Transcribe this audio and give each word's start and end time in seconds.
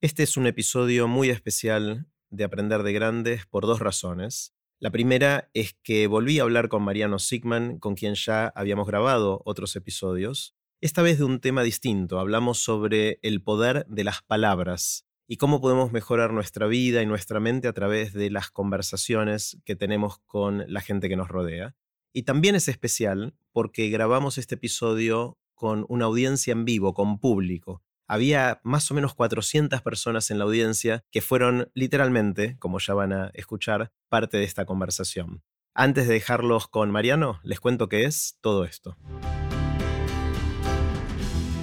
Este 0.00 0.22
es 0.22 0.36
un 0.36 0.46
episodio 0.46 1.08
muy 1.08 1.28
especial 1.28 2.06
de 2.30 2.44
Aprender 2.44 2.84
de 2.84 2.92
Grandes 2.92 3.46
por 3.46 3.66
dos 3.66 3.80
razones. 3.80 4.54
La 4.78 4.92
primera 4.92 5.50
es 5.54 5.76
que 5.82 6.06
volví 6.06 6.38
a 6.38 6.44
hablar 6.44 6.68
con 6.68 6.84
Mariano 6.84 7.18
Sigman, 7.18 7.80
con 7.80 7.96
quien 7.96 8.14
ya 8.14 8.46
habíamos 8.54 8.86
grabado 8.86 9.42
otros 9.44 9.74
episodios, 9.74 10.54
esta 10.80 11.02
vez 11.02 11.18
de 11.18 11.24
un 11.24 11.40
tema 11.40 11.64
distinto. 11.64 12.20
Hablamos 12.20 12.58
sobre 12.58 13.18
el 13.22 13.42
poder 13.42 13.86
de 13.88 14.04
las 14.04 14.22
palabras 14.22 15.04
y 15.26 15.36
cómo 15.36 15.60
podemos 15.60 15.90
mejorar 15.90 16.32
nuestra 16.32 16.68
vida 16.68 17.02
y 17.02 17.06
nuestra 17.06 17.40
mente 17.40 17.66
a 17.66 17.72
través 17.72 18.12
de 18.12 18.30
las 18.30 18.52
conversaciones 18.52 19.58
que 19.64 19.74
tenemos 19.74 20.20
con 20.26 20.64
la 20.68 20.80
gente 20.80 21.08
que 21.08 21.16
nos 21.16 21.26
rodea. 21.26 21.74
Y 22.12 22.22
también 22.22 22.54
es 22.54 22.68
especial 22.68 23.34
porque 23.50 23.88
grabamos 23.88 24.38
este 24.38 24.54
episodio 24.54 25.40
con 25.56 25.86
una 25.88 26.04
audiencia 26.04 26.52
en 26.52 26.64
vivo, 26.64 26.94
con 26.94 27.18
público 27.18 27.82
había 28.08 28.60
más 28.64 28.90
o 28.90 28.94
menos 28.94 29.14
400 29.14 29.82
personas 29.82 30.30
en 30.30 30.38
la 30.38 30.44
audiencia 30.44 31.04
que 31.12 31.20
fueron 31.20 31.70
literalmente, 31.74 32.56
como 32.58 32.78
ya 32.78 32.94
van 32.94 33.12
a 33.12 33.30
escuchar, 33.34 33.92
parte 34.08 34.38
de 34.38 34.44
esta 34.44 34.64
conversación. 34.64 35.42
Antes 35.74 36.08
de 36.08 36.14
dejarlos 36.14 36.66
con 36.66 36.90
Mariano, 36.90 37.38
les 37.44 37.60
cuento 37.60 37.88
qué 37.88 38.04
es 38.04 38.38
todo 38.40 38.64
esto. 38.64 38.96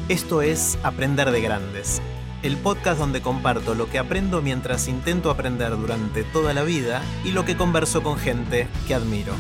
Esto 0.07 0.43
es 0.43 0.77
Aprender 0.83 1.31
de 1.31 1.41
Grandes, 1.41 2.01
el 2.43 2.57
podcast 2.57 2.99
donde 2.99 3.21
comparto 3.21 3.73
lo 3.73 3.89
que 3.89 3.97
aprendo 3.97 4.43
mientras 4.43 4.87
intento 4.87 5.31
aprender 5.31 5.71
durante 5.71 6.23
toda 6.23 6.53
la 6.53 6.63
vida 6.63 7.01
y 7.25 7.31
lo 7.31 7.43
que 7.43 7.57
converso 7.57 8.03
con 8.03 8.17
gente 8.17 8.67
que 8.87 8.93
admiro. 8.93 9.33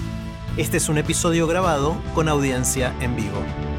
Este 0.57 0.77
es 0.77 0.89
un 0.89 0.97
episodio 0.97 1.45
grabado 1.45 2.01
con 2.15 2.27
audiencia 2.27 2.95
en 2.99 3.15
vivo. 3.15 3.74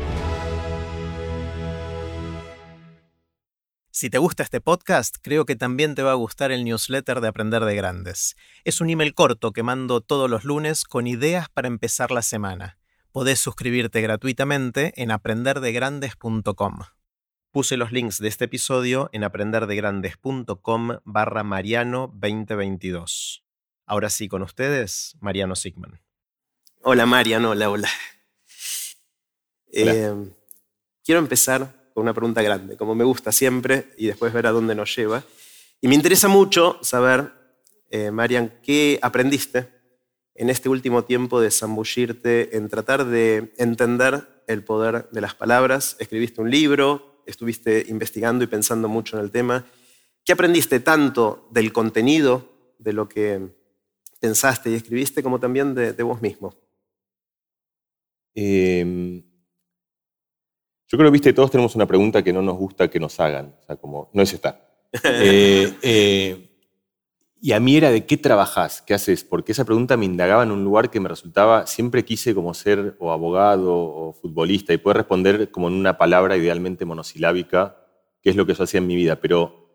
Si 3.99 4.11
te 4.11 4.19
gusta 4.19 4.43
este 4.43 4.61
podcast, 4.61 5.17
creo 5.23 5.47
que 5.47 5.57
también 5.57 5.95
te 5.95 6.03
va 6.03 6.11
a 6.11 6.17
gustar 6.17 6.53
el 6.53 6.65
newsletter 6.65 7.23
de 7.23 7.29
Aprender 7.29 7.65
de 7.65 7.75
Grandes. 7.77 8.37
Es 8.65 8.83
un 8.83 8.91
email 8.91 9.15
corto 9.15 9.55
que 9.55 9.63
mando 9.63 10.03
todos 10.03 10.29
los 10.29 10.45
lunes 10.45 10.85
con 10.85 11.07
ideas 11.07 11.49
para 11.49 11.69
empezar 11.69 12.11
la 12.11 12.21
semana. 12.21 12.79
Podés 13.11 13.41
suscribirte 13.41 14.03
gratuitamente 14.03 14.93
en 14.97 15.11
aprenderdegrandes.com. 15.13 16.81
Puse 17.51 17.79
los 17.79 17.91
links 17.91 18.19
de 18.19 18.29
este 18.29 18.45
episodio 18.45 19.09
en 19.15 19.25
aprenderdegrandes.com 19.25 20.99
barra 21.05 21.43
Mariano 21.43 22.13
2022. 22.13 23.47
Ahora 23.87 24.11
sí, 24.11 24.29
con 24.29 24.43
ustedes, 24.43 25.17
Mariano 25.21 25.57
Sigman. 25.57 26.03
Hola 26.83 27.07
Mariano, 27.07 27.53
hola, 27.53 27.71
hola. 27.71 27.89
Eh, 29.73 30.13
quiero 31.03 31.19
empezar 31.19 31.76
con 31.97 32.03
una 32.03 32.13
pregunta 32.13 32.43
grande, 32.43 32.77
como 32.77 32.95
me 32.95 33.05
gusta 33.05 33.33
siempre, 33.33 33.87
y 33.97 34.09
después 34.09 34.31
ver 34.31 34.47
a 34.47 34.51
dónde 34.51 34.75
nos 34.75 34.95
lleva. 34.95 35.25
Y 35.81 35.89
me 35.89 35.95
interesa 35.95 36.29
mucho 36.29 36.79
saber, 36.83 37.33
eh, 37.89 38.11
Marian, 38.11 38.53
¿qué 38.63 38.99
aprendiste 39.01 39.71
en 40.35 40.51
este 40.51 40.69
último 40.69 41.05
tiempo 41.05 41.41
de 41.41 41.51
zambullirte 41.51 42.55
en 42.55 42.69
tratar 42.69 43.07
de 43.07 43.55
entender 43.57 44.29
el 44.47 44.63
poder 44.63 45.09
de 45.11 45.23
las 45.23 45.35
palabras? 45.35 45.97
Escribiste 45.99 46.43
un 46.43 46.51
libro, 46.51 47.23
estuviste 47.25 47.87
investigando 47.89 48.45
y 48.45 48.49
pensando 48.49 48.91
mucho 48.91 49.17
en 49.17 49.25
el 49.25 49.31
tema. 49.31 49.65
¿Qué 50.23 50.35
aprendiste 50.35 50.81
tanto 50.81 51.49
del 51.51 51.73
contenido, 51.73 52.75
de 52.79 52.93
lo 52.93 53.09
que 53.09 53.41
pensaste 54.21 54.69
y 54.69 54.75
escribiste, 54.75 55.23
como 55.23 55.41
también 55.41 55.75
de, 55.75 56.03
vos 56.03 56.21
mismo? 56.21 56.55
Eh, 58.35 59.25
yo 60.89 60.99
creo, 60.99 61.11
viste, 61.11 61.33
todos 61.33 61.51
tenemos 61.51 61.75
una 61.75 61.87
pregunta 61.87 62.23
que 62.23 62.33
no 62.33 62.43
nos 62.43 62.57
gusta 62.57 62.89
que 62.89 63.01
nos 63.01 63.19
hagan. 63.19 63.55
O 63.61 63.63
sea, 63.65 63.77
como, 63.77 64.11
no 64.13 64.23
es 64.23 64.33
esta. 64.33 64.61
Eh, 65.03 65.73
eh, 65.83 66.47
y 67.41 67.53
a 67.53 67.61
mí 67.61 67.77
era 67.77 67.91
de 67.91 68.07
qué 68.07 68.17
trabajás, 68.17 68.83
qué 68.83 68.95
haces, 68.95 69.25
porque 69.25 69.53
esa 69.53 69.65
pregunta 69.65 69.97
me 69.97 70.07
indagaba 70.07 70.43
en 70.43 70.53
un 70.53 70.65
lugar 70.65 70.91
que 70.91 71.01
me 71.01 71.09
resultaba, 71.09 71.67
siempre 71.67 72.05
quise 72.05 72.35
como 72.35 72.55
ser 72.55 72.97
o 72.99 73.13
abogado 73.13 73.75
o 73.75 74.13
futbolista 74.15 74.73
y 74.73 74.79
poder 74.79 74.99
responder 74.99 75.51
como 75.51 75.69
en 75.69 75.75
una 75.75 75.99
palabra 75.99 76.37
idealmente 76.37 76.85
monosilábica, 76.85 77.77
que 78.23 78.31
es 78.31 78.37
lo 78.37 78.47
que 78.47 78.55
yo 78.55 78.65
hacía 78.65 78.79
en 78.79 78.87
mi 78.87 78.97
vida. 78.97 79.21
Pero 79.21 79.67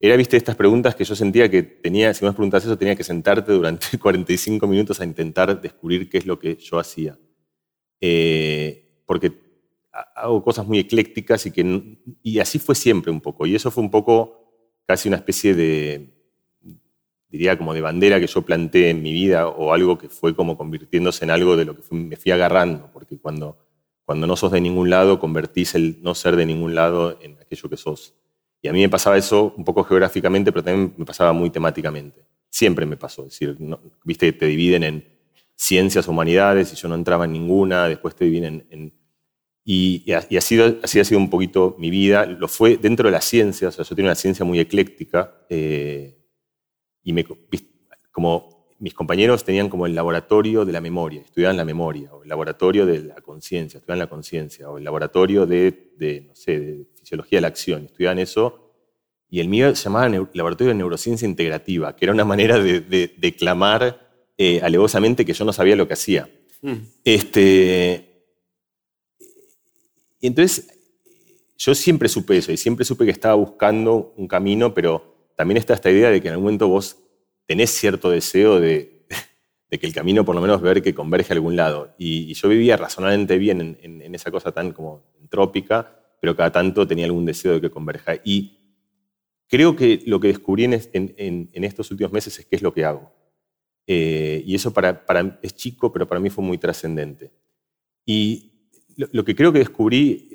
era, 0.00 0.16
viste, 0.16 0.36
estas 0.36 0.56
preguntas 0.56 0.94
que 0.94 1.04
yo 1.04 1.14
sentía 1.14 1.50
que 1.50 1.62
tenía, 1.62 2.14
si 2.14 2.24
me 2.24 2.32
preguntas 2.32 2.64
eso, 2.64 2.78
tenía 2.78 2.96
que 2.96 3.04
sentarte 3.04 3.52
durante 3.52 3.98
45 3.98 4.66
minutos 4.66 5.00
a 5.00 5.04
intentar 5.04 5.60
descubrir 5.60 6.08
qué 6.08 6.18
es 6.18 6.26
lo 6.26 6.38
que 6.38 6.56
yo 6.56 6.78
hacía. 6.78 7.18
Eh, 8.00 9.02
porque 9.06 9.51
hago 9.92 10.42
cosas 10.42 10.66
muy 10.66 10.78
eclécticas 10.78 11.46
y, 11.46 11.50
que, 11.50 11.98
y 12.22 12.38
así 12.38 12.58
fue 12.58 12.74
siempre 12.74 13.10
un 13.10 13.20
poco. 13.20 13.46
Y 13.46 13.54
eso 13.54 13.70
fue 13.70 13.82
un 13.82 13.90
poco 13.90 14.82
casi 14.86 15.08
una 15.08 15.18
especie 15.18 15.54
de, 15.54 16.22
diría 17.28 17.56
como 17.56 17.74
de 17.74 17.80
bandera 17.80 18.20
que 18.20 18.26
yo 18.26 18.42
planté 18.42 18.90
en 18.90 19.02
mi 19.02 19.12
vida 19.12 19.48
o 19.48 19.72
algo 19.72 19.98
que 19.98 20.08
fue 20.08 20.34
como 20.36 20.56
convirtiéndose 20.56 21.24
en 21.24 21.30
algo 21.30 21.56
de 21.56 21.64
lo 21.64 21.74
que 21.74 21.82
me 21.94 22.16
fui 22.16 22.32
agarrando, 22.32 22.90
porque 22.92 23.18
cuando, 23.18 23.58
cuando 24.04 24.26
no 24.26 24.36
sos 24.36 24.52
de 24.52 24.60
ningún 24.60 24.90
lado, 24.90 25.18
convertís 25.18 25.74
el 25.74 25.98
no 26.02 26.14
ser 26.14 26.36
de 26.36 26.46
ningún 26.46 26.74
lado 26.74 27.18
en 27.22 27.38
aquello 27.40 27.68
que 27.68 27.76
sos. 27.76 28.14
Y 28.60 28.68
a 28.68 28.72
mí 28.72 28.80
me 28.80 28.88
pasaba 28.88 29.16
eso 29.16 29.54
un 29.56 29.64
poco 29.64 29.82
geográficamente, 29.82 30.52
pero 30.52 30.62
también 30.62 30.94
me 30.96 31.04
pasaba 31.04 31.32
muy 31.32 31.50
temáticamente. 31.50 32.24
Siempre 32.48 32.86
me 32.86 32.96
pasó. 32.96 33.22
Es 33.22 33.30
decir, 33.30 33.56
viste, 34.04 34.32
te 34.32 34.46
dividen 34.46 34.84
en 34.84 35.04
ciencias, 35.56 36.06
humanidades, 36.08 36.72
y 36.72 36.76
yo 36.76 36.88
no 36.88 36.94
entraba 36.94 37.24
en 37.24 37.32
ninguna, 37.32 37.88
después 37.88 38.14
te 38.14 38.26
dividen 38.26 38.66
en 38.70 38.92
y, 39.64 40.10
así, 40.12 40.36
ha 40.36 40.40
sido 41.04 41.18
un 41.18 41.30
poquito 41.30 41.76
mi 41.78 41.90
vida. 41.90 42.26
Lo 42.26 42.48
fue 42.48 42.76
dentro 42.76 43.08
de 43.08 43.12
la 43.12 43.20
ciencia, 43.20 43.68
o 43.68 43.72
sea, 43.72 43.84
yo 43.84 43.94
tengo 43.94 44.08
una 44.08 44.14
ciencia 44.14 44.44
muy 44.44 44.58
ecléctica. 44.58 45.44
Eh, 45.48 46.18
y 47.04 47.12
me, 47.12 47.24
como 48.10 48.66
mis 48.78 48.94
compañeros 48.94 49.44
tenían 49.44 49.68
como 49.68 49.86
el 49.86 49.94
laboratorio 49.94 50.64
de 50.64 50.72
la 50.72 50.80
memoria, 50.80 51.22
estudiaban 51.22 51.56
la 51.56 51.64
memoria, 51.64 52.12
o 52.12 52.24
el 52.24 52.28
laboratorio 52.28 52.84
de 52.84 53.00
la 53.02 53.14
conciencia, 53.20 53.78
estudiaban 53.78 54.00
la 54.00 54.08
conciencia, 54.08 54.68
o 54.68 54.78
el 54.78 54.84
laboratorio 54.84 55.46
de, 55.46 56.24
no 56.26 56.34
sé, 56.34 56.58
de 56.58 56.86
fisiología 56.96 57.36
de 57.36 57.42
la 57.42 57.48
acción, 57.48 57.84
estudiaban 57.84 58.18
eso. 58.18 58.72
Y 59.30 59.38
el 59.38 59.48
mío 59.48 59.74
se 59.76 59.84
llamaba 59.84 60.08
Laboratorio 60.08 60.72
de 60.72 60.74
Neurociencia 60.74 61.26
Integrativa, 61.26 61.94
que 61.94 62.04
era 62.04 62.12
una 62.12 62.24
manera 62.26 62.58
de, 62.58 62.80
declamar 63.16 64.10
eh, 64.36 64.60
alevosamente 64.62 65.24
que 65.24 65.32
yo 65.32 65.44
no 65.44 65.52
sabía 65.52 65.76
lo 65.76 65.86
que 65.86 65.94
hacía. 65.94 66.28
Mm. 66.62 66.74
Este, 67.04 68.11
y 70.22 70.28
entonces 70.28 70.78
yo 71.58 71.74
siempre 71.74 72.08
supe 72.08 72.36
eso 72.36 72.52
y 72.52 72.56
siempre 72.56 72.84
supe 72.84 73.04
que 73.04 73.10
estaba 73.10 73.34
buscando 73.34 74.14
un 74.16 74.28
camino, 74.28 74.72
pero 74.72 75.32
también 75.36 75.58
está 75.58 75.74
esta 75.74 75.90
idea 75.90 76.10
de 76.10 76.22
que 76.22 76.28
en 76.28 76.34
algún 76.34 76.44
momento 76.44 76.68
vos 76.68 76.96
tenés 77.44 77.70
cierto 77.70 78.08
deseo 78.08 78.60
de, 78.60 79.04
que 79.68 79.84
el 79.84 79.92
camino 79.92 80.24
por 80.24 80.36
lo 80.36 80.40
menos 80.40 80.62
ver 80.62 80.80
que 80.80 80.94
converge 80.94 81.32
a 81.32 81.34
algún 81.34 81.56
lado. 81.56 81.92
Y, 81.98 82.32
yo 82.34 82.48
vivía 82.48 82.76
razonablemente 82.76 83.36
bien 83.36 83.78
en, 83.82 84.14
esa 84.14 84.30
cosa 84.30 84.52
tan 84.52 84.72
como 84.72 85.02
entrópica, 85.20 86.16
pero 86.20 86.36
cada 86.36 86.52
tanto 86.52 86.86
tenía 86.86 87.06
algún 87.06 87.26
deseo 87.26 87.54
de 87.54 87.60
que 87.60 87.70
converja. 87.70 88.14
Y 88.24 88.60
creo 89.48 89.74
que 89.74 90.04
lo 90.06 90.20
que 90.20 90.28
descubrí 90.28 90.64
en, 90.64 91.50
estos 91.52 91.90
últimos 91.90 92.12
meses 92.12 92.38
es 92.38 92.46
qué 92.46 92.54
es 92.54 92.62
lo 92.62 92.72
que 92.72 92.84
hago. 92.84 93.12
Eh, 93.88 94.44
y 94.46 94.54
eso 94.54 94.72
para, 94.72 95.04
para, 95.04 95.40
es 95.42 95.56
chico, 95.56 95.92
pero 95.92 96.06
para 96.06 96.20
mí 96.20 96.30
fue 96.30 96.44
muy 96.44 96.58
trascendente. 96.58 97.32
Y 98.06 98.51
lo, 98.96 99.24
que 99.24 99.34
creo 99.34 99.52
que 99.52 99.58
descubrí 99.58 100.32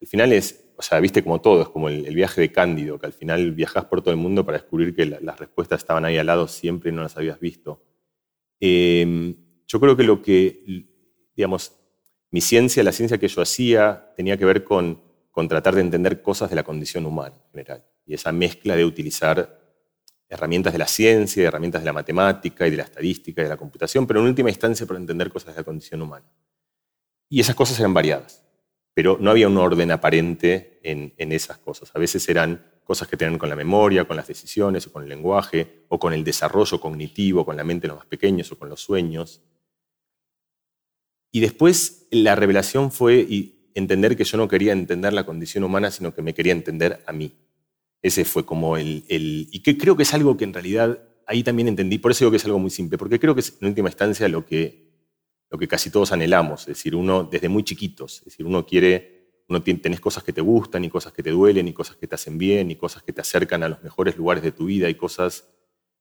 al 0.00 0.06
final 0.06 0.32
es, 0.32 0.64
o 0.76 0.82
sea, 0.82 1.00
viste 1.00 1.22
como 1.22 1.40
todo, 1.40 1.62
es 1.62 1.68
como 1.68 1.88
el, 1.88 2.14
viaje 2.14 2.40
de 2.40 2.52
Cándido, 2.52 2.98
que 2.98 3.06
al 3.06 3.12
final 3.12 3.52
viajas 3.52 3.86
por 3.86 4.02
todo 4.02 4.12
el 4.12 4.20
mundo 4.20 4.44
para 4.44 4.58
descubrir 4.58 4.94
que 4.94 5.06
las 5.06 5.38
respuestas 5.38 5.80
estaban 5.80 6.04
ahí 6.04 6.18
al 6.18 6.26
lado 6.26 6.48
siempre 6.48 6.92
no 6.92 7.02
las 7.02 7.16
habías 7.16 7.40
visto. 7.40 7.82
Em, 8.60 9.34
yo 9.66 9.80
creo 9.80 9.96
que 9.96 10.04
lo 10.04 10.22
que, 10.22 10.86
digamos, 11.34 11.72
mi 12.30 12.40
ciencia, 12.40 12.82
la 12.82 12.92
ciencia 12.92 13.18
que 13.18 13.28
yo 13.28 13.42
hacía, 13.42 14.12
tenía 14.16 14.36
que 14.36 14.44
ver 14.44 14.64
con, 14.64 15.02
con 15.30 15.48
tratar 15.48 15.74
de 15.74 15.80
entender 15.80 16.22
cosas 16.22 16.50
de 16.50 16.56
la 16.56 16.62
condición 16.62 17.06
humana 17.06 17.34
en 17.36 17.50
general. 17.50 17.84
Y 18.04 18.14
esa 18.14 18.32
mezcla 18.32 18.76
de 18.76 18.84
utilizar 18.84 19.60
herramientas 20.28 20.72
de 20.72 20.78
la 20.78 20.86
ciencia, 20.86 21.46
herramientas 21.46 21.82
de 21.82 21.86
la 21.86 21.92
matemática 21.92 22.66
y 22.66 22.70
de 22.70 22.76
la 22.76 22.82
estadística 22.82 23.40
y 23.40 23.44
de 23.44 23.50
la 23.50 23.56
computación, 23.56 24.06
pero 24.06 24.20
en 24.20 24.26
última 24.26 24.50
instancia 24.50 24.86
para 24.86 25.00
entender 25.00 25.30
cosas 25.30 25.54
de 25.54 25.60
la 25.60 25.64
condición 25.64 26.02
humana. 26.02 26.26
Y 27.28 27.40
esas 27.40 27.56
cosas 27.56 27.78
eran 27.80 27.94
variadas, 27.94 28.44
pero 28.94 29.18
no 29.20 29.30
había 29.30 29.48
un 29.48 29.56
orden 29.56 29.90
aparente 29.90 30.80
en, 30.82 31.32
esas 31.32 31.58
cosas. 31.58 31.90
A 31.94 31.98
veces 31.98 32.28
eran 32.28 32.64
cosas 32.84 33.08
que 33.08 33.16
tenían 33.16 33.38
con 33.38 33.48
la 33.48 33.56
memoria, 33.56 34.04
con 34.04 34.16
las 34.16 34.28
decisiones, 34.28 34.86
o 34.86 34.92
con 34.92 35.02
el 35.02 35.08
lenguaje, 35.08 35.84
o 35.88 35.98
con 35.98 36.12
el 36.12 36.22
desarrollo 36.22 36.80
cognitivo, 36.80 37.44
con 37.44 37.56
la 37.56 37.64
mente 37.64 37.82
de 37.82 37.88
los 37.88 37.98
más 37.98 38.06
pequeños, 38.06 38.50
o 38.52 38.58
con 38.58 38.68
los 38.68 38.80
sueños. 38.80 39.42
Y 41.32 41.40
después 41.40 42.06
la 42.10 42.36
revelación 42.36 42.92
fue 42.92 43.26
entender 43.74 44.16
que 44.16 44.24
yo 44.24 44.38
no 44.38 44.48
quería 44.48 44.72
entender 44.72 45.12
la 45.12 45.26
condición 45.26 45.64
humana, 45.64 45.90
sino 45.90 46.14
que 46.14 46.22
me 46.22 46.32
quería 46.32 46.52
entender 46.52 47.02
a 47.06 47.12
mí. 47.12 47.34
Ese 48.02 48.24
fue 48.24 48.46
como 48.46 48.76
el, 48.76 49.04
el... 49.08 49.48
Y 49.50 49.60
que 49.60 49.76
creo 49.76 49.96
que 49.96 50.04
es 50.04 50.14
algo 50.14 50.36
que 50.36 50.44
en 50.44 50.54
realidad 50.54 51.02
ahí 51.26 51.42
también 51.42 51.66
entendí, 51.66 51.98
por 51.98 52.12
eso 52.12 52.24
digo 52.24 52.30
que 52.30 52.36
es 52.36 52.44
algo 52.44 52.60
muy 52.60 52.70
simple, 52.70 52.96
porque 52.96 53.18
creo 53.18 53.34
que 53.34 53.40
es 53.40 53.58
en 53.60 53.68
última 53.68 53.88
instancia 53.88 54.28
lo 54.28 54.46
que 54.46 54.85
lo 55.50 55.58
que 55.58 55.68
casi 55.68 55.90
todos 55.90 56.12
anhelamos, 56.12 56.62
es 56.62 56.76
decir, 56.76 56.94
uno 56.94 57.24
desde 57.24 57.48
muy 57.48 57.62
chiquitos, 57.62 58.18
es 58.18 58.24
decir, 58.26 58.46
uno 58.46 58.66
quiere 58.66 59.16
uno 59.48 59.62
tenés 59.62 60.00
cosas 60.00 60.24
que 60.24 60.32
te 60.32 60.40
gustan 60.40 60.84
y 60.84 60.90
cosas 60.90 61.12
que 61.12 61.22
te 61.22 61.30
duelen 61.30 61.68
y 61.68 61.72
cosas 61.72 61.96
que 61.96 62.06
te 62.06 62.16
hacen 62.16 62.36
bien 62.36 62.70
y 62.70 62.76
cosas 62.76 63.02
que 63.02 63.12
te 63.12 63.20
acercan 63.20 63.62
a 63.62 63.68
los 63.68 63.82
mejores 63.82 64.16
lugares 64.16 64.42
de 64.42 64.52
tu 64.52 64.66
vida 64.66 64.88
y 64.88 64.94
cosas... 64.94 65.48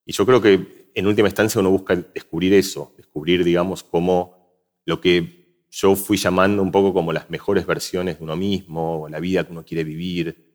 Y 0.05 0.13
yo 0.13 0.25
creo 0.25 0.41
que 0.41 0.89
en 0.93 1.07
última 1.07 1.27
instancia 1.27 1.61
uno 1.61 1.69
busca 1.69 1.95
descubrir 1.95 2.53
eso, 2.53 2.93
descubrir, 2.97 3.43
digamos, 3.43 3.83
cómo 3.83 4.35
lo 4.85 5.01
que 5.01 5.65
yo 5.69 5.95
fui 5.95 6.17
llamando 6.17 6.61
un 6.61 6.71
poco 6.71 6.93
como 6.93 7.11
las 7.11 7.29
mejores 7.29 7.65
versiones 7.65 8.17
de 8.17 8.23
uno 8.23 8.35
mismo, 8.35 9.07
la 9.09 9.19
vida 9.19 9.43
que 9.43 9.51
uno 9.51 9.65
quiere 9.65 9.83
vivir. 9.83 10.53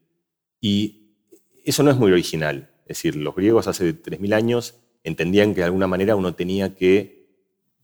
Y 0.61 1.17
eso 1.65 1.83
no 1.83 1.91
es 1.91 1.97
muy 1.97 2.11
original. 2.13 2.71
Es 2.83 2.99
decir, 2.99 3.17
los 3.17 3.35
griegos 3.35 3.67
hace 3.67 3.93
3.000 3.93 4.35
años 4.35 4.81
entendían 5.05 5.53
que 5.53 5.61
de 5.61 5.67
alguna 5.67 5.87
manera 5.87 6.17
uno 6.17 6.35
tenía 6.35 6.75
que 6.75 7.20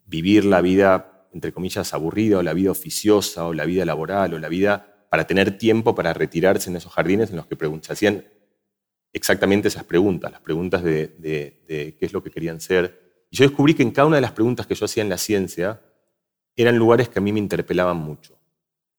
vivir 0.06 0.44
la 0.44 0.60
vida, 0.60 1.28
entre 1.32 1.52
comillas, 1.52 1.92
aburrida, 1.92 2.38
o 2.38 2.42
la 2.42 2.54
vida 2.54 2.70
oficiosa, 2.70 3.46
o 3.46 3.52
la 3.52 3.64
vida 3.64 3.84
laboral, 3.84 4.34
o 4.34 4.38
la 4.38 4.48
vida 4.48 5.06
para 5.10 5.26
tener 5.26 5.58
tiempo 5.58 5.94
para 5.94 6.12
retirarse 6.12 6.70
en 6.70 6.76
esos 6.76 6.92
jardines 6.92 7.30
en 7.30 7.36
los 7.36 7.46
que 7.46 7.56
se 7.82 7.92
hacían 7.92 8.24
exactamente 9.12 9.68
esas 9.68 9.84
preguntas, 9.84 10.30
las 10.30 10.40
preguntas 10.40 10.82
de, 10.82 11.16
qué 11.66 11.96
es 12.00 12.12
lo 12.12 12.22
que 12.22 12.30
querían 12.30 12.60
ser. 12.60 13.24
Y 13.30 13.36
yo 13.36 13.44
descubrí 13.44 13.74
que 13.74 13.82
en 13.82 13.90
cada 13.90 14.06
una 14.06 14.16
de 14.16 14.22
las 14.22 14.32
preguntas 14.32 14.66
que 14.66 14.74
yo 14.74 14.84
hacía 14.84 15.02
en 15.02 15.08
la 15.08 15.18
ciencia 15.18 15.80
eran 16.54 16.76
lugares 16.76 17.08
que 17.08 17.18
a 17.18 17.22
mí 17.22 17.32
me 17.32 17.38
interpelaban 17.38 17.96
mucho. 17.96 18.38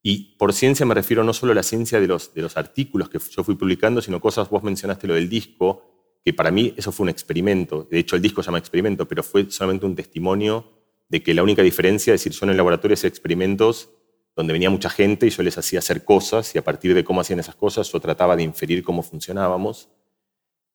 Y 0.01 0.35
por 0.37 0.53
ciencia 0.53 0.85
me 0.85 0.93
refiero 0.93 1.23
no 1.23 1.33
solo 1.33 1.51
a 1.51 1.55
la 1.55 1.63
ciencia 1.63 1.99
de 1.99 2.07
los, 2.07 2.33
de 2.33 2.41
los 2.41 2.55
artículos 2.55 3.09
que 3.09 3.19
yo 3.19 3.43
fui 3.43 3.55
publicando, 3.55 4.01
sino 4.01 4.21
cosas, 4.21 4.49
vos 4.49 4.63
mencionaste 4.63 5.07
lo 5.07 5.15
del 5.15 5.27
disco, 5.27 6.19
que 6.23 6.33
para 6.33 6.51
mí 6.51 6.73
eso 6.77 6.91
fue 6.91 7.03
un 7.05 7.09
experimento. 7.09 7.87
De 7.89 7.99
hecho, 7.99 8.15
el 8.15 8.21
disco 8.21 8.41
se 8.41 8.47
llama 8.47 8.59
experimento, 8.59 9.07
pero 9.07 9.23
fue 9.23 9.49
solamente 9.49 9.85
un 9.85 9.95
testimonio 9.95 10.76
de 11.09 11.23
que 11.23 11.33
la 11.33 11.43
única 11.43 11.61
diferencia, 11.61 12.13
es 12.13 12.21
decir, 12.21 12.37
yo 12.37 12.45
en 12.45 12.51
el 12.51 12.57
laboratorio 12.57 12.95
hacía 12.95 13.09
experimentos 13.09 13.89
donde 14.35 14.53
venía 14.53 14.69
mucha 14.69 14.89
gente 14.89 15.25
y 15.25 15.29
yo 15.29 15.41
les 15.41 15.57
hacía 15.57 15.79
hacer 15.79 16.03
cosas 16.03 16.53
y 16.53 16.57
a 16.57 16.63
partir 16.63 16.93
de 16.93 17.03
cómo 17.03 17.21
hacían 17.21 17.39
esas 17.39 17.55
cosas 17.55 17.91
yo 17.91 17.99
trataba 17.99 18.35
de 18.35 18.43
inferir 18.43 18.83
cómo 18.83 19.01
funcionábamos. 19.01 19.89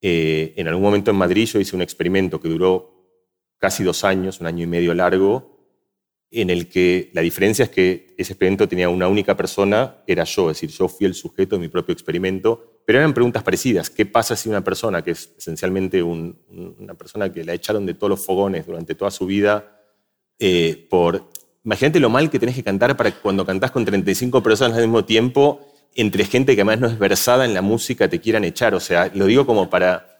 Eh, 0.01 0.53
en 0.57 0.67
algún 0.67 0.83
momento 0.83 1.11
en 1.11 1.17
Madrid 1.17 1.45
yo 1.45 1.59
hice 1.59 1.75
un 1.75 1.81
experimento 1.81 2.41
que 2.41 2.49
duró 2.49 3.07
casi 3.57 3.83
dos 3.83 4.03
años, 4.03 4.41
un 4.41 4.47
año 4.47 4.63
y 4.63 4.67
medio 4.67 4.93
largo, 4.93 5.53
en 6.29 6.49
el 6.49 6.67
que 6.67 7.09
la 7.13 7.21
diferencia 7.21 7.63
es 7.63 7.69
que 7.69 8.15
ese 8.17 8.33
experimento 8.33 8.67
tenía 8.67 8.89
una 8.89 9.07
única 9.07 9.37
persona, 9.37 10.03
era 10.07 10.25
yo, 10.25 10.49
es 10.49 10.57
decir, 10.57 10.71
yo 10.71 10.89
fui 10.89 11.05
el 11.05 11.13
sujeto 11.13 11.55
de 11.55 11.61
mi 11.61 11.69
propio 11.69 11.93
experimento 11.93 12.73
pero 12.85 12.99
eran 12.99 13.13
preguntas 13.13 13.43
parecidas. 13.43 13.89
¿Qué 13.89 14.05
pasa 14.05 14.35
si 14.35 14.49
una 14.49 14.63
persona, 14.63 15.01
que 15.03 15.11
es 15.11 15.33
esencialmente 15.37 16.03
una 16.03 16.93
persona 16.95 17.31
que 17.31 17.43
la 17.43 17.53
echaron 17.53 17.85
de 17.85 17.93
todos 17.93 18.09
los 18.09 18.25
fogones 18.25 18.65
durante 18.65 18.95
toda 18.95 19.11
su 19.11 19.25
vida, 19.25 19.82
eh, 20.45 20.87
por... 20.89 21.29
Imagínate 21.63 22.01
lo 22.01 22.09
mal 22.09 22.29
que 22.29 22.37
tenés 22.37 22.55
que 22.55 22.63
cantar 22.63 22.97
para 22.97 23.11
que 23.11 23.19
cuando 23.19 23.45
cantás 23.45 23.71
con 23.71 23.85
35 23.85 24.43
personas 24.43 24.77
al 24.77 24.83
mismo 24.83 25.05
tiempo, 25.05 25.65
entre 25.95 26.25
gente 26.25 26.53
que 26.53 26.61
además 26.61 26.81
no 26.81 26.87
es 26.87 26.99
versada 26.99 27.45
en 27.45 27.53
la 27.53 27.61
música, 27.61 28.09
te 28.09 28.19
quieran 28.19 28.43
echar. 28.43 28.75
O 28.75 28.81
sea, 28.81 29.09
lo 29.13 29.25
digo 29.25 29.45
como 29.45 29.69
para... 29.69 30.19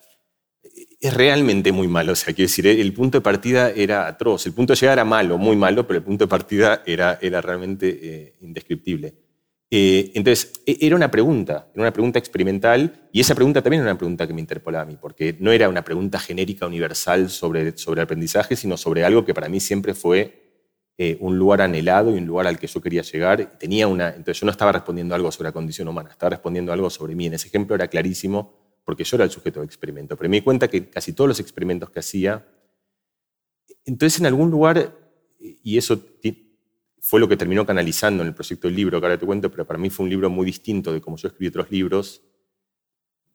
Es 1.01 1.13
realmente 1.13 1.73
muy 1.73 1.89
malo. 1.89 2.13
O 2.13 2.15
sea, 2.15 2.33
quiero 2.33 2.47
decir, 2.47 2.65
el 2.67 2.93
punto 2.93 3.17
de 3.17 3.21
partida 3.21 3.69
era 3.71 4.07
atroz. 4.07 4.45
El 4.45 4.53
punto 4.53 4.71
de 4.71 4.79
llegada 4.79 4.93
era 4.93 5.03
malo, 5.03 5.37
muy 5.37 5.57
malo, 5.57 5.85
pero 5.85 5.97
el 5.97 6.05
punto 6.05 6.23
de 6.23 6.29
partida 6.29 6.81
era, 6.85 7.19
era 7.21 7.41
realmente 7.41 7.99
eh, 8.01 8.35
indescriptible. 8.39 9.22
Eh, 9.71 10.11
entonces, 10.13 10.53
e, 10.65 10.77
era 10.81 10.95
una 10.95 11.09
pregunta, 11.09 11.69
era 11.73 11.81
una 11.81 11.93
pregunta 11.93 12.19
experimental, 12.19 13.07
y 13.11 13.21
esa 13.21 13.33
pregunta 13.33 13.61
también 13.61 13.81
era 13.81 13.91
una 13.91 13.97
pregunta 13.97 14.27
que 14.27 14.33
me 14.33 14.41
interpelaba 14.41 14.83
a 14.83 14.85
mí, 14.85 14.97
porque 14.99 15.35
no 15.39 15.51
era 15.51 15.67
una 15.69 15.83
pregunta 15.83 16.19
genérica, 16.19 16.67
universal 16.67 17.29
sobre, 17.29 17.75
sobre 17.77 18.01
aprendizaje, 18.01 18.55
sino 18.55 18.77
sobre 18.77 19.03
algo 19.03 19.25
que 19.25 19.33
para 19.33 19.49
mí 19.49 19.59
siempre 19.59 19.93
fue 19.93 20.43
eh, 20.95 21.17
un 21.21 21.39
lugar 21.39 21.61
anhelado 21.61 22.11
y 22.15 22.19
un 22.19 22.27
lugar 22.27 22.45
al 22.45 22.59
que 22.59 22.67
yo 22.67 22.79
quería 22.79 23.01
llegar. 23.01 23.57
Entonces 23.59 24.39
yo 24.39 24.45
no 24.45 24.51
estaba 24.51 24.71
respondiendo 24.71 25.15
algo 25.15 25.31
sobre 25.31 25.49
la 25.49 25.53
condición 25.53 25.87
humana, 25.87 26.11
estaba 26.11 26.31
respondiendo 26.31 26.71
algo 26.71 26.89
sobre 26.91 27.15
mí. 27.15 27.25
En 27.25 27.33
ese 27.33 27.47
ejemplo 27.47 27.75
era 27.75 27.87
clarísimo, 27.87 28.53
porque 28.85 29.03
yo 29.03 29.17
era 29.17 29.23
el 29.23 29.31
sujeto 29.31 29.61
de 29.61 29.65
experimento, 29.65 30.15
pero 30.15 30.29
me 30.29 30.37
di 30.37 30.41
cuenta 30.41 30.67
que 30.67 30.89
casi 30.89 31.13
todos 31.13 31.27
los 31.27 31.39
experimentos 31.39 31.89
que 31.89 31.99
hacía, 31.99 32.45
entonces 33.85 34.19
en 34.19 34.27
algún 34.27 34.51
lugar, 34.51 34.95
y 35.39 35.77
eso 35.77 35.99
fue 37.05 37.19
lo 37.19 37.27
que 37.27 37.35
terminó 37.35 37.65
canalizando 37.65 38.23
en 38.23 38.29
el 38.29 38.33
proyecto 38.33 38.69
del 38.69 38.77
libro, 38.77 39.01
que 39.01 39.05
ahora 39.05 39.17
te 39.17 39.25
cuento, 39.25 39.51
pero 39.51 39.67
para 39.67 39.77
mí 39.77 39.89
fue 39.89 40.05
un 40.05 40.09
libro 40.09 40.29
muy 40.29 40.45
distinto 40.45 40.93
de 40.93 41.01
cómo 41.01 41.17
yo 41.17 41.27
escribí 41.27 41.49
otros 41.49 41.69
libros. 41.69 42.21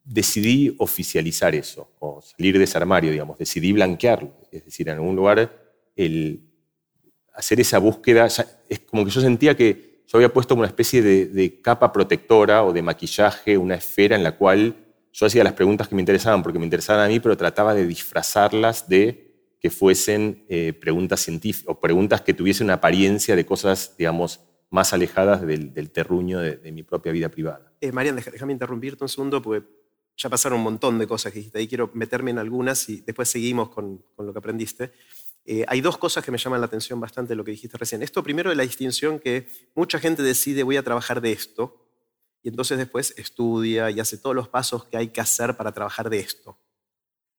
Decidí 0.03 0.75
oficializar 0.79 1.55
eso, 1.55 1.93
o 1.99 2.23
salir 2.23 2.57
de 2.57 2.65
ese 2.65 2.79
armario, 2.79 3.11
digamos, 3.11 3.37
decidí 3.37 3.73
blanquearlo. 3.73 4.33
Es 4.51 4.65
decir, 4.65 4.89
en 4.89 4.95
algún 4.95 5.15
lugar, 5.15 5.53
el 5.97 6.49
hacer 7.35 7.61
esa 7.61 7.79
búsqueda, 7.79 8.27
es 8.71 8.81
como 8.87 9.05
que 9.05 9.11
yo 9.11 9.21
sentía 9.21 9.55
que 9.55 10.03
yo 10.07 10.17
había 10.17 10.33
puesto 10.33 10.55
una 10.55 10.67
especie 10.67 11.03
de, 11.03 11.27
de 11.27 11.61
capa 11.61 11.93
protectora 11.93 12.65
o 12.65 12.73
de 12.73 12.81
maquillaje, 12.81 13.59
una 13.59 13.75
esfera 13.75 14.17
en 14.17 14.23
la 14.23 14.35
cual 14.39 14.77
yo 15.13 15.27
hacía 15.27 15.45
las 15.45 15.53
preguntas 15.53 15.89
que 15.89 15.95
me 15.95 16.01
interesaban 16.01 16.43
porque 16.43 16.59
me 16.59 16.65
interesaban 16.65 17.05
a 17.05 17.09
mí, 17.09 17.21
pero 17.21 17.37
trataba 17.37 17.75
de 17.75 17.87
disfrazarlas 17.87 18.89
de 18.89 19.28
que 19.61 19.71
fuesen 19.71 20.45
eh, 20.49 20.73
preguntas 20.73 21.21
científicas 21.21 21.69
o 21.69 21.81
preguntas 21.81 22.21
que 22.21 22.35
tuviesen 22.35 22.67
una 22.67 22.75
apariencia 22.75 23.35
de 23.35 23.45
cosas, 23.45 23.95
digamos, 23.97 24.41
más 24.71 24.93
alejadas 24.93 25.47
del, 25.47 25.91
terruño 25.91 26.41
de, 26.41 26.73
mi 26.73 26.83
propia 26.83 27.13
vida 27.13 27.29
privada. 27.29 27.73
Eh, 27.81 27.91
Marian, 27.91 28.17
déjame 28.17 28.53
interrumpirte 28.53 29.03
un 29.03 29.09
segundo 29.09 29.41
porque 29.41 29.67
ya 30.17 30.29
pasaron 30.29 30.59
un 30.59 30.65
montón 30.65 30.99
de 30.99 31.07
cosas 31.07 31.33
que 31.33 31.39
dijiste 31.39 31.59
ahí. 31.59 31.69
Quiero 31.69 31.91
meterme 31.95 32.31
en 32.31 32.39
algunas 32.39 32.89
y 32.89 33.01
después 33.01 33.29
seguimos 33.29 33.71
con, 33.71 34.05
lo 34.19 34.33
que 34.33 34.39
aprendiste. 34.39 34.93
Eh, 35.45 35.65
hay 35.67 35.81
dos 35.81 35.97
cosas 35.97 36.23
que 36.23 36.31
me 36.31 36.39
llaman 36.39 36.61
la 36.61 36.67
atención 36.67 37.01
bastante 37.01 37.31
de 37.31 37.37
lo 37.37 37.45
que 37.45 37.53
dijiste 37.53 37.79
recién. 37.79 38.03
Esto 38.03 38.23
primero 38.23 38.51
de 38.51 38.57
la 38.57 38.65
distinción 38.65 39.19
que 39.19 39.49
mucha 39.75 39.99
gente 39.99 40.23
decide 40.23 40.63
voy 40.63 40.77
a 40.77 40.83
trabajar 40.83 41.21
de 41.23 41.33
esto 41.33 41.87
y 42.43 42.49
entonces 42.49 42.77
después 42.77 43.15
estudia 43.17 43.91
y 43.91 44.01
hace 44.01 44.19
todos 44.19 44.37
los 44.37 44.49
pasos 44.49 44.85
que 44.85 44.99
hay 44.99 45.09
que 45.09 45.21
hacer 45.21 45.57
para 45.57 45.73
trabajar 45.73 46.11
de 46.11 46.21
esto, 46.21 46.59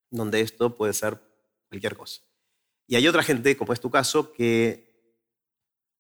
donde 0.10 0.42
esto 0.42 0.76
puede 0.76 0.94
ser 0.94 1.20
cualquier 1.70 1.96
cosa. 1.96 2.22
Y 2.88 2.96
hay 2.96 3.08
otra 3.08 3.24
gente, 3.24 3.56
como 3.56 3.72
es 3.74 3.80
tu 3.80 3.90
caso, 3.90 4.34
que 4.34 4.90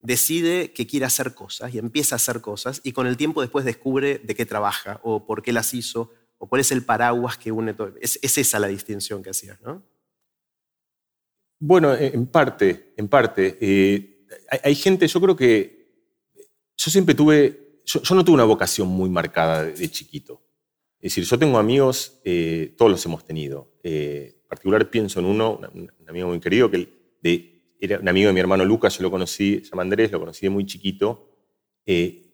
decide 0.01 0.71
que 0.73 0.87
quiere 0.87 1.05
hacer 1.05 1.33
cosas 1.33 1.73
y 1.73 1.77
empieza 1.77 2.15
a 2.15 2.17
hacer 2.17 2.41
cosas 2.41 2.81
y 2.83 2.93
con 2.93 3.05
el 3.05 3.17
tiempo 3.17 3.41
después 3.41 3.65
descubre 3.65 4.19
de 4.19 4.35
qué 4.35 4.45
trabaja 4.45 4.99
o 5.03 5.25
por 5.25 5.41
qué 5.41 5.51
las 5.51 5.73
hizo 5.73 6.11
o 6.37 6.47
cuál 6.47 6.61
es 6.61 6.71
el 6.71 6.83
paraguas 6.83 7.37
que 7.37 7.51
une 7.51 7.73
todo. 7.73 7.93
Es, 7.99 8.19
esa 8.23 8.59
la 8.59 8.67
distinción 8.67 9.21
que 9.21 9.29
hacías, 9.29 9.61
¿no? 9.61 9.83
Bueno, 11.59 11.93
en 11.93 12.27
parte, 12.27 12.93
en 12.95 13.09
parte. 13.09 13.57
Eh, 13.59 14.25
hay, 14.63 14.75
gente, 14.75 15.05
yo 15.05 15.19
creo 15.19 15.35
que 15.35 15.89
yo 16.77 16.89
siempre 16.89 17.13
tuve, 17.13 17.81
yo, 17.83 18.15
no 18.15 18.23
tuve 18.23 18.35
una 18.35 18.45
vocación 18.45 18.87
muy 18.87 19.09
marcada 19.09 19.65
de, 19.65 19.91
chiquito. 19.91 20.41
Es 21.01 21.11
decir, 21.11 21.25
yo 21.25 21.37
tengo 21.37 21.57
amigos, 21.57 22.21
eh, 22.23 22.73
todos 22.77 22.89
los 22.89 23.05
hemos 23.05 23.25
tenido. 23.25 23.73
Eh, 23.83 24.38
particular 24.49 24.89
pienso 24.89 25.19
en 25.19 25.27
uno, 25.27 25.59
un, 25.73 25.91
amigo 26.07 26.27
muy 26.27 26.39
querido, 26.39 26.69
que 26.69 26.89
era 27.79 27.99
un 27.99 28.09
amigo 28.09 28.27
de 28.27 28.33
mi 28.33 28.39
hermano 28.39 28.65
Lucas, 28.65 28.97
yo 28.97 29.03
lo 29.03 29.11
conocí, 29.11 29.61
se 29.63 29.69
llama 29.69 29.83
Andrés, 29.83 30.11
lo 30.11 30.19
conocí 30.19 30.45
de 30.45 30.49
muy 30.49 30.65
chiquito. 30.65 31.29
Eh, 31.85 32.25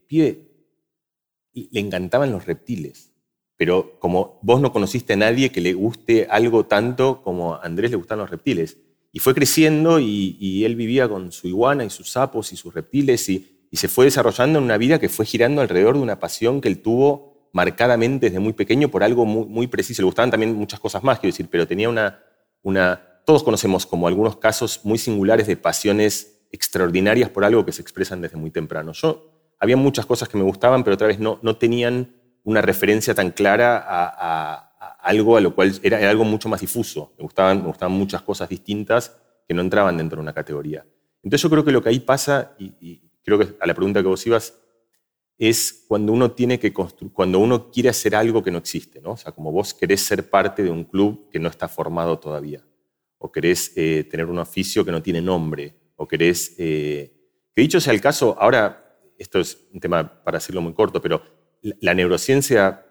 le 1.54 1.80
encantaban 1.80 2.32
los 2.32 2.46
reptiles, 2.46 3.14
pero 3.56 3.98
como 4.00 4.40
vos 4.42 4.62
no 4.62 4.72
conociste 4.72 5.14
a 5.14 5.18
nadie 5.18 5.52
que 5.52 5.62
le 5.62 5.74
guste 5.74 6.28
algo 6.30 6.66
tanto 6.66 7.22
como 7.22 7.56
a 7.56 7.62
Andrés 7.62 7.92
le 7.92 7.98
gustan 7.98 8.20
los 8.20 8.30
reptiles. 8.30 8.78
Y 9.12 9.20
fue 9.20 9.34
creciendo 9.34 10.00
y, 10.00 10.66
él 10.66 10.76
vivía 10.76 11.08
con 11.08 11.32
su 11.32 11.48
iguana 11.48 11.86
y 11.86 11.90
sus 11.90 12.10
sapos 12.12 12.52
y 12.52 12.58
sus 12.58 12.74
reptiles 12.74 13.30
y, 13.30 13.52
se 13.72 13.90
fue 13.90 14.06
desarrollando 14.06 14.60
en 14.60 14.64
una 14.64 14.78
vida 14.78 15.00
que 15.00 15.10
fue 15.10 15.26
girando 15.26 15.62
alrededor 15.62 15.96
de 15.96 16.02
una 16.02 16.18
pasión 16.18 16.62
que 16.62 16.70
él 16.70 16.82
tuvo 16.82 17.35
marcadamente 17.56 18.26
desde 18.26 18.40
muy 18.40 18.52
pequeño 18.52 18.90
por 18.90 19.02
algo 19.02 19.26
muy, 19.26 19.46
muy 19.46 19.68
preciso. 19.68 20.02
Le 20.02 20.08
gustaban 20.08 20.30
también 20.30 20.54
muchas 20.54 20.78
cosas 20.78 21.06
más, 21.06 21.20
quiero 21.20 21.32
decir, 21.32 21.48
pero 21.50 21.66
tenía 21.66 21.88
una, 21.88 22.20
una... 22.64 23.02
Todos 23.26 23.44
conocemos 23.44 23.86
como 23.86 24.10
algunos 24.10 24.36
casos 24.36 24.82
muy 24.84 24.98
singulares 24.98 25.48
de 25.48 25.56
pasiones 25.56 26.48
extraordinarias 26.52 27.30
por 27.30 27.46
algo 27.46 27.66
que 27.66 27.72
se 27.72 27.82
expresan 27.82 28.20
desde 28.20 28.36
muy 28.36 28.52
temprano. 28.52 28.92
Yo, 28.92 29.56
había 29.58 29.78
muchas 29.78 30.06
cosas 30.06 30.28
que 30.28 30.38
me 30.38 30.44
gustaban, 30.44 30.84
pero 30.84 30.96
otra 30.96 31.08
vez 31.08 31.18
no, 31.18 31.40
no 31.44 31.56
tenían 31.56 32.14
una 32.44 32.62
referencia 32.62 33.16
tan 33.16 33.32
clara 33.32 33.82
a, 33.88 34.98
algo 35.02 35.38
a 35.38 35.42
lo 35.42 35.56
cual 35.56 35.80
era, 35.82 36.10
algo 36.10 36.26
mucho 36.26 36.50
más 36.50 36.60
difuso. 36.60 37.14
Me 37.18 37.24
gustaban, 37.24 37.62
me 37.62 37.68
gustaban 37.68 37.98
muchas 37.98 38.22
cosas 38.22 38.50
distintas 38.50 39.16
que 39.48 39.54
no 39.54 39.62
entraban 39.62 39.96
dentro 39.96 40.18
de 40.18 40.24
una 40.24 40.34
categoría. 40.34 40.86
Entonces 41.24 41.42
yo 41.42 41.50
creo 41.50 41.64
que 41.64 41.72
lo 41.72 41.82
que 41.82 41.88
ahí 41.88 42.02
pasa, 42.02 42.52
y 42.60 43.00
creo 43.24 43.40
que 43.40 43.56
a 43.62 43.66
la 43.66 43.74
pregunta 43.74 44.02
que 44.02 44.10
vos 44.10 44.28
ibas, 44.28 44.56
es 45.38 45.86
cuando 45.88 46.14
uno 46.14 46.32
tiene 46.32 46.60
que 46.60 46.74
cuando 46.74 47.40
uno 47.40 47.70
quiere 47.70 47.90
hacer 47.90 48.16
algo 48.16 48.42
que 48.42 48.52
no 48.52 48.58
existe, 48.58 49.02
¿no? 49.02 49.12
O 49.12 49.18
sea, 49.18 49.34
como 49.34 49.52
vos 49.52 49.74
querés 49.74 50.02
ser 50.02 50.30
parte 50.30 50.64
de 50.64 50.70
un 50.70 50.86
club 50.86 51.30
que 51.30 51.40
no 51.40 51.50
está 51.50 51.68
formado 51.68 52.20
todavía, 52.20 52.64
o 53.18 53.32
querés 53.32 53.74
eh, 53.76 54.08
tener 54.10 54.28
un 54.28 54.40
oficio 54.40 54.86
que 54.86 54.92
no 54.92 55.02
tiene 55.02 55.22
nombre, 55.22 55.76
o 55.96 56.08
querés... 56.08 56.56
Eh, 56.58 57.12
que 57.54 57.62
dicho 57.62 57.80
sea 57.80 57.94
el 57.94 58.02
caso, 58.02 58.36
ahora, 58.40 59.00
esto 59.18 59.40
es 59.40 59.58
un 59.74 59.80
tema 59.80 60.24
para 60.24 60.38
decirlo 60.40 60.62
muy 60.62 60.74
corto, 60.74 61.02
pero 61.02 61.22
la, 61.62 61.94
neurociencia, 61.94 62.86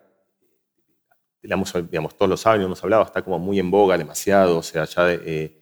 digamos, 1.42 2.16
todos 2.16 2.28
lo 2.28 2.36
saben, 2.38 2.62
hemos 2.62 2.82
hablado, 2.82 3.02
está 3.02 3.22
como 3.22 3.38
muy 3.38 3.58
en 3.58 3.70
boga, 3.70 3.96
demasiado, 3.96 4.58
o 4.58 4.62
sea, 4.62 4.84
ya... 4.84 5.12
Eh, 5.12 5.60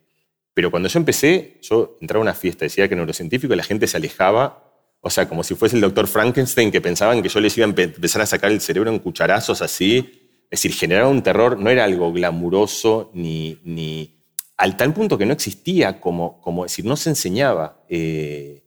pero 0.55 0.71
cuando 0.71 0.89
yo 0.89 0.99
empecé, 0.99 1.59
yo 1.63 1.97
entraba 2.01 2.21
a 2.21 2.25
una 2.25 2.35
fiesta, 2.35 2.65
decía 2.65 2.87
que 2.87 2.95
neurocientífico, 2.95 3.55
y 3.55 3.57
la 3.57 3.63
gente 3.63 3.87
se 3.87 3.97
alejaba 3.97 4.72
O 5.05 5.11
sea, 5.11 5.29
como 5.29 5.43
si 5.43 5.57
fuese 5.57 5.75
el 5.75 5.83
doctor 5.83 6.07
Frankenstein 6.07 6.71
que 6.71 6.81
pensaban 6.81 7.23
que 7.23 7.29
yo 7.29 7.41
les 7.41 7.59
iba 7.59 7.67
a 7.67 7.71
empezar 7.71 8.23
a 8.23 8.27
sacar 8.27 8.53
el 8.53 8.61
cerebro 8.61 8.89
en 8.89 9.01
cucharazos 9.01 9.61
así. 9.61 10.21
Es 10.49 10.63
decir, 10.63 10.73
generaba 10.73 11.09
un 11.09 11.23
terror, 11.23 11.59
no 11.59 11.71
era 11.71 11.85
algo 11.85 12.13
glamuroso 12.13 13.11
ni, 13.13 13.59
ni 13.65 14.23
al 14.57 14.77
tal 14.77 14.95
punto 14.95 15.19
que 15.19 15.27
no 15.27 15.33
existía 15.33 16.01
como, 16.01 16.41
como 16.41 16.63
decir, 16.63 16.85
no 16.85 16.97
se 16.97 17.11
enseñaba. 17.11 17.85
Eh, 17.89 18.63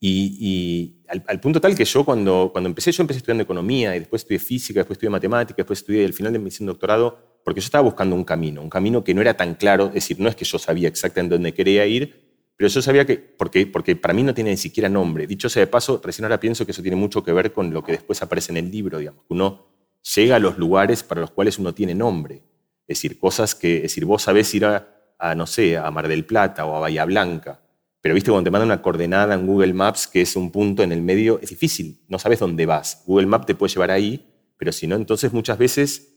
y, 0.00 0.96
al, 1.08 1.40
punto 1.40 1.60
tal 1.60 1.76
que 1.76 1.84
yo 1.84 2.04
cuando, 2.04 2.50
cuando 2.52 2.68
empecé, 2.68 2.90
yo 2.90 3.04
empecé 3.04 3.18
estudiando 3.18 3.44
economía 3.44 3.94
y 3.94 4.00
después 4.00 4.22
estudié 4.22 4.40
física, 4.40 4.80
después 4.80 4.96
estudié 4.96 5.10
matemáticas, 5.10 5.58
después 5.58 5.78
estudié 5.78 6.04
el 6.04 6.12
final 6.12 6.32
de 6.32 6.40
mi 6.40 6.50
doctorado, 6.50 7.40
porque 7.44 7.60
yo 7.60 7.66
estaba 7.66 7.82
buscando 7.82 8.16
un 8.16 8.24
camino, 8.24 8.62
un 8.62 8.68
camino 8.68 9.04
que 9.04 9.14
no 9.14 9.20
era 9.20 9.36
tan 9.36 9.54
claro, 9.54 9.86
es 9.88 9.94
decir, 9.94 10.18
no 10.18 10.28
es 10.28 10.34
que 10.34 10.44
yo 10.44 10.58
sabía 10.58 10.88
exactamente 10.88 11.36
dónde 11.36 11.54
quería 11.54 11.86
ir, 11.86 12.27
pero 12.58 12.68
yo 12.70 12.82
sabía 12.82 13.06
que, 13.06 13.16
porque, 13.16 13.68
porque 13.68 13.94
para 13.94 14.12
mí 14.12 14.24
no 14.24 14.34
tiene 14.34 14.50
ni 14.50 14.56
siquiera 14.56 14.88
nombre. 14.88 15.28
Dicho 15.28 15.48
sea 15.48 15.60
de 15.60 15.68
paso, 15.68 16.00
recién 16.02 16.24
ahora 16.24 16.40
pienso 16.40 16.66
que 16.66 16.72
eso 16.72 16.82
tiene 16.82 16.96
mucho 16.96 17.22
que 17.22 17.32
ver 17.32 17.52
con 17.52 17.72
lo 17.72 17.84
que 17.84 17.92
después 17.92 18.20
aparece 18.20 18.50
en 18.50 18.56
el 18.56 18.68
libro, 18.68 18.98
digamos. 18.98 19.24
Uno 19.28 19.68
llega 20.16 20.34
a 20.34 20.38
los 20.40 20.58
lugares 20.58 21.04
para 21.04 21.20
los 21.20 21.30
cuales 21.30 21.60
uno 21.60 21.72
tiene 21.72 21.94
nombre. 21.94 22.42
Es 22.88 22.98
decir, 22.98 23.16
cosas 23.16 23.54
que, 23.54 23.76
es 23.76 23.82
decir, 23.82 24.04
vos 24.04 24.22
sabés 24.22 24.52
ir 24.54 24.64
a, 24.64 24.88
no 25.36 25.46
sé, 25.46 25.76
a 25.76 25.88
Mar 25.92 26.08
del 26.08 26.24
Plata 26.24 26.66
o 26.66 26.74
a 26.74 26.80
Bahía 26.80 27.04
Blanca, 27.04 27.60
pero 28.00 28.16
viste, 28.16 28.32
cuando 28.32 28.48
te 28.48 28.50
manda 28.50 28.64
una 28.64 28.82
coordenada 28.82 29.34
en 29.34 29.46
Google 29.46 29.74
Maps, 29.74 30.08
que 30.08 30.22
es 30.22 30.34
un 30.34 30.50
punto 30.50 30.82
en 30.82 30.90
el 30.90 31.00
medio, 31.00 31.38
es 31.40 31.50
difícil, 31.50 32.02
no 32.08 32.18
sabes 32.18 32.40
dónde 32.40 32.66
vas. 32.66 33.04
Google 33.06 33.26
Maps 33.26 33.46
te 33.46 33.54
puede 33.54 33.72
llevar 33.72 33.92
ahí, 33.92 34.34
pero 34.56 34.72
si 34.72 34.88
no, 34.88 34.96
entonces 34.96 35.32
muchas 35.32 35.58
veces 35.58 36.16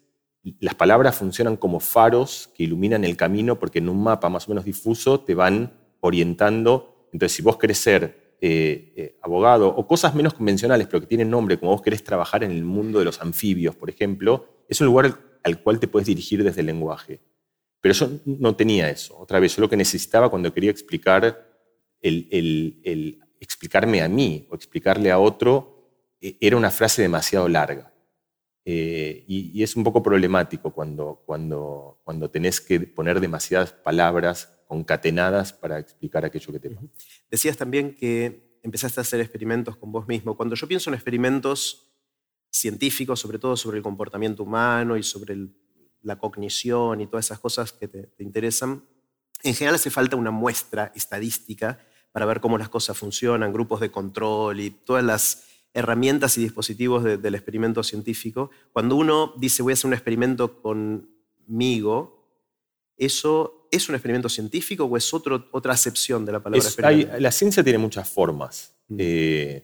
las 0.60 0.74
palabras 0.74 1.16
funcionan 1.16 1.56
como 1.56 1.80
faros 1.80 2.50
que 2.56 2.64
iluminan 2.64 3.04
el 3.04 3.16
camino 3.16 3.60
porque 3.60 3.78
en 3.78 3.90
un 3.90 4.02
mapa 4.02 4.28
más 4.30 4.48
o 4.48 4.50
menos 4.50 4.66
difuso 4.66 5.20
te 5.20 5.36
van 5.36 5.81
orientando. 6.02 7.08
Entonces, 7.14 7.36
si 7.36 7.42
vos 7.42 7.58
querés 7.58 7.78
ser 7.78 8.36
eh, 8.42 8.94
eh, 8.96 9.18
abogado 9.22 9.70
o 9.70 9.88
cosas 9.88 10.14
menos 10.16 10.34
convencionales, 10.34 10.88
pero 10.88 11.02
que 11.02 11.08
tienen 11.08 11.30
nombre, 11.30 11.60
como 11.60 11.72
vos 11.72 11.82
querés 11.82 12.04
trabajar 12.04 12.44
en 12.44 12.52
el 12.52 12.64
mundo 12.64 13.00
de 13.00 13.06
los 13.06 13.22
anfibios, 13.22 13.76
por 13.76 13.90
ejemplo, 13.90 14.48
es 14.68 14.82
un 14.82 14.88
lugar 14.88 15.18
al 15.44 15.62
cual 15.62 15.80
te 15.80 15.88
puedes 15.88 16.08
dirigir 16.08 16.44
desde 16.44 16.62
el 16.62 16.68
lenguaje. 16.68 17.20
Pero 17.82 17.94
yo 17.96 18.10
no 18.26 18.56
tenía 18.56 18.90
eso. 18.90 19.18
Otra 19.18 19.40
vez, 19.40 19.56
yo 19.56 19.62
lo 19.62 19.70
que 19.70 19.78
necesitaba 19.78 20.30
cuando 20.30 20.54
quería 20.54 20.72
explicar 20.72 21.48
el, 22.02 23.20
explicarme 23.40 24.02
a 24.02 24.08
mí 24.08 24.48
o 24.50 24.56
explicarle 24.56 25.12
a 25.12 25.20
otro 25.20 25.90
e, 26.22 26.38
era 26.40 26.58
una 26.58 26.70
frase 26.70 27.02
demasiado 27.02 27.50
larga. 27.50 27.92
Eh, 28.64 29.24
y, 29.28 29.64
es 29.64 29.76
un 29.76 29.84
poco 29.84 30.04
problemático 30.04 30.72
cuando, 30.72 31.24
cuando, 31.26 32.00
cuando 32.04 32.30
tenés 32.30 32.62
que 32.62 32.80
poner 32.80 33.20
demasiadas 33.20 33.74
palabras 33.74 34.61
concatenadas 34.72 35.52
para 35.52 35.80
explicar 35.80 36.24
aquello 36.24 36.54
que 36.54 36.60
te 36.62 36.70
pasa. 36.70 36.88
Decías 37.30 37.58
también 37.58 37.94
que 37.94 38.58
empezaste 38.64 39.02
a 39.02 39.04
hacer 39.04 39.20
experimentos 39.20 39.76
con 39.76 39.92
vos 39.92 40.08
mismo. 40.08 40.38
Cuando 40.38 40.56
yo 40.56 40.66
pienso 40.66 40.90
en 40.90 40.94
experimentos 40.94 41.92
científicos, 42.50 43.20
sobre 43.20 43.38
todo 43.38 43.58
sobre 43.58 43.76
el 43.80 43.84
comportamiento 43.84 44.44
humano 44.44 44.96
y 44.96 45.04
sobre 45.04 45.36
la 46.04 46.18
cognición 46.18 47.02
y 47.02 47.08
todas 47.08 47.26
esas 47.26 47.40
cosas 47.40 47.74
que 47.74 47.90
te, 47.90 48.14
interesan, 48.20 48.86
en 49.44 49.56
general 49.56 49.76
hace 49.76 49.90
falta 49.90 50.16
una 50.16 50.32
muestra 50.32 50.94
estadística 50.96 51.86
para 52.14 52.26
ver 52.26 52.40
cómo 52.40 52.58
las 52.58 52.70
cosas 52.70 52.98
funcionan, 52.98 53.52
grupos 53.52 53.82
de 53.82 53.92
control 53.92 54.62
y 54.62 54.70
todas 54.70 55.04
las 55.04 55.48
herramientas 55.74 56.38
y 56.38 56.44
dispositivos 56.44 57.04
del 57.04 57.36
experimento 57.36 57.84
científico. 57.84 58.52
Cuando 58.72 58.96
uno 58.96 59.34
dice 59.38 59.64
voy 59.64 59.72
a 59.72 59.74
hacer 59.74 59.90
un 59.90 59.96
experimento 59.96 60.62
conmigo, 60.62 62.26
eso 62.96 63.61
¿Es 63.72 63.88
un 63.88 63.96
experimento 63.96 64.28
científico 64.28 64.84
o 64.84 64.98
es 64.98 65.14
otro, 65.14 65.48
otra 65.52 65.74
acepción 65.74 66.26
de 66.26 66.34
la 66.34 66.44
palabra 66.44 66.68
experimento? 66.68 67.18
la 67.18 67.32
ciencia 67.32 67.64
tiene 67.64 67.80
muchas 67.80 68.08
formas. 68.10 68.76
Mm. 68.90 68.98
Eh, 69.00 69.64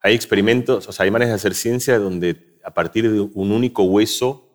hay 0.00 0.14
experimentos, 0.14 0.88
o 0.88 0.92
sea, 0.92 1.04
hay 1.04 1.10
maneras 1.10 1.32
de 1.32 1.34
hacer 1.34 1.54
ciencia 1.54 1.98
donde 1.98 2.58
a 2.64 2.72
partir 2.72 3.10
de 3.10 3.20
un 3.20 3.50
único 3.50 3.82
hueso 3.82 4.46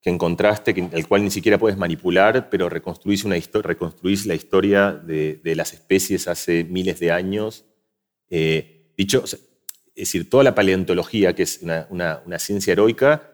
que 0.00 0.10
encontraste, 0.10 0.72
que, 0.72 0.88
el 0.92 1.06
cual 1.08 1.24
ni 1.24 1.30
siquiera 1.30 1.58
puedes 1.58 1.76
manipular, 1.76 2.48
pero 2.48 2.68
reconstruís, 2.68 3.24
una 3.24 3.36
reconstruís 3.36 4.24
la 4.26 4.34
historia 4.34 4.92
de, 4.92 5.40
las 5.56 5.72
especies 5.72 6.28
hace 6.28 6.64
miles 6.64 7.00
de 7.00 7.10
años. 7.12 7.64
Eh, 8.30 8.92
dicho, 8.96 9.24
es 9.24 9.38
decir, 9.94 10.30
toda 10.30 10.44
la 10.44 10.54
paleontología, 10.54 11.34
que 11.34 11.42
es 11.42 11.60
una, 11.62 11.86
una 12.24 12.38
ciencia 12.38 12.72
heroica, 12.72 13.31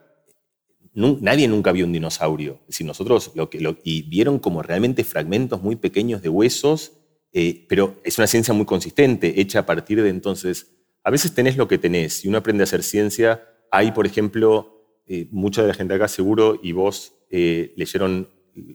nadie 0.93 1.47
nunca 1.47 1.71
vio 1.71 1.85
un 1.85 1.91
dinosaurio. 1.91 2.59
Decir, 2.67 2.85
nosotros 2.85 3.31
lo 3.35 3.49
que, 3.49 3.75
y 3.83 4.03
vieron 4.03 4.39
como 4.39 4.61
realmente 4.61 5.03
fragmentos 5.03 5.61
muy 5.61 5.75
pequeños 5.75 6.21
de 6.21 6.29
huesos, 6.29 6.93
eh, 7.31 7.65
pero 7.69 7.99
es 8.03 8.17
una 8.17 8.27
ciencia 8.27 8.53
muy 8.53 8.65
consistente, 8.65 9.39
hecha 9.39 9.59
a 9.59 9.65
partir 9.65 10.01
de 10.01 10.09
entonces. 10.09 10.75
A 11.03 11.11
veces 11.11 11.33
tenés 11.33 11.57
lo 11.57 11.67
que 11.67 11.77
tenés 11.77 12.25
y 12.25 12.27
uno 12.27 12.39
aprende 12.39 12.63
a 12.63 12.65
hacer 12.65 12.83
ciencia. 12.83 13.43
Hay, 13.71 13.91
por 13.91 14.05
ejemplo, 14.05 15.01
eh, 15.07 15.27
mucha 15.31 15.61
de 15.61 15.67
la 15.67 15.73
gente 15.73 15.93
acá 15.93 16.07
seguro 16.07 16.59
y 16.61 16.71
vos 16.71 17.13
eh, 17.29 17.73
leyeron 17.77 18.29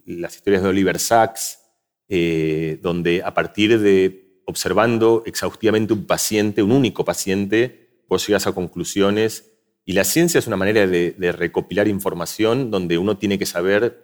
las 0.07 0.37
historias 0.37 0.63
de 0.63 0.69
Oliver 0.69 0.99
Sacks, 0.99 1.61
donde 2.81 3.23
a 3.25 3.35
partir 3.35 3.81
de 3.81 4.41
observando 4.47 5.25
exhaustivamente 5.27 5.93
un 5.93 6.07
paciente, 6.07 6.63
un 6.63 6.71
único 6.71 7.05
paciente, 7.05 8.05
vos 8.09 8.27
llegas 8.27 8.47
a 8.47 8.53
conclusiones 8.53 9.54
y 9.85 9.93
la 9.93 10.05
ciencia 10.05 10.39
es 10.39 10.47
una 10.47 10.57
manera 10.57 10.87
de, 10.87 11.33
recopilar 11.33 11.89
información 11.89 12.71
donde 12.71 12.97
uno 12.97 13.19
tiene 13.19 13.39
que 13.39 13.45
saber 13.45 14.03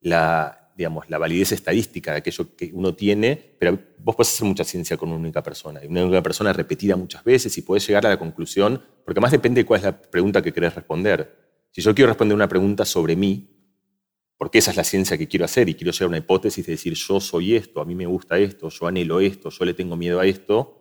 la, 0.00 0.72
digamos, 0.76 1.08
la 1.08 1.18
validez 1.18 1.52
estadística 1.52 2.12
de 2.12 2.18
aquello 2.18 2.56
que 2.56 2.70
uno 2.72 2.94
tiene, 2.94 3.54
pero 3.58 3.78
vos 3.98 4.16
podés 4.16 4.34
hacer 4.34 4.46
mucha 4.46 4.64
ciencia 4.64 4.96
con 4.96 5.10
una 5.10 5.18
única 5.18 5.42
persona, 5.42 5.84
y 5.84 5.86
una 5.86 6.04
única 6.04 6.22
persona 6.22 6.52
repetida 6.52 6.96
muchas 6.96 7.22
veces 7.22 7.56
y 7.58 7.62
podés 7.62 7.86
llegar 7.86 8.06
a 8.06 8.10
la 8.10 8.18
conclusión, 8.18 8.82
porque 9.04 9.20
más 9.20 9.30
depende 9.30 9.60
de 9.60 9.66
cuál 9.66 9.78
es 9.78 9.84
la 9.84 10.00
pregunta 10.00 10.42
que 10.42 10.52
querés 10.52 10.74
responder. 10.74 11.36
Si 11.70 11.80
yo 11.80 11.94
quiero 11.94 12.08
responder 12.08 12.34
una 12.34 12.48
pregunta 12.48 12.84
sobre 12.84 13.14
mí, 13.14 13.56
porque 14.36 14.58
esa 14.58 14.72
es 14.72 14.78
la 14.78 14.84
ciencia 14.84 15.16
que 15.16 15.28
quiero 15.28 15.44
hacer 15.44 15.68
y 15.68 15.74
quiero 15.74 15.92
llegar 15.92 16.08
una 16.08 16.18
hipótesis 16.18 16.64
de 16.64 16.72
decir 16.72 16.94
yo 16.94 17.20
soy 17.20 17.54
esto, 17.54 17.80
a 17.80 17.84
mí 17.84 17.94
me 17.94 18.06
gusta 18.06 18.38
esto, 18.38 18.68
yo 18.68 18.86
anhelo 18.86 19.20
esto, 19.20 19.50
yo 19.50 19.64
le 19.64 19.74
tengo 19.74 19.96
miedo 19.96 20.18
a 20.18 20.26
esto, 20.26 20.79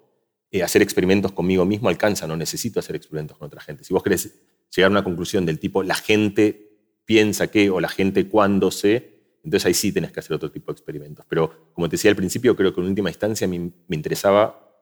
eh, 0.51 0.63
hacer 0.63 0.81
experimentos 0.81 1.31
conmigo 1.31 1.63
mismo 1.63 1.89
alcanza, 1.89 2.25
no 2.25 2.35
necesito 2.35 2.79
hacer 2.79 2.95
experimentos 2.95 3.37
con 3.37 3.45
otra 3.45 3.61
gente. 3.61 3.83
Si 3.83 3.93
vos 3.93 4.01
querés 4.01 4.33
llegar 4.75 4.89
a 4.89 4.91
una 4.91 5.03
conclusión 5.03 5.45
del 5.45 5.59
tipo 5.59 5.83
la 5.83 5.93
gente 5.95 6.69
piensa 7.05 7.47
que 7.47 7.69
o 7.69 7.79
la 7.79 7.89
gente 7.89 8.27
cuando 8.27 8.71
sé, 8.71 9.37
entonces 9.43 9.67
ahí 9.67 9.73
sí 9.75 9.91
tenés 9.91 10.11
que 10.11 10.19
hacer 10.19 10.35
otro 10.35 10.51
tipo 10.51 10.71
de 10.71 10.77
experimentos. 10.77 11.23
Pero 11.29 11.71
como 11.73 11.87
te 11.87 11.95
decía 11.95 12.09
al 12.09 12.17
principio, 12.17 12.55
creo 12.55 12.73
que 12.73 12.81
en 12.81 12.87
última 12.87 13.09
instancia 13.09 13.47
me, 13.47 13.71
interesaba 13.91 14.73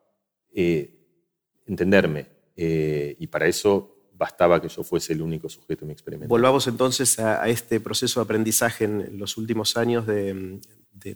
eh, 0.54 0.90
entenderme 1.66 2.26
eh, 2.56 3.16
y 3.18 3.26
para 3.26 3.46
eso 3.46 3.94
bastaba 4.14 4.62
que 4.62 4.68
yo 4.68 4.82
fuese 4.82 5.12
el 5.12 5.20
único 5.20 5.50
sujeto 5.50 5.82
de 5.82 5.86
mi 5.88 5.92
experimento. 5.92 6.28
Volvamos 6.28 6.66
entonces 6.66 7.18
a, 7.18 7.46
este 7.46 7.78
proceso 7.78 8.20
de 8.20 8.24
aprendizaje 8.24 8.84
en 8.84 9.18
los 9.18 9.36
últimos 9.36 9.76
años 9.76 10.06
de 10.06 10.60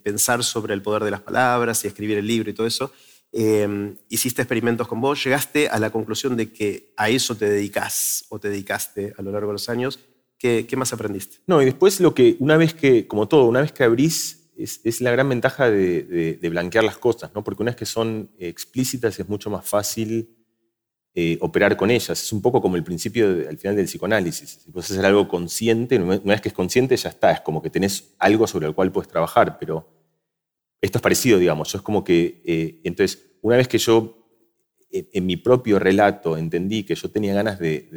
pensar 0.02 0.44
sobre 0.44 0.74
el 0.74 0.82
poder 0.82 1.04
de 1.04 1.10
las 1.10 1.22
palabras 1.22 1.82
y 1.84 1.88
escribir 1.88 2.18
el 2.18 2.26
libro 2.26 2.50
y 2.50 2.52
todo 2.52 2.66
eso. 2.66 2.92
Em, 3.34 3.96
hiciste 4.10 4.42
experimentos 4.42 4.86
con 4.86 5.00
vos, 5.00 5.24
llegaste 5.24 5.66
a 5.68 5.78
la 5.78 5.90
conclusión 5.90 6.36
de 6.36 6.52
que 6.52 6.92
a 6.98 7.08
eso 7.08 7.34
te 7.34 7.48
dedicas 7.48 8.26
o 8.28 8.38
te 8.38 8.50
dedicaste 8.50 9.14
a 9.16 9.22
lo 9.22 9.32
largo 9.32 9.48
de 9.48 9.54
los 9.54 9.70
años. 9.70 9.98
¿Qué, 10.38 10.66
más 10.76 10.92
aprendiste? 10.92 11.38
No, 11.46 11.62
y 11.62 11.64
después 11.64 12.00
lo 12.00 12.14
que, 12.14 12.36
una 12.40 12.56
vez 12.56 12.74
que, 12.74 13.06
como 13.06 13.28
todo, 13.28 13.46
una 13.46 13.60
vez 13.60 13.70
que 13.70 13.84
abrís, 13.84 14.50
es, 14.56 15.00
la 15.00 15.12
gran 15.12 15.28
ventaja 15.28 15.70
de, 15.70 16.38
blanquear 16.42 16.84
las 16.84 16.98
cosas, 16.98 17.30
¿no? 17.32 17.44
porque 17.44 17.62
una 17.62 17.70
vez 17.70 17.76
que 17.76 17.86
son 17.86 18.28
explícitas 18.38 19.18
es 19.18 19.28
mucho 19.28 19.50
más 19.50 19.64
fácil 19.64 20.36
eh, 21.14 21.38
operar 21.40 21.76
con 21.76 21.92
ellas. 21.92 22.10
Es 22.20 22.32
un 22.32 22.42
poco 22.42 22.60
como 22.60 22.76
el 22.76 22.82
principio 22.82 23.26
al 23.48 23.56
final 23.56 23.76
del 23.76 23.86
psicoanálisis. 23.86 24.62
Si 24.64 24.70
puedes 24.72 24.90
hacer 24.90 25.06
algo 25.06 25.28
consciente, 25.28 25.96
una 25.96 26.18
vez 26.18 26.40
que 26.40 26.48
es 26.48 26.54
consciente 26.54 26.96
ya 26.96 27.10
está, 27.10 27.30
es 27.30 27.40
como 27.40 27.62
que 27.62 27.70
tenés 27.70 28.14
algo 28.18 28.46
sobre 28.48 28.66
el 28.66 28.74
cual 28.74 28.90
puedes 28.90 29.08
trabajar, 29.08 29.58
pero 29.60 30.01
esto 30.82 30.98
es 30.98 31.02
parecido, 31.02 31.38
digamos. 31.38 31.74
es 31.74 31.80
como 31.80 32.04
que, 32.04 32.42
eh, 32.44 32.80
entonces, 32.84 33.30
una 33.40 33.56
vez 33.56 33.68
que 33.68 33.78
yo 33.78 34.18
en, 34.90 35.24
mi 35.24 35.36
propio 35.36 35.78
relato 35.78 36.36
entendí 36.36 36.84
que 36.84 36.94
yo 36.94 37.10
tenía 37.10 37.32
ganas 37.32 37.58
de, 37.58 37.88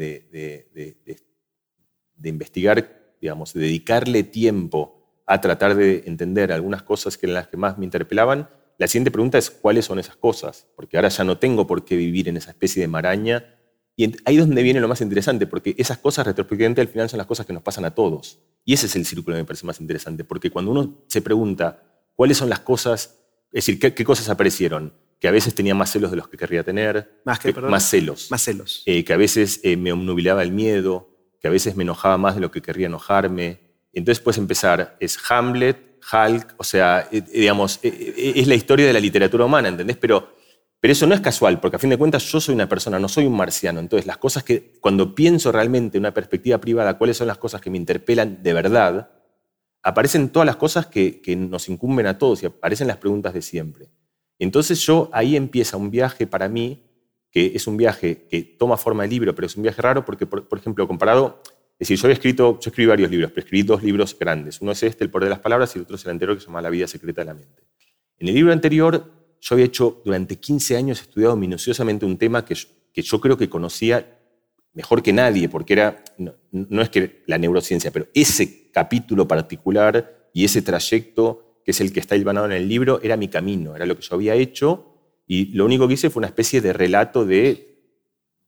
de, 2.16 2.30
investigar, 2.30 3.16
digamos, 3.20 3.54
de 3.54 3.62
dedicarle 3.62 4.24
tiempo 4.24 5.22
a 5.26 5.42
tratar 5.42 5.76
de 5.76 6.04
entender 6.06 6.54
algunas 6.54 6.84
cosas 6.84 7.18
que 7.18 7.26
eran 7.26 7.34
las 7.36 7.48
que 7.48 7.58
más 7.58 7.78
me 7.78 7.86
interpelaban, 7.86 8.48
la 8.78 8.88
siguiente 8.88 9.12
pregunta 9.12 9.38
es 9.38 9.50
cuáles 9.50 9.86
son 9.86 10.00
esas 10.00 10.16
cosas, 10.16 10.68
porque 10.76 10.98
ahora 10.98 11.10
ya 11.10 11.24
no 11.24 11.38
tengo 11.38 11.66
por 11.66 11.86
qué 11.86 11.96
vivir 11.96 12.30
en 12.30 12.38
esa 12.38 12.52
especie 12.52 12.82
de 12.82 12.88
maraña. 12.88 13.56
Y 13.96 14.14
ahí 14.26 14.38
es 14.38 14.46
donde 14.46 14.62
viene 14.64 14.82
lo 14.82 14.88
más 14.90 15.00
interesante, 15.02 15.48
porque 15.48 15.74
esas 15.78 15.98
cosas 15.98 16.28
retrospectivamente 16.28 16.82
al 16.82 16.90
final 16.90 17.10
son 17.10 17.18
las 17.18 17.28
cosas 17.28 17.46
que 17.46 17.54
nos 17.54 17.64
pasan 17.64 17.86
a 17.86 17.96
todos. 17.96 18.40
Y 18.66 18.74
ese 18.74 18.88
es 18.88 18.96
el 18.98 19.06
círculo 19.06 19.36
que 19.36 19.44
me 19.44 19.46
parece 19.46 19.66
más 19.66 19.80
interesante, 19.80 20.26
porque 20.26 20.52
cuando 20.52 20.72
uno 20.72 21.06
se 21.08 21.22
pregunta, 21.22 21.82
cuáles 22.16 22.38
son 22.38 22.50
las 22.50 22.60
cosas, 22.60 23.20
es 23.52 23.66
decir, 23.66 23.80
qué, 23.80 24.04
cosas 24.04 24.30
aparecieron. 24.30 24.94
Que 25.20 25.30
a 25.30 25.32
veces 25.32 25.56
tenía 25.56 25.74
más 25.74 25.92
celos 25.92 26.12
de 26.12 26.18
los 26.18 26.28
que 26.28 26.38
querría 26.38 26.64
tener. 26.64 27.22
Más, 27.24 27.40
que, 27.40 27.54
más 27.54 27.90
celos. 27.90 28.30
Más 28.30 28.44
celos. 28.44 28.84
Eh, 28.86 29.04
que 29.06 29.14
a 29.14 29.18
veces 29.18 29.62
eh, 29.64 29.78
me 29.78 29.94
obnubilaba 29.94 30.44
el 30.44 30.52
miedo, 30.52 31.10
que 31.40 31.48
a 31.48 31.52
veces 31.52 31.76
me 31.76 31.84
enojaba 31.84 32.18
más 32.18 32.36
de 32.36 32.42
lo 32.42 32.52
que 32.52 32.62
querría 32.62 32.88
enojarme. 32.88 33.62
Entonces 33.94 34.22
puedes 34.22 34.38
empezar, 34.38 34.98
es 35.00 35.18
Hamlet, 35.30 36.00
Hulk, 36.12 36.56
o 36.58 36.64
sea, 36.64 37.08
eh, 37.12 37.22
digamos, 37.22 37.80
es 37.82 38.48
la 38.48 38.56
historia 38.56 38.86
de 38.86 38.94
la 38.94 39.00
literatura 39.00 39.46
humana, 39.46 39.70
¿entendés? 39.70 39.98
Pero, 39.98 40.34
Pero 40.82 40.92
eso 40.92 41.08
no 41.08 41.16
es 41.16 41.22
casual, 41.22 41.62
porque 41.62 41.78
a 41.78 41.80
fin 41.80 41.90
de 41.90 41.98
cuentas 41.98 42.24
yo 42.26 42.42
soy 42.42 42.54
una 42.54 42.68
persona, 42.68 43.00
no 43.00 43.08
soy 43.08 43.26
un 43.26 43.38
marciano. 43.38 43.80
Entonces, 43.80 44.06
las 44.06 44.18
cosas 44.18 44.44
que, 44.44 44.74
cuando 44.82 45.16
pienso 45.16 45.52
realmente 45.52 45.98
en 45.98 46.02
una 46.02 46.14
perspectiva 46.14 46.60
privada, 46.60 46.98
cuáles 46.98 47.18
son 47.18 47.28
las 47.28 47.38
cosas 47.38 47.62
que 47.62 47.70
me 47.70 47.78
interpelan 47.78 48.44
de 48.44 48.54
verdad, 48.54 49.15
aparecen 49.86 50.30
todas 50.30 50.48
las 50.48 50.56
cosas 50.56 50.88
que, 50.88 51.22
nos 51.38 51.70
incumben 51.70 52.08
a 52.08 52.18
todos 52.18 52.42
y 52.42 52.48
aparecen 52.48 52.88
las 52.88 52.98
preguntas 52.98 53.36
de 53.36 53.44
siempre. 53.44 53.88
Entonces 54.40 54.80
yo 54.80 55.10
ahí 55.14 55.36
empieza 55.36 55.78
un 55.78 55.92
viaje 55.92 56.26
para 56.26 56.50
mí, 56.50 56.84
que 57.30 57.52
es 57.54 57.68
un 57.68 57.78
viaje 57.78 58.26
que 58.28 58.42
toma 58.42 58.78
forma 58.78 59.04
de 59.04 59.10
libro, 59.10 59.36
pero 59.36 59.46
es 59.46 59.56
un 59.56 59.62
viaje 59.62 59.80
raro 59.80 60.04
porque, 60.04 60.26
por, 60.26 60.58
ejemplo, 60.58 60.88
comparado, 60.88 61.40
es 61.78 61.88
decir, 61.88 62.00
yo 62.00 62.10
he 62.10 62.14
escrito, 62.14 62.60
yo 62.60 62.70
escribí 62.72 62.88
varios 62.88 63.12
libros, 63.12 63.30
pero 63.32 63.46
escribí 63.46 63.62
dos 63.62 63.84
libros 63.84 64.18
grandes. 64.18 64.60
Uno 64.60 64.72
es 64.72 64.82
este, 64.82 65.04
El 65.04 65.12
poder 65.12 65.26
de 65.26 65.30
las 65.30 65.40
palabras, 65.40 65.76
y 65.76 65.78
el 65.78 65.84
otro 65.84 65.98
es 65.98 66.06
el 66.06 66.12
anterior, 66.12 66.36
que 66.36 66.42
se 66.42 66.48
llama 66.48 66.64
La 66.64 66.72
vida 66.72 66.88
secreta 66.88 67.22
de 67.22 67.26
la 67.26 67.34
mente. 67.36 67.62
En 68.18 68.28
el 68.28 68.34
libro 68.34 68.52
anterior 68.52 69.12
yo 69.40 69.54
había 69.54 69.66
hecho 69.66 70.02
durante 70.04 70.38
15 70.38 70.78
años, 70.78 71.00
estudiado 71.00 71.36
minuciosamente 71.36 72.08
un 72.08 72.18
tema 72.18 72.44
que, 72.44 72.56
que 72.92 73.04
yo 73.04 73.22
creo 73.22 73.38
que 73.38 73.50
conocía 73.50 74.18
mejor 74.76 75.02
que 75.02 75.14
nadie, 75.14 75.48
porque 75.48 75.74
era, 75.74 76.04
no, 76.18 76.82
es 76.82 76.90
que 76.90 77.24
la 77.28 77.38
neurociencia, 77.38 77.92
pero 77.92 78.08
ese 78.14 78.65
capítulo 78.76 79.26
particular 79.26 80.30
y 80.34 80.44
ese 80.44 80.62
trayecto, 80.62 81.62
que 81.64 81.72
es 81.72 81.80
el 81.80 81.94
que 81.94 82.02
está 82.02 82.18
hilvanado 82.18 82.46
en 82.48 82.52
el 82.52 82.68
libro, 82.68 83.00
era 83.02 83.16
mi 83.16 83.30
camino, 83.30 83.74
era 83.74 83.86
lo 83.86 83.96
que 83.96 84.02
yo 84.02 84.16
había 84.16 84.36
hecho, 84.36 85.22
y 85.26 85.46
lo 85.54 85.64
único 85.64 85.88
que 85.88 85.94
hice 85.94 86.10
fue 86.10 86.20
una 86.20 86.28
especie 86.28 86.60
de 86.60 86.74
relato 86.74 87.26
de 87.26 87.80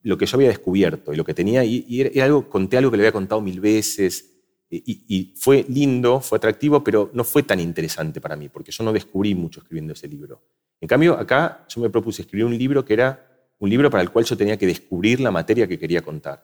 lo 0.04 0.18
que 0.18 0.26
yo 0.26 0.36
había 0.36 0.50
descubierto, 0.50 1.14
y 1.14 1.16
lo 1.16 1.24
que 1.24 1.34
tenía, 1.34 1.64
y, 1.64 2.02
era 2.02 2.26
algo, 2.26 2.50
conté 2.50 2.78
algo 2.78 2.92
que 2.92 2.98
le 2.98 3.04
había 3.04 3.14
contado 3.14 3.40
mil 3.40 3.62
veces, 3.62 4.34
y, 4.70 5.06
y, 5.08 5.34
fue 5.38 5.66
lindo, 5.70 6.20
fue 6.20 6.40
atractivo, 6.40 6.84
pero 6.84 7.10
no 7.14 7.24
fue 7.24 7.44
tan 7.44 7.62
interesante 7.62 8.20
para 8.20 8.36
mí, 8.36 8.50
porque 8.50 8.74
yo 8.74 8.84
no 8.84 8.92
descubrí 8.92 9.34
mucho 9.34 9.62
escribiendo 9.62 9.94
ese 9.94 10.10
libro. 10.10 10.44
En 10.82 10.90
cambio, 10.90 11.18
acá 11.18 11.66
yo 11.70 11.80
me 11.80 11.90
propuse 11.90 12.24
escribir 12.24 12.46
un 12.46 12.58
libro 12.58 12.84
que 12.84 12.96
era 12.96 13.54
un 13.60 13.70
libro 13.70 13.90
para 13.90 14.04
el 14.04 14.12
cual 14.12 14.26
yo 14.26 14.36
tenía 14.36 14.58
que 14.58 14.68
descubrir 14.68 15.22
la 15.22 15.32
materia 15.32 15.70
que 15.70 15.80
quería 15.80 16.02
contar. 16.02 16.44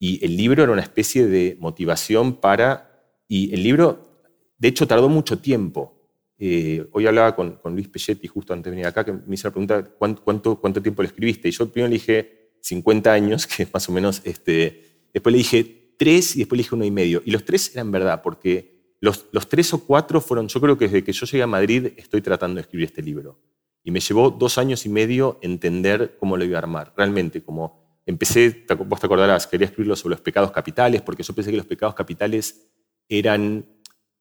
Y 0.00 0.22
el 0.24 0.36
libro 0.36 0.64
era 0.64 0.72
una 0.72 0.82
especie 0.82 1.28
de 1.28 1.56
motivación 1.60 2.34
para... 2.40 2.91
Y 3.34 3.54
el 3.54 3.62
libro, 3.62 4.20
de 4.58 4.68
hecho, 4.68 4.86
tardó 4.86 5.08
mucho 5.08 5.38
tiempo. 5.38 5.94
Eh, 6.38 6.86
hoy 6.92 7.06
hablaba 7.06 7.34
con, 7.34 7.58
Luis 7.74 7.88
Pelletti, 7.88 8.28
justo 8.28 8.52
antes 8.52 8.64
de 8.64 8.70
venir 8.72 8.86
acá, 8.86 9.06
que 9.06 9.12
me 9.14 9.36
hizo 9.36 9.48
la 9.48 9.52
pregunta, 9.52 9.82
¿cuánto, 9.96 10.60
cuánto, 10.60 10.82
tiempo 10.82 11.00
le 11.00 11.08
escribiste? 11.08 11.48
Y 11.48 11.50
yo 11.50 11.66
primero 11.66 11.88
le 11.88 11.94
dije 11.94 12.50
50 12.60 13.10
años, 13.10 13.46
que 13.56 13.66
más 13.72 13.88
o 13.88 13.92
menos... 13.92 14.20
Este, 14.24 15.06
después 15.14 15.32
le 15.32 15.38
dije 15.38 15.94
tres 15.96 16.36
y 16.36 16.40
después 16.40 16.58
le 16.58 16.64
dije 16.64 16.74
uno 16.74 16.84
y 16.84 16.90
medio. 16.90 17.22
Y 17.24 17.30
los 17.30 17.42
tres 17.42 17.74
eran 17.74 17.90
verdad, 17.90 18.20
porque 18.20 18.96
los, 19.00 19.24
los 19.32 19.48
tres 19.48 19.72
o 19.72 19.82
cuatro 19.86 20.20
fueron, 20.20 20.48
yo 20.48 20.60
creo 20.60 20.76
que 20.76 20.84
desde 20.84 21.02
que 21.02 21.14
yo 21.14 21.24
llegué 21.24 21.42
a 21.42 21.46
Madrid 21.46 21.86
estoy 21.96 22.20
tratando 22.20 22.56
de 22.56 22.60
escribir 22.60 22.84
este 22.84 23.00
libro. 23.00 23.40
Y 23.82 23.92
me 23.92 24.00
llevó 24.00 24.28
dos 24.28 24.58
años 24.58 24.84
y 24.84 24.90
medio 24.90 25.38
entender 25.40 26.18
cómo 26.20 26.36
lo 26.36 26.44
iba 26.44 26.56
a 26.56 26.58
armar. 26.58 26.92
Realmente, 26.98 27.42
como 27.42 28.02
empecé, 28.04 28.66
vos 28.84 29.00
te 29.00 29.06
acordarás, 29.06 29.46
quería 29.46 29.68
escribirlo 29.68 29.96
sobre 29.96 30.16
los 30.16 30.20
pecados 30.20 30.52
capitales, 30.52 31.00
porque 31.00 31.22
yo 31.22 31.32
pensé 31.34 31.50
que 31.50 31.56
los 31.56 31.64
pecados 31.64 31.94
capitales 31.94 32.68
eran 33.08 33.66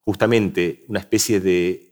justamente 0.01 0.85
una 0.87 0.99
especie 0.99 1.39
de 1.39 1.91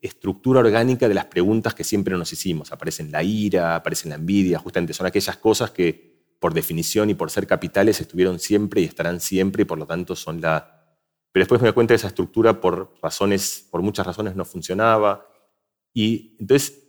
estructura 0.00 0.60
orgánica 0.60 1.08
de 1.08 1.14
las 1.14 1.26
preguntas 1.26 1.74
que 1.74 1.84
siempre 1.84 2.16
nos 2.16 2.32
hicimos. 2.32 2.72
Aparecen 2.72 3.10
la 3.10 3.22
ira, 3.22 3.76
aparecen 3.76 4.10
la 4.10 4.16
envidia, 4.16 4.58
justamente 4.58 4.92
son 4.92 5.06
aquellas 5.06 5.36
cosas 5.38 5.70
que 5.70 6.14
por 6.38 6.52
definición 6.52 7.08
y 7.08 7.14
por 7.14 7.30
ser 7.30 7.46
capitales 7.46 8.00
estuvieron 8.00 8.38
siempre 8.38 8.82
y 8.82 8.84
estarán 8.84 9.20
siempre 9.20 9.62
y 9.62 9.64
por 9.64 9.78
lo 9.78 9.86
tanto 9.86 10.14
son 10.14 10.40
la... 10.40 10.98
Pero 11.32 11.42
después 11.42 11.60
me 11.62 11.68
di 11.68 11.72
cuenta 11.72 11.92
que 11.92 11.96
esa 11.96 12.08
estructura 12.08 12.60
por 12.60 12.94
razones, 13.02 13.66
por 13.70 13.80
muchas 13.80 14.06
razones 14.06 14.36
no 14.36 14.44
funcionaba. 14.44 15.26
Y 15.94 16.36
entonces 16.38 16.84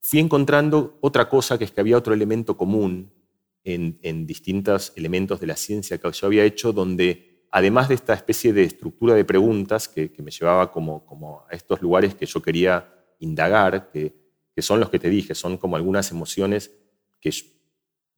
fui 0.00 0.20
encontrando 0.20 0.98
otra 1.00 1.28
cosa, 1.28 1.58
que 1.58 1.64
es 1.64 1.72
que 1.72 1.80
había 1.80 1.98
otro 1.98 2.14
elemento 2.14 2.56
común 2.56 3.12
en, 3.64 4.26
distintos 4.26 4.92
elementos 4.94 5.40
de 5.40 5.48
la 5.48 5.56
ciencia 5.56 5.98
que 5.98 6.12
yo 6.12 6.26
había 6.28 6.44
hecho, 6.44 6.72
donde 6.72 7.35
además 7.56 7.88
de 7.88 7.94
esta 7.94 8.12
especie 8.12 8.52
de 8.52 8.64
estructura 8.64 9.14
de 9.14 9.24
preguntas 9.24 9.88
que, 9.88 10.12
me 10.18 10.30
llevaba 10.30 10.70
como, 10.70 11.46
a 11.50 11.54
estos 11.54 11.80
lugares 11.80 12.14
que 12.14 12.26
yo 12.26 12.42
quería 12.42 12.92
indagar, 13.18 13.88
que, 13.90 14.14
que, 14.54 14.60
son 14.60 14.78
los 14.78 14.90
que 14.90 14.98
te 14.98 15.08
dije, 15.08 15.34
son 15.34 15.56
como 15.56 15.76
algunas 15.76 16.10
emociones 16.10 16.70
que, 17.18 17.30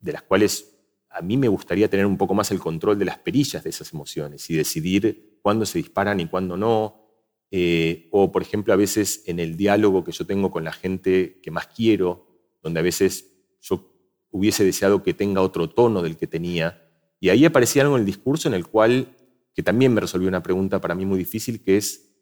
de 0.01 0.13
las 0.13 0.23
cuales 0.23 0.75
a 1.09 1.23
mí 1.23 1.37
me 1.37 1.47
gustaría 1.47 1.89
tener 1.89 2.05
un 2.05 2.17
poco 2.17 2.35
más 2.35 2.51
el 2.51 2.59
control 2.59 2.99
de 2.99 3.05
las 3.05 3.19
perillas 3.19 3.63
de 3.63 3.71
esas 3.71 3.93
emociones 3.93 4.51
y 4.51 4.57
decidir 4.57 5.39
cuándo 5.41 5.65
se 5.67 5.79
disparan 5.79 6.19
y 6.19 6.27
cuándo 6.27 6.57
no, 6.57 7.09
eh, 7.53 8.09
o, 8.11 8.33
por 8.33 8.43
ejemplo, 8.43 8.73
a 8.73 8.77
veces 8.77 9.23
en 9.27 9.39
el 9.39 9.57
diálogo 9.57 10.03
que 10.03 10.11
yo 10.11 10.27
tengo 10.27 10.51
con 10.51 10.65
la 10.65 10.73
gente 10.73 11.39
que 11.45 11.53
más 11.53 11.69
quiero, 11.69 12.27
donde 12.61 12.81
a 12.81 12.83
veces 12.83 13.37
yo 13.61 13.95
hubiese 14.33 14.65
deseado 14.65 15.05
que 15.05 15.15
tenga 15.15 15.43
otro 15.43 15.71
tono 15.71 16.03
del 16.03 16.17
que 16.17 16.27
tenía. 16.27 16.91
Y 17.21 17.29
ahí 17.29 17.45
aparecía 17.45 17.83
algo 17.83 17.95
en 17.95 18.01
el 18.01 18.07
discurso 18.07 18.49
en 18.49 18.55
el 18.55 18.67
cual, 18.67 19.15
que 19.59 19.63
también 19.65 19.93
me 19.93 20.01
resolvió 20.01 20.29
una 20.29 20.41
pregunta 20.41 20.81
para 20.81 20.95
mí 20.95 21.05
muy 21.05 21.19
difícil, 21.19 21.61
que 21.61 21.79
es, 21.79 22.13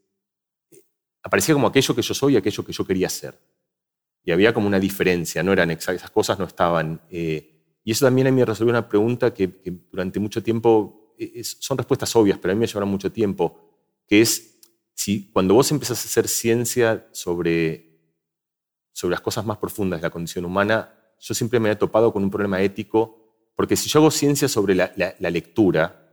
aparecía 1.22 1.54
como 1.54 1.66
aquello 1.66 1.94
que 1.94 2.00
yo 2.00 2.14
soy 2.14 2.32
y 2.32 2.36
aquello 2.38 2.64
que 2.64 2.72
yo 2.72 2.82
quería 2.86 3.10
ser. 3.10 3.38
Y 4.24 4.30
había 4.30 4.54
como 4.54 4.66
una 4.66 4.80
diferencia, 4.80 5.42
no 5.42 5.52
eran 5.52 5.70
exactas, 5.70 6.00
esas 6.00 6.10
cosas 6.12 6.38
no 6.38 6.46
estaban. 6.46 7.02
Eh, 7.10 7.76
y 7.84 7.92
eso 7.92 8.06
también 8.06 8.28
a 8.28 8.30
mí 8.30 8.40
me 8.40 8.46
resolvió 8.46 8.70
una 8.70 8.88
pregunta 8.88 9.34
que, 9.34 9.48
durante 9.92 10.18
mucho 10.18 10.42
tiempo, 10.42 11.12
eh, 11.18 11.44
son 11.44 11.76
respuestas 11.76 12.16
obvias, 12.16 12.38
pero 12.38 12.52
a 12.52 12.54
mí 12.54 12.60
me 12.60 12.66
llevaron 12.66 12.88
mucho 12.88 13.12
tiempo, 13.12 13.84
que 14.06 14.22
es 14.22 14.58
si 14.94 15.30
cuando 15.30 15.52
vos 15.52 15.70
empezás 15.70 16.02
a 16.06 16.08
hacer 16.08 16.28
ciencia 16.28 17.06
sobre, 17.12 18.00
sobre 18.92 19.12
las 19.12 19.20
cosas 19.20 19.44
más 19.44 19.58
profundas 19.58 20.00
de 20.00 20.06
la 20.06 20.10
condición 20.10 20.46
humana, 20.46 20.90
yo 21.20 21.34
siempre 21.34 21.60
me 21.60 21.70
he 21.70 21.76
topado 21.76 22.14
con 22.14 22.24
un 22.24 22.30
problema 22.30 22.62
ético, 22.62 23.26
porque 23.54 23.76
si 23.76 23.90
yo 23.90 24.00
hago 24.00 24.10
ciencia 24.10 24.48
sobre 24.48 24.74
la, 24.74 24.90
lectura, 25.30 26.05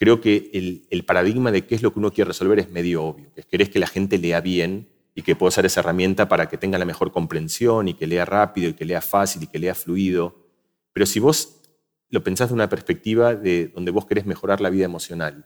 creo 0.00 0.22
que 0.22 0.50
el, 0.90 1.04
paradigma 1.04 1.52
de 1.52 1.66
qué 1.66 1.74
es 1.74 1.82
lo 1.82 1.92
que 1.92 1.98
uno 1.98 2.10
quiere 2.10 2.28
resolver 2.28 2.58
es 2.58 2.70
medio 2.70 3.04
obvio, 3.04 3.30
que 3.34 3.42
querés 3.42 3.68
que 3.68 3.78
la 3.78 3.86
gente 3.86 4.16
lea 4.16 4.40
bien 4.40 4.88
y 5.14 5.20
que 5.20 5.36
pueda 5.36 5.50
usar 5.50 5.66
esa 5.66 5.80
herramienta 5.80 6.26
para 6.26 6.48
que 6.48 6.56
tenga 6.56 6.78
la 6.78 6.86
mejor 6.86 7.12
comprensión 7.12 7.86
y 7.86 7.92
que 7.92 8.06
lea 8.06 8.24
rápido 8.24 8.70
y 8.70 8.72
que 8.72 8.86
lea 8.86 9.02
fácil 9.02 9.42
y 9.42 9.46
que 9.46 9.58
lea 9.58 9.74
fluido. 9.74 10.48
Pero 10.94 11.04
si 11.04 11.20
vos 11.20 11.60
lo 12.08 12.24
pensás 12.24 12.48
de 12.48 12.54
una 12.54 12.70
perspectiva 12.70 13.34
de 13.34 13.68
donde 13.68 13.90
vos 13.90 14.06
querés 14.06 14.24
mejorar 14.24 14.62
la 14.62 14.70
vida 14.70 14.86
emocional, 14.86 15.44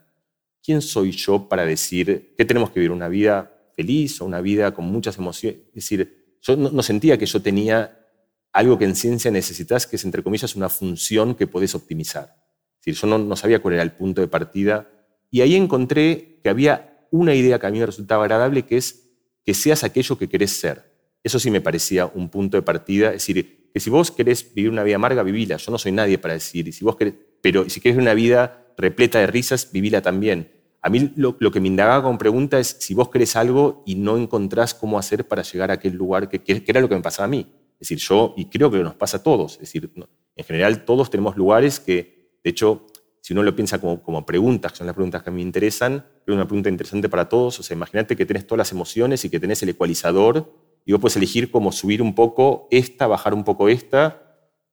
¿quién 0.63 0.83
soy 0.83 1.11
yo 1.11 1.49
para 1.49 1.67
decir 1.67 2.33
qué 2.39 2.45
tenemos 2.45 2.71
que 2.71 2.79
vivir? 2.79 2.93
¿Una 2.93 3.09
vida 3.09 3.53
feliz 3.75 4.21
o 4.21 4.25
una 4.25 4.41
vida 4.41 4.73
con 4.73 4.85
muchas 4.85 5.19
emociones? 5.19 5.63
Es 5.71 5.75
decir, 5.75 6.39
yo 6.43 6.57
no, 6.57 6.83
sentía 6.85 7.19
que 7.19 7.27
yo 7.27 7.43
tenía 7.43 8.07
algo 8.53 8.79
que 8.79 8.85
en 8.85 8.95
ciencia 8.95 9.33
necesitas, 9.33 9.85
que 9.89 9.97
es, 9.97 10.05
entre 10.05 10.23
comillas, 10.23 10.55
una 10.55 10.69
función 10.69 11.35
que 11.35 11.49
podés 11.49 11.75
optimizar. 11.75 12.44
Decir, 12.85 12.95
yo 12.95 13.19
no, 13.19 13.37
sabía 13.37 13.61
cuál 13.61 13.75
era 13.75 13.83
el 13.83 13.93
punto 13.93 14.21
de 14.21 14.29
partida. 14.29 14.91
Y 15.31 15.41
ahí 15.41 15.55
encontré 15.55 16.41
que 16.43 16.51
había 16.51 17.07
una 17.11 17.35
idea 17.35 17.59
que 17.59 17.67
a 17.67 17.71
mí 17.71 17.79
me 17.79 17.87
resultaba 17.87 18.25
agradable, 18.25 18.63
que 18.63 18.77
es 18.77 19.11
que 19.45 19.55
seas 19.55 19.85
aquello 19.85 20.19
que 20.19 20.29
querés 20.29 20.59
ser. 20.59 20.93
Eso 21.23 21.39
sí 21.39 21.51
me 21.51 21.61
parecía 21.61 22.07
un 22.07 22.29
punto 22.29 22.57
de 22.57 22.63
partida. 22.63 23.09
Es 23.09 23.27
decir, 23.27 23.71
que 23.73 23.81
si 23.81 23.89
vos 23.91 24.11
querés 24.11 24.55
vivir 24.55 24.71
una 24.71 24.83
vida 24.83 24.97
amarga, 24.97 25.23
vivila. 25.23 25.57
Yo 25.57 25.73
no 25.73 25.79
soy 25.79 25.93
nadie 25.93 26.19
para 26.19 26.35
decir. 26.35 26.69
Y 26.69 26.73
si 26.73 26.85
vos 26.85 26.97
querés, 26.97 27.15
pero 27.41 27.69
si 27.71 27.81
querés 27.81 27.97
una 27.99 28.15
vida 28.15 28.67
repleta 28.77 29.19
de 29.19 29.27
risas, 29.27 29.71
vivila 29.73 30.03
también. 30.03 30.51
A 30.83 30.91
mí 30.91 31.13
lo, 31.17 31.39
que 31.39 31.61
me 31.61 31.69
indagaba 31.69 32.03
con 32.03 32.19
pregunta 32.19 32.59
es 32.59 32.77
si 32.79 32.93
vos 32.93 33.09
querés 33.09 33.37
algo 33.37 33.83
y 33.87 33.95
no 33.95 34.19
encontrás 34.19 34.75
cómo 34.75 34.99
hacer 34.99 35.27
para 35.27 35.41
llegar 35.41 35.71
a 35.71 35.75
aquel 35.75 35.95
lugar, 35.95 36.29
que, 36.29 36.43
era 36.67 36.83
lo 36.83 36.91
que 36.91 36.95
me 36.95 37.01
pasaba 37.01 37.25
a 37.25 37.29
mí. 37.31 37.47
Es 37.81 37.89
decir, 37.89 37.99
yo, 37.99 38.35
y 38.37 38.51
creo 38.51 38.71
que 38.71 38.79
nos 38.81 38.95
pasa 38.95 39.17
a 39.17 39.23
todos, 39.23 39.55
es 39.55 39.61
decir, 39.61 39.91
en 40.37 40.45
general 40.45 40.85
todos 40.85 41.09
tenemos 41.09 41.39
lugares 41.39 41.81
que, 41.81 42.14
de 42.45 42.51
hecho, 42.51 42.87
si 43.23 43.33
uno 43.33 43.43
lo 43.43 43.57
piensa 43.57 43.81
como, 43.81 44.27
preguntas, 44.27 44.73
que 44.73 44.79
son 44.79 44.87
las 44.87 44.95
preguntas 44.95 45.23
que 45.23 45.31
a 45.31 45.33
mí 45.33 45.37
me 45.37 45.43
interesan, 45.43 46.05
creo 46.25 46.37
una 46.37 46.47
pregunta 46.47 46.69
interesante 46.69 47.09
para 47.09 47.27
todos. 47.27 47.59
O 47.59 47.63
sea, 47.63 47.75
imagínate 47.75 48.17
que 48.17 48.27
tenés 48.27 48.47
todas 48.47 48.59
las 48.59 48.73
emociones 48.73 49.25
y 49.25 49.31
que 49.31 49.41
tenés 49.41 49.63
el 49.63 49.71
ecualizador 49.71 50.53
y 50.85 50.93
vos 50.93 51.01
puedes 51.01 51.17
elegir 51.17 51.51
cómo 51.51 51.73
subir 51.73 52.03
un 52.03 52.15
poco 52.15 52.69
esta, 52.71 53.07
bajar 53.07 53.33
un 53.33 53.43
poco 53.43 53.71
esta, 53.71 54.21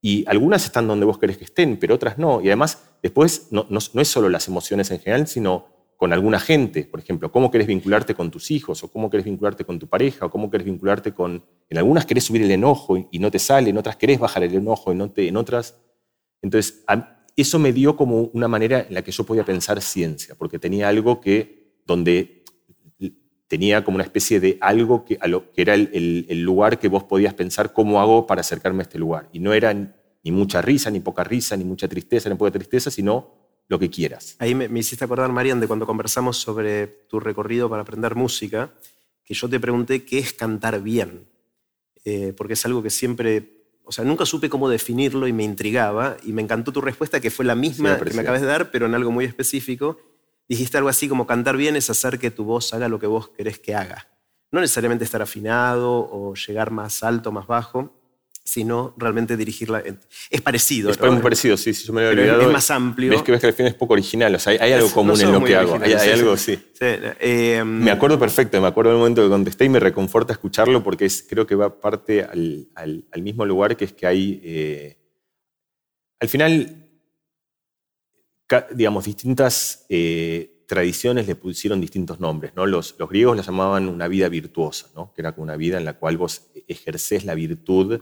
y 0.01 0.25
algunas 0.27 0.65
están 0.65 0.87
donde 0.87 1.05
vos 1.05 1.17
querés 1.19 1.37
que 1.37 1.45
estén, 1.45 1.77
pero 1.77 1.95
otras 1.95 2.17
no. 2.17 2.41
Y 2.41 2.47
además, 2.47 2.83
después 3.01 3.47
no, 3.51 3.67
es 3.69 4.07
solo 4.07 4.27
las 4.27 4.47
emociones 4.47 4.89
en 4.91 4.99
general, 4.99 5.27
sino 5.27 5.67
con 5.95 6.11
alguna 6.11 6.39
gente, 6.39 6.83
por 6.83 6.99
ejemplo, 6.99 7.31
cómo 7.31 7.51
querés 7.51 7.67
vincularte 7.67 8.15
con 8.15 8.31
tus 8.31 8.49
hijos, 8.49 8.83
o 8.83 8.91
cómo 8.91 9.09
querés 9.09 9.25
vincularte 9.25 9.63
con 9.63 9.77
tu 9.77 9.87
pareja, 9.87 10.25
o 10.25 10.31
cómo 10.31 10.49
querés 10.49 10.65
vincularte 10.65 11.13
con... 11.13 11.45
En 11.69 11.77
algunas 11.77 12.05
querés 12.07 12.23
subir 12.23 12.41
el 12.41 12.51
enojo 12.51 12.97
y 13.11 13.19
no 13.19 13.29
te 13.29 13.37
sale, 13.37 13.69
en 13.69 13.77
otras 13.77 13.95
querés 13.95 14.19
bajar 14.19 14.43
el 14.43 14.55
enojo 14.55 14.91
y 14.91 14.95
no 14.95 15.11
te... 15.11 15.27
En 15.27 15.37
otras... 15.37 15.79
Entonces, 16.41 16.83
eso 17.35 17.59
me 17.59 17.73
dio 17.73 17.95
como 17.95 18.23
una 18.33 18.47
manera 18.47 18.85
en 18.87 18.93
la 18.93 19.01
que 19.03 19.11
yo 19.11 19.23
podía 19.23 19.45
pensar 19.45 19.81
ciencia, 19.81 20.35
porque 20.35 20.59
tenía 20.59 20.89
algo 20.89 21.21
que, 21.21 21.73
donde 21.85 22.43
tenía 23.47 23.83
como 23.83 23.95
una 23.95 24.05
especie 24.05 24.39
de 24.39 24.57
algo 24.61 25.03
que, 25.03 25.19
era 25.55 25.73
el, 25.73 26.25
el 26.29 26.41
lugar 26.41 26.79
que 26.79 26.87
vos 26.87 27.03
podías 27.03 27.33
pensar 27.33 27.73
cómo 27.73 27.99
hago 27.99 28.25
para 28.25 28.41
acercarme 28.41 28.79
a 28.79 28.83
este 28.83 28.97
lugar. 28.97 29.27
Y 29.33 29.39
no 29.39 29.53
era 29.53 29.73
ni 29.73 30.31
mucha 30.31 30.61
risa, 30.61 30.89
ni 30.89 30.99
poca 30.99 31.23
risa, 31.23 31.57
ni 31.57 31.63
mucha 31.63 31.87
tristeza, 31.87 32.29
ni 32.29 32.35
poca 32.35 32.51
tristeza, 32.51 32.89
sino 32.91 33.41
lo 33.67 33.79
que 33.79 33.89
quieras. 33.89 34.35
Ahí 34.39 34.53
me, 34.53 34.79
hiciste 34.79 35.05
acordar, 35.05 35.31
Marian, 35.31 35.59
de 35.59 35.67
cuando 35.67 35.87
conversamos 35.87 36.37
sobre 36.37 36.87
tu 36.87 37.19
recorrido 37.19 37.69
para 37.69 37.83
aprender 37.83 38.15
música, 38.15 38.73
que 39.23 39.33
yo 39.33 39.49
te 39.49 39.59
pregunté 39.59 40.03
qué 40.03 40.19
es 40.19 40.33
cantar 40.33 40.81
bien, 40.81 41.27
eh, 42.03 42.33
porque 42.35 42.53
es 42.53 42.65
algo 42.65 42.83
que 42.83 42.89
siempre, 42.89 43.60
o 43.91 43.93
sea, 43.93 44.05
nunca 44.05 44.25
supe 44.25 44.47
cómo 44.47 44.69
definirlo 44.69 45.27
y 45.27 45.33
me 45.33 45.43
intrigaba. 45.43 46.15
Y 46.23 46.31
me 46.31 46.41
encantó 46.41 46.71
tu 46.71 46.79
respuesta, 46.79 47.19
que 47.19 47.29
fue 47.29 47.43
la 47.43 47.55
misma 47.55 47.99
que 47.99 48.13
me 48.13 48.21
acabas 48.21 48.39
de 48.39 48.47
dar, 48.47 48.71
pero 48.71 48.85
en 48.85 48.95
algo 48.95 49.11
muy 49.11 49.25
específico. 49.25 49.99
Dijiste 50.47 50.77
algo 50.77 50.87
así 50.87 51.09
como 51.09 51.27
cantar 51.27 51.57
bien 51.57 51.75
es 51.75 51.89
hacer 51.89 52.17
que 52.17 52.31
tu 52.31 52.45
voz 52.45 52.73
haga 52.73 52.87
lo 52.87 53.01
que 53.01 53.07
vos 53.07 53.27
querés 53.31 53.59
que 53.59 53.75
haga. 53.75 54.07
No 54.49 54.61
necesariamente 54.61 55.03
estar 55.03 55.21
afinado 55.21 56.07
o 56.09 56.35
llegar 56.35 56.71
más 56.71 57.03
alto, 57.03 57.33
más 57.33 57.47
bajo, 57.47 58.00
sino 58.43 58.93
realmente 58.97 59.37
dirigirla. 59.37 59.83
Es 60.29 60.41
parecido. 60.41 60.89
Es 60.89 60.99
muy 60.99 61.21
parecido, 61.21 61.57
sí, 61.57 61.73
sí, 61.73 61.85
yo 61.85 61.93
me 61.93 62.01
lo 62.01 62.09
había 62.09 62.21
olvidado. 62.21 62.41
Es 62.41 62.53
más 62.53 62.71
amplio. 62.71 63.11
Ves 63.11 63.21
que 63.21 63.31
ves 63.31 63.41
que 63.41 63.47
al 63.47 63.53
final 63.53 63.71
es 63.71 63.77
poco 63.77 63.93
original, 63.93 64.33
o 64.35 64.39
sea, 64.39 64.53
hay, 64.59 64.71
algo 64.71 64.91
común 64.91 65.19
en 65.19 65.31
lo 65.31 65.43
que 65.43 65.55
hago, 65.55 65.79
hay, 65.81 65.93
algo, 65.93 66.35
sí. 66.37 66.59
Em, 66.79 67.67
me 67.67 67.91
acuerdo 67.91 68.19
perfecto, 68.19 68.59
me 68.59 68.67
acuerdo 68.67 68.91
del 68.91 68.99
momento 68.99 69.23
que 69.23 69.29
contesté 69.29 69.65
y 69.65 69.69
me 69.69 69.79
reconforta 69.79 70.33
escucharlo 70.33 70.83
porque 70.83 71.05
es, 71.05 71.25
creo 71.27 71.45
que 71.45 71.55
va 71.55 71.79
parte 71.79 72.23
al, 72.23 72.67
al, 72.75 73.21
mismo 73.21 73.45
lugar 73.45 73.77
que 73.77 73.85
es 73.85 73.93
que 73.93 74.07
hay, 74.07 74.41
eh, 74.43 74.97
al 76.19 76.27
final, 76.27 76.89
digamos, 78.73 79.05
distintas 79.05 79.85
eh, 79.89 80.65
tradiciones 80.67 81.27
le 81.27 81.35
pusieron 81.35 81.79
distintos 81.79 82.19
nombres, 82.19 82.53
¿no? 82.55 82.65
Los, 82.65 82.95
los 82.97 83.09
griegos 83.09 83.37
la 83.37 83.43
llamaban 83.43 83.87
una 83.87 84.07
vida 84.07 84.29
virtuosa, 84.29 84.87
¿no? 84.95 85.13
Que 85.13 85.21
era 85.21 85.33
como 85.33 85.43
una 85.43 85.55
vida 85.55 85.77
en 85.77 85.85
la 85.85 85.93
cual 85.93 86.17
vos 86.17 86.49
ejercés 86.67 87.25
la 87.25 87.35
virtud 87.35 88.01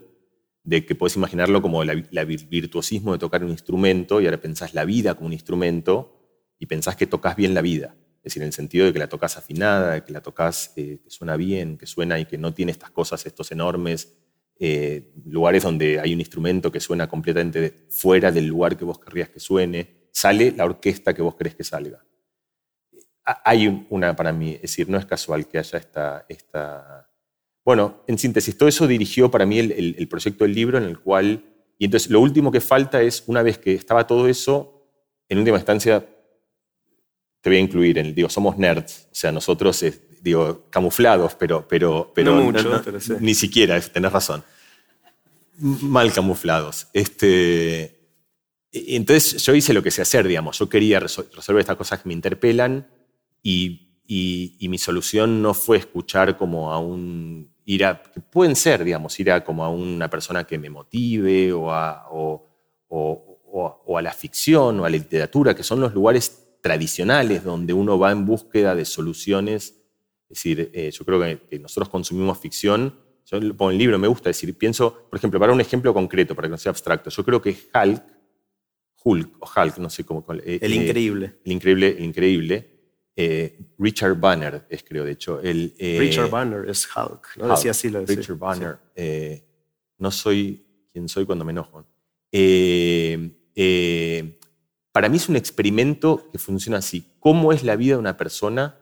de 0.69 0.85
que 0.85 0.93
puedes 0.93 1.15
imaginarlo 1.15 1.63
como 1.63 1.81
el 1.81 2.03
virtuosismo 2.03 3.13
de 3.13 3.17
tocar 3.17 3.43
un 3.43 3.49
instrumento 3.49 4.21
y 4.21 4.25
ahora 4.25 4.39
pensás 4.39 4.75
la 4.75 4.85
vida 4.85 5.15
como 5.15 5.25
un 5.25 5.33
instrumento 5.33 6.15
y 6.59 6.67
pensás 6.67 6.95
que 6.95 7.07
tocas 7.07 7.35
bien 7.35 7.55
la 7.55 7.61
vida. 7.61 7.95
Es 8.17 8.25
decir, 8.25 8.43
en 8.43 8.47
el 8.47 8.53
sentido 8.53 8.85
de 8.85 8.93
que 8.93 8.99
la 8.99 9.09
tocas 9.09 9.35
afinada, 9.35 10.05
que 10.05 10.13
la 10.13 10.21
tocas 10.21 10.73
eh, 10.75 10.99
que 11.03 11.09
suena 11.09 11.37
bien, 11.37 11.75
que 11.75 11.87
suena 11.87 12.19
y 12.19 12.25
que 12.25 12.37
no 12.37 12.53
tiene 12.53 12.71
estas 12.71 12.91
cosas, 12.91 13.25
estos 13.25 13.51
enormes 13.51 14.15
eh, 14.59 15.11
lugares 15.25 15.63
donde 15.63 15.99
hay 15.99 16.13
un 16.13 16.19
instrumento 16.19 16.71
que 16.71 16.79
suena 16.79 17.09
completamente 17.09 17.87
fuera 17.89 18.31
del 18.31 18.45
lugar 18.45 18.77
que 18.77 18.85
vos 18.85 18.99
querrías 18.99 19.29
que 19.29 19.39
suene, 19.39 20.09
sale 20.11 20.51
la 20.51 20.65
orquesta 20.65 21.15
que 21.15 21.23
vos 21.23 21.33
querés 21.33 21.55
que 21.55 21.63
salga. 21.63 22.05
Hay 23.23 23.87
una 23.89 24.15
para 24.15 24.31
mí, 24.31 24.53
es 24.53 24.61
decir, 24.61 24.87
no 24.87 24.99
es 24.99 25.07
casual 25.07 25.47
que 25.47 25.57
haya 25.57 25.79
esta, 25.79 26.25
esta 26.29 27.08
bueno, 27.69 28.03
en 28.07 28.17
síntesis, 28.17 28.57
todo 28.57 28.67
eso 28.67 28.87
dirigió 28.87 29.29
para 29.29 29.45
mí 29.45 29.59
el, 29.59 30.07
proyecto 30.07 30.43
del 30.43 30.55
libro 30.55 30.79
en 30.79 30.85
el 30.85 30.97
cual, 30.97 31.43
y 31.77 31.85
entonces 31.85 32.09
lo 32.09 32.19
último 32.19 32.51
que 32.51 32.61
falta 32.61 32.99
es, 33.03 33.23
una 33.27 33.43
vez 33.43 33.59
que 33.59 33.75
estaba 33.75 34.07
todo 34.07 34.27
eso, 34.27 34.89
en 35.27 35.37
última 35.37 35.57
instancia, 35.57 36.03
te 37.41 37.49
voy 37.51 37.57
a 37.57 37.59
incluir, 37.59 37.99
en, 37.99 38.15
digo, 38.15 38.27
somos 38.27 38.57
nerds, 38.57 39.07
o 39.11 39.13
sea, 39.13 39.31
nosotros, 39.31 39.85
digo, 40.19 40.65
camuflados, 40.71 41.35
pero, 41.35 41.67
pero, 41.67 42.11
pero, 42.15 42.37
no 42.37 42.41
mucho, 42.45 42.81
ni 43.19 43.35
siquiera, 43.35 43.79
tenés 43.81 44.13
razón, 44.13 44.43
mal 45.59 46.11
camuflados. 46.11 46.87
Este, 46.91 47.99
entonces 48.71 49.43
yo 49.43 49.53
hice 49.53 49.75
lo 49.75 49.83
que 49.83 49.91
sé 49.91 50.01
hacer, 50.01 50.27
digamos, 50.27 50.57
yo 50.57 50.67
quería 50.67 50.99
resolver 50.99 51.59
estas 51.59 51.77
cosas 51.77 52.01
que 52.01 52.07
me 52.07 52.15
interpelan 52.15 52.87
y 53.43 53.89
y, 54.11 54.67
mi 54.69 54.79
solución 54.79 55.43
no 55.43 55.53
fue 55.53 55.77
escuchar 55.77 56.35
como 56.35 56.73
a 56.73 56.79
un, 56.79 57.53
ir 57.69 57.85
a, 57.85 58.01
que 58.01 58.19
pueden 58.19 58.55
ser, 58.55 58.83
digamos, 58.83 59.19
ir 59.19 59.31
a 59.31 59.43
como 59.43 59.63
a 59.63 59.69
una 59.69 60.09
persona 60.09 60.43
que 60.43 60.57
me 60.57 60.71
motive 60.71 61.53
o 61.53 61.71
a, 61.71 62.07
o, 62.09 62.47
a 63.95 64.01
la 64.01 64.11
ficción 64.11 64.79
o 64.79 64.85
a 64.85 64.89
la 64.89 64.97
literatura, 64.97 65.53
que 65.53 65.61
son 65.61 65.79
los 65.79 65.93
lugares 65.93 66.57
tradicionales 66.61 67.43
donde 67.43 67.73
uno 67.73 67.99
va 67.99 68.11
en 68.11 68.25
búsqueda 68.25 68.73
de 68.73 68.85
soluciones. 68.85 69.75
Es 70.23 70.29
decir, 70.29 70.71
eh, 70.73 70.89
yo 70.91 71.05
creo 71.05 71.21
que, 71.21 71.59
nosotros 71.59 71.89
consumimos 71.89 72.39
ficción. 72.39 72.95
Yo 73.25 73.39
pongo 73.55 73.69
el 73.69 73.77
libro, 73.77 73.99
me 73.99 74.07
gusta 74.07 74.29
decir, 74.29 74.57
pienso, 74.57 75.05
por 75.07 75.19
ejemplo, 75.19 75.39
para 75.39 75.53
un 75.53 75.61
ejemplo 75.61 75.93
concreto, 75.93 76.33
para 76.33 76.47
que 76.47 76.53
no 76.53 76.57
sea 76.57 76.71
abstracto, 76.71 77.11
yo 77.11 77.23
creo 77.23 77.39
que 77.39 77.55
Hulk, 77.71 78.03
Hulk 79.03 79.35
o 79.41 79.47
Hulk, 79.55 79.77
no 79.77 79.91
sé 79.91 80.03
cómo. 80.03 80.25
Eh, 80.43 80.57
el 80.59 80.73
increíble. 80.73 81.35
El 81.45 81.51
increíble, 81.51 81.95
el 81.99 82.03
increíble 82.03 82.78
eh, 83.21 83.59
Richard 83.77 84.17
Banner 84.17 84.65
es, 84.69 84.81
creo, 84.81 85.03
de 85.03 85.11
hecho. 85.11 85.41
El, 85.41 85.75
eh, 85.77 85.97
Richard 85.99 86.29
Banner 86.29 86.69
es 86.69 86.87
Hulk, 86.87 87.35
¿no? 87.35 87.49
Decía 87.49 87.71
así 87.71 87.89
lo 87.89 87.99
decía. 87.99 88.15
Richard 88.15 88.37
Banner. 88.37 88.77
Eh, 88.95 89.43
no 89.97 90.09
soy 90.09 90.65
quien 90.93 91.09
soy 91.09 91.25
cuando 91.25 91.43
me 91.43 91.51
enojo. 91.51 91.85
para 94.93 95.09
mí 95.09 95.17
es 95.17 95.27
un 95.27 95.35
experimento 95.35 96.29
que 96.31 96.37
funciona 96.37 96.77
así. 96.77 97.11
¿Cómo 97.19 97.51
es 97.51 97.65
la 97.65 97.75
vida 97.75 97.95
de 97.95 97.99
una 97.99 98.15
persona 98.15 98.77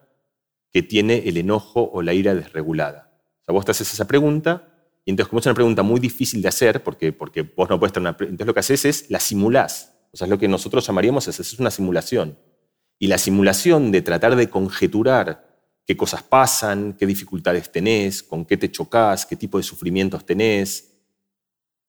que 0.71 0.83
tiene 0.83 1.27
el 1.27 1.37
enojo 1.37 1.89
o 1.91 2.03
la 2.03 2.13
ira 2.13 2.35
desregulada? 2.35 3.19
O 3.41 3.43
sea, 3.43 3.53
vos 3.53 3.65
te 3.65 3.71
haces 3.71 3.91
esa 3.91 4.05
pregunta 4.05 4.71
y 5.03 5.09
entonces 5.09 5.29
como 5.31 5.39
es 5.39 5.47
una 5.47 5.55
pregunta 5.55 5.81
muy 5.81 5.99
difícil 5.99 6.43
de 6.43 6.49
hacer, 6.49 6.83
porque, 6.83 7.11
porque 7.11 7.41
vos 7.41 7.67
no 7.71 7.79
puedes 7.79 7.91
tener 7.91 8.07
una... 8.07 8.17
Entonces 8.19 8.45
lo 8.45 8.53
que 8.53 8.59
haces 8.59 8.85
es 8.85 9.09
la 9.09 9.19
simulás. 9.19 9.95
O 10.11 10.17
sea, 10.17 10.25
es 10.25 10.29
lo 10.29 10.37
que 10.37 10.47
nosotros 10.47 10.85
llamaríamos, 10.85 11.27
es, 11.27 11.39
es 11.39 11.57
una 11.57 11.71
simulación. 11.71 12.37
Y 12.99 13.07
la 13.07 13.17
simulación 13.17 13.91
de 13.91 14.01
tratar 14.01 14.35
de 14.35 14.49
conjeturar 14.49 15.47
qué 15.85 15.95
cosas 15.95 16.23
pasan, 16.23 16.93
qué 16.93 17.05
dificultades 17.05 17.71
tenés, 17.71 18.21
con 18.21 18.45
qué 18.45 18.57
te 18.57 18.69
chocas, 18.69 19.25
qué 19.25 19.35
tipo 19.35 19.57
de 19.57 19.63
sufrimientos 19.63 20.25
tenés, 20.25 20.97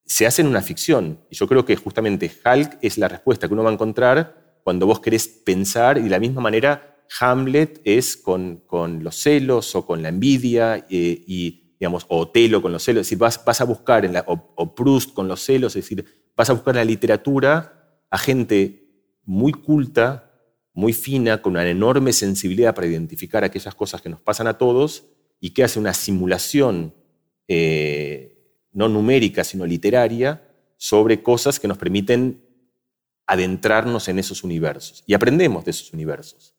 se 0.04 0.26
hace 0.26 0.42
en 0.42 0.48
una 0.48 0.62
ficción. 0.62 1.20
Y 1.30 1.36
yo 1.36 1.46
creo 1.46 1.64
que 1.64 1.76
justamente 1.76 2.30
Hulk 2.44 2.78
es 2.80 2.96
la 2.96 3.08
respuesta 3.08 3.46
que 3.46 3.54
uno 3.54 3.64
va 3.64 3.70
a 3.70 3.74
encontrar 3.74 4.60
cuando 4.64 4.86
vos 4.86 5.00
querés 5.00 5.28
pensar 5.28 5.98
y 5.98 6.02
de 6.02 6.10
la 6.10 6.20
misma 6.20 6.40
manera 6.40 7.04
Hamlet 7.20 7.80
es 7.84 8.16
con, 8.16 8.58
con 8.66 9.02
los 9.02 9.16
celos 9.16 9.74
o 9.74 9.86
con 9.86 10.02
la 10.02 10.10
envidia 10.10 10.76
eh, 10.76 11.24
y, 11.26 11.74
digamos, 11.80 12.04
o 12.08 12.20
Otelo 12.20 12.62
con 12.62 12.72
los 12.72 12.82
celos. 12.82 13.00
Es 13.02 13.06
decir, 13.06 13.18
vas, 13.18 13.42
vas 13.44 13.60
a 13.60 13.64
buscar, 13.64 14.04
en 14.04 14.12
la, 14.12 14.24
o 14.26 14.74
Proust 14.74 15.12
con 15.12 15.26
los 15.26 15.40
celos, 15.40 15.74
es 15.74 15.84
decir, 15.84 16.04
vas 16.36 16.50
a 16.50 16.52
buscar 16.52 16.74
en 16.74 16.78
la 16.78 16.84
literatura 16.84 18.02
a 18.10 18.18
gente 18.18 19.14
muy 19.24 19.52
culta, 19.52 20.27
muy 20.78 20.92
fina, 20.92 21.42
con 21.42 21.54
una 21.54 21.68
enorme 21.68 22.12
sensibilidad 22.12 22.72
para 22.72 22.86
identificar 22.86 23.42
aquellas 23.42 23.74
cosas 23.74 24.00
que 24.00 24.08
nos 24.08 24.20
pasan 24.20 24.46
a 24.46 24.58
todos 24.58 25.06
y 25.40 25.50
que 25.50 25.64
hace 25.64 25.80
una 25.80 25.92
simulación 25.92 26.94
eh, 27.48 28.54
no 28.70 28.88
numérica, 28.88 29.42
sino 29.42 29.66
literaria, 29.66 30.54
sobre 30.76 31.20
cosas 31.20 31.58
que 31.58 31.66
nos 31.66 31.78
permiten 31.78 32.44
adentrarnos 33.26 34.06
en 34.06 34.20
esos 34.20 34.44
universos. 34.44 35.02
Y 35.04 35.14
aprendemos 35.14 35.64
de 35.64 35.72
esos 35.72 35.92
universos. 35.92 36.54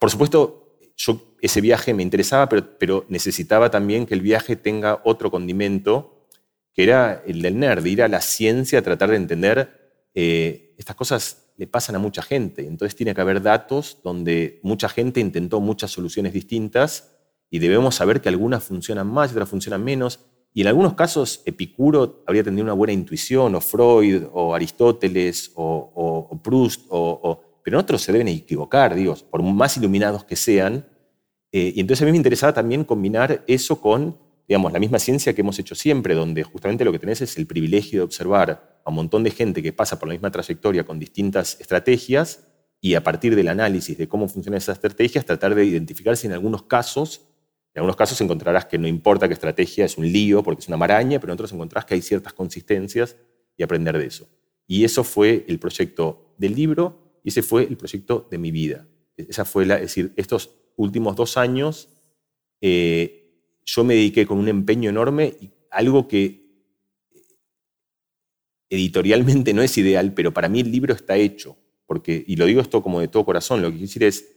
Por 0.00 0.10
supuesto, 0.10 0.80
yo 0.96 1.36
ese 1.40 1.60
viaje 1.60 1.94
me 1.94 2.02
interesaba, 2.02 2.48
pero, 2.48 3.06
necesitaba 3.08 3.70
también 3.70 4.04
que 4.04 4.14
el 4.14 4.20
viaje 4.20 4.56
tenga 4.56 5.00
otro 5.04 5.30
condimento, 5.30 6.26
que 6.74 6.82
era 6.82 7.22
el 7.24 7.40
del 7.40 7.56
nerd, 7.56 7.86
ir 7.86 8.02
a 8.02 8.08
la 8.08 8.20
ciencia, 8.20 8.82
tratar 8.82 9.10
de 9.10 9.16
entender 9.16 10.10
eh, 10.12 10.74
estas 10.76 10.96
cosas 10.96 11.41
le 11.56 11.66
pasan 11.66 11.96
a 11.96 11.98
mucha 11.98 12.22
gente. 12.22 12.66
Entonces 12.66 12.96
tiene 12.96 13.14
que 13.14 13.20
haber 13.20 13.42
datos 13.42 13.98
donde 14.02 14.60
mucha 14.62 14.88
gente 14.88 15.20
intentó 15.20 15.60
muchas 15.60 15.90
soluciones 15.90 16.32
distintas 16.32 17.12
y 17.50 17.58
debemos 17.58 17.94
saber 17.94 18.20
que 18.20 18.28
algunas 18.28 18.64
funcionan 18.64 19.06
más 19.06 19.30
y 19.30 19.34
otras 19.34 19.48
funcionan 19.48 19.84
menos. 19.84 20.20
Y 20.54 20.62
en 20.62 20.68
algunos 20.68 20.94
casos 20.94 21.42
Epicuro 21.44 22.22
habría 22.26 22.44
tenido 22.44 22.64
una 22.64 22.72
buena 22.72 22.92
intuición, 22.92 23.54
o 23.54 23.60
Freud, 23.60 24.24
o 24.32 24.54
Aristóteles, 24.54 25.52
o, 25.54 26.40
Proust, 26.42 26.86
o, 26.88 27.40
pero 27.62 27.78
en 27.78 27.80
otros 27.80 28.02
se 28.02 28.12
deben 28.12 28.28
equivocar, 28.28 28.94
digo, 28.94 29.14
por 29.30 29.42
más 29.42 29.76
iluminados 29.76 30.24
que 30.24 30.36
sean. 30.36 30.86
Eh, 31.52 31.72
y 31.76 31.80
entonces 31.80 32.02
a 32.02 32.06
mí 32.06 32.10
me 32.10 32.16
interesaba 32.16 32.52
también 32.52 32.84
combinar 32.84 33.44
eso 33.46 33.80
con, 33.80 34.18
digamos, 34.52 34.70
la 34.70 34.78
misma 34.78 34.98
ciencia 34.98 35.32
que 35.32 35.40
hemos 35.40 35.58
hecho 35.58 35.74
siempre, 35.74 36.14
donde 36.14 36.42
justamente 36.42 36.84
lo 36.84 36.92
que 36.92 36.98
tenés 36.98 37.22
es 37.22 37.38
el 37.38 37.46
privilegio 37.46 38.00
de 38.00 38.04
observar 38.04 38.82
a 38.84 38.90
un 38.90 38.96
montón 38.96 39.24
de 39.24 39.30
gente 39.30 39.62
que 39.62 39.72
pasa 39.72 39.98
por 39.98 40.08
la 40.08 40.12
misma 40.12 40.30
trayectoria 40.30 40.84
con 40.84 40.98
distintas 40.98 41.58
estrategias 41.58 42.46
y 42.78 42.92
a 42.92 43.02
partir 43.02 43.34
del 43.34 43.48
análisis 43.48 43.96
de 43.96 44.08
cómo 44.08 44.28
funcionan 44.28 44.58
esas 44.58 44.76
estrategias, 44.76 45.24
tratar 45.24 45.54
de 45.54 45.64
identificar 45.64 46.18
si 46.18 46.26
en 46.26 46.34
algunos 46.34 46.64
casos, 46.64 47.22
en 47.72 47.80
algunos 47.80 47.96
casos 47.96 48.20
encontrarás 48.20 48.66
que 48.66 48.76
no 48.76 48.86
importa 48.86 49.26
qué 49.26 49.32
estrategia, 49.32 49.86
es 49.86 49.96
un 49.96 50.12
lío 50.12 50.42
porque 50.42 50.60
es 50.60 50.68
una 50.68 50.76
maraña, 50.76 51.18
pero 51.18 51.32
en 51.32 51.36
otros 51.36 51.50
encontrarás 51.54 51.86
que 51.86 51.94
hay 51.94 52.02
ciertas 52.02 52.34
consistencias 52.34 53.16
y 53.56 53.62
aprender 53.62 53.96
de 53.96 54.04
eso. 54.04 54.28
Y 54.66 54.84
eso 54.84 55.02
fue 55.02 55.46
el 55.48 55.60
proyecto 55.60 56.34
del 56.36 56.54
libro 56.54 57.20
y 57.24 57.30
ese 57.30 57.42
fue 57.42 57.62
el 57.62 57.78
proyecto 57.78 58.28
de 58.30 58.36
mi 58.36 58.50
vida. 58.50 58.86
Esa 59.16 59.46
fue 59.46 59.64
la, 59.64 59.76
es 59.76 59.84
decir, 59.84 60.12
estos 60.16 60.50
últimos 60.76 61.16
dos 61.16 61.38
años 61.38 61.88
eh, 62.60 63.21
yo 63.64 63.84
me 63.84 63.94
dediqué 63.94 64.26
con 64.26 64.38
un 64.38 64.48
empeño 64.48 64.90
enorme 64.90 65.34
algo 65.70 66.06
que 66.06 66.42
editorialmente 68.68 69.52
no 69.52 69.62
es 69.62 69.76
ideal, 69.76 70.14
pero 70.14 70.32
para 70.32 70.48
mí 70.48 70.60
el 70.60 70.70
libro 70.70 70.94
está 70.94 71.16
hecho. 71.16 71.56
Porque, 71.86 72.24
y 72.26 72.36
lo 72.36 72.46
digo 72.46 72.60
esto 72.60 72.82
como 72.82 73.00
de 73.00 73.08
todo 73.08 73.24
corazón, 73.24 73.60
lo 73.60 73.68
que 73.68 73.74
quiero 73.74 73.86
decir 73.86 74.04
es, 74.04 74.28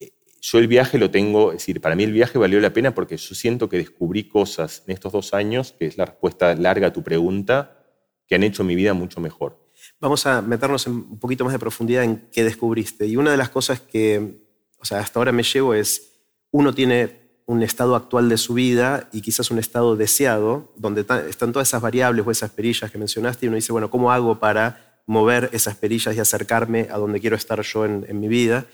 eh, 0.00 0.12
yo 0.40 0.58
el 0.58 0.68
viaje 0.68 0.98
lo 0.98 1.10
tengo, 1.10 1.52
es 1.52 1.58
decir, 1.58 1.80
para 1.80 1.96
mí 1.96 2.02
el 2.04 2.12
viaje 2.12 2.38
valió 2.38 2.60
la 2.60 2.72
pena 2.72 2.94
porque 2.94 3.16
yo 3.16 3.34
siento 3.34 3.68
que 3.68 3.78
descubrí 3.78 4.24
cosas 4.28 4.82
en 4.86 4.92
estos 4.92 5.12
dos 5.12 5.32
años, 5.32 5.72
que 5.78 5.86
es 5.86 5.96
la 5.96 6.04
respuesta 6.04 6.54
larga 6.54 6.88
a 6.88 6.92
tu 6.92 7.02
pregunta, 7.02 7.86
que 8.26 8.34
han 8.34 8.42
hecho 8.42 8.64
mi 8.64 8.74
vida 8.74 8.92
mucho 8.92 9.20
mejor. 9.20 9.66
Vamos 9.98 10.26
a 10.26 10.42
meternos 10.42 10.86
en 10.86 10.92
un 10.92 11.18
poquito 11.18 11.44
más 11.44 11.52
de 11.54 11.58
profundidad 11.58 12.04
en 12.04 12.28
qué 12.30 12.44
descubriste. 12.44 13.06
Y 13.06 13.16
una 13.16 13.30
de 13.30 13.38
las 13.38 13.48
cosas 13.48 13.80
que, 13.80 14.44
o 14.78 14.84
sea, 14.84 15.00
hasta 15.00 15.18
ahora 15.18 15.32
me 15.32 15.42
llevo 15.42 15.72
es, 15.72 16.20
uno 16.50 16.74
tiene 16.74 17.19
un 17.50 17.64
estado 17.64 17.96
actual 17.96 18.28
de 18.28 18.38
su 18.38 18.54
vida 18.54 19.08
y 19.10 19.22
quizás 19.22 19.50
un 19.50 19.58
estado 19.58 19.96
deseado, 19.96 20.72
donde 20.76 21.04
están 21.28 21.50
todas 21.50 21.66
esas 21.66 21.82
variables 21.82 22.24
o 22.24 22.30
esas 22.30 22.52
perillas 22.52 22.92
que 22.92 22.96
mencionaste, 22.96 23.44
y 23.44 23.48
uno 23.48 23.56
dice, 23.56 23.72
bueno, 23.72 23.90
¿cómo 23.90 24.12
hago 24.12 24.38
para 24.38 25.02
mover 25.04 25.50
esas 25.52 25.74
perillas 25.74 26.14
y 26.14 26.20
acercarme 26.20 26.86
a 26.92 26.96
donde 26.96 27.18
quiero 27.18 27.34
estar 27.34 27.60
yo 27.62 27.84
en, 27.84 28.20
mi 28.20 28.28
vida? 28.28 28.66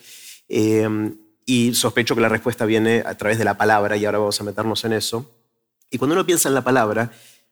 Eh, 0.50 0.86
y 1.46 1.72
sospecho 1.72 2.14
que 2.14 2.20
la 2.20 2.28
respuesta 2.28 2.66
viene 2.66 3.02
a 3.06 3.16
través 3.16 3.38
de 3.38 3.44
la 3.44 3.56
palabra, 3.56 3.96
y 3.96 4.04
ahora 4.04 4.18
vamos 4.18 4.38
a 4.42 4.44
meternos 4.44 4.84
en 4.84 4.92
eso. 4.92 5.30
Y 5.90 5.96
cuando 5.96 6.12
uno 6.12 6.26
piensa 6.26 6.50
en 6.50 6.54
la 6.54 6.62
palabra, 6.62 7.10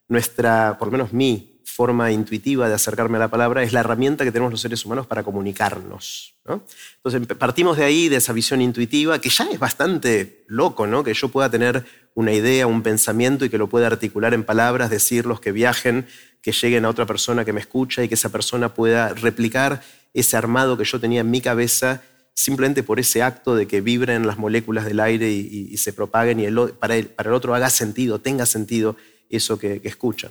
nuestra, 0.08 0.76
por 0.78 0.88
lo 0.88 0.92
menos 0.92 1.14
mi 1.14 1.53
forma 1.64 2.12
intuitiva 2.12 2.68
de 2.68 2.74
acercarme 2.74 3.16
a 3.16 3.20
la 3.20 3.28
palabra 3.28 3.62
es 3.62 3.72
la 3.72 3.80
herramienta 3.80 4.24
que 4.24 4.32
tenemos 4.32 4.52
los 4.52 4.60
seres 4.60 4.84
humanos 4.84 5.06
para 5.06 5.22
comunicarnos. 5.22 6.34
Entonces 6.44 7.26
partimos 7.38 7.76
de 7.76 7.84
ahí, 7.84 8.08
de 8.08 8.16
esa 8.16 8.32
visión 8.32 8.60
intuitiva, 8.60 9.20
que 9.20 9.30
ya 9.30 9.48
es 9.50 9.58
bastante 9.58 10.44
loco, 10.46 10.86
¿no? 10.86 11.02
que 11.02 11.14
yo 11.14 11.28
pueda 11.28 11.50
tener 11.50 11.84
una 12.14 12.32
idea, 12.32 12.66
un 12.66 12.82
pensamiento 12.82 13.44
y 13.44 13.50
que 13.50 13.58
lo 13.58 13.68
pueda 13.68 13.86
articular 13.86 14.34
en 14.34 14.44
palabras, 14.44 14.90
decirlos, 14.90 15.40
que 15.40 15.52
viajen, 15.52 16.06
que 16.42 16.52
lleguen 16.52 16.84
a 16.84 16.90
otra 16.90 17.06
persona 17.06 17.44
que 17.44 17.52
me 17.52 17.60
escucha 17.60 18.04
y 18.04 18.08
que 18.08 18.14
esa 18.14 18.28
persona 18.28 18.74
pueda 18.74 19.08
replicar 19.08 19.82
ese 20.12 20.36
armado 20.36 20.76
que 20.76 20.84
yo 20.84 21.00
tenía 21.00 21.22
en 21.22 21.30
mi 21.30 21.40
cabeza 21.40 22.02
simplemente 22.34 22.82
por 22.82 23.00
ese 23.00 23.22
acto 23.22 23.56
de 23.56 23.66
que 23.66 23.80
vibren 23.80 24.26
las 24.26 24.38
moléculas 24.38 24.84
del 24.84 25.00
aire 25.00 25.30
y, 25.30 25.76
se 25.76 25.92
propaguen 25.92 26.40
y 26.40 26.46
para, 26.78 26.96
el, 26.96 27.08
otro 27.32 27.54
haga 27.54 27.70
sentido, 27.70 28.20
tenga 28.20 28.44
sentido 28.44 28.96
eso 29.28 29.58
que 29.58 29.80
escucha. 29.84 30.30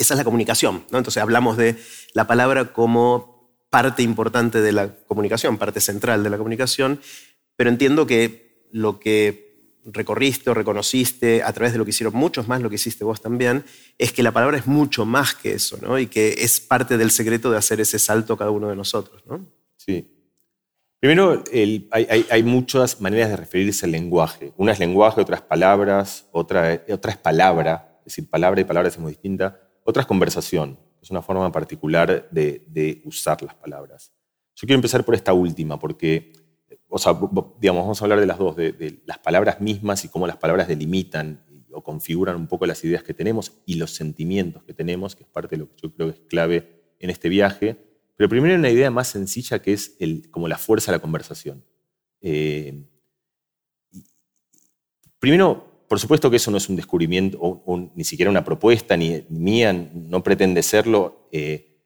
Esa 0.00 0.14
es 0.14 0.18
la 0.18 0.24
comunicación. 0.24 0.84
¿no? 0.90 0.98
Entonces 0.98 1.22
hablamos 1.22 1.56
de 1.56 1.76
la 2.14 2.26
palabra 2.26 2.72
como 2.72 3.30
parte 3.70 4.02
importante 4.02 4.60
de 4.60 4.72
la 4.72 4.94
comunicación, 5.06 5.58
parte 5.58 5.80
central 5.80 6.24
de 6.24 6.30
la 6.30 6.38
comunicación, 6.38 7.00
pero 7.54 7.70
entiendo 7.70 8.06
que 8.06 8.66
lo 8.72 8.98
que 8.98 9.50
recorriste 9.84 10.50
o 10.50 10.54
reconociste 10.54 11.42
a 11.42 11.52
través 11.52 11.72
de 11.72 11.78
lo 11.78 11.84
que 11.84 11.90
hicieron 11.90 12.14
muchos 12.14 12.48
más, 12.48 12.60
lo 12.60 12.68
que 12.68 12.76
hiciste 12.76 13.04
vos 13.04 13.20
también, 13.20 13.64
es 13.98 14.12
que 14.12 14.22
la 14.22 14.32
palabra 14.32 14.58
es 14.58 14.66
mucho 14.66 15.04
más 15.04 15.34
que 15.34 15.52
eso, 15.52 15.78
¿no? 15.80 15.98
Y 15.98 16.06
que 16.06 16.34
es 16.38 16.60
parte 16.60 16.98
del 16.98 17.10
secreto 17.10 17.50
de 17.50 17.58
hacer 17.58 17.80
ese 17.80 17.98
salto 17.98 18.36
cada 18.36 18.50
uno 18.50 18.68
de 18.68 18.76
nosotros, 18.76 19.22
¿no? 19.26 19.46
Sí. 19.76 20.16
Primero, 20.98 21.42
hay, 21.92 22.42
muchas 22.42 23.00
maneras 23.00 23.30
de 23.30 23.36
referirse 23.36 23.86
al 23.86 23.92
lenguaje. 23.92 24.52
Una 24.58 24.72
es 24.72 24.78
lenguaje, 24.78 25.22
otra 25.22 25.36
es 25.36 25.42
palabras, 25.42 26.26
otra, 26.30 26.82
otra 26.90 27.12
es 27.12 27.16
palabra, 27.16 28.00
es 28.00 28.16
decir, 28.16 28.28
palabra 28.28 28.60
y 28.60 28.64
palabra 28.64 28.88
es 28.90 28.98
muy 28.98 29.12
distinta. 29.12 29.58
Otra 29.84 30.02
es 30.02 30.06
conversación, 30.06 30.78
es 31.02 31.10
una 31.10 31.22
forma 31.22 31.50
particular 31.50 32.28
de, 32.30 33.02
usar 33.04 33.42
las 33.42 33.54
palabras. 33.54 34.12
Yo 34.54 34.66
quiero 34.66 34.76
empezar 34.76 35.04
por 35.04 35.14
esta 35.14 35.32
última, 35.32 35.78
porque, 35.78 36.32
o 36.88 36.98
sea, 36.98 37.18
digamos, 37.60 37.82
vamos 37.82 38.00
a 38.00 38.04
hablar 38.04 38.20
de 38.20 38.26
las 38.26 38.38
dos, 38.38 38.56
de, 38.56 39.02
las 39.06 39.18
palabras 39.18 39.60
mismas 39.60 40.04
y 40.04 40.08
cómo 40.08 40.26
las 40.26 40.36
palabras 40.36 40.68
delimitan 40.68 41.44
o 41.72 41.82
configuran 41.82 42.36
un 42.36 42.48
poco 42.48 42.66
las 42.66 42.84
ideas 42.84 43.02
que 43.02 43.14
tenemos 43.14 43.52
y 43.64 43.76
los 43.76 43.92
sentimientos 43.92 44.64
que 44.64 44.74
tenemos, 44.74 45.14
que 45.14 45.22
es 45.22 45.28
parte 45.28 45.56
de 45.56 45.60
lo 45.60 45.68
que 45.68 45.76
yo 45.82 45.94
creo 45.94 46.08
que 46.08 46.18
es 46.18 46.26
clave 46.28 46.94
en 46.98 47.10
este 47.10 47.28
viaje. 47.28 47.76
Pero 48.16 48.28
primero 48.28 48.54
una 48.54 48.68
idea 48.68 48.90
más 48.90 49.08
sencilla 49.08 49.62
que 49.62 49.72
es 49.72 49.96
el, 49.98 50.30
como 50.30 50.48
la 50.48 50.58
fuerza 50.58 50.90
de 50.92 50.98
la 50.98 51.02
conversación. 51.02 51.64
Eh, 52.20 52.84
primero, 55.18 55.69
por 55.90 55.98
supuesto 55.98 56.30
que 56.30 56.36
eso 56.36 56.52
no 56.52 56.56
es 56.56 56.68
un 56.68 56.76
descubrimiento, 56.76 57.64
ni 57.96 58.04
siquiera 58.04 58.30
una 58.30 58.44
propuesta, 58.44 58.96
ni 58.96 59.24
mía, 59.28 59.72
no 59.72 60.22
pretende 60.22 60.62
serlo. 60.62 61.26
Eh, 61.32 61.80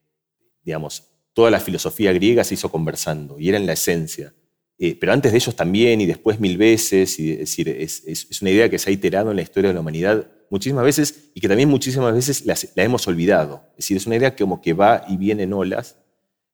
digamos, 0.62 1.04
toda 1.32 1.50
la 1.50 1.58
filosofía 1.58 2.12
griega 2.12 2.44
se 2.44 2.52
hizo 2.52 2.70
conversando 2.70 3.40
y 3.40 3.48
era 3.48 3.56
en 3.56 3.64
la 3.64 3.72
esencia. 3.72 4.34
Eh, 4.76 4.94
pero 5.00 5.14
antes 5.14 5.32
de 5.32 5.38
ellos 5.38 5.56
también 5.56 6.02
y 6.02 6.06
después 6.06 6.38
mil 6.38 6.58
veces, 6.58 7.18
es 7.18 7.38
decir, 7.38 7.66
es, 7.70 8.42
una 8.42 8.50
idea 8.50 8.68
que 8.68 8.78
se 8.78 8.90
ha 8.90 8.92
iterado 8.92 9.30
en 9.30 9.36
la 9.36 9.42
historia 9.42 9.68
de 9.68 9.74
la 9.74 9.80
humanidad 9.80 10.30
muchísimas 10.50 10.84
veces 10.84 11.30
y 11.32 11.40
que 11.40 11.48
también 11.48 11.70
muchísimas 11.70 12.12
veces 12.12 12.44
la, 12.44 12.82
hemos 12.84 13.08
olvidado. 13.08 13.62
Es 13.70 13.86
decir, 13.86 13.96
es 13.96 14.06
una 14.06 14.16
idea 14.16 14.36
que 14.36 14.44
como 14.44 14.60
que 14.60 14.74
va 14.74 15.06
y 15.08 15.16
viene 15.16 15.44
en 15.44 15.54
olas. 15.54 15.96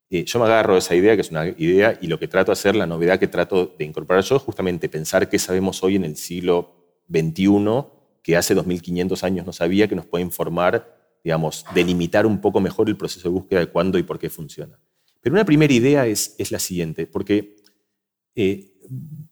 Eh, 0.09 0.25
yo 0.25 0.39
me 0.39 0.45
agarro 0.45 0.75
de 0.75 0.79
esa 0.79 0.95
idea, 0.95 1.17
que 1.17 1.23
es 1.23 1.33
una 1.33 1.49
idea, 1.49 1.99
y 2.01 2.07
lo 2.07 2.21
que 2.21 2.29
trato 2.29 2.53
de 2.53 2.55
hacer, 2.55 2.77
la 2.77 2.87
novedad 2.87 3.19
que 3.19 3.27
trato 3.27 3.75
de 3.77 3.85
incorporar 3.85 4.23
yo, 4.23 4.37
es 4.37 4.43
justamente 4.43 4.89
pensar 4.89 5.29
qué 5.29 5.41
sabemos 5.41 5.83
hoy 5.83 5.97
en 5.97 6.05
el 6.05 6.17
siglo 6.17 6.80
21 7.11 8.01
que 8.23 8.37
hace 8.37 8.55
2500 8.55 9.25
años 9.25 9.47
no 9.47 9.53
sabía, 9.53 9.89
que 9.89 9.97
nos 9.97 10.07
puede 10.07 10.25
informar, 10.25 11.19
digamos, 11.23 11.65
delimitar 11.75 12.27
un 12.27 12.41
poco 12.41 12.61
mejor 12.61 12.89
el 12.89 12.97
proceso 12.97 13.29
de 13.29 13.35
búsqueda 13.35 13.61
de 13.61 13.67
cuándo 13.67 13.99
y 13.99 14.03
por 14.03 14.19
qué 14.19 14.31
funciona. 14.31 14.79
Pero 15.21 15.35
una 15.35 15.45
primera 15.45 15.73
idea 15.73 16.07
es, 16.07 16.35
es 16.39 16.51
la 16.51 16.59
siguiente, 16.59 17.07
porque 17.07 17.57
eh, 18.35 18.73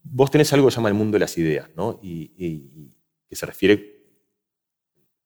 vos 0.03 0.31
tenés 0.31 0.53
algo 0.53 0.67
que 0.67 0.73
se 0.73 0.77
llama 0.77 0.89
el 0.89 0.95
mundo 0.95 1.17
de 1.17 1.21
las 1.21 1.37
ideas, 1.39 1.71
¿no? 1.77 1.99
Y, 2.03 2.93
que 3.29 3.37
se 3.37 3.45
refiere, 3.45 3.99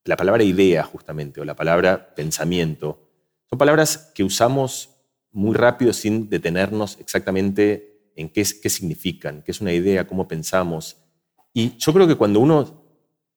la 0.04 0.16
palabra 0.16 0.42
idea 0.42 0.82
justamente, 0.82 1.40
o 1.40 1.44
la 1.44 1.54
palabra 1.54 2.14
pensamiento, 2.16 3.08
son 3.48 3.58
palabras 3.58 4.10
que 4.12 4.24
usamos 4.24 4.90
muy 5.30 5.54
rápido 5.54 5.92
sin 5.92 6.28
detenernos 6.28 6.98
exactamente 6.98 8.10
en 8.16 8.28
qué, 8.28 8.44
qué 8.60 8.68
significan, 8.68 9.42
qué 9.42 9.52
es 9.52 9.60
una 9.60 9.72
idea, 9.72 10.08
cómo 10.08 10.26
pensamos, 10.26 11.01
y 11.54 11.76
yo 11.76 11.92
creo 11.92 12.06
que 12.06 12.14
cuando 12.14 12.40
uno 12.40 12.82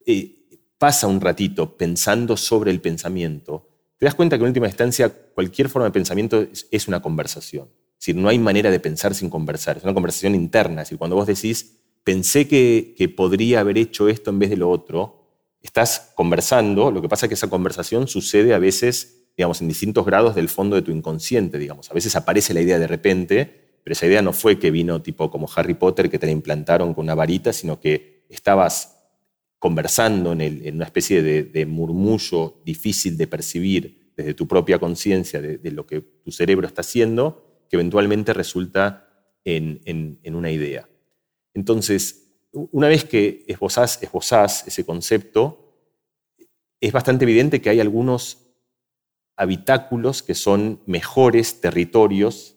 eh, 0.05 0.47
pasa 0.77 1.07
un 1.07 1.21
ratito 1.21 1.77
pensando 1.77 2.37
sobre 2.37 2.71
el 2.71 2.81
pensamiento, 2.81 3.67
te 3.97 4.05
das 4.05 4.15
cuenta 4.15 4.37
que 4.37 4.43
en 4.43 4.49
última 4.49 4.67
instancia 4.67 5.09
cualquier 5.09 5.69
forma 5.69 5.85
de 5.87 5.91
pensamiento 5.91 6.45
es, 6.71 6.87
una 6.87 7.01
conversación. 7.01 7.69
Es 7.93 8.07
decir, 8.07 8.15
no 8.15 8.29
hay 8.29 8.39
manera 8.39 8.69
de 8.69 8.79
pensar 8.79 9.15
sin 9.15 9.29
conversar, 9.29 9.77
es 9.77 9.83
una 9.83 9.93
conversación 9.93 10.35
interna. 10.35 10.81
Es 10.81 10.93
cuando 10.97 11.15
vos 11.15 11.27
decís, 11.27 11.79
pensé 12.03 12.47
que, 12.47 12.93
que 12.97 13.09
podría 13.09 13.61
haber 13.61 13.77
hecho 13.77 14.09
esto 14.09 14.31
en 14.31 14.39
vez 14.39 14.49
de 14.49 14.57
lo 14.57 14.69
otro, 14.69 15.25
estás 15.61 16.11
conversando, 16.13 16.91
lo 16.91 17.01
que 17.01 17.09
pasa 17.09 17.25
es 17.25 17.29
que 17.29 17.33
esa 17.33 17.49
conversación 17.49 18.07
sucede 18.07 18.53
a 18.53 18.59
veces, 18.59 19.29
digamos, 19.35 19.61
en 19.61 19.67
distintos 19.67 20.05
grados 20.05 20.35
del 20.35 20.49
fondo 20.49 20.75
de 20.75 20.83
tu 20.83 20.91
inconsciente, 20.91 21.57
digamos. 21.57 21.89
A 21.89 21.93
veces 21.93 22.15
aparece 22.15 22.53
la 22.53 22.61
idea 22.61 22.77
de 22.77 22.87
repente, 22.87 23.64
pero 23.85 23.93
esa 23.93 24.07
idea 24.07 24.23
no 24.23 24.33
fue 24.33 24.57
que 24.57 24.71
vino 24.71 25.03
tipo 25.03 25.29
como 25.29 25.47
Harry 25.55 25.75
Potter, 25.75 26.09
que 26.09 26.17
te 26.17 26.25
la 26.25 26.31
implantaron 26.31 26.95
con 26.95 27.03
una 27.05 27.13
varita, 27.13 27.53
sino 27.53 27.79
que 27.79 28.25
estabas 28.29 28.97
conversando 29.59 30.31
en, 30.31 30.75
una 30.75 30.85
especie 30.85 31.21
de, 31.21 31.65
murmullo 31.67 32.63
difícil 32.65 33.15
de 33.15 33.27
percibir 33.27 34.11
desde 34.17 34.33
tu 34.33 34.47
propia 34.47 34.79
conciencia 34.79 35.39
de, 35.39 35.71
lo 35.71 35.85
que 35.85 36.01
tu 36.01 36.31
cerebro 36.31 36.65
está 36.65 36.81
haciendo, 36.81 37.63
que 37.69 37.75
eventualmente 37.75 38.33
resulta 38.33 39.07
en, 39.43 40.19
una 40.25 40.49
idea. 40.49 40.89
Entonces, 41.53 42.39
una 42.53 42.87
vez 42.87 43.05
que 43.05 43.45
esbozás, 43.47 44.01
esbozás 44.01 44.65
ese 44.65 44.83
concepto, 44.83 45.77
es 46.81 46.91
bastante 46.91 47.25
evidente 47.25 47.61
que 47.61 47.69
hay 47.69 47.81
algunos 47.81 48.47
habitáculos 49.35 50.23
que 50.23 50.33
son 50.33 50.81
mejores 50.87 51.61
territorios 51.61 52.54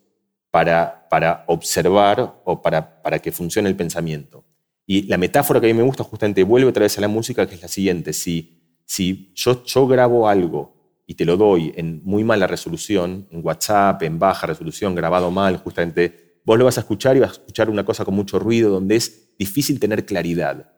para, 0.51 1.09
para 1.09 1.45
observar 1.47 2.41
o 2.45 2.63
para, 2.63 3.03
para 3.03 3.19
que 3.19 3.33
funcione 3.33 3.69
el 3.69 3.77
pensamiento. 3.77 4.45
Y 4.87 5.03
la 5.03 5.19
metáfora 5.19 5.61
que 5.61 5.67
a 5.67 5.73
mí 5.73 5.79
me 5.79 5.85
gusta 5.85 6.03
justamente 6.03 6.43
vuelve 6.43 6.71
otra 6.71 6.83
vez 6.83 6.97
a 6.97 7.03
la 7.03 7.09
música, 7.09 7.47
que 7.47 7.57
es 7.57 7.63
la 7.63 7.69
siguiente. 7.69 8.13
Si, 8.13 8.81
si 8.87 9.33
yo, 9.35 9.63
yo 9.65 9.87
grabo 9.87 10.29
algo 10.29 11.03
y 11.07 11.15
te 11.15 11.25
lo 11.25 11.37
doy 11.37 11.73
en 11.77 12.03
muy 12.05 12.25
mala 12.25 12.47
resolución, 12.47 13.29
en 13.31 13.45
WhatsApp, 13.45 14.03
en 14.03 14.19
baja 14.19 14.47
resolución, 14.47 14.95
grabado 14.95 15.31
mal, 15.31 15.59
justamente, 15.59 16.41
vos 16.45 16.59
lo 16.59 16.65
vas 16.65 16.79
a 16.79 16.81
escuchar 16.81 17.17
y 17.17 17.21
vas 17.21 17.31
a 17.31 17.33
escuchar 17.35 17.69
una 17.69 17.85
cosa 17.85 18.05
con 18.05 18.15
mucho 18.15 18.39
ruido, 18.39 18.71
donde 18.71 18.97
es 18.97 19.37
difícil 19.39 19.79
tener 19.79 20.07
claridad. 20.07 20.73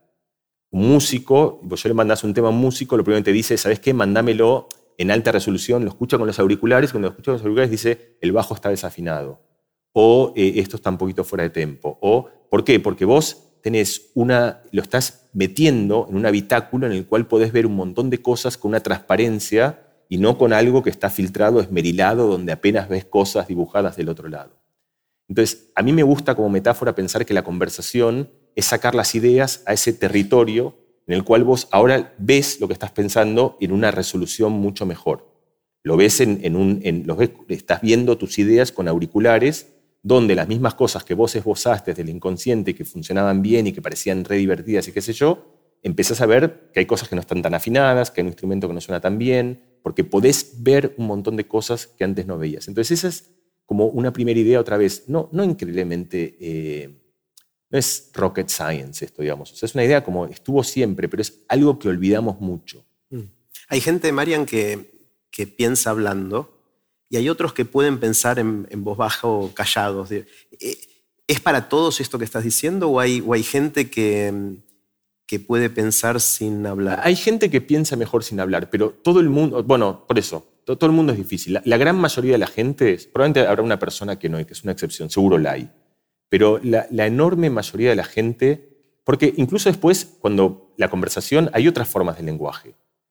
Un 0.71 0.89
músico, 0.89 1.61
vos 1.63 1.83
yo 1.83 1.89
le 1.89 1.95
mandas 1.95 2.25
un 2.25 2.35
tema 2.35 2.49
a 2.49 2.51
un 2.51 2.59
músico, 2.59 2.97
lo 2.97 3.05
primero 3.05 3.21
que 3.21 3.31
te 3.31 3.33
dice, 3.33 3.57
¿sabes 3.57 3.79
qué? 3.79 3.95
Mandámelo 3.95 4.69
en 4.99 5.11
alta 5.11 5.33
resolución, 5.33 5.85
lo 5.85 5.91
escucha 5.91 6.19
con 6.19 6.27
los 6.27 6.39
auriculares, 6.39 6.91
cuando 6.91 7.09
lo 7.09 7.13
escucha 7.13 7.27
con 7.27 7.35
los 7.35 7.43
auriculares 7.43 7.71
dice, 7.71 8.19
el 8.21 8.33
bajo 8.33 8.55
está 8.55 8.69
desafinado 8.69 9.50
o 9.93 10.33
eh, 10.37 10.55
esto 10.57 10.77
está 10.77 10.91
un 10.91 10.99
poquito 10.99 11.25
fuera 11.25 11.45
de 11.45 11.51
tempo. 11.51 11.99
O, 12.01 12.29
¿Por 12.49 12.65
qué? 12.65 12.81
Porque 12.81 13.05
vos 13.05 13.45
tenés 13.63 14.11
una, 14.15 14.63
lo 14.73 14.83
estás 14.83 15.29
metiendo 15.33 16.07
en 16.09 16.17
un 16.17 16.27
habitáculo 16.27 16.87
en 16.87 16.93
el 16.93 17.07
cual 17.07 17.27
podés 17.27 17.53
ver 17.53 17.67
un 17.67 17.77
montón 17.77 18.11
de 18.11 18.21
cosas 18.21 18.57
con 18.57 18.71
una 18.71 18.81
transparencia 18.81 19.87
y 20.09 20.19
no 20.19 20.37
con 20.37 20.53
algo 20.53 20.83
que 20.83 20.91
está 20.91 21.09
filtrado, 21.11 21.61
esmerilado, 21.61 22.27
donde 22.27 22.53
apenas 22.53 22.89
ves 22.89 23.05
cosas 23.05 23.47
dibujadas 23.47 23.97
del 23.97 24.09
otro 24.09 24.29
lado. 24.29 24.57
Entonces, 25.29 25.71
a 25.77 25.83
mí 25.83 25.93
me 25.93 26.03
gusta 26.03 26.35
como 26.35 26.49
metáfora 26.49 26.97
pensar 26.97 27.25
que 27.25 27.35
la 27.35 27.45
conversación 27.45 28.31
es 28.57 28.65
sacar 28.67 28.97
las 28.97 29.15
ideas 29.15 29.63
a 29.67 29.73
ese 29.73 29.93
territorio 29.93 30.75
en 31.07 31.15
el 31.15 31.25
cual 31.25 31.45
vos 31.45 31.69
ahora 31.71 32.15
ves 32.19 32.61
lo 32.61 32.67
que 32.67 32.73
estás 32.73 32.91
pensando 32.91 33.57
en 33.61 33.71
una 33.71 33.93
resolución 33.93 34.53
mucho 34.53 34.87
mejor. 34.87 35.31
Lo 35.83 35.97
ves 35.97 36.21
en, 36.21 36.57
un, 36.57 36.83
estás 37.49 37.81
viendo 37.81 38.19
tus 38.19 38.39
ideas 38.39 38.73
con 38.73 38.89
auriculares 38.89 39.80
donde 40.03 40.35
las 40.35 40.49
mismas 40.49 40.75
cosas 40.75 41.05
que 41.05 41.15
vos 41.15 41.35
esbozaste 41.37 41.91
desde 41.91 42.03
el 42.03 42.09
inconsciente, 42.09 42.75
que 42.75 42.85
funcionaban 42.85 43.43
bien 43.43 43.67
y 43.67 43.73
que 43.73 43.83
parecían 43.83 44.25
re 44.25 44.37
divertidas 44.37 44.89
y 44.89 44.93
qué 44.93 45.03
sé 45.03 45.13
yo, 45.13 45.79
empezás 45.83 46.21
a 46.21 46.27
ver 46.27 46.71
que 46.73 46.81
hay 46.81 46.87
cosas 46.87 47.09
que 47.09 47.15
no 47.15 47.21
están 47.21 47.43
tan 47.43 47.55
afinadas, 47.55 48.11
que 48.11 48.21
hay 48.21 48.23
un 48.23 48.29
instrumento 48.29 48.69
que 48.69 48.75
no 48.75 48.81
suena 48.81 49.01
tan 49.01 49.19
bien, 49.19 49.61
porque 49.83 50.05
podés 50.05 50.63
ver 50.63 50.95
un 50.97 51.07
montón 51.07 51.37
de 51.37 51.47
cosas 51.47 51.87
que 51.87 52.05
antes 52.05 52.27
no 52.27 52.39
veías. 52.39 52.69
Entonces 52.69 52.99
esa 52.99 53.09
es 53.09 53.31
como 53.67 53.87
una 53.87 54.13
primera 54.13 54.39
idea 54.39 54.61
otra 54.61 54.77
vez, 54.77 55.05
no, 55.09 55.29
no 55.33 55.45
increíblemente 55.45 56.37
eh, 56.41 56.97
no 57.71 57.79
es 57.79 58.11
rocket 58.15 58.49
science 58.49 59.05
esto, 59.05 59.23
digamos. 59.23 59.53
O 59.53 59.57
sea, 59.57 59.67
es 59.67 59.75
una 59.75 59.85
idea 59.85 60.03
como 60.03 60.27
estuvo 60.27 60.65
siempre, 60.65 61.09
pero 61.09 61.21
es 61.21 61.45
algo 61.47 61.79
que 61.79 61.89
olvidamos 61.89 62.41
mucho. 62.41 62.85
Mm. 63.11 63.21
Hay 63.69 63.81
gente, 63.81 64.11
Marian, 64.11 64.45
que 64.45 64.91
piensa 65.57 65.91
hablando 65.91 66.60
y 67.11 67.17
hay 67.17 67.29
otros 67.29 67.53
que 67.53 67.65
pueden 67.65 67.99
pensar 67.99 68.39
en, 68.39 68.67
voz 68.85 68.97
baja 68.97 69.27
o 69.27 69.53
callados. 69.53 70.13
Eh, 70.13 70.27
¿Es 71.27 71.41
para 71.41 71.69
todos 71.69 72.01
esto 72.01 72.19
que 72.19 72.25
estás 72.25 72.45
diciendo 72.45 72.89
o 72.89 73.01
hay, 73.01 73.43
gente 73.43 73.91
que, 73.91 74.59
que 75.27 75.41
puede 75.41 75.71
pensar 75.71 76.21
sin 76.21 76.65
hablar? 76.67 77.01
Hay 77.03 77.17
gente 77.17 77.51
que 77.51 77.61
piensa 77.61 77.97
mejor 77.97 78.23
sin 78.23 78.39
hablar, 78.39 78.71
pero 78.71 78.91
todo 78.91 79.19
el 79.19 79.29
mundo, 79.29 79.63
bueno, 79.65 80.07
por 80.07 80.21
eso, 80.21 80.47
todo, 80.65 80.87
el 80.87 80.93
mundo 80.93 81.13
es 81.13 81.19
difícil. 81.19 81.61
La, 81.65 81.77
gran 81.77 81.97
mayoría 81.97 82.33
de 82.33 82.39
la 82.39 82.47
gente, 82.47 82.97
probablemente 83.13 83.49
habrá 83.49 83.63
una 83.65 83.81
persona 83.81 84.17
que 84.17 84.29
no, 84.29 84.45
que 84.47 84.53
es 84.53 84.63
una 84.63 84.73
excepción, 84.73 85.11
seguro 85.11 85.37
la 85.37 85.53
hay, 85.53 85.69
pero 86.29 86.61
la, 86.63 86.87
la 86.93 87.07
enorme 87.07 87.51
mayoría 87.51 87.91
de 87.91 87.97
la 87.97 88.05
gente, 88.05 88.69
porque 89.03 89.35
incluso 89.37 89.69
después, 89.69 90.17
cuando 90.21 90.73
la 90.77 90.89
conversación, 90.89 91.51
hay 91.55 91.67
otras 91.67 91.89
formas 91.89 92.17
de 92.19 92.23
lenguaje. 92.23 92.69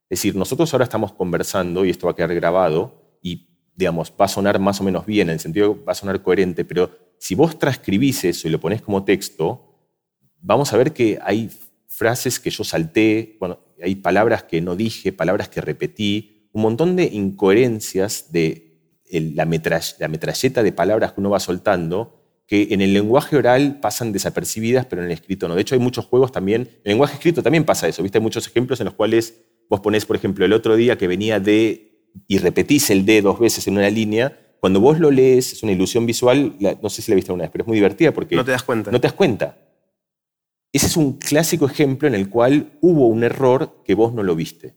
Es 0.10 0.20
decir, 0.20 0.38
nosotros 0.38 0.74
ahora 0.74 0.86
estamos 0.86 1.12
conversando 1.12 1.84
y 1.84 1.90
esto 1.90 2.08
va 2.08 2.14
a 2.14 2.16
quedar 2.16 2.34
grabado 2.34 2.99
digamos, 3.80 4.12
va 4.20 4.26
a 4.26 4.28
sonar 4.28 4.60
más 4.60 4.82
o 4.82 4.84
menos 4.84 5.06
bien, 5.06 5.30
en 5.30 5.36
el 5.36 5.40
sentido 5.40 5.82
va 5.86 5.94
a 5.94 5.96
sonar 5.96 6.22
coherente, 6.22 6.66
pero 6.66 6.92
si 7.18 7.34
vos 7.34 7.58
transcribís 7.58 8.26
eso 8.26 8.46
y 8.46 8.52
lo 8.52 8.60
pones 8.60 8.82
como 8.82 9.06
texto, 9.06 9.74
vamos 10.42 10.74
a 10.74 10.78
ver 10.78 10.92
que 10.92 11.18
hay 11.24 11.50
frases 11.88 12.42
que 12.42 12.50
yo 12.50 12.66
salté, 12.66 13.38
bueno, 13.40 13.62
hay 13.82 13.96
palabras 13.96 14.44
que 14.44 14.60
no 14.60 14.76
dije, 14.76 15.14
palabras 15.14 15.48
que 15.48 15.62
repetí, 15.62 16.50
un 16.52 16.64
montón 16.64 16.98
de 16.98 17.06
incoherencias 17.06 18.34
de 18.34 18.82
la, 19.12 19.46
metralleta 19.46 20.62
de 20.62 20.72
palabras 20.74 21.14
que 21.14 21.22
uno 21.22 21.30
va 21.30 21.40
soltando 21.40 22.18
que 22.48 22.68
en 22.72 22.82
el 22.82 22.94
lenguaje 22.94 23.38
oral 23.38 23.80
pasan 23.80 24.12
desapercibidas, 24.12 24.88
pero 24.88 25.04
en 25.04 25.06
el 25.06 25.14
escrito 25.14 25.48
no. 25.48 25.56
De 25.56 25.62
hecho, 25.62 25.76
hay 25.76 25.80
muchos 25.80 26.06
juegos 26.06 26.34
también, 26.34 26.64
en 26.64 26.82
el 26.84 26.92
lenguaje 26.92 27.14
escrito 27.14 27.42
también 27.42 27.64
pasa 27.64 27.88
eso, 27.88 28.04
¿viste? 28.04 28.18
Hay 28.18 28.24
muchos 28.24 28.46
ejemplos 28.46 28.82
en 28.82 28.86
los 28.86 28.96
cuales 28.96 29.36
Vos 29.70 29.82
ponés, 29.82 30.06
por 30.06 30.16
ejemplo, 30.16 30.44
el 30.46 30.54
otro 30.54 30.76
día 30.76 30.98
que 30.98 31.08
venía 31.08 31.40
de 31.40 31.89
y 32.28 32.38
repetís 32.38 32.90
el 32.90 33.06
D 33.06 33.22
dos 33.22 33.40
veces 33.40 33.68
en 33.68 33.78
una 33.78 33.90
línea. 33.90 34.56
Cuando 34.60 34.80
vos 34.80 35.00
lo 35.00 35.10
lees, 35.10 35.54
es 35.54 35.64
una 35.64 35.72
ilusión 35.72 36.06
visual, 36.06 36.56
no 36.82 36.90
sé 36.90 37.02
si 37.02 37.12
la 37.12 37.16
viste 37.16 37.32
una 37.32 37.44
vez, 37.44 37.52
pero 37.52 37.64
es 37.64 37.68
muy 37.68 37.76
divertida 37.76 38.12
porque... 38.12 38.36
No 38.36 38.44
te 38.44 38.52
das 38.52 38.64
cuenta. 38.64 38.92
No 38.92 39.00
te 39.00 39.08
das 39.08 39.14
cuenta. 39.14 39.58
Ese 40.72 40.86
es 40.86 40.98
un 40.98 41.14
clásico 41.14 41.66
ejemplo 41.66 42.08
en 42.08 42.16
el 42.16 42.30
cual 42.30 42.78
hubo 42.82 43.08
un 43.08 43.24
error 43.24 43.82
que 43.86 43.96
vos 43.96 44.14
no 44.14 44.22
lo 44.22 44.36
viste. 44.36 44.76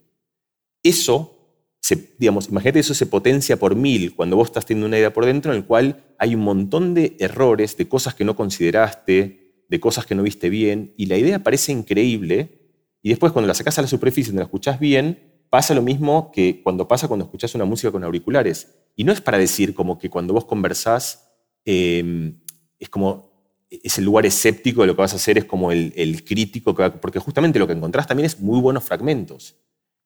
Eso, 0.82 1.76
se, 1.80 2.14
digamos, 2.18 2.48
imagínate, 2.48 2.78
eso 2.78 2.94
se 2.94 3.06
potencia 3.06 3.58
por 3.58 3.74
mil 3.74 4.14
cuando 4.14 4.36
vos 4.36 4.48
estás 4.48 4.64
teniendo 4.64 4.86
una 4.86 4.98
idea 4.98 5.12
por 5.12 5.26
dentro 5.26 5.52
en 5.52 5.58
el 5.58 5.64
cual 5.64 6.04
hay 6.18 6.34
un 6.34 6.42
montón 6.42 6.94
de 6.94 7.16
errores, 7.18 7.76
de 7.76 7.88
cosas 7.88 8.14
que 8.14 8.24
no 8.24 8.36
consideraste, 8.36 9.64
de 9.68 9.80
cosas 9.80 10.06
que 10.06 10.14
no 10.14 10.22
viste 10.22 10.48
bien, 10.48 10.94
y 10.96 11.06
la 11.06 11.16
idea 11.16 11.42
parece 11.42 11.72
increíble, 11.72 12.60
y 13.02 13.08
después 13.08 13.32
cuando 13.32 13.48
la 13.48 13.54
sacas 13.54 13.78
a 13.78 13.82
la 13.82 13.88
superficie 13.88 14.32
y 14.32 14.36
la 14.36 14.42
escuchás 14.42 14.78
bien, 14.78 15.31
pasa 15.52 15.74
lo 15.74 15.82
mismo 15.82 16.32
que 16.32 16.62
cuando 16.62 16.88
pasa 16.88 17.08
cuando 17.08 17.26
escuchás 17.26 17.54
una 17.54 17.66
música 17.66 17.92
con 17.92 18.02
auriculares. 18.02 18.68
Y 18.96 19.04
no 19.04 19.12
es 19.12 19.20
para 19.20 19.36
decir 19.36 19.74
como 19.74 19.98
que 19.98 20.08
cuando 20.08 20.32
vos 20.32 20.46
conversás 20.46 21.28
em, 21.66 22.40
es 22.78 22.88
como 22.88 23.30
es 23.68 23.98
el 23.98 24.04
lugar 24.06 24.24
escéptico 24.24 24.80
de 24.80 24.86
lo 24.86 24.96
que 24.96 25.02
vas 25.02 25.12
a 25.12 25.16
hacer, 25.16 25.36
es 25.36 25.44
como 25.44 25.70
el, 25.70 26.24
crítico, 26.24 26.74
porque 26.74 27.18
justamente 27.18 27.58
lo 27.58 27.66
que 27.66 27.74
encontrás 27.74 28.06
también 28.06 28.24
es 28.24 28.40
muy 28.40 28.60
buenos 28.60 28.82
fragmentos. 28.84 29.56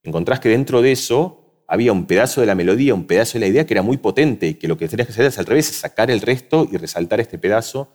Encontrás 0.03 0.41
que 0.41 0.49
dentro 0.49 0.83
de 0.83 0.91
eso 0.91 1.63
había 1.69 1.93
un 1.93 2.07
pedazo 2.07 2.41
de 2.41 2.49
la 2.49 2.57
melodía, 2.57 2.93
un 2.93 3.07
pedazo 3.07 3.35
de 3.35 3.41
la 3.41 3.47
idea 3.47 3.67
que 3.67 3.75
era 3.75 3.83
muy 3.83 3.99
potente, 3.99 4.59
que 4.59 4.67
lo 4.67 4.77
que 4.77 4.89
tenías 4.89 5.07
que 5.07 5.13
hacer 5.13 5.27
es 5.27 5.39
al 5.39 5.47
revés, 5.47 5.67
sacar 5.67 6.11
el 6.11 6.23
resto 6.23 6.67
y 6.73 6.77
resaltar 6.77 7.21
este 7.21 7.39
pedazo. 7.39 7.93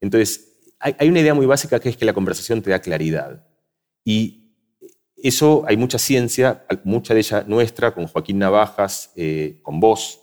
Entonces, 0.00 0.72
hay, 0.80 0.96
hay 0.98 1.10
una 1.10 1.20
idea 1.20 1.34
muy 1.34 1.44
básica 1.44 1.80
que 1.80 1.90
es 1.90 1.98
que 1.98 2.06
la 2.06 2.14
conversación 2.14 2.62
te 2.62 2.70
da 2.70 2.78
claridad. 2.78 3.46
Y 4.06 4.43
eso 5.28 5.64
hay 5.66 5.76
mucha 5.76 5.98
ciencia, 5.98 6.66
mucha 6.84 7.14
de 7.14 7.20
ella 7.20 7.44
nuestra, 7.46 7.94
con 7.94 8.06
Joaquín 8.06 8.38
Navajas, 8.38 9.12
eh, 9.16 9.58
con 9.62 9.80
vos 9.80 10.20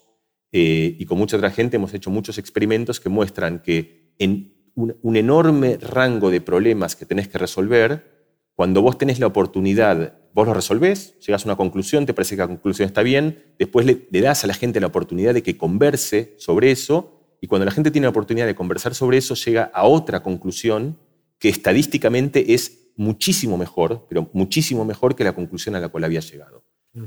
eh, 0.52 0.96
y 1.00 1.06
con 1.06 1.18
mucha 1.18 1.38
otra 1.38 1.50
gente, 1.50 1.78
hemos 1.78 1.94
hecho 1.94 2.12
muchos 2.12 2.38
experimentos 2.38 3.00
que 3.00 3.10
muestran 3.10 3.64
que 3.64 4.14
en 4.20 4.54
un, 4.76 5.16
enorme 5.16 5.78
rango 5.78 6.30
de 6.30 6.40
problemas 6.40 6.96
que 6.96 7.06
tenés 7.06 7.28
que 7.28 7.38
resolver, 7.38 8.38
cuando 8.54 8.82
vos 8.82 8.98
tenés 8.98 9.20
la 9.20 9.28
oportunidad, 9.28 10.20
vos 10.34 10.48
lo 10.48 10.54
resolvés, 10.54 11.18
llegas 11.20 11.46
a 11.46 11.50
una 11.50 11.56
conclusión, 11.56 12.06
te 12.06 12.14
parece 12.14 12.36
que 12.36 12.42
la 12.42 12.48
conclusión 12.48 12.86
está 12.86 13.02
bien, 13.02 13.56
después 13.58 13.86
le, 13.86 14.08
le 14.12 14.22
das 14.22 14.44
a 14.44 14.48
la 14.48 14.54
gente 14.54 14.80
la 14.80 14.88
oportunidad 14.88 15.34
de 15.34 15.42
que 15.42 15.58
converse 15.58 16.36
sobre 16.38 16.70
eso, 16.70 17.38
y 17.42 17.48
cuando 17.48 17.66
la 17.66 17.72
gente 17.72 17.90
tiene 17.90 18.06
la 18.06 18.12
oportunidad 18.12 18.46
de 18.46 18.54
conversar 18.54 18.94
sobre 18.94 19.18
eso, 19.18 19.34
llega 19.34 19.72
a 19.74 19.86
otra 19.86 20.22
conclusión 20.22 21.00
que 21.40 21.50
estadísticamente 21.50 22.54
es 22.54 22.81
muchísimo 23.02 23.58
mejor, 23.58 24.06
pero 24.08 24.30
muchísimo 24.34 24.86
mejor 24.86 25.16
que 25.16 25.24
la 25.24 25.34
conclusión 25.34 25.76
a 25.76 25.80
la 25.80 25.90
cual 25.90 26.04
había 26.04 26.20
llegado. 26.20 26.64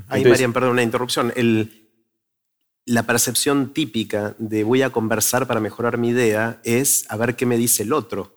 Ahí, 0.07 0.25
Marian, 0.25 0.51
perdón, 0.51 0.71
una 0.71 0.83
interrupción. 0.83 1.33
la 2.85 3.03
percepción 3.03 3.73
típica 3.73 4.35
de 4.37 4.63
voy 4.63 4.81
a 4.81 4.89
conversar 4.89 5.47
para 5.47 5.59
mejorar 5.59 5.97
mi 5.97 6.09
idea 6.09 6.59
es 6.63 7.05
a 7.09 7.15
ver 7.15 7.35
qué 7.35 7.45
me 7.45 7.57
dice 7.57 7.83
el 7.83 7.93
otro. 7.93 8.35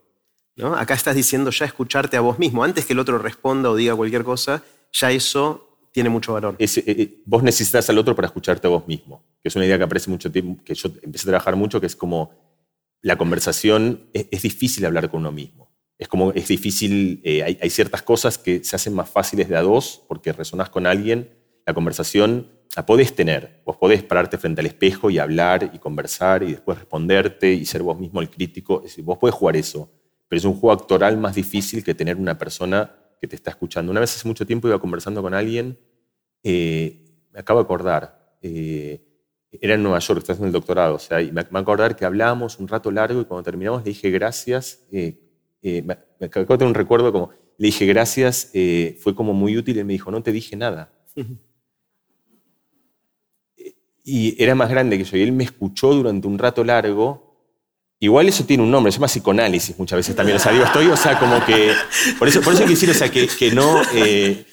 ¿no? 0.56 0.76
Acá 0.76 0.94
estás 0.94 1.16
diciendo 1.16 1.50
ya 1.50 1.64
escucharte 1.66 2.16
a 2.16 2.20
vos 2.20 2.38
mismo. 2.38 2.62
Antes 2.62 2.86
que 2.86 2.92
el 2.92 3.00
otro 3.00 3.18
responda 3.18 3.70
o 3.70 3.76
diga 3.76 3.96
cualquier 3.96 4.24
cosa, 4.24 4.62
ya 4.92 5.10
eso 5.10 5.88
tiene 5.92 6.10
mucho 6.10 6.34
valor. 6.34 6.54
Eh, 6.58 6.68
eh, 6.76 7.22
vos 7.26 7.42
necesitas 7.42 7.90
al 7.90 7.98
otro 7.98 8.14
para 8.14 8.26
escucharte 8.26 8.68
a 8.68 8.70
vos 8.70 8.86
mismo, 8.86 9.24
que 9.42 9.48
es 9.48 9.56
una 9.56 9.66
idea 9.66 9.78
que 9.78 9.84
aparece 9.84 10.10
mucho 10.10 10.30
tiempo, 10.30 10.62
que 10.64 10.74
yo 10.74 10.90
empecé 11.02 11.24
a 11.24 11.30
trabajar 11.32 11.56
mucho, 11.56 11.80
que 11.80 11.86
es 11.86 11.96
como 11.96 12.30
la 13.02 13.16
conversación, 13.16 14.08
es 14.12 14.42
difícil 14.42 14.84
hablar 14.84 15.10
con 15.10 15.20
uno 15.20 15.32
mismo 15.32 15.67
es 15.98 16.06
como 16.06 16.32
es 16.32 16.46
difícil, 16.46 17.20
eh, 17.24 17.42
hay, 17.60 17.70
ciertas 17.70 18.02
cosas 18.02 18.38
que 18.38 18.62
se 18.62 18.76
hacen 18.76 18.94
más 18.94 19.10
fáciles 19.10 19.48
de 19.48 19.56
a 19.56 19.62
dos 19.62 20.04
porque 20.06 20.32
resonás 20.32 20.70
con 20.70 20.86
alguien, 20.86 21.30
la 21.66 21.74
conversación 21.74 22.52
la 22.76 22.86
podés 22.86 23.14
tener, 23.14 23.62
vos 23.64 23.76
podés 23.76 24.04
pararte 24.04 24.38
frente 24.38 24.60
al 24.60 24.66
espejo 24.66 25.10
y 25.10 25.18
hablar 25.18 25.72
y 25.74 25.78
conversar 25.78 26.44
y 26.44 26.52
después 26.52 26.78
responderte 26.78 27.52
y 27.52 27.66
ser 27.66 27.82
vos 27.82 27.98
mismo 27.98 28.20
el 28.20 28.30
crítico, 28.30 28.84
vos 29.02 29.18
podés 29.18 29.34
jugar 29.34 29.56
eso, 29.56 29.90
pero 30.28 30.38
es 30.38 30.44
un 30.44 30.54
juego 30.54 30.72
actoral 30.72 31.18
más 31.18 31.34
difícil 31.34 31.82
que 31.82 31.94
tener 31.94 32.16
una 32.16 32.38
persona 32.38 32.94
que 33.20 33.26
te 33.26 33.34
está 33.34 33.50
escuchando. 33.50 33.90
Una 33.90 34.00
vez 34.00 34.14
hace 34.14 34.28
mucho 34.28 34.46
tiempo 34.46 34.68
iba 34.68 34.78
conversando 34.78 35.20
con 35.22 35.34
alguien, 35.34 35.76
eh, 36.44 37.04
me 37.32 37.40
acabo 37.40 37.58
de 37.58 37.64
acordar, 37.64 38.36
eh, 38.42 39.04
era 39.50 39.74
en 39.74 39.82
Nueva 39.82 39.98
York, 39.98 40.20
estás 40.20 40.38
en 40.38 40.44
el 40.44 40.52
doctorado, 40.52 40.94
o 40.94 40.98
sea, 41.00 41.20
y 41.20 41.32
me, 41.32 41.44
me 41.50 41.58
acordar 41.58 41.96
que 41.96 42.04
hablábamos 42.04 42.60
un 42.60 42.68
rato 42.68 42.92
largo 42.92 43.20
y 43.20 43.24
cuando 43.24 43.42
terminamos 43.42 43.82
le 43.82 43.88
dije 43.88 44.10
gracias 44.10 44.86
eh, 45.62 45.82
me, 45.82 45.94
acabo 46.24 46.46
de 46.46 46.58
tener 46.58 46.68
un 46.68 46.74
recuerdo 46.74 47.12
como, 47.12 47.30
le 47.58 47.66
dije 47.66 47.86
gracias, 47.86 48.50
eh, 48.54 48.96
fue 49.00 49.14
como 49.14 49.32
muy 49.32 49.56
útil 49.56 49.78
y 49.78 49.84
me 49.84 49.92
dijo, 49.92 50.10
no 50.10 50.22
te 50.22 50.32
dije 50.32 50.56
nada. 50.56 50.92
y 54.04 54.42
era 54.42 54.54
más 54.54 54.70
grande 54.70 54.96
que 54.96 55.04
yo 55.04 55.16
y 55.16 55.22
él 55.22 55.32
me 55.32 55.44
escuchó 55.44 55.92
durante 55.94 56.26
un 56.26 56.38
rato 56.38 56.64
largo. 56.64 57.26
Igual 58.00 58.28
eso 58.28 58.44
tiene 58.44 58.62
un 58.62 58.70
nombre, 58.70 58.92
se 58.92 58.98
llama 58.98 59.08
psicoanálisis 59.08 59.76
muchas 59.76 59.96
veces 59.96 60.14
también. 60.14 60.36
O 60.36 60.40
sea, 60.40 60.52
digo, 60.52 60.64
estoy, 60.64 60.86
o 60.86 60.96
sea, 60.96 61.18
como 61.18 61.44
que. 61.44 61.72
Por 62.16 62.28
eso, 62.28 62.40
por 62.40 62.54
eso 62.54 62.64
decir, 62.64 62.88
o 62.90 62.94
sea, 62.94 63.10
que, 63.10 63.26
que 63.26 63.50
no. 63.50 63.82
Eh, 63.92 64.44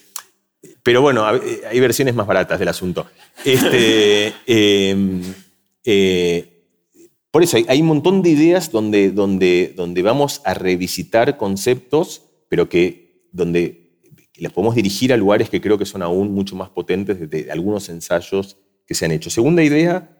pero 0.82 1.02
bueno, 1.02 1.26
hay 1.26 1.80
versiones 1.80 2.16
más 2.16 2.26
baratas 2.26 2.58
del 2.58 2.68
asunto. 2.68 3.08
Este, 3.44 4.34
em, 4.48 5.22
por 7.36 7.44
eso 7.44 7.58
hay, 7.68 7.82
un 7.82 7.88
montón 7.88 8.22
de 8.22 8.30
ideas 8.30 8.72
donde, 8.72 9.12
donde, 9.12 9.74
donde 9.76 10.02
vamos 10.02 10.40
a 10.46 10.54
revisitar 10.54 11.36
conceptos, 11.36 12.22
pero 12.48 12.70
que 12.70 13.28
donde 13.34 14.00
las 14.38 14.54
podemos 14.54 14.74
dirigir 14.74 15.12
a 15.12 15.18
lugares 15.18 15.50
que 15.50 15.60
creo 15.60 15.78
que 15.78 15.86
son 15.86 16.02
aún 16.02 16.32
mucho 16.34 16.56
más 16.56 16.70
potentes 16.70 17.30
de, 17.30 17.52
algunos 17.52 17.90
ensayos 17.90 18.56
que 18.88 18.94
se 18.94 19.04
han 19.04 19.12
hecho. 19.12 19.30
Segunda 19.30 19.62
idea 19.62 20.18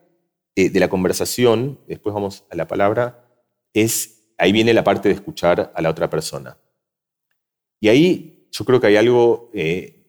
eh, 0.58 0.70
de 0.70 0.78
la 0.78 0.90
conversación, 0.90 1.80
después 1.88 2.14
vamos 2.14 2.44
a 2.50 2.56
la 2.58 2.68
palabra, 2.68 3.26
es, 3.72 4.26
ahí 4.38 4.52
viene 4.52 4.74
la 4.74 4.84
parte 4.84 5.08
de 5.08 5.16
escuchar 5.16 5.72
a 5.74 5.82
la 5.82 5.92
otra 5.92 6.10
persona. 6.10 6.58
Y 7.80 7.88
ahí 7.88 8.50
yo 8.52 8.66
creo 8.66 8.82
que 8.82 8.88
hay 8.88 8.98
algo, 8.98 9.52
eh, 9.54 10.04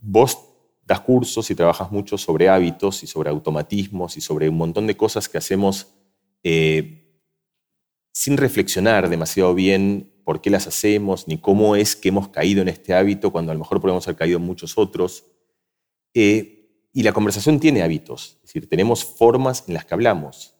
vos 0.00 0.38
das 0.86 1.00
cursos 1.00 1.50
y 1.50 1.56
trabajas 1.56 1.90
mucho 1.90 2.16
sobre 2.16 2.48
hábitos 2.48 3.02
y 3.02 3.08
sobre 3.08 3.30
automatismos 3.30 4.16
y 4.16 4.20
sobre 4.20 4.48
un 4.48 4.58
montón 4.58 4.86
de 4.86 4.96
cosas 4.96 5.28
que 5.28 5.38
hacemos 5.38 5.88
eh, 6.42 7.20
sin 8.12 8.36
reflexionar 8.36 9.08
demasiado 9.08 9.54
bien 9.54 10.12
por 10.24 10.40
qué 10.40 10.50
las 10.50 10.66
hacemos, 10.66 11.26
ni 11.26 11.38
cómo 11.38 11.76
es 11.76 11.96
que 11.96 12.10
hemos 12.10 12.28
caído 12.28 12.62
en 12.62 12.68
este 12.68 12.94
hábito, 12.94 13.32
cuando 13.32 13.52
a 13.52 13.54
lo 13.54 13.60
mejor 13.60 13.80
podemos 13.80 14.06
haber 14.06 14.16
caído 14.16 14.38
en 14.38 14.44
muchos 14.44 14.78
otros. 14.78 15.24
Eh, 16.14 16.88
y 16.92 17.02
la 17.02 17.12
conversación 17.12 17.58
tiene 17.58 17.82
hábitos, 17.82 18.36
es 18.36 18.42
decir, 18.42 18.68
tenemos 18.68 19.04
formas 19.04 19.64
en 19.66 19.74
las 19.74 19.84
que 19.84 19.94
hablamos. 19.94 20.54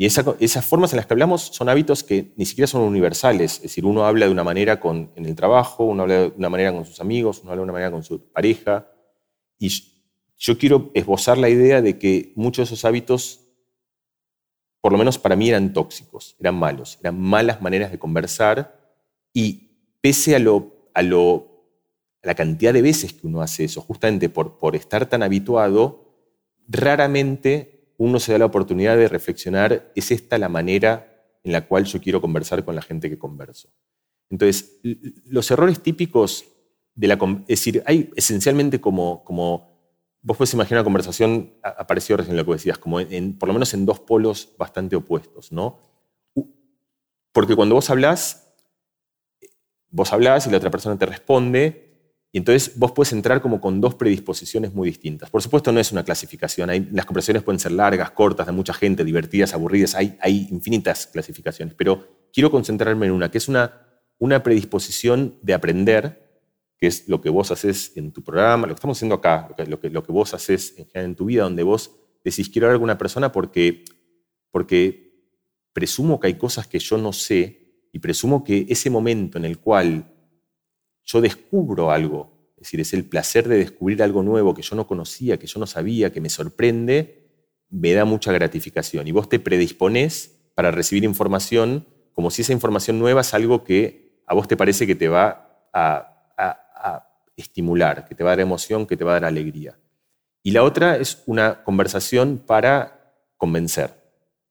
Y 0.00 0.06
esas 0.06 0.64
formas 0.64 0.92
en 0.92 0.98
las 0.98 1.06
que 1.06 1.14
hablamos 1.14 1.42
son 1.42 1.68
hábitos 1.68 2.04
que 2.04 2.32
ni 2.36 2.46
siquiera 2.46 2.68
son 2.68 2.82
universales, 2.82 3.56
es 3.56 3.62
decir, 3.62 3.84
uno 3.84 4.04
habla 4.04 4.26
de 4.26 4.32
una 4.32 4.44
manera 4.44 4.78
con, 4.78 5.10
en 5.16 5.26
el 5.26 5.34
trabajo, 5.34 5.84
uno 5.84 6.02
habla 6.02 6.20
de 6.20 6.32
una 6.36 6.48
manera 6.48 6.72
con 6.72 6.84
sus 6.84 7.00
amigos, 7.00 7.40
uno 7.42 7.50
habla 7.50 7.62
de 7.62 7.64
una 7.64 7.72
manera 7.72 7.90
con 7.90 8.04
su 8.04 8.30
pareja. 8.30 8.86
Y 9.58 9.70
yo 10.36 10.56
quiero 10.56 10.92
esbozar 10.94 11.36
la 11.36 11.48
idea 11.48 11.82
de 11.82 11.98
que 11.98 12.32
muchos 12.36 12.68
de 12.68 12.74
esos 12.74 12.84
hábitos 12.84 13.47
por 14.80 14.92
lo 14.92 14.98
menos 14.98 15.18
para 15.18 15.36
mí 15.36 15.48
eran 15.48 15.72
tóxicos, 15.72 16.36
eran 16.40 16.54
malos, 16.54 16.98
eran 17.00 17.20
malas 17.20 17.60
maneras 17.60 17.90
de 17.90 17.98
conversar 17.98 18.78
Y 19.32 19.96
pese 20.00 20.36
a, 20.36 20.38
lo, 20.38 20.90
a, 20.94 21.02
lo, 21.02 21.68
la 22.22 22.34
cantidad 22.34 22.72
de 22.72 22.82
veces 22.82 23.12
que 23.12 23.26
uno 23.26 23.42
hace 23.42 23.64
eso, 23.64 23.80
justamente 23.82 24.28
por, 24.28 24.58
por 24.58 24.74
estar 24.76 25.06
tan 25.06 25.22
habituado, 25.22 26.08
raramente 26.68 27.92
uno 27.98 28.20
se 28.20 28.32
da 28.32 28.38
la 28.38 28.46
oportunidad 28.46 28.96
de 28.96 29.08
reflexionar, 29.08 29.92
¿es 29.94 30.10
esta 30.10 30.38
la 30.38 30.48
manera 30.48 31.36
en 31.42 31.52
la 31.52 31.66
cual 31.66 31.84
yo 31.84 32.00
quiero 32.00 32.20
conversar 32.20 32.64
con 32.64 32.74
la 32.74 32.82
gente 32.82 33.10
que 33.10 33.18
converso? 33.18 33.68
Entonces, 34.30 34.80
los 35.24 35.50
errores 35.50 35.80
típicos 35.80 36.44
de 36.94 37.08
la... 37.08 37.18
Es 37.48 37.60
decir, 37.60 37.82
hay 37.86 38.10
esencialmente 38.14 38.80
como, 38.80 39.24
como 39.24 39.77
vos 40.22 40.36
puedes 40.36 40.52
imaginar 40.54 40.80
una 40.80 40.84
conversación, 40.84 41.54
apareció 41.62 42.16
recién 42.16 42.36
lo 42.36 42.44
que 42.44 42.52
decías, 42.52 42.78
como 42.78 43.00
en, 43.00 43.38
por 43.38 43.48
lo 43.48 43.52
menos 43.52 43.72
en 43.74 43.86
dos 43.86 44.00
polos 44.00 44.54
bastante 44.58 44.96
opuestos, 44.96 45.52
¿no? 45.52 45.80
Porque 47.32 47.54
cuando 47.54 47.74
vos 47.74 47.88
hablás, 47.90 48.52
vos 49.90 50.12
hablás 50.12 50.46
y 50.46 50.50
la 50.50 50.56
otra 50.56 50.70
persona 50.70 50.98
te 50.98 51.06
responde, 51.06 51.88
y 52.30 52.38
entonces 52.38 52.78
vos 52.78 52.92
puedes 52.92 53.12
entrar 53.12 53.40
como 53.40 53.60
con 53.60 53.80
dos 53.80 53.94
predisposiciones 53.94 54.74
muy 54.74 54.88
distintas. 54.88 55.30
Por 55.30 55.42
supuesto 55.42 55.72
no 55.72 55.80
es 55.80 55.92
una 55.92 56.04
clasificación, 56.04 56.88
las 56.92 57.06
conversaciones 57.06 57.42
pueden 57.42 57.58
ser 57.58 57.72
largas, 57.72 58.10
cortas, 58.10 58.46
de 58.46 58.52
mucha 58.52 58.74
gente, 58.74 59.02
divertidas, 59.02 59.54
aburridas, 59.54 59.94
hay, 59.94 60.18
hay 60.20 60.46
infinitas 60.50 61.06
clasificaciones, 61.06 61.74
pero 61.74 62.06
quiero 62.32 62.50
concentrarme 62.50 63.06
en 63.06 63.12
una, 63.12 63.30
que 63.30 63.38
es 63.38 63.48
una, 63.48 63.86
una 64.18 64.42
predisposición 64.42 65.38
de 65.42 65.54
aprender, 65.54 66.27
que 66.78 66.86
es 66.86 67.08
lo 67.08 67.20
que 67.20 67.28
vos 67.28 67.50
haces 67.50 67.92
en 67.96 68.12
tu 68.12 68.22
programa, 68.22 68.66
lo 68.66 68.74
que 68.74 68.78
estamos 68.78 68.96
haciendo 68.96 69.16
acá, 69.16 69.48
lo 69.66 69.80
que, 69.80 69.90
lo 69.90 70.02
que, 70.02 70.12
vos 70.12 70.32
haces 70.32 70.74
en, 70.78 70.88
en 70.94 71.14
tu 71.16 71.26
vida, 71.26 71.42
donde 71.42 71.64
vos 71.64 71.90
decís 72.24 72.48
quiero 72.48 72.68
hablar 72.68 72.78
con 72.78 72.84
una 72.84 72.98
persona 72.98 73.32
porque, 73.32 73.84
porque 74.50 75.08
presumo 75.72 76.20
que 76.20 76.28
hay 76.28 76.34
cosas 76.34 76.66
que 76.66 76.78
yo 76.78 76.96
no 76.98 77.12
sé 77.12 77.88
y 77.92 77.98
presumo 77.98 78.44
que 78.44 78.66
ese 78.68 78.90
momento 78.90 79.38
en 79.38 79.44
el 79.44 79.58
cual 79.58 80.14
yo 81.04 81.20
descubro 81.20 81.90
algo, 81.90 82.52
es 82.56 82.64
decir, 82.64 82.80
es 82.80 82.94
el 82.94 83.04
placer 83.04 83.48
de 83.48 83.58
descubrir 83.58 84.02
algo 84.02 84.22
nuevo 84.22 84.54
que 84.54 84.62
yo 84.62 84.76
no 84.76 84.86
conocía, 84.86 85.38
que 85.38 85.46
yo 85.46 85.58
no 85.58 85.66
sabía, 85.66 86.12
que 86.12 86.20
me 86.20 86.28
sorprende, 86.28 87.28
me 87.70 87.92
da 87.92 88.04
mucha 88.04 88.32
gratificación. 88.32 89.06
Y 89.06 89.12
vos 89.12 89.28
te 89.28 89.38
predisponés 89.38 90.50
para 90.54 90.70
recibir 90.70 91.04
información 91.04 91.86
como 92.12 92.30
si 92.30 92.42
esa 92.42 92.52
información 92.52 92.98
nueva 92.98 93.20
es 93.20 93.32
algo 93.32 93.64
que 93.64 94.22
a 94.26 94.34
vos 94.34 94.48
te 94.48 94.56
parece 94.56 94.86
que 94.86 94.96
te 94.96 95.08
va 95.08 95.70
a 95.72 96.18
estimular, 97.36 98.04
que 98.06 98.14
te 98.14 98.24
va 98.24 98.30
a 98.30 98.32
dar 98.32 98.40
emoción, 98.40 98.86
que 98.86 98.96
te 98.96 99.04
va 99.04 99.12
a 99.12 99.14
dar 99.14 99.24
alegría. 99.26 99.78
Y 100.42 100.50
la 100.50 100.62
otra 100.62 100.96
es 100.96 101.22
una 101.26 101.62
conversación 101.62 102.38
para 102.38 103.14
convencer, 103.36 103.94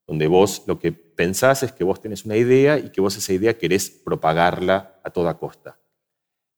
donde 0.05 0.27
vos 0.27 0.63
lo 0.67 0.79
que 0.79 0.91
pensás 0.91 1.63
es 1.63 1.71
que 1.71 1.83
vos 1.83 2.01
tenés 2.01 2.25
una 2.25 2.37
idea 2.37 2.77
y 2.77 2.89
que 2.89 3.01
vos 3.01 3.17
esa 3.17 3.33
idea 3.33 3.57
querés 3.57 3.89
propagarla 3.89 4.99
a 5.03 5.09
toda 5.09 5.37
costa. 5.37 5.79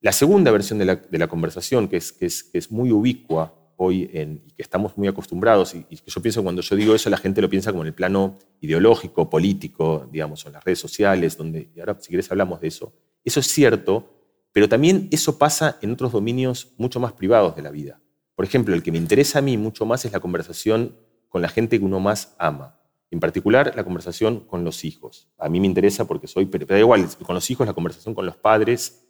La 0.02 0.12
segunda 0.12 0.52
versión 0.52 0.80
de 0.80 0.86
la, 0.86 1.28
conversación, 1.28 1.88
que 1.88 1.98
es, 1.98 2.14
que, 2.14 2.26
es, 2.26 2.72
muy 2.72 2.92
ubicua 2.92 3.54
hoy 3.76 4.10
en, 4.14 4.44
y 4.46 4.52
que 4.52 4.62
estamos 4.62 4.98
muy 4.98 5.08
acostumbrados, 5.08 5.76
y, 5.76 5.84
que 5.84 5.98
yo 6.06 6.22
pienso 6.22 6.42
cuando 6.44 6.62
yo 6.62 6.76
digo 6.76 6.96
eso, 6.96 7.10
la 7.10 7.18
gente 7.18 7.42
lo 7.42 7.50
piensa 7.50 7.72
como 7.72 7.84
en 7.84 7.88
el 7.88 7.94
plano 7.94 8.38
ideológico, 8.62 9.30
político, 9.30 10.08
digamos, 10.12 10.46
en 10.46 10.54
las 10.54 10.64
redes 10.64 10.80
sociales, 10.80 11.36
donde, 11.36 11.70
y 11.76 11.80
ahora 11.80 11.98
si 12.00 12.12
querés 12.12 12.32
hablamos 12.32 12.62
de 12.62 12.70
eso. 12.70 12.94
Eso 13.26 13.42
es 13.42 13.48
cierto, 13.48 14.19
pero 14.60 14.68
también 14.68 15.08
eso 15.10 15.38
pasa 15.38 15.78
en 15.82 15.94
otros 15.94 16.12
dominios 16.12 16.74
mucho 16.76 17.00
más 17.00 17.14
privados 17.14 17.56
de 17.56 17.62
la 17.62 17.72
vida. 17.72 18.02
Por 18.36 18.44
ejemplo, 18.44 18.76
el 18.76 18.84
que 18.84 18.92
me 18.92 18.98
interesa 18.98 19.40
a 19.40 19.42
mí 19.42 19.56
mucho 19.56 19.86
más 19.86 20.04
es 20.04 20.12
la 20.12 20.20
conversación 20.20 20.98
con 21.30 21.42
la 21.42 21.48
gente 21.48 21.80
que 21.80 21.86
uno 21.86 22.02
más 22.02 22.36
ama. 22.38 22.78
En 23.10 23.22
particular, 23.22 23.72
la 23.74 23.86
conversación 23.86 24.42
con 24.42 24.66
los 24.66 24.84
hijos. 24.84 25.30
A 25.38 25.48
mí 25.48 25.62
me 25.62 25.66
interesa 25.66 26.06
porque 26.06 26.28
soy, 26.28 26.46
pero 26.46 26.66
da 26.66 26.78
igual, 26.78 27.08
con 27.26 27.36
los 27.36 27.50
hijos, 27.50 27.66
la 27.68 27.74
conversación 27.74 28.14
con 28.14 28.26
los 28.26 28.36
padres, 28.36 29.08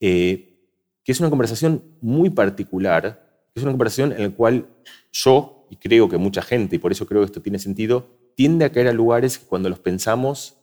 eh, 0.00 0.58
que 1.04 1.12
es 1.12 1.20
una 1.20 1.30
conversación 1.30 1.96
muy 2.00 2.30
particular, 2.30 3.46
que 3.54 3.60
es 3.60 3.62
una 3.62 3.70
conversación 3.70 4.10
en 4.10 4.22
la 4.24 4.30
cual 4.30 4.66
yo, 5.12 5.68
y 5.70 5.76
creo 5.76 6.08
que 6.08 6.18
mucha 6.18 6.42
gente, 6.42 6.74
y 6.74 6.78
por 6.80 6.90
eso 6.90 7.06
creo 7.06 7.20
que 7.20 7.26
esto 7.26 7.42
tiene 7.42 7.60
sentido, 7.60 8.08
tiende 8.34 8.64
a 8.64 8.72
caer 8.72 8.88
a 8.88 8.92
lugares 8.92 9.38
que 9.38 9.46
cuando 9.46 9.68
los 9.68 9.78
pensamos, 9.78 10.56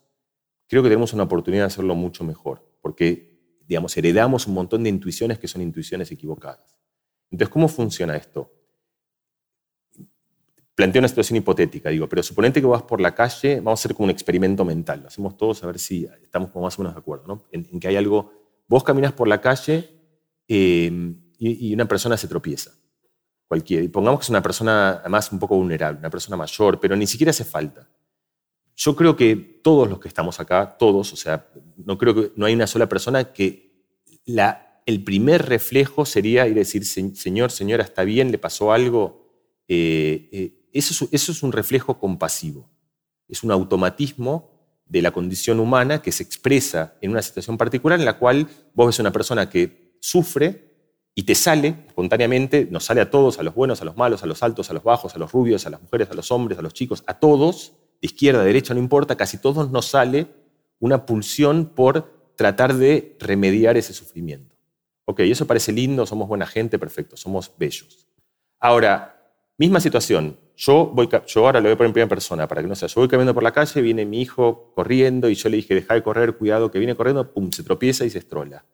creo 0.67 0.83
que 0.83 0.89
tenemos 0.89 1.13
una 1.13 1.23
oportunidad 1.23 1.63
de 1.63 1.67
hacerlo 1.67 1.95
mucho 1.95 2.25
mejor. 2.25 2.69
Porque 2.81 3.30
digamos, 3.71 3.95
heredamos 3.95 4.47
un 4.47 4.53
montón 4.53 4.83
de 4.83 4.89
intuiciones 4.89 5.39
que 5.39 5.47
son 5.47 5.61
intuiciones 5.61 6.11
equivocadas. 6.11 6.77
Entonces, 7.29 7.53
¿cómo 7.53 7.69
funciona 7.69 8.17
esto? 8.17 8.51
Planteo 10.75 10.99
una 10.99 11.07
situación 11.07 11.37
hipotética, 11.37 11.89
digo, 11.89 12.09
pero 12.09 12.21
suponete 12.21 12.59
que 12.59 12.67
vas 12.67 12.83
por 12.83 12.99
la 12.99 13.15
calle, 13.15 13.61
vamos 13.61 13.79
a 13.79 13.81
hacer 13.81 13.95
como 13.95 14.07
un 14.07 14.09
experimento 14.09 14.65
mental, 14.65 15.03
lo 15.03 15.07
hacemos 15.07 15.37
todos 15.37 15.63
a 15.63 15.67
ver 15.67 15.79
si 15.79 16.05
estamos 16.21 16.49
como 16.49 16.65
más 16.65 16.77
o 16.77 16.81
menos 16.81 16.95
de 16.95 16.99
acuerdo, 16.99 17.27
¿no? 17.27 17.45
en, 17.49 17.79
que 17.79 17.87
hay 17.87 17.95
algo, 17.95 18.33
vos 18.67 18.83
caminas 18.83 19.13
por 19.13 19.29
la 19.29 19.39
calle 19.39 19.89
em, 20.49 21.31
y, 21.37 21.73
una 21.73 21.85
persona 21.85 22.17
se 22.17 22.27
tropieza, 22.27 22.71
cualquiera, 23.47 23.85
y 23.85 23.87
pongamos 23.87 24.19
que 24.19 24.23
es 24.25 24.29
una 24.31 24.43
persona 24.43 24.99
además 24.99 25.31
un 25.31 25.39
poco 25.39 25.55
vulnerable, 25.55 25.99
una 25.99 26.09
persona 26.09 26.35
mayor, 26.35 26.77
pero 26.77 26.97
ni 26.97 27.07
siquiera 27.07 27.29
hace 27.29 27.45
falta. 27.45 27.87
Yo 28.75 28.95
creo 28.95 29.15
que 29.15 29.35
todos 29.35 29.89
los 29.89 29.99
que 29.99 30.07
estamos 30.07 30.39
acá, 30.39 30.77
todos, 30.77 31.13
o 31.13 31.15
sea, 31.15 31.47
no 31.77 31.97
creo 31.97 32.15
que 32.15 32.31
no 32.35 32.45
hay 32.45 32.53
una 32.53 32.67
sola 32.67 32.87
persona 32.89 33.33
que 33.33 33.71
el 34.85 35.03
primer 35.03 35.47
reflejo 35.47 36.05
sería 36.05 36.47
ir 36.47 36.53
a 36.53 36.59
decir, 36.59 36.85
señor, 36.85 37.51
señora, 37.51 37.83
está 37.83 38.03
bien, 38.03 38.31
le 38.31 38.37
pasó 38.37 38.71
algo. 38.71 39.29
Eh, 39.67 40.29
eh, 40.31 40.67
eso, 40.73 41.05
es, 41.05 41.09
eso 41.11 41.31
es 41.31 41.43
un 41.43 41.51
reflejo 41.51 41.99
compasivo, 41.99 42.69
es 43.27 43.43
un 43.43 43.51
automatismo 43.51 44.51
de 44.85 45.01
la 45.01 45.11
condición 45.11 45.59
humana 45.59 46.01
que 46.01 46.11
se 46.11 46.23
expresa 46.23 46.95
en 47.01 47.11
una 47.11 47.21
situación 47.21 47.57
particular 47.57 47.97
en 47.99 48.05
la 48.05 48.17
cual 48.17 48.49
vos 48.73 48.87
ves 48.87 48.99
una 48.99 49.11
persona 49.11 49.49
que 49.49 49.95
sufre 50.01 50.71
y 51.15 51.23
te 51.23 51.35
sale 51.35 51.85
espontáneamente, 51.87 52.67
nos 52.69 52.85
sale 52.85 53.01
a 53.01 53.09
todos, 53.09 53.39
a 53.39 53.43
los 53.43 53.53
buenos, 53.53 53.81
a 53.81 53.85
los 53.85 53.95
malos, 53.95 54.23
a 54.23 54.25
los 54.25 54.43
altos, 54.43 54.69
a 54.69 54.73
los 54.73 54.83
bajos, 54.83 55.15
a 55.15 55.19
los 55.19 55.31
rubios, 55.31 55.65
a 55.65 55.69
las 55.69 55.81
mujeres, 55.81 56.09
a 56.09 56.13
los 56.13 56.31
hombres, 56.31 56.57
a 56.59 56.61
los 56.61 56.73
chicos, 56.73 57.03
a 57.07 57.19
todos, 57.19 57.73
izquierda, 58.01 58.43
derecha, 58.43 58.73
no 58.73 58.79
importa, 58.79 59.15
casi 59.15 59.37
todos 59.37 59.71
nos 59.71 59.85
sale 59.87 60.27
una 60.79 61.05
pulsión 61.05 61.67
por 61.67 62.33
tratar 62.35 62.73
de 62.73 63.15
remediar 63.19 63.77
ese 63.77 63.93
sufrimiento. 63.93 64.55
Ok, 65.05 65.21
eso 65.21 65.45
parece 65.45 65.71
lindo, 65.71 66.05
somos 66.05 66.27
buena 66.27 66.47
gente, 66.47 66.79
perfecto, 66.79 67.15
somos 67.15 67.51
bellos. 67.57 68.07
Ahora, 68.59 69.21
misma 69.57 69.79
situación, 69.79 70.37
yo, 70.57 70.91
voy, 70.93 71.09
yo 71.27 71.45
ahora 71.45 71.59
lo 71.59 71.65
voy 71.65 71.73
a 71.73 71.77
poner 71.77 71.89
en 71.89 71.93
primera 71.93 72.09
persona 72.09 72.47
para 72.47 72.61
que 72.61 72.67
no 72.67 72.75
sea, 72.75 72.87
yo 72.87 73.01
voy 73.01 73.07
caminando 73.07 73.33
por 73.33 73.43
la 73.43 73.51
calle, 73.51 73.81
viene 73.81 74.05
mi 74.05 74.21
hijo 74.21 74.71
corriendo 74.75 75.29
y 75.29 75.35
yo 75.35 75.49
le 75.49 75.57
dije, 75.57 75.75
deja 75.75 75.93
de 75.93 76.03
correr, 76.03 76.37
cuidado, 76.37 76.71
que 76.71 76.79
viene 76.79 76.95
corriendo, 76.95 77.31
pum, 77.31 77.51
se 77.51 77.63
tropieza 77.63 78.05
y 78.05 78.09
se 78.09 78.19
estrola. 78.19 78.65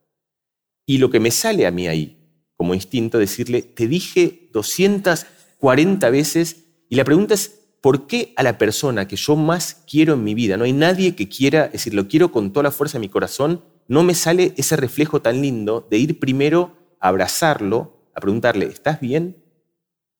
Y 0.85 0.99
lo 0.99 1.09
que 1.09 1.19
me 1.19 1.31
sale 1.31 1.67
a 1.67 1.71
mí 1.71 1.87
ahí, 1.87 2.17
como 2.55 2.73
instinto, 2.73 3.17
decirle, 3.19 3.61
te 3.61 3.87
dije 3.87 4.49
240 4.53 6.09
veces, 6.09 6.65
y 6.89 6.95
la 6.95 7.03
pregunta 7.03 7.33
es, 7.33 7.66
¿por 7.81 8.07
qué 8.07 8.33
a 8.35 8.43
la 8.43 8.57
persona 8.57 9.07
que 9.07 9.15
yo 9.15 9.35
más 9.35 9.83
quiero 9.89 10.13
en 10.13 10.23
mi 10.23 10.33
vida, 10.33 10.57
no 10.57 10.63
hay 10.63 10.73
nadie 10.73 11.15
que 11.15 11.29
quiera, 11.29 11.65
es 11.65 11.73
decir, 11.73 11.93
lo 11.93 12.07
quiero 12.07 12.31
con 12.31 12.51
toda 12.51 12.63
la 12.63 12.71
fuerza 12.71 12.97
de 12.97 13.01
mi 13.01 13.09
corazón, 13.09 13.63
no 13.87 14.03
me 14.03 14.15
sale 14.15 14.53
ese 14.57 14.75
reflejo 14.75 15.21
tan 15.21 15.41
lindo 15.41 15.87
de 15.89 15.97
ir 15.97 16.19
primero 16.19 16.75
a 16.99 17.09
abrazarlo, 17.09 18.09
a 18.13 18.19
preguntarle, 18.19 18.65
¿estás 18.65 18.99
bien? 18.99 19.43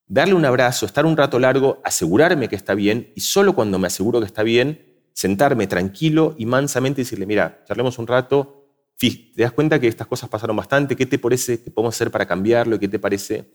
Darle 0.08 0.34
un 0.36 0.46
abrazo, 0.46 0.86
estar 0.86 1.06
un 1.06 1.18
rato 1.18 1.40
largo, 1.40 1.82
asegurarme 1.84 2.48
que 2.48 2.56
está 2.56 2.74
bien 2.76 3.12
y 3.16 3.22
solo 3.22 3.56
cuando 3.56 3.80
me 3.80 3.88
aseguro 3.88 4.20
que 4.20 4.26
está 4.26 4.44
bien, 4.44 4.86
sentarme 5.14 5.68
tranquilo 5.68 6.36
y 6.38 6.46
mansamente 6.46 7.02
y 7.02 7.04
decirle, 7.04 7.26
mira, 7.26 7.64
charlemos 7.68 7.98
un 7.98 8.08
rato, 8.08 8.58
te 8.98 9.30
das 9.36 9.52
cuenta 9.52 9.80
que 9.80 9.88
estas 9.88 10.08
cosas 10.08 10.30
pasaron 10.30 10.56
bastante, 10.56 10.96
¿qué 10.96 11.06
te 11.06 11.20
parece 11.20 11.62
que 11.62 11.70
podemos 11.70 11.96
hacer 11.96 12.10
para 12.10 12.26
cambiarlo? 12.26 12.80
¿Qué 12.80 12.88
te 12.88 13.00
parece? 13.00 13.46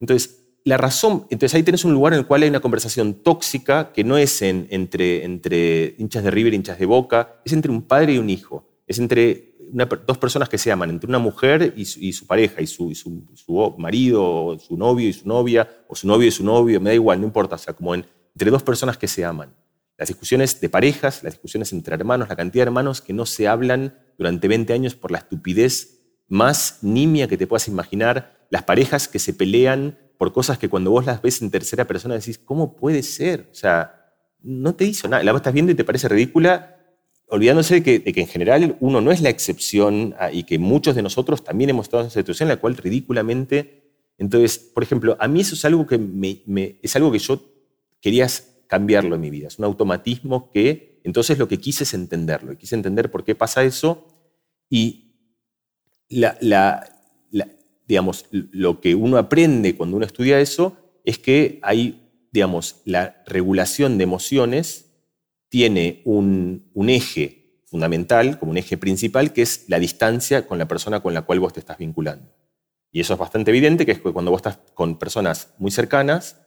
Entonces, 0.00 0.41
la 0.64 0.76
razón, 0.76 1.26
entonces 1.30 1.54
ahí 1.54 1.62
tenés 1.62 1.84
un 1.84 1.92
lugar 1.92 2.12
en 2.12 2.20
el 2.20 2.26
cual 2.26 2.42
hay 2.42 2.48
una 2.48 2.60
conversación 2.60 3.14
tóxica 3.14 3.92
que 3.92 4.04
no 4.04 4.16
es 4.16 4.42
entre, 4.42 5.24
entre 5.24 5.96
hinchas 5.98 6.22
de 6.22 6.30
River 6.30 6.54
hinchas 6.54 6.78
de 6.78 6.86
Boca, 6.86 7.40
es 7.44 7.52
entre 7.52 7.72
un 7.72 7.82
padre 7.82 8.14
y 8.14 8.18
un 8.18 8.30
hijo, 8.30 8.68
es 8.86 8.98
entre 8.98 9.52
dos 10.06 10.18
personas 10.18 10.48
que 10.48 10.58
se 10.58 10.70
aman, 10.70 10.90
entre 10.90 11.08
una 11.08 11.18
mujer 11.18 11.74
y 11.76 11.84
su, 11.84 12.26
pareja, 12.26 12.60
y, 12.60 12.66
su, 12.66 12.94
su, 12.94 13.74
marido, 13.78 14.22
o 14.22 14.58
su 14.58 14.76
novio 14.76 15.08
y 15.08 15.12
su 15.12 15.26
novia, 15.26 15.84
o 15.88 15.94
su 15.94 16.06
novio 16.06 16.28
y 16.28 16.30
su 16.30 16.44
novio, 16.44 16.80
me 16.80 16.90
da 16.90 16.94
igual, 16.94 17.20
no 17.20 17.26
importa, 17.26 17.56
o 17.56 17.58
sea, 17.58 17.74
como 17.74 17.94
entre 17.94 18.50
dos 18.50 18.62
personas 18.62 18.98
que 18.98 19.08
se 19.08 19.24
aman. 19.24 19.54
Las 19.96 20.08
discusiones 20.08 20.60
de 20.60 20.68
parejas, 20.68 21.22
las 21.22 21.34
discusiones 21.34 21.72
entre 21.72 21.94
hermanos, 21.94 22.28
la 22.28 22.36
cantidad 22.36 22.64
de 22.64 22.68
hermanos 22.68 23.00
que 23.00 23.12
no 23.12 23.26
se 23.26 23.48
hablan 23.48 23.98
durante 24.18 24.48
20 24.48 24.72
años 24.72 24.94
por 24.94 25.10
la 25.10 25.18
estupidez 25.18 26.00
más 26.28 26.78
nimia 26.82 27.28
que 27.28 27.36
te 27.36 27.46
puedas 27.46 27.68
imaginar, 27.68 28.46
las 28.50 28.64
parejas 28.64 29.08
que 29.08 29.18
se 29.18 29.32
pelean 29.32 29.98
por 30.22 30.32
cosas 30.32 30.56
que 30.56 30.68
cuando 30.68 30.92
vos 30.92 31.04
las 31.04 31.20
ves 31.20 31.42
en 31.42 31.50
tercera 31.50 31.84
persona 31.84 32.14
decís, 32.14 32.38
¿cómo 32.38 32.76
puede 32.76 33.02
ser? 33.02 33.48
O 33.50 33.54
sea, 33.56 34.14
no 34.40 34.76
te 34.76 34.84
hizo 34.84 35.08
nada. 35.08 35.24
La 35.24 35.32
estás 35.32 35.52
viendo 35.52 35.72
y 35.72 35.74
te 35.74 35.82
parece 35.82 36.06
ridícula, 36.06 36.76
olvidándose 37.26 37.80
de 37.80 37.82
que, 37.82 38.20
en 38.20 38.28
general 38.28 38.76
uno 38.78 39.00
no 39.00 39.10
es 39.10 39.20
la 39.20 39.30
excepción 39.30 40.14
ah, 40.20 40.30
y 40.30 40.44
que 40.44 40.60
muchos 40.60 40.94
de 40.94 41.02
nosotros 41.02 41.42
también 41.42 41.70
hemos 41.70 41.86
estado 41.86 42.04
en 42.04 42.06
esa 42.06 42.20
situación 42.20 42.46
en 42.48 42.54
la 42.54 42.60
cual 42.60 42.76
ridículamente... 42.76 43.82
Entonces, 44.16 44.58
por 44.58 44.84
ejemplo, 44.84 45.16
a 45.18 45.26
mí 45.26 45.40
eso 45.40 45.56
es 45.56 45.64
algo 45.64 45.88
que, 45.88 45.98
es 46.80 46.94
algo 46.94 47.10
que 47.10 47.18
yo 47.18 47.42
quería 48.00 48.28
cambiarlo 48.68 49.16
en 49.16 49.20
mi 49.22 49.30
vida. 49.30 49.48
Es 49.48 49.58
un 49.58 49.64
automatismo 49.64 50.52
que 50.52 51.00
entonces 51.02 51.36
lo 51.36 51.48
que 51.48 51.58
quise 51.58 51.82
es 51.82 51.94
entenderlo. 51.94 52.52
Y 52.52 52.58
quise 52.58 52.76
entender 52.76 53.10
por 53.10 53.24
qué 53.24 53.34
pasa 53.34 53.64
eso 53.64 54.06
Y 54.70 55.16
digamos, 57.86 58.26
lo 58.30 58.80
que 58.80 58.94
uno 58.94 59.18
aprende 59.18 59.76
cuando 59.76 59.96
uno 59.96 60.06
estudia 60.06 60.40
eso 60.40 60.76
es 61.04 61.18
que 61.18 61.58
hay, 61.62 62.10
digamos, 62.30 62.82
la 62.84 63.22
regulación 63.26 63.98
de 63.98 64.04
emociones 64.04 64.92
tiene 65.48 66.00
un, 66.04 66.70
eje 66.88 67.60
fundamental, 67.66 68.38
como 68.38 68.52
un 68.52 68.58
eje 68.58 68.78
principal, 68.78 69.32
que 69.32 69.42
es 69.42 69.64
la 69.68 69.78
distancia 69.78 70.46
con 70.46 70.58
la 70.58 70.66
persona 70.66 71.00
con 71.00 71.12
la 71.12 71.22
cual 71.22 71.40
vos 71.40 71.52
te 71.52 71.60
estás 71.60 71.78
vinculando. 71.78 72.32
Y 72.90 73.00
eso 73.00 73.12
es 73.14 73.18
bastante 73.18 73.50
evidente, 73.50 73.84
que 73.84 73.92
es 73.92 74.00
que 74.00 74.12
cuando 74.12 74.30
vos 74.30 74.38
estás 74.38 74.58
con 74.74 74.98
personas 74.98 75.54
muy 75.58 75.70
cercanas, 75.70 76.40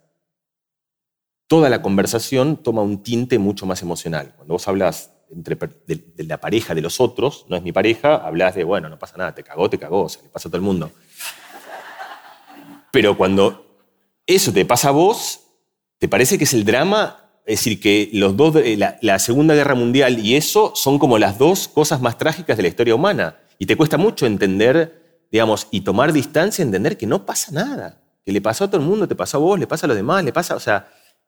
toda 1.48 1.70
la 1.70 1.82
conversación 1.82 2.58
toma 2.58 2.82
un 2.82 3.04
tinte 3.04 3.38
mucho 3.38 3.66
más 3.66 3.82
emocional. 3.82 4.34
Cuando 4.36 4.54
vos 4.56 4.68
hablas 4.68 5.12
de, 5.30 6.26
la 6.26 6.40
pareja 6.40 6.74
de 6.74 6.82
los 6.82 7.00
otros, 7.00 7.46
no 7.50 7.56
es 7.56 7.64
mi 7.64 7.72
pareja, 7.72 8.16
hablas 8.16 8.56
de, 8.56 8.64
bueno, 8.64 8.90
no 8.90 8.98
pasa 8.98 9.18
nada, 9.18 9.36
te 9.36 9.44
cagó, 9.44 9.70
te 9.70 9.78
cagó, 9.78 10.04
o 10.04 10.10
sea, 10.10 10.24
le 10.24 10.30
pasa 10.30 10.48
a 10.48 10.52
todo 10.52 10.58
el 10.58 10.64
mundo. 10.64 10.92
Pero 12.96 13.18
cuando 13.18 13.84
eso 14.26 14.54
te 14.54 14.64
pasa 14.64 14.88
a 14.88 14.91
vos, 14.91 15.41
¿te 15.98 16.08
parece 16.08 16.38
que 16.38 16.46
es 16.46 16.54
el 16.54 16.64
drama? 16.64 17.30
Es 17.46 17.60
decir, 17.60 17.82
que 17.82 18.10
los 18.14 18.38
dos, 18.38 18.56
la, 18.78 18.98
la 19.02 19.20
Segunda 19.20 19.54
Guerra 19.54 19.76
Mundial 19.76 20.26
y 20.26 20.36
eso 20.38 20.72
son 20.76 20.98
como 20.98 21.18
las 21.18 21.38
dos 21.38 21.68
cosas 21.68 22.00
más 22.00 22.18
trágicas 22.18 22.56
de 22.56 22.64
la 22.64 22.70
historia 22.70 22.96
humana. 22.96 23.38
Y 23.60 23.66
te 23.66 23.76
cuesta 23.76 23.98
mucho 23.98 24.26
entender 24.26 25.28
digamos, 25.30 25.68
y 25.72 25.82
tomar 25.82 26.14
distancia, 26.14 26.64
entender 26.64 26.98
que 26.98 27.06
no 27.06 27.26
pasa 27.26 27.52
nada, 27.52 28.02
que 28.24 28.32
le 28.32 28.39
pasó 28.39 28.64
a 28.64 28.68
todo 28.70 28.80
el 28.80 28.88
mundo, 28.88 29.10
te 29.10 29.16
pasó 29.16 29.36
a 29.36 29.41
vos, 29.41 29.60
le 29.60 29.68
pasa 29.68 29.86
a 29.86 29.89
los 29.89 29.98
demás, 29.98 30.24
le 30.24 30.32
pasa, 30.32 30.56
o 30.56 30.62
sea, 30.62 30.88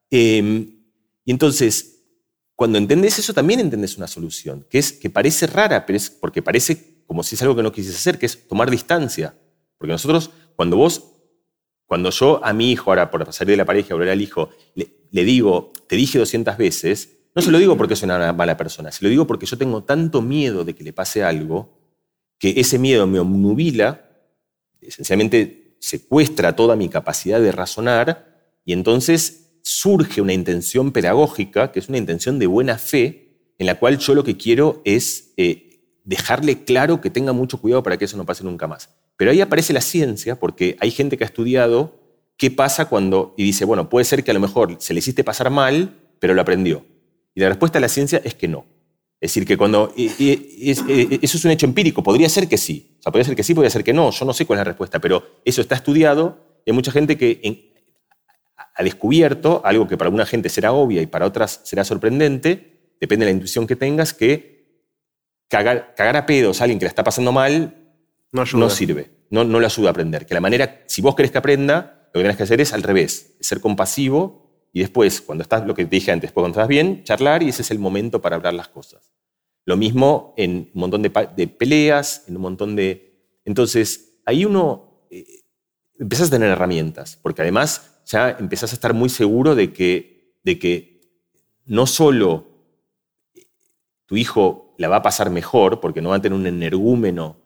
em, 0.09 0.71
y 1.25 1.31
entonces, 1.31 2.05
cuando 2.55 2.77
entendés 2.77 3.19
eso, 3.19 3.33
también 3.33 3.59
entendés 3.59 3.97
una 3.97 4.07
solución, 4.07 4.65
que 4.69 4.77
es 4.77 4.93
que 4.93 5.09
parece 5.09 5.45
rara, 5.45 5.85
pero 5.85 5.97
es 5.97 6.09
porque 6.09 6.41
parece 6.41 7.03
como 7.05 7.21
si 7.21 7.35
es 7.35 7.41
algo 7.41 7.57
que 7.57 7.63
no 7.63 7.73
quisieras 7.73 7.99
hacer, 7.99 8.17
que 8.17 8.27
es 8.27 8.47
tomar 8.47 8.71
distancia. 8.71 9.35
Porque 9.77 9.91
nosotros, 9.91 10.29
cuando 10.55 10.77
vos, 10.77 11.16
cuando 11.87 12.09
yo 12.11 12.43
a 12.43 12.53
mi 12.53 12.71
hijo, 12.71 12.91
ahora 12.91 13.09
por 13.09 13.31
salir 13.33 13.51
de 13.51 13.57
la 13.57 13.65
pareja 13.65 13.87
y 13.89 13.93
volver 13.93 14.09
al 14.09 14.21
hijo, 14.21 14.49
le, 14.75 15.23
digo, 15.23 15.71
te 15.87 15.95
dije 15.95 16.19
200 16.19 16.57
veces, 16.57 17.17
no 17.33 17.41
se 17.41 17.49
lo 17.49 17.57
digo 17.57 17.77
porque 17.77 17.95
soy 17.95 18.09
una 18.09 18.33
mala 18.33 18.57
persona, 18.57 18.91
se 18.91 19.03
lo 19.03 19.09
digo 19.09 19.25
porque 19.25 19.45
yo 19.45 19.57
tengo 19.57 19.83
tanto 19.83 20.21
miedo 20.21 20.65
de 20.65 20.75
que 20.75 20.83
le 20.83 20.91
pase 20.91 21.23
algo, 21.23 21.79
que 22.37 22.55
ese 22.57 22.77
miedo 22.77 23.07
me 23.07 23.19
obnubila, 23.19 24.09
esencialmente 24.81 25.77
secuestra 25.79 26.55
toda 26.55 26.75
mi 26.75 26.89
capacidad 26.89 27.39
de 27.39 27.53
razonar 27.53 28.51
y 28.65 28.73
entonces 28.73 29.59
surge 29.63 30.21
una 30.21 30.33
intención 30.33 30.91
pedagógica, 30.91 31.71
que 31.71 31.79
es 31.79 31.87
una 31.87 31.97
intención 31.97 32.37
de 32.37 32.47
buena 32.47 32.77
fe, 32.77 33.53
en 33.57 33.65
la 33.65 33.79
cual 33.79 33.97
yo 33.97 34.13
lo 34.13 34.25
que 34.25 34.35
quiero 34.35 34.81
es 34.83 35.33
eh, 35.37 36.01
dejarle 36.03 36.65
claro 36.65 36.99
que 36.99 37.09
tenga 37.09 37.31
mucho 37.31 37.59
cuidado 37.61 37.81
para 37.81 37.97
que 37.97 38.05
eso 38.05 38.17
no 38.17 38.25
pase 38.25 38.43
nunca 38.43 38.67
más. 38.67 38.89
Pero 39.17 39.31
ahí 39.31 39.41
aparece 39.41 39.73
la 39.73 39.81
ciencia, 39.81 40.39
porque 40.39 40.77
hay 40.79 40.91
gente 40.91 41.17
que 41.17 41.23
ha 41.23 41.27
estudiado 41.27 41.99
qué 42.37 42.51
pasa 42.51 42.85
cuando, 42.85 43.33
y 43.35 43.43
dice, 43.43 43.65
bueno, 43.65 43.89
puede 43.89 44.05
ser 44.05 44.23
que 44.23 44.31
a 44.31 44.33
lo 44.33 44.39
mejor 44.39 44.77
se 44.79 44.93
le 44.93 44.99
hiciste 44.99 45.23
pasar 45.23 45.49
mal, 45.49 45.95
pero 46.19 46.33
lo 46.33 46.41
aprendió. 46.41 46.85
Y 47.33 47.41
la 47.41 47.49
respuesta 47.49 47.77
de 47.77 47.81
la 47.81 47.89
ciencia 47.89 48.21
es 48.23 48.35
que 48.35 48.47
no. 48.47 48.65
Es 49.19 49.31
decir, 49.31 49.45
que 49.45 49.57
cuando. 49.57 49.93
eso 49.97 51.37
es 51.37 51.45
un 51.45 51.51
hecho 51.51 51.65
empírico. 51.65 52.03
Podría 52.03 52.29
ser 52.29 52.47
que 52.47 52.57
sí. 52.57 52.95
O 52.99 53.01
sea, 53.01 53.11
podría 53.11 53.25
ser 53.25 53.35
que 53.35 53.43
sí, 53.43 53.55
podría 53.55 53.71
ser 53.71 53.83
que 53.83 53.93
no. 53.93 54.11
Yo 54.11 54.25
no 54.25 54.33
sé 54.33 54.45
cuál 54.45 54.57
es 54.57 54.61
la 54.61 54.65
respuesta, 54.65 54.99
pero 54.99 55.41
eso 55.43 55.61
está 55.61 55.75
estudiado. 55.75 56.61
hay 56.65 56.73
mucha 56.73 56.91
gente 56.91 57.17
que 57.17 57.73
ha 58.77 58.83
descubierto 58.83 59.61
algo 59.65 59.87
que 59.87 59.97
para 59.97 60.07
alguna 60.07 60.25
gente 60.25 60.49
será 60.49 60.71
obvia 60.71 61.01
y 61.01 61.07
para 61.07 61.25
otras 61.25 61.61
será 61.63 61.83
sorprendente, 61.83 62.93
depende 63.01 63.25
de 63.25 63.31
la 63.31 63.35
intuición 63.35 63.65
que 63.65 63.75
tengas, 63.75 64.13
que 64.13 64.57
cagar, 65.47 65.95
a 65.97 66.25
pedos 66.25 66.61
a 66.61 66.65
alguien 66.65 66.77
que 66.77 66.85
la 66.85 66.89
está 66.89 67.03
pasando 67.03 67.31
mal 67.31 67.76
no, 68.31 68.69
sirve. 68.69 69.11
No, 69.29 69.43
no 69.43 69.59
le 69.59 69.65
ayuda 69.65 69.89
a 69.89 69.91
aprender. 69.91 70.25
Que 70.25 70.33
la 70.33 70.41
manera, 70.41 70.83
si 70.87 71.01
vos 71.01 71.15
querés 71.15 71.31
que 71.31 71.37
aprenda, 71.37 72.09
lo 72.13 72.19
que 72.19 72.23
tenés 72.23 72.37
que 72.37 72.43
hacer 72.43 72.61
es 72.61 72.73
al 72.73 72.83
revés, 72.83 73.35
ser 73.39 73.61
compasivo 73.61 74.47
y 74.73 74.81
después, 74.81 75.21
cuando 75.21 75.41
estás, 75.41 75.65
lo 75.65 75.73
que 75.73 75.85
te 75.85 75.95
dije 75.95 76.11
antes, 76.11 76.31
cuando 76.31 76.49
estás 76.49 76.67
bien, 76.67 77.03
charlar 77.03 77.41
y 77.43 77.49
ese 77.49 77.61
es 77.61 77.71
el 77.71 77.79
momento 77.79 78.21
para 78.21 78.35
hablar 78.35 78.53
las 78.53 78.67
cosas. 78.67 79.11
Lo 79.65 79.75
mismo 79.75 80.33
en 80.37 80.69
un 80.73 80.81
montón 80.81 81.01
de, 81.01 81.09
peleas, 81.47 82.23
en 82.27 82.35
un 82.35 82.41
montón 82.41 82.75
de... 82.75 83.23
Entonces, 83.43 84.19
ahí 84.25 84.45
uno 84.45 85.07
eh, 85.09 85.25
empiezas 85.99 86.27
a 86.27 86.31
tener 86.31 86.49
herramientas, 86.49 87.17
porque 87.21 87.41
además 87.41 88.01
ya 88.05 88.37
empezás 88.39 88.71
a 88.71 88.75
estar 88.75 88.93
muy 88.93 89.09
seguro 89.09 89.55
de 89.55 89.73
que, 89.73 90.37
de 90.43 90.59
que 90.59 91.01
no 91.65 91.85
solo 91.87 92.47
tu 94.05 94.15
hijo 94.15 94.75
la 94.77 94.87
va 94.87 94.97
a 94.97 95.01
pasar 95.01 95.29
mejor, 95.29 95.81
porque 95.81 96.01
no 96.01 96.09
va 96.09 96.15
a 96.15 96.21
tener 96.21 96.37
un 96.37 96.47
energúmeno 96.47 97.37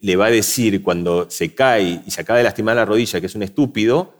le 0.00 0.16
va 0.16 0.26
a 0.26 0.30
decir 0.30 0.82
cuando 0.82 1.30
se 1.30 1.54
cae 1.54 2.02
y 2.06 2.10
se 2.10 2.20
acaba 2.20 2.38
de 2.38 2.44
lastimar 2.44 2.76
la 2.76 2.84
rodilla 2.84 3.20
que 3.20 3.26
es 3.26 3.34
un 3.34 3.42
estúpido, 3.42 4.14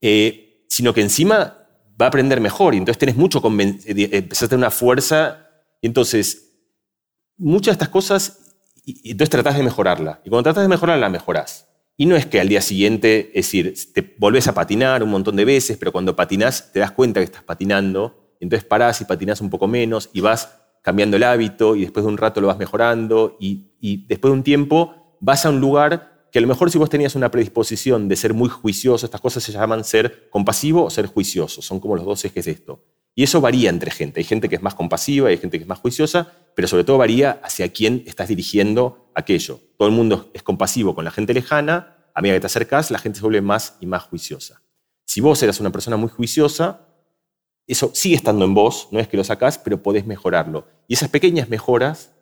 eh, 0.00 0.64
sino 0.68 0.92
que 0.92 1.00
encima 1.00 1.58
va 2.00 2.06
a 2.06 2.08
aprender 2.08 2.40
mejor 2.40 2.74
y 2.74 2.78
entonces 2.78 2.98
tenés 2.98 3.16
mucho, 3.16 3.42
eh, 3.58 4.08
empezás 4.12 4.44
a 4.44 4.48
tener 4.48 4.64
una 4.64 4.70
fuerza 4.70 5.48
y 5.80 5.86
entonces 5.86 6.52
muchas 7.36 7.72
de 7.72 7.84
estas 7.84 7.88
cosas, 7.88 8.38
y 8.84 9.12
entonces 9.12 9.30
tratás 9.30 9.56
de 9.56 9.62
mejorarla. 9.62 10.20
Y 10.24 10.28
cuando 10.28 10.44
tratás 10.44 10.62
de 10.62 10.68
mejorarla, 10.68 11.06
la 11.06 11.10
mejorás. 11.10 11.68
Y 11.96 12.06
no 12.06 12.16
es 12.16 12.26
que 12.26 12.40
al 12.40 12.48
día 12.48 12.60
siguiente, 12.60 13.30
es 13.34 13.46
decir, 13.46 13.74
te 13.92 14.14
volvés 14.18 14.48
a 14.48 14.54
patinar 14.54 15.02
un 15.02 15.10
montón 15.10 15.36
de 15.36 15.44
veces, 15.44 15.76
pero 15.76 15.92
cuando 15.92 16.16
patinás 16.16 16.72
te 16.72 16.80
das 16.80 16.92
cuenta 16.92 17.20
que 17.20 17.24
estás 17.24 17.42
patinando, 17.42 18.36
entonces 18.40 18.64
parás 18.64 19.00
y 19.00 19.04
patinás 19.04 19.40
un 19.40 19.50
poco 19.50 19.68
menos 19.68 20.10
y 20.12 20.20
vas 20.20 20.48
cambiando 20.82 21.16
el 21.16 21.22
hábito 21.22 21.76
y 21.76 21.82
después 21.82 22.04
de 22.04 22.10
un 22.10 22.16
rato 22.16 22.40
lo 22.40 22.48
vas 22.48 22.58
mejorando 22.58 23.36
y, 23.38 23.71
y 23.82 24.06
después 24.06 24.30
de 24.30 24.38
un 24.38 24.44
tiempo 24.44 24.94
vas 25.20 25.44
a 25.44 25.50
un 25.50 25.60
lugar 25.60 26.28
que 26.30 26.38
a 26.38 26.42
lo 26.42 26.48
mejor 26.48 26.70
si 26.70 26.78
vos 26.78 26.88
tenías 26.88 27.14
una 27.14 27.30
predisposición 27.30 28.08
de 28.08 28.16
ser 28.16 28.32
muy 28.32 28.48
juicioso, 28.48 29.04
estas 29.04 29.20
cosas 29.20 29.42
se 29.42 29.52
llaman 29.52 29.84
ser 29.84 30.30
compasivo 30.30 30.84
o 30.84 30.88
ser 30.88 31.06
juicioso, 31.06 31.60
son 31.60 31.78
como 31.80 31.96
los 31.96 32.06
dos 32.06 32.24
ejes 32.24 32.46
de 32.46 32.52
esto. 32.52 32.82
Y 33.14 33.24
eso 33.24 33.42
varía 33.42 33.68
entre 33.68 33.90
gente. 33.90 34.20
Hay 34.20 34.24
gente 34.24 34.48
que 34.48 34.54
es 34.56 34.62
más 34.62 34.74
compasiva, 34.74 35.28
hay 35.28 35.36
gente 35.36 35.58
que 35.58 35.64
es 35.64 35.68
más 35.68 35.80
juiciosa, 35.80 36.32
pero 36.54 36.68
sobre 36.68 36.84
todo 36.84 36.96
varía 36.96 37.40
hacia 37.42 37.70
quién 37.70 38.04
estás 38.06 38.28
dirigiendo 38.28 39.10
aquello. 39.14 39.60
Todo 39.76 39.88
el 39.88 39.94
mundo 39.94 40.30
es 40.32 40.42
compasivo 40.42 40.94
con 40.94 41.04
la 41.04 41.10
gente 41.10 41.34
lejana, 41.34 41.96
a 42.14 42.22
medida 42.22 42.36
que 42.36 42.40
te 42.40 42.46
acercas, 42.46 42.90
la 42.90 42.98
gente 42.98 43.18
se 43.18 43.22
vuelve 43.22 43.42
más 43.42 43.76
y 43.80 43.86
más 43.86 44.04
juiciosa. 44.04 44.62
Si 45.04 45.20
vos 45.20 45.42
eras 45.42 45.60
una 45.60 45.70
persona 45.70 45.96
muy 45.98 46.08
juiciosa, 46.08 46.86
eso 47.66 47.90
sigue 47.94 48.14
estando 48.14 48.44
en 48.44 48.54
vos, 48.54 48.88
no 48.92 49.00
es 49.00 49.08
que 49.08 49.16
lo 49.16 49.24
sacás, 49.24 49.58
pero 49.58 49.82
podés 49.82 50.06
mejorarlo. 50.06 50.66
Y 50.88 50.94
esas 50.94 51.10
pequeñas 51.10 51.50
mejoras 51.50 52.12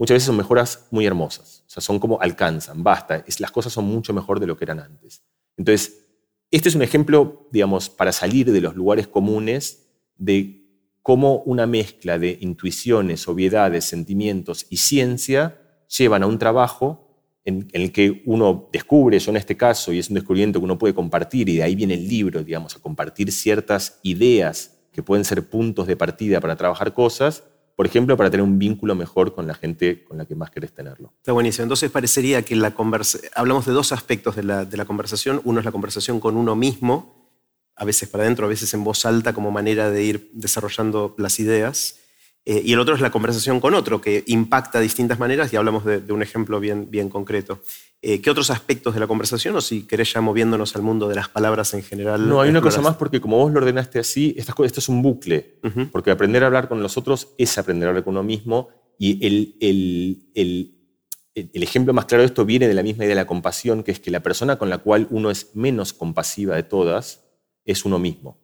muchas 0.00 0.14
veces 0.14 0.26
son 0.26 0.38
mejoras 0.38 0.86
muy 0.90 1.04
hermosas. 1.06 1.62
O 1.66 1.70
sea, 1.70 1.82
son 1.82 2.00
como 2.00 2.20
alcanzan, 2.20 2.82
basta, 2.82 3.22
es, 3.26 3.38
las 3.38 3.52
cosas 3.52 3.72
son 3.72 3.84
mucho 3.84 4.14
mejor 4.14 4.40
de 4.40 4.46
lo 4.46 4.56
que 4.56 4.64
eran 4.64 4.80
antes. 4.80 5.22
Entonces, 5.58 6.06
este 6.50 6.70
es 6.70 6.74
un 6.74 6.82
ejemplo, 6.82 7.46
digamos, 7.52 7.90
para 7.90 8.10
salir 8.10 8.50
de 8.50 8.62
los 8.62 8.74
lugares 8.74 9.06
comunes 9.06 9.90
de 10.16 10.64
cómo 11.02 11.42
una 11.42 11.66
mezcla 11.66 12.18
de 12.18 12.38
intuiciones, 12.40 13.28
obviedades, 13.28 13.84
sentimientos 13.84 14.66
y 14.70 14.78
ciencia 14.78 15.60
llevan 15.98 16.22
a 16.22 16.26
un 16.26 16.38
trabajo 16.38 17.06
en, 17.44 17.68
el 17.72 17.92
que 17.92 18.22
uno 18.24 18.70
descubre, 18.72 19.18
yo 19.18 19.30
en 19.30 19.36
este 19.36 19.56
caso, 19.56 19.92
y 19.92 19.98
es 19.98 20.08
un 20.08 20.14
descubrimiento 20.14 20.60
que 20.60 20.64
uno 20.64 20.78
puede 20.78 20.94
compartir, 20.94 21.48
y 21.50 21.56
de 21.56 21.62
ahí 21.62 21.74
viene 21.74 21.94
el 21.94 22.08
libro, 22.08 22.42
digamos, 22.42 22.74
a 22.74 22.80
compartir 22.80 23.30
ciertas 23.32 23.98
ideas 24.02 24.78
que 24.92 25.02
pueden 25.02 25.26
ser 25.26 25.46
puntos 25.48 25.86
de 25.86 25.96
partida 25.96 26.40
para 26.40 26.56
trabajar 26.56 26.94
cosas, 26.94 27.44
por 27.80 27.86
ejemplo, 27.86 28.14
para 28.14 28.30
tener 28.30 28.44
un 28.44 28.58
vínculo 28.58 28.94
mejor 28.94 29.34
con 29.34 29.46
la 29.46 29.54
gente 29.54 30.04
con 30.04 30.18
la 30.18 30.26
que 30.26 30.34
más 30.34 30.50
querés 30.50 30.70
tenerlo. 30.70 31.14
Está 31.16 31.32
buenísimo. 31.32 31.62
Entonces 31.62 31.90
parecería 31.90 32.42
que 32.42 32.54
la 32.54 32.74
hablamos 33.34 33.64
de 33.64 33.72
dos 33.72 33.92
aspectos 33.92 34.36
de 34.36 34.42
la, 34.42 34.66
de 34.66 34.76
la 34.76 34.84
conversación. 34.84 35.40
Uno 35.44 35.60
es 35.60 35.64
la 35.64 35.72
conversación 35.72 36.20
con 36.20 36.36
uno 36.36 36.54
mismo, 36.54 37.32
a 37.74 37.86
veces 37.86 38.06
para 38.10 38.24
adentro, 38.24 38.44
a 38.44 38.50
veces 38.50 38.74
en 38.74 38.84
voz 38.84 39.06
alta 39.06 39.32
como 39.32 39.50
manera 39.50 39.90
de 39.90 40.02
ir 40.02 40.30
desarrollando 40.34 41.14
las 41.16 41.40
ideas. 41.40 41.99
Eh, 42.50 42.62
y 42.64 42.72
el 42.72 42.80
otro 42.80 42.96
es 42.96 43.00
la 43.00 43.12
conversación 43.12 43.60
con 43.60 43.74
otro, 43.74 44.00
que 44.00 44.24
impacta 44.26 44.78
de 44.78 44.82
distintas 44.82 45.20
maneras, 45.20 45.52
y 45.52 45.56
hablamos 45.56 45.84
de, 45.84 46.12
un 46.12 46.20
ejemplo 46.20 46.58
bien, 46.58 46.90
bien 46.90 47.08
concreto. 47.08 47.62
Eh, 48.02 48.20
¿Qué 48.20 48.28
otros 48.28 48.50
aspectos 48.50 48.92
de 48.92 48.98
la 48.98 49.06
conversación, 49.06 49.54
o 49.54 49.60
si 49.60 49.86
querés 49.86 50.12
ya 50.12 50.20
moviéndonos 50.20 50.74
al 50.74 50.82
mundo 50.82 51.08
de 51.08 51.14
las 51.14 51.28
palabras 51.28 51.74
en 51.74 51.84
general? 51.84 52.28
No, 52.28 52.40
hay 52.40 52.50
una 52.50 52.60
cosa 52.60 52.80
más, 52.80 52.96
porque 52.96 53.20
como 53.20 53.36
vos 53.36 53.52
lo 53.52 53.60
ordenaste 53.60 54.00
así, 54.00 54.34
esto 54.36 54.80
es 54.80 54.88
un 54.88 55.00
bucle, 55.00 55.60
porque 55.92 56.10
aprender 56.10 56.42
a 56.42 56.48
hablar 56.48 56.66
con 56.66 56.82
los 56.82 56.96
otros 56.96 57.28
es 57.38 57.56
aprender 57.56 57.86
a 57.86 57.90
hablar 57.90 58.02
con 58.02 58.14
uno 58.14 58.24
mismo, 58.24 58.70
y 58.98 59.24
el, 59.24 59.54
el, 59.60 60.32
el, 60.34 60.74
el 61.36 61.62
ejemplo 61.62 61.92
más 61.92 62.06
claro 62.06 62.22
de 62.22 62.26
esto 62.26 62.44
viene 62.44 62.66
de 62.66 62.74
la 62.74 62.82
misma 62.82 63.04
idea 63.04 63.14
de 63.14 63.22
la 63.22 63.28
compasión, 63.28 63.84
que 63.84 63.92
es 63.92 64.00
que 64.00 64.10
la 64.10 64.24
persona 64.24 64.56
con 64.56 64.70
la 64.70 64.78
cual 64.78 65.06
uno 65.10 65.30
es 65.30 65.54
menos 65.54 65.92
compasiva 65.92 66.56
de 66.56 66.64
todas 66.64 67.20
es 67.64 67.84
uno 67.84 68.00
mismo. 68.00 68.40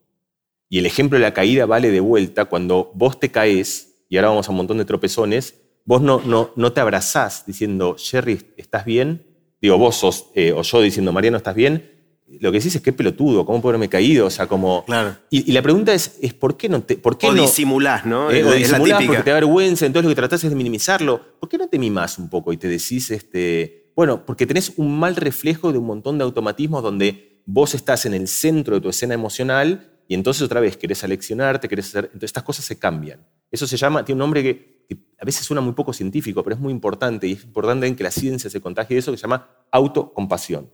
Y 0.68 0.78
el 0.78 0.86
ejemplo 0.86 1.18
de 1.18 1.24
la 1.24 1.34
caída 1.34 1.66
vale 1.66 1.90
de 1.90 1.98
vuelta 1.98 2.44
cuando 2.44 2.92
vos 2.94 3.18
te 3.18 3.32
caes, 3.32 3.95
y 4.08 4.16
ahora 4.16 4.28
vamos 4.28 4.48
a 4.48 4.50
un 4.50 4.56
montón 4.58 4.78
de 4.78 4.84
tropezones, 4.84 5.54
vos 5.84 6.00
no, 6.02 6.20
no, 6.24 6.50
no 6.56 6.72
te 6.72 6.80
abrazás 6.80 7.44
diciendo, 7.46 7.96
Jerry, 7.98 8.40
¿estás 8.56 8.84
bien? 8.84 9.26
Digo, 9.60 9.78
vos 9.78 9.96
sos, 9.96 10.26
eh, 10.34 10.52
o 10.52 10.62
yo 10.62 10.80
diciendo, 10.80 11.12
Mariano, 11.12 11.36
¿estás 11.36 11.54
bien? 11.54 11.96
lo 12.40 12.50
que 12.50 12.58
decís 12.58 12.74
es 12.74 12.82
qué 12.82 12.92
pelotudo, 12.92 13.46
cómo 13.46 13.62
puedo 13.62 13.70
haberme 13.70 13.88
caído, 13.88 14.26
o 14.26 14.30
sea, 14.30 14.48
como... 14.48 14.84
Claro. 14.84 15.16
Y, 15.30 15.48
y 15.48 15.52
la 15.54 15.62
pregunta 15.62 15.94
es, 15.94 16.18
es 16.20 16.34
¿por 16.34 16.56
qué 16.56 16.68
no 16.68 16.82
te... 16.82 16.96
Por 16.96 17.16
qué 17.16 17.28
o 17.28 17.32
no, 17.32 17.42
disimulás, 17.42 18.04
¿no? 18.04 18.30
eh, 18.30 18.40
Es 18.40 18.46
o 18.46 18.50
la 18.50 18.56
disimulás 18.56 18.98
típica. 18.98 19.06
porque 19.06 19.22
te 19.22 19.30
da 19.30 19.34
vergüenza, 19.36 19.86
entonces 19.86 20.04
lo 20.06 20.10
que 20.10 20.16
tratás 20.16 20.42
es 20.42 20.50
de 20.50 20.56
minimizarlo. 20.56 21.38
¿Por 21.38 21.48
qué 21.48 21.56
no 21.56 21.68
te 21.68 21.78
mimás 21.78 22.18
un 22.18 22.28
poco 22.28 22.52
y 22.52 22.56
te 22.56 22.66
decís, 22.68 23.12
este, 23.12 23.92
bueno, 23.94 24.26
porque 24.26 24.44
tenés 24.44 24.72
un 24.76 24.98
mal 24.98 25.14
reflejo 25.14 25.70
de 25.70 25.78
un 25.78 25.86
montón 25.86 26.18
de 26.18 26.24
automatismos 26.24 26.82
donde 26.82 27.42
vos 27.46 27.74
estás 27.76 28.06
en 28.06 28.14
el 28.14 28.26
centro 28.26 28.74
de 28.74 28.80
tu 28.80 28.88
escena 28.88 29.14
emocional 29.14 29.95
y 30.08 30.14
entonces 30.14 30.42
otra 30.42 30.60
vez 30.60 30.76
querés 30.76 31.02
aleccionarte, 31.04 31.68
querés 31.68 31.88
hacer... 31.88 32.04
Entonces 32.06 32.28
estas 32.28 32.44
cosas 32.44 32.64
se 32.64 32.78
cambian. 32.78 33.26
Eso 33.50 33.66
se 33.66 33.76
llama, 33.76 34.04
tiene 34.04 34.16
un 34.16 34.20
nombre 34.20 34.42
que, 34.42 34.86
a 35.18 35.24
veces 35.24 35.44
suena 35.44 35.60
muy 35.60 35.72
poco 35.72 35.92
científico, 35.92 36.44
pero 36.44 36.54
es 36.54 36.60
muy 36.60 36.72
importante 36.72 37.26
y 37.26 37.32
es 37.32 37.44
importante 37.44 37.86
en 37.86 37.96
que 37.96 38.04
la 38.04 38.10
ciencia 38.10 38.48
se 38.48 38.60
contagie 38.60 38.94
de 38.94 39.00
eso 39.00 39.10
que 39.10 39.18
se 39.18 39.22
llama 39.22 39.48
autocompasión. 39.72 40.70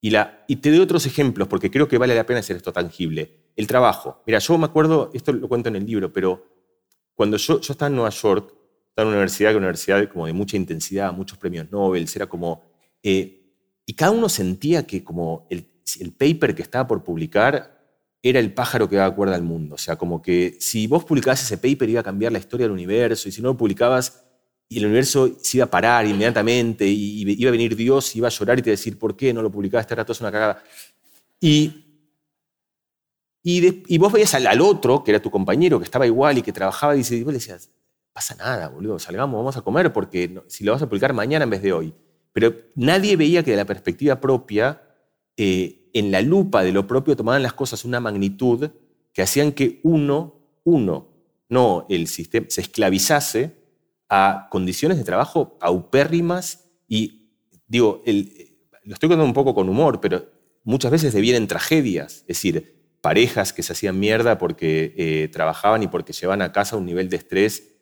Y, 0.00 0.10
la, 0.10 0.44
y 0.46 0.56
te 0.56 0.70
doy 0.70 0.80
otros 0.80 1.06
ejemplos 1.06 1.48
porque 1.48 1.70
creo 1.70 1.88
que 1.88 1.98
vale 1.98 2.14
la 2.14 2.26
pena 2.26 2.40
hacer 2.40 2.56
esto 2.56 2.72
tangible. 2.72 3.52
El 3.56 3.66
trabajo. 3.66 4.22
Mira, 4.26 4.38
yo 4.38 4.58
me 4.58 4.66
acuerdo, 4.66 5.10
esto 5.14 5.32
lo 5.32 5.48
cuento 5.48 5.68
en 5.70 5.76
el 5.76 5.86
libro, 5.86 6.12
pero 6.12 6.44
cuando 7.14 7.36
yo, 7.36 7.60
yo 7.60 7.72
estaba 7.72 7.88
en 7.88 7.96
Nueva 7.96 8.10
York, 8.10 8.54
estaba 8.88 9.04
en 9.04 9.08
una 9.08 9.16
universidad 9.16 9.52
una 9.52 9.58
universidad 9.66 10.08
como 10.08 10.26
de 10.26 10.32
mucha 10.32 10.56
intensidad, 10.56 11.12
muchos 11.12 11.38
premios 11.38 11.70
Nobel, 11.70 12.08
era 12.14 12.26
como... 12.26 12.62
eh, 13.02 13.34
y 13.86 13.94
cada 13.94 14.10
uno 14.10 14.28
sentía 14.28 14.86
que 14.86 15.02
como 15.02 15.46
el, 15.48 15.66
el 15.98 16.12
paper 16.12 16.54
que 16.54 16.62
estaba 16.62 16.86
por 16.86 17.02
publicar 17.02 17.77
era 18.22 18.40
el 18.40 18.52
pájaro 18.52 18.88
que 18.88 18.96
daba 18.96 19.14
cuerda 19.14 19.34
al 19.36 19.42
mundo. 19.42 19.76
O 19.76 19.78
sea, 19.78 19.96
como 19.96 20.20
que 20.22 20.56
si 20.60 20.86
vos 20.86 21.04
publicabas 21.04 21.42
ese 21.42 21.56
paper 21.58 21.88
iba 21.88 22.00
a 22.00 22.04
cambiar 22.04 22.32
la 22.32 22.38
historia 22.38 22.64
del 22.66 22.72
universo 22.72 23.28
y 23.28 23.32
si 23.32 23.40
no 23.42 23.48
lo 23.48 23.56
publicabas 23.56 24.24
el 24.70 24.84
universo 24.84 25.30
se 25.40 25.56
iba 25.58 25.64
a 25.64 25.70
parar 25.70 26.04
inmediatamente 26.06 26.86
y 26.86 27.22
iba 27.40 27.48
a 27.48 27.52
venir 27.52 27.74
Dios 27.74 28.14
iba 28.16 28.28
a 28.28 28.30
llorar 28.30 28.58
y 28.58 28.62
te 28.62 28.70
decir, 28.70 28.98
¿por 28.98 29.16
qué 29.16 29.32
no 29.32 29.40
lo 29.40 29.50
publicaste? 29.50 29.80
Este 29.86 29.94
rato 29.94 30.12
es 30.12 30.20
una 30.20 30.30
cagada. 30.32 30.62
Y, 31.40 31.84
y, 33.42 33.60
de- 33.60 33.82
y 33.86 33.98
vos 33.98 34.12
veías 34.12 34.34
al, 34.34 34.46
al 34.46 34.60
otro, 34.60 35.02
que 35.04 35.10
era 35.12 35.22
tu 35.22 35.30
compañero, 35.30 35.78
que 35.78 35.84
estaba 35.84 36.06
igual 36.06 36.38
y 36.38 36.42
que 36.42 36.52
trabajaba, 36.52 36.96
y, 36.96 37.00
y 37.08 37.22
vos 37.22 37.32
le 37.32 37.38
decías, 37.38 37.70
pasa 38.12 38.34
nada, 38.34 38.68
boludo, 38.68 38.98
salgamos, 38.98 39.36
vamos 39.38 39.56
a 39.56 39.62
comer, 39.62 39.92
porque 39.92 40.28
no- 40.28 40.44
si 40.48 40.64
lo 40.64 40.72
vas 40.72 40.82
a 40.82 40.88
publicar 40.88 41.12
mañana 41.14 41.44
en 41.44 41.50
vez 41.50 41.62
de 41.62 41.72
hoy. 41.72 41.94
Pero 42.32 42.54
nadie 42.74 43.16
veía 43.16 43.42
que 43.42 43.52
de 43.52 43.56
la 43.56 43.64
perspectiva 43.64 44.20
propia, 44.20 44.82
eh, 45.36 45.77
en 45.94 46.10
la 46.10 46.20
lupa 46.22 46.62
de 46.62 46.72
lo 46.72 46.86
propio 46.86 47.16
tomaban 47.16 47.42
las 47.42 47.52
cosas 47.54 47.84
una 47.84 48.00
magnitud 48.00 48.70
que 49.12 49.22
hacían 49.22 49.52
que 49.52 49.80
uno, 49.82 50.34
uno, 50.64 51.08
no 51.48 51.86
el 51.88 52.06
sistema, 52.08 52.46
se 52.50 52.60
esclavizase 52.60 53.56
a 54.08 54.48
condiciones 54.50 54.98
de 54.98 55.04
trabajo 55.04 55.58
paupérrimas 55.58 56.64
y, 56.88 57.30
digo, 57.66 58.02
el- 58.06 58.32
lo 58.84 58.94
estoy 58.94 59.08
contando 59.08 59.26
un 59.28 59.34
poco 59.34 59.54
con 59.54 59.68
humor, 59.68 60.00
pero 60.00 60.26
muchas 60.64 60.90
veces 60.90 61.12
devienen 61.12 61.46
tragedias, 61.46 62.18
es 62.20 62.26
decir, 62.28 62.76
parejas 63.00 63.52
que 63.52 63.62
se 63.62 63.72
hacían 63.72 63.98
mierda 63.98 64.38
porque 64.38 64.94
eh, 64.96 65.28
trabajaban 65.28 65.82
y 65.82 65.88
porque 65.88 66.12
llevan 66.12 66.42
a 66.42 66.52
casa 66.52 66.76
un 66.76 66.86
nivel 66.86 67.08
de 67.08 67.16
estrés, 67.16 67.74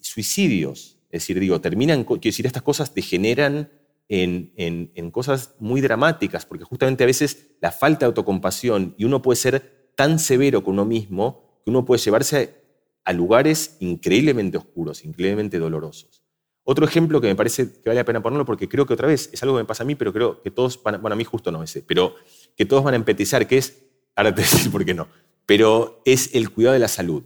suicidios, 0.00 0.98
es 1.10 1.22
decir, 1.22 1.40
digo, 1.40 1.60
terminan, 1.60 2.04
quiero 2.04 2.20
decir, 2.22 2.46
estas 2.46 2.62
cosas 2.62 2.94
degeneran 2.94 3.70
en, 4.10 4.52
en- 4.56 4.90
en 4.94 5.10
cosas 5.10 5.54
muy 5.60 5.80
dramáticas, 5.80 6.44
porque 6.44 6.64
justamente 6.64 7.04
a 7.04 7.06
veces 7.06 7.52
la 7.62 7.70
falta 7.72 8.00
de 8.00 8.06
autocompasión 8.08 8.94
y 8.98 9.04
uno 9.06 9.22
puede 9.22 9.36
ser 9.36 9.92
tan 9.94 10.18
severo 10.18 10.62
con 10.62 10.74
uno 10.74 10.84
mismo 10.84 11.60
que 11.64 11.70
uno 11.70 11.84
puede 11.84 12.02
llevarse 12.02 12.56
a 13.04 13.12
lugares 13.12 13.76
increíblemente 13.80 14.58
oscuros, 14.58 15.04
increíblemente 15.04 15.58
dolorosos. 15.58 16.22
Otro 16.64 16.84
ejemplo 16.84 17.20
que 17.20 17.28
me 17.28 17.36
parece 17.36 17.70
que 17.72 17.88
vale 17.88 18.00
la 18.00 18.04
pena 18.04 18.22
ponerlo, 18.22 18.44
porque 18.44 18.68
creo 18.68 18.84
que 18.84 18.92
otra 18.94 19.06
vez 19.08 19.30
es 19.32 19.42
algo 19.42 19.56
que 19.56 19.62
me 19.62 19.66
pasa 19.66 19.84
a 19.84 19.86
mí, 19.86 19.94
pero 19.94 20.12
creo 20.12 20.42
que 20.42 20.50
todos 20.50 20.82
van 20.82 21.00
bueno, 21.00 21.14
a 21.14 21.16
mí 21.16 21.24
justo 21.24 21.50
no 21.52 21.62
ese, 21.62 21.82
pero 21.82 22.14
que 22.56 22.66
todos 22.66 22.82
van 22.84 22.94
a 22.94 22.96
empatizar, 22.96 23.46
que 23.46 23.58
es, 23.58 23.84
ahora 24.16 24.34
te 24.34 24.42
voy 24.42 24.48
a 24.50 24.52
decir 24.56 24.70
por 24.72 24.84
qué 24.84 24.92
no, 24.94 25.08
pero 25.46 26.02
es 26.04 26.34
el 26.34 26.50
cuidado 26.50 26.74
de 26.74 26.80
la 26.80 26.88
salud. 26.88 27.22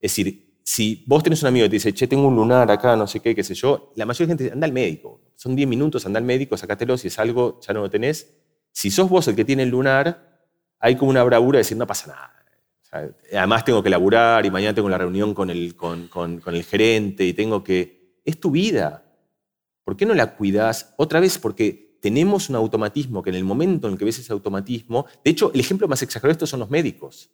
Es 0.00 0.10
decir, 0.12 0.49
si 0.62 1.04
vos 1.06 1.22
tenés 1.22 1.42
un 1.42 1.48
amigo 1.48 1.64
que 1.64 1.70
te 1.70 1.76
dice, 1.76 1.92
che, 1.94 2.06
tengo 2.06 2.28
un 2.28 2.36
lunar 2.36 2.70
acá, 2.70 2.96
no 2.96 3.06
sé 3.06 3.20
qué, 3.20 3.34
qué 3.34 3.42
sé 3.44 3.54
yo, 3.54 3.92
la 3.96 4.06
mayoría 4.06 4.26
de 4.26 4.30
gente 4.30 4.44
dice, 4.44 4.54
anda 4.54 4.66
al 4.66 4.72
médico. 4.72 5.20
Son 5.36 5.56
10 5.56 5.68
minutos, 5.68 6.04
anda 6.06 6.18
al 6.18 6.24
médico, 6.24 6.56
sacátelo, 6.56 6.96
si 6.98 7.08
es 7.08 7.18
algo, 7.18 7.60
ya 7.66 7.72
no 7.72 7.80
lo 7.80 7.90
tenés. 7.90 8.36
Si 8.72 8.90
sos 8.90 9.08
vos 9.08 9.26
el 9.28 9.34
que 9.36 9.44
tiene 9.44 9.62
el 9.64 9.70
lunar, 9.70 10.38
hay 10.78 10.96
como 10.96 11.10
una 11.10 11.22
bravura 11.24 11.56
de 11.56 11.60
decir, 11.60 11.76
no 11.76 11.86
pasa 11.86 12.08
nada. 12.08 12.34
Además 13.32 13.64
tengo 13.64 13.82
que 13.82 13.90
laburar 13.90 14.44
y 14.44 14.50
mañana 14.50 14.74
tengo 14.74 14.88
la 14.88 14.98
reunión 14.98 15.32
con 15.34 15.48
el, 15.50 15.76
con, 15.76 16.08
con- 16.08 16.40
con 16.40 16.54
el 16.54 16.64
gerente 16.64 17.24
y 17.24 17.32
tengo 17.32 17.62
que... 17.62 18.18
Es 18.24 18.38
tu 18.40 18.50
vida. 18.50 19.04
¿Por 19.84 19.96
qué 19.96 20.06
no 20.06 20.14
la 20.14 20.36
cuidas? 20.36 20.94
Otra 20.96 21.20
vez, 21.20 21.38
porque 21.38 21.98
tenemos 22.02 22.48
un 22.48 22.56
automatismo 22.56 23.22
que 23.22 23.30
en 23.30 23.36
el 23.36 23.44
momento 23.44 23.88
en 23.88 23.96
que 23.96 24.04
ves 24.04 24.18
ese 24.18 24.32
automatismo... 24.32 25.06
De 25.24 25.30
hecho, 25.30 25.52
el 25.54 25.60
ejemplo 25.60 25.86
más 25.88 26.02
exagerado 26.02 26.28
de 26.30 26.32
esto 26.32 26.46
son 26.46 26.60
los 26.60 26.70
médicos. 26.70 27.30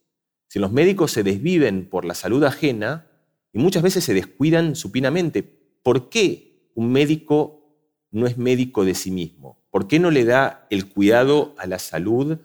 Si 0.48 0.58
los 0.58 0.72
médicos 0.72 1.10
se 1.12 1.22
desviven 1.22 1.88
por 1.88 2.04
la 2.04 2.14
salud 2.14 2.44
ajena 2.44 3.06
y 3.52 3.58
muchas 3.58 3.82
veces 3.82 4.04
se 4.04 4.14
descuidan 4.14 4.76
supinamente, 4.76 5.42
¿por 5.82 6.08
qué 6.08 6.70
un 6.74 6.92
médico 6.92 7.76
no 8.10 8.26
es 8.26 8.38
médico 8.38 8.84
de 8.84 8.94
sí 8.94 9.10
mismo? 9.10 9.64
¿Por 9.70 9.88
qué 9.88 9.98
no 9.98 10.10
le 10.10 10.24
da 10.24 10.66
el 10.70 10.88
cuidado 10.88 11.54
a 11.58 11.66
la 11.66 11.78
salud 11.78 12.38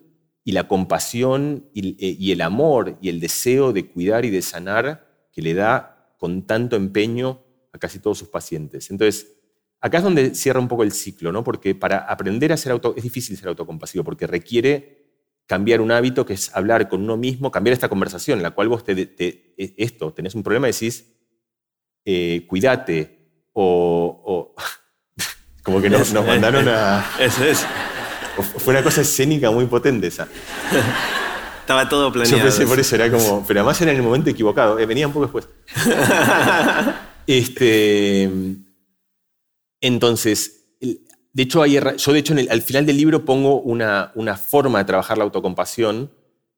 y 0.44 0.54
la 0.54 0.68
compasión 0.68 1.70
y, 1.74 1.90
eh, 2.06 2.16
y 2.20 2.32
el 2.32 2.42
amor 2.42 2.98
y 3.02 3.10
el 3.10 3.20
deseo 3.20 3.74
de 3.74 3.88
cuidar 3.88 4.26
y 4.26 4.30
de 4.30 4.42
sanar 4.42 5.28
que 5.32 5.42
le 5.42 5.54
da 5.54 6.16
con 6.18 6.46
tanto 6.46 6.76
empeño 6.76 7.42
a 7.72 7.78
casi 7.78 8.00
todos 8.00 8.18
sus 8.18 8.30
pacientes? 8.30 8.90
Entonces, 8.92 9.38
acá 9.82 9.98
es 9.98 10.04
donde 10.04 10.36
cierra 10.36 10.60
un 10.60 10.68
poco 10.68 10.84
el 10.84 10.92
ciclo, 10.92 11.32
¿no? 11.32 11.44
Porque 11.44 11.76
para 11.76 11.98
aprender 11.98 12.54
a 12.54 12.58
ser 12.58 12.72
auto, 12.72 12.94
es 12.96 13.04
difícil 13.04 13.36
ser 13.36 13.50
autocompasivo, 13.50 14.04
porque 14.04 14.28
requiere 14.28 15.01
cambiar 15.52 15.82
un 15.82 15.92
hábito 15.92 16.26
que 16.26 16.32
es 16.36 16.50
hablar 16.56 16.88
con 16.88 17.02
uno 17.04 17.18
mismo, 17.18 17.52
cambiar 17.52 17.74
esta 17.74 17.90
conversación 17.90 18.40
en 18.40 18.44
la 18.44 18.52
cual 18.52 18.70
vos 18.70 18.86
te, 18.86 18.96
te- 19.06 19.54
e- 19.58 19.74
esto, 19.76 20.14
tenés 20.14 20.34
un 20.34 20.44
problema 20.44 20.70
y 20.70 20.72
decís, 20.72 21.12
eh, 22.06 22.46
cuídate, 22.48 23.50
o, 23.52 24.24
o- 24.26 24.56
como 25.64 25.82
que 25.82 25.90
nos, 25.90 26.14
nos 26.14 26.26
mandaron 26.26 26.70
a... 26.70 27.06
Eso 27.20 27.44
es. 27.44 27.66
Fue 28.60 28.74
una 28.74 28.82
cosa 28.82 29.02
escénica 29.02 29.52
muy 29.52 29.66
potente 29.66 30.08
esa. 30.08 30.26
Estaba 31.60 31.90
todo 31.90 32.08
Yo 32.08 32.14
planeado. 32.14 32.44
pensé 32.44 32.66
por 32.66 32.80
eso, 32.80 32.96
era 32.96 33.12
como, 33.12 33.46
pero 33.46 33.60
además 33.60 33.82
era 33.82 33.92
en 33.92 33.98
el 33.98 34.04
momento 34.04 34.30
equivocado, 34.30 34.80
eh, 34.80 34.86
venía 34.86 35.06
un 35.06 35.12
poco 35.12 35.26
después. 35.26 35.50
este, 37.28 38.30
entonces, 39.82 40.64
de 41.34 41.44
hecho, 41.44 41.66
yo 41.66 42.14
de 42.14 42.20
hecho 42.20 42.36
al 42.50 42.62
final 42.62 42.86
del 42.86 42.98
libro 42.98 43.24
pongo 43.24 43.62
una, 43.62 44.12
forma 44.38 44.80
de 44.80 44.86
trabajar 44.86 45.18
la 45.18 45.24
autocompasión 45.24 46.12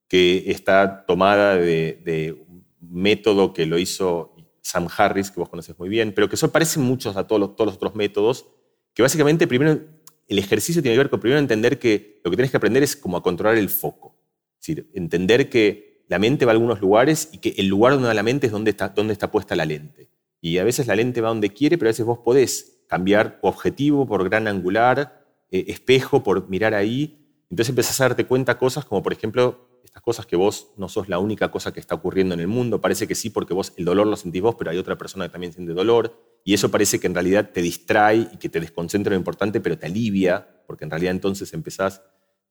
que 0.07 0.45
está 0.47 1.05
tomada 1.05 1.55
de, 1.55 2.45
un 2.47 2.65
método 2.79 3.53
que 3.53 3.65
lo 3.65 3.77
hizo 3.77 4.35
Sam 4.61 4.87
Harris, 4.95 5.31
que 5.31 5.39
vos 5.39 5.49
conoces 5.49 5.77
muy 5.77 5.89
bien, 5.89 6.13
pero 6.13 6.27
que 6.29 6.35
eso 6.35 6.51
parece 6.51 6.79
muchos 6.79 7.17
a 7.17 7.27
todos 7.27 7.39
los, 7.39 7.55
todos 7.55 7.67
los 7.67 7.75
otros 7.75 7.95
métodos, 7.95 8.45
que 8.93 9.01
básicamente 9.01 9.47
primero 9.47 9.79
el 10.27 10.39
ejercicio 10.39 10.81
tiene 10.81 10.95
que 10.95 10.99
ver 10.99 11.09
con 11.09 11.19
primero 11.19 11.39
entender 11.39 11.77
que 11.79 12.21
lo 12.23 12.31
que 12.31 12.37
tienes 12.37 12.51
que 12.51 12.57
aprender 12.57 12.81
es 12.81 12.95
como 12.95 13.17
a 13.17 13.23
controlar 13.23 13.57
el 13.57 13.69
foco. 13.69 14.15
Es 14.59 14.67
decir, 14.67 14.89
entender 14.93 15.49
que 15.49 16.05
la 16.07 16.19
mente 16.19 16.45
va 16.45 16.51
a 16.51 16.53
algunos 16.53 16.81
lugares 16.81 17.29
y 17.31 17.37
que 17.39 17.53
el 17.57 17.67
lugar 17.67 17.93
donde 17.93 18.07
va 18.07 18.13
la 18.13 18.23
mente 18.23 18.47
es 18.47 18.53
donde 18.53 18.71
está, 18.71 18.89
donde 18.89 19.13
está 19.13 19.29
puesta 19.29 19.55
la 19.55 19.65
lente. 19.65 20.09
Y 20.41 20.57
a 20.57 20.63
veces 20.63 20.87
la 20.87 20.95
lente 20.95 21.21
va 21.21 21.29
donde 21.29 21.49
quiere, 21.49 21.77
pero 21.77 21.89
a 21.89 21.91
veces 21.91 22.05
vos 22.05 22.19
podés 22.19 22.82
cambiar 22.93 23.39
objetivo 23.41 24.05
por 24.05 24.23
gran 24.23 24.47
angular, 24.47 25.25
eh, 25.51 25.65
espejo 25.67 26.21
por 26.21 26.49
mirar 26.49 26.73
ahí. 26.73 27.27
Entonces 27.49 27.69
empezás 27.69 27.99
a 28.01 28.09
darte 28.09 28.25
cuenta 28.25 28.57
cosas 28.57 28.85
como, 28.85 29.01
por 29.01 29.13
ejemplo, 29.13 29.81
estas 29.83 30.01
cosas 30.01 30.25
que 30.25 30.35
vos 30.35 30.71
no 30.77 30.87
sos 30.89 31.09
la 31.09 31.19
única 31.19 31.49
cosa 31.49 31.73
que 31.73 31.79
está 31.79 31.95
ocurriendo 31.95 32.33
en 32.35 32.39
el 32.39 32.47
mundo. 32.47 32.81
Parece 32.81 33.07
que 33.07 33.15
sí, 33.15 33.29
porque 33.29 33.53
vos 33.53 33.73
el 33.77 33.85
dolor 33.85 34.07
lo 34.07 34.15
sentís 34.15 34.41
vos, 34.41 34.55
pero 34.55 34.69
hay 34.69 34.77
otra 34.77 34.97
persona 34.97 35.25
que 35.25 35.31
también 35.31 35.53
siente 35.53 35.73
dolor. 35.73 36.19
Y 36.43 36.53
eso 36.53 36.69
parece 36.69 36.99
que 36.99 37.07
en 37.07 37.15
realidad 37.15 37.49
te 37.51 37.61
distrae 37.61 38.29
y 38.31 38.37
que 38.37 38.49
te 38.49 38.59
desconcentra 38.59 39.11
en 39.11 39.15
lo 39.15 39.21
importante, 39.21 39.59
pero 39.59 39.77
te 39.77 39.87
alivia, 39.87 40.63
porque 40.67 40.85
en 40.85 40.91
realidad 40.91 41.11
entonces 41.11 41.53
empezás 41.53 42.01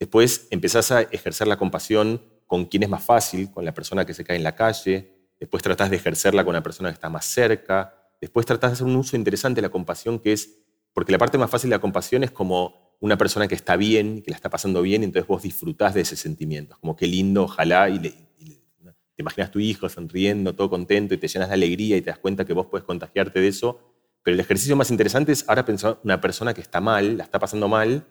Después 0.02 0.48
empezás 0.50 0.90
a 0.90 1.02
ejercer 1.02 1.46
la 1.46 1.56
compasión 1.56 2.20
con 2.48 2.64
quien 2.64 2.82
es 2.82 2.88
más 2.88 3.04
fácil, 3.04 3.52
con 3.52 3.64
la 3.64 3.72
persona 3.72 4.04
que 4.04 4.14
se 4.14 4.24
cae 4.24 4.36
en 4.36 4.42
la 4.42 4.56
calle. 4.56 5.30
Después 5.38 5.62
tratás 5.62 5.90
de 5.90 5.96
ejercerla 5.96 6.44
con 6.44 6.54
la 6.54 6.60
persona 6.60 6.88
que 6.88 6.94
está 6.94 7.08
más 7.08 7.24
cerca. 7.24 8.01
Después 8.22 8.46
tratás 8.46 8.70
de 8.70 8.74
hacer 8.74 8.86
un 8.86 8.94
uso 8.94 9.16
interesante 9.16 9.60
de 9.60 9.66
la 9.66 9.70
compasión, 9.70 10.20
que 10.20 10.32
es, 10.32 10.60
porque 10.94 11.10
la 11.10 11.18
parte 11.18 11.36
más 11.38 11.50
fácil 11.50 11.70
de 11.70 11.76
la 11.76 11.80
compasión 11.80 12.22
es 12.22 12.30
como 12.30 12.96
una 13.00 13.18
persona 13.18 13.48
que 13.48 13.56
está 13.56 13.74
bien, 13.76 14.22
que 14.22 14.30
la 14.30 14.36
está 14.36 14.48
pasando 14.48 14.80
bien, 14.80 15.02
y 15.02 15.06
entonces 15.06 15.26
vos 15.26 15.42
disfrutás 15.42 15.92
de 15.92 16.02
ese 16.02 16.14
sentimiento. 16.14 16.76
Como 16.80 16.94
qué 16.94 17.08
lindo, 17.08 17.42
ojalá, 17.42 17.88
y, 17.90 17.98
le- 17.98 18.14
y 18.38 18.44
le- 18.46 18.92
te 19.16 19.22
imaginas 19.22 19.50
tu 19.50 19.58
hijo 19.58 19.88
sonriendo, 19.88 20.54
todo 20.54 20.70
contento, 20.70 21.14
y 21.14 21.18
te 21.18 21.26
llenas 21.26 21.48
de 21.48 21.54
alegría 21.54 21.96
y 21.96 22.00
te 22.00 22.10
das 22.10 22.18
cuenta 22.20 22.44
que 22.44 22.52
vos 22.52 22.66
puedes 22.66 22.84
contagiarte 22.84 23.40
de 23.40 23.48
eso. 23.48 23.80
Pero 24.22 24.34
el 24.36 24.40
ejercicio 24.40 24.76
más 24.76 24.92
interesante 24.92 25.32
es 25.32 25.44
ahora 25.48 25.64
pensar 25.64 25.98
una 26.04 26.20
persona 26.20 26.54
que 26.54 26.60
está 26.60 26.80
mal, 26.80 27.16
la 27.18 27.24
está 27.24 27.40
pasando 27.40 27.66
mal, 27.66 28.06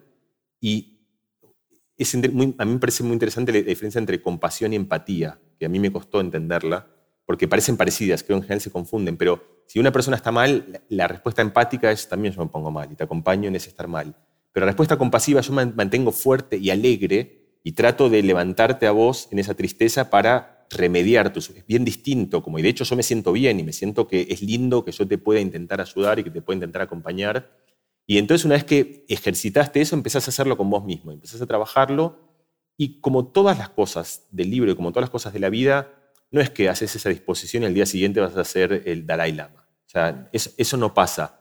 y 0.60 0.98
es 1.96 2.14
muy- 2.32 2.54
a 2.58 2.64
mí 2.66 2.72
me 2.74 2.78
parece 2.78 3.02
muy 3.02 3.14
interesante 3.14 3.50
la 3.52 3.62
diferencia 3.62 3.98
entre 3.98 4.20
compasión 4.20 4.74
y 4.74 4.76
empatía, 4.76 5.38
que 5.58 5.64
a 5.64 5.68
mí 5.70 5.78
me 5.80 5.90
costó 5.90 6.20
entenderla, 6.20 6.86
porque 7.32 7.48
parecen 7.48 7.78
parecidas, 7.78 8.22
creo 8.22 8.36
en 8.36 8.42
general 8.42 8.60
se 8.60 8.70
confunden, 8.70 9.16
pero 9.16 9.62
si 9.66 9.78
una 9.78 9.90
persona 9.90 10.18
está 10.18 10.30
mal, 10.30 10.66
la, 10.68 10.82
la 10.90 11.08
respuesta 11.08 11.40
empática 11.40 11.90
es 11.90 12.06
también 12.06 12.34
yo 12.34 12.42
me 12.42 12.50
pongo 12.50 12.70
mal 12.70 12.92
y 12.92 12.94
te 12.94 13.04
acompaño 13.04 13.48
en 13.48 13.56
ese 13.56 13.70
estar 13.70 13.88
mal. 13.88 14.14
Pero 14.52 14.66
la 14.66 14.72
respuesta 14.72 14.98
compasiva 14.98 15.40
yo 15.40 15.54
me 15.54 15.64
mantengo 15.64 16.12
fuerte 16.12 16.58
y 16.58 16.68
alegre 16.68 17.56
y 17.64 17.72
trato 17.72 18.10
de 18.10 18.22
levantarte 18.22 18.86
a 18.86 18.90
vos 18.90 19.28
en 19.30 19.38
esa 19.38 19.54
tristeza 19.54 20.10
para 20.10 20.66
remediar 20.68 21.32
tu 21.32 21.38
Es 21.38 21.64
bien 21.66 21.86
distinto, 21.86 22.42
como 22.42 22.58
y 22.58 22.62
de 22.62 22.68
hecho 22.68 22.84
yo 22.84 22.96
me 22.96 23.02
siento 23.02 23.32
bien 23.32 23.58
y 23.58 23.62
me 23.62 23.72
siento 23.72 24.06
que 24.06 24.26
es 24.28 24.42
lindo 24.42 24.84
que 24.84 24.92
yo 24.92 25.08
te 25.08 25.16
pueda 25.16 25.40
intentar 25.40 25.80
ayudar 25.80 26.18
y 26.18 26.24
que 26.24 26.30
te 26.30 26.42
pueda 26.42 26.56
intentar 26.58 26.82
acompañar. 26.82 27.56
Y 28.06 28.18
entonces 28.18 28.44
una 28.44 28.56
vez 28.56 28.64
que 28.64 29.06
ejercitaste 29.08 29.80
eso, 29.80 29.96
empezás 29.96 30.28
a 30.28 30.30
hacerlo 30.32 30.58
con 30.58 30.68
vos 30.68 30.84
mismo, 30.84 31.12
empezás 31.12 31.40
a 31.40 31.46
trabajarlo 31.46 32.18
y 32.76 33.00
como 33.00 33.28
todas 33.28 33.56
las 33.56 33.70
cosas 33.70 34.26
del 34.32 34.50
libro 34.50 34.70
y 34.70 34.76
como 34.76 34.92
todas 34.92 35.04
las 35.04 35.10
cosas 35.10 35.32
de 35.32 35.40
la 35.40 35.48
vida, 35.48 36.01
no 36.32 36.40
es 36.40 36.50
que 36.50 36.68
haces 36.68 36.96
esa 36.96 37.10
disposición 37.10 37.62
y 37.62 37.66
al 37.66 37.74
día 37.74 37.86
siguiente 37.86 38.18
vas 38.18 38.36
a 38.36 38.44
ser 38.44 38.82
el 38.86 39.06
Dalai 39.06 39.32
Lama. 39.32 39.68
O 39.86 39.90
sea, 39.92 40.30
eso, 40.32 40.76
no 40.78 40.94
pasa. 40.94 41.38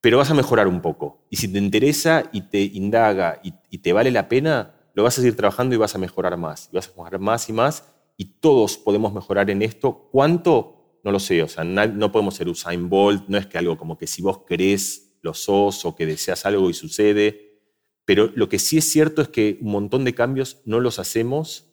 Pero 0.00 0.16
vas 0.16 0.30
a 0.30 0.34
mejorar 0.34 0.66
un 0.66 0.80
poco. 0.80 1.26
Y 1.28 1.36
si 1.36 1.48
te 1.48 1.58
interesa 1.58 2.30
y 2.32 2.40
te 2.48 2.62
indaga 2.62 3.40
y, 3.44 3.78
te 3.78 3.92
vale 3.92 4.10
la 4.10 4.28
pena, 4.28 4.74
lo 4.94 5.02
vas 5.02 5.18
a 5.18 5.20
seguir 5.20 5.36
trabajando 5.36 5.74
y 5.74 5.78
vas 5.78 5.94
a 5.94 5.98
mejorar 5.98 6.38
más. 6.38 6.70
Y 6.72 6.76
vas 6.76 6.88
a 6.88 6.90
mejorar 6.92 7.20
más 7.20 7.48
y 7.50 7.52
más. 7.52 7.84
Y 8.16 8.24
todos 8.40 8.78
podemos 8.78 9.12
mejorar 9.12 9.50
en 9.50 9.60
esto. 9.60 10.08
¿Cuánto? 10.10 10.98
No 11.04 11.12
lo 11.12 11.20
sé. 11.20 11.42
O 11.42 11.48
sea, 11.48 11.62
no, 11.62 12.10
podemos 12.10 12.34
ser 12.34 12.48
Usain 12.48 12.88
Bolt. 12.88 13.28
No 13.28 13.36
es 13.36 13.46
que 13.46 13.58
algo 13.58 13.76
como 13.76 13.98
que 13.98 14.06
si 14.06 14.22
vos 14.22 14.44
querés, 14.48 15.18
lo 15.20 15.34
sos 15.34 15.84
o 15.84 15.94
que 15.94 16.06
deseas 16.06 16.46
algo 16.46 16.70
y 16.70 16.74
sucede. 16.74 17.60
Pero 18.06 18.30
lo 18.34 18.48
que 18.48 18.58
sí 18.58 18.78
es 18.78 18.90
cierto 18.90 19.20
es 19.20 19.28
que 19.28 19.58
un 19.60 19.72
montón 19.72 20.04
de 20.06 20.14
cambios 20.14 20.62
no 20.64 20.80
los 20.80 20.98
hacemos 20.98 21.71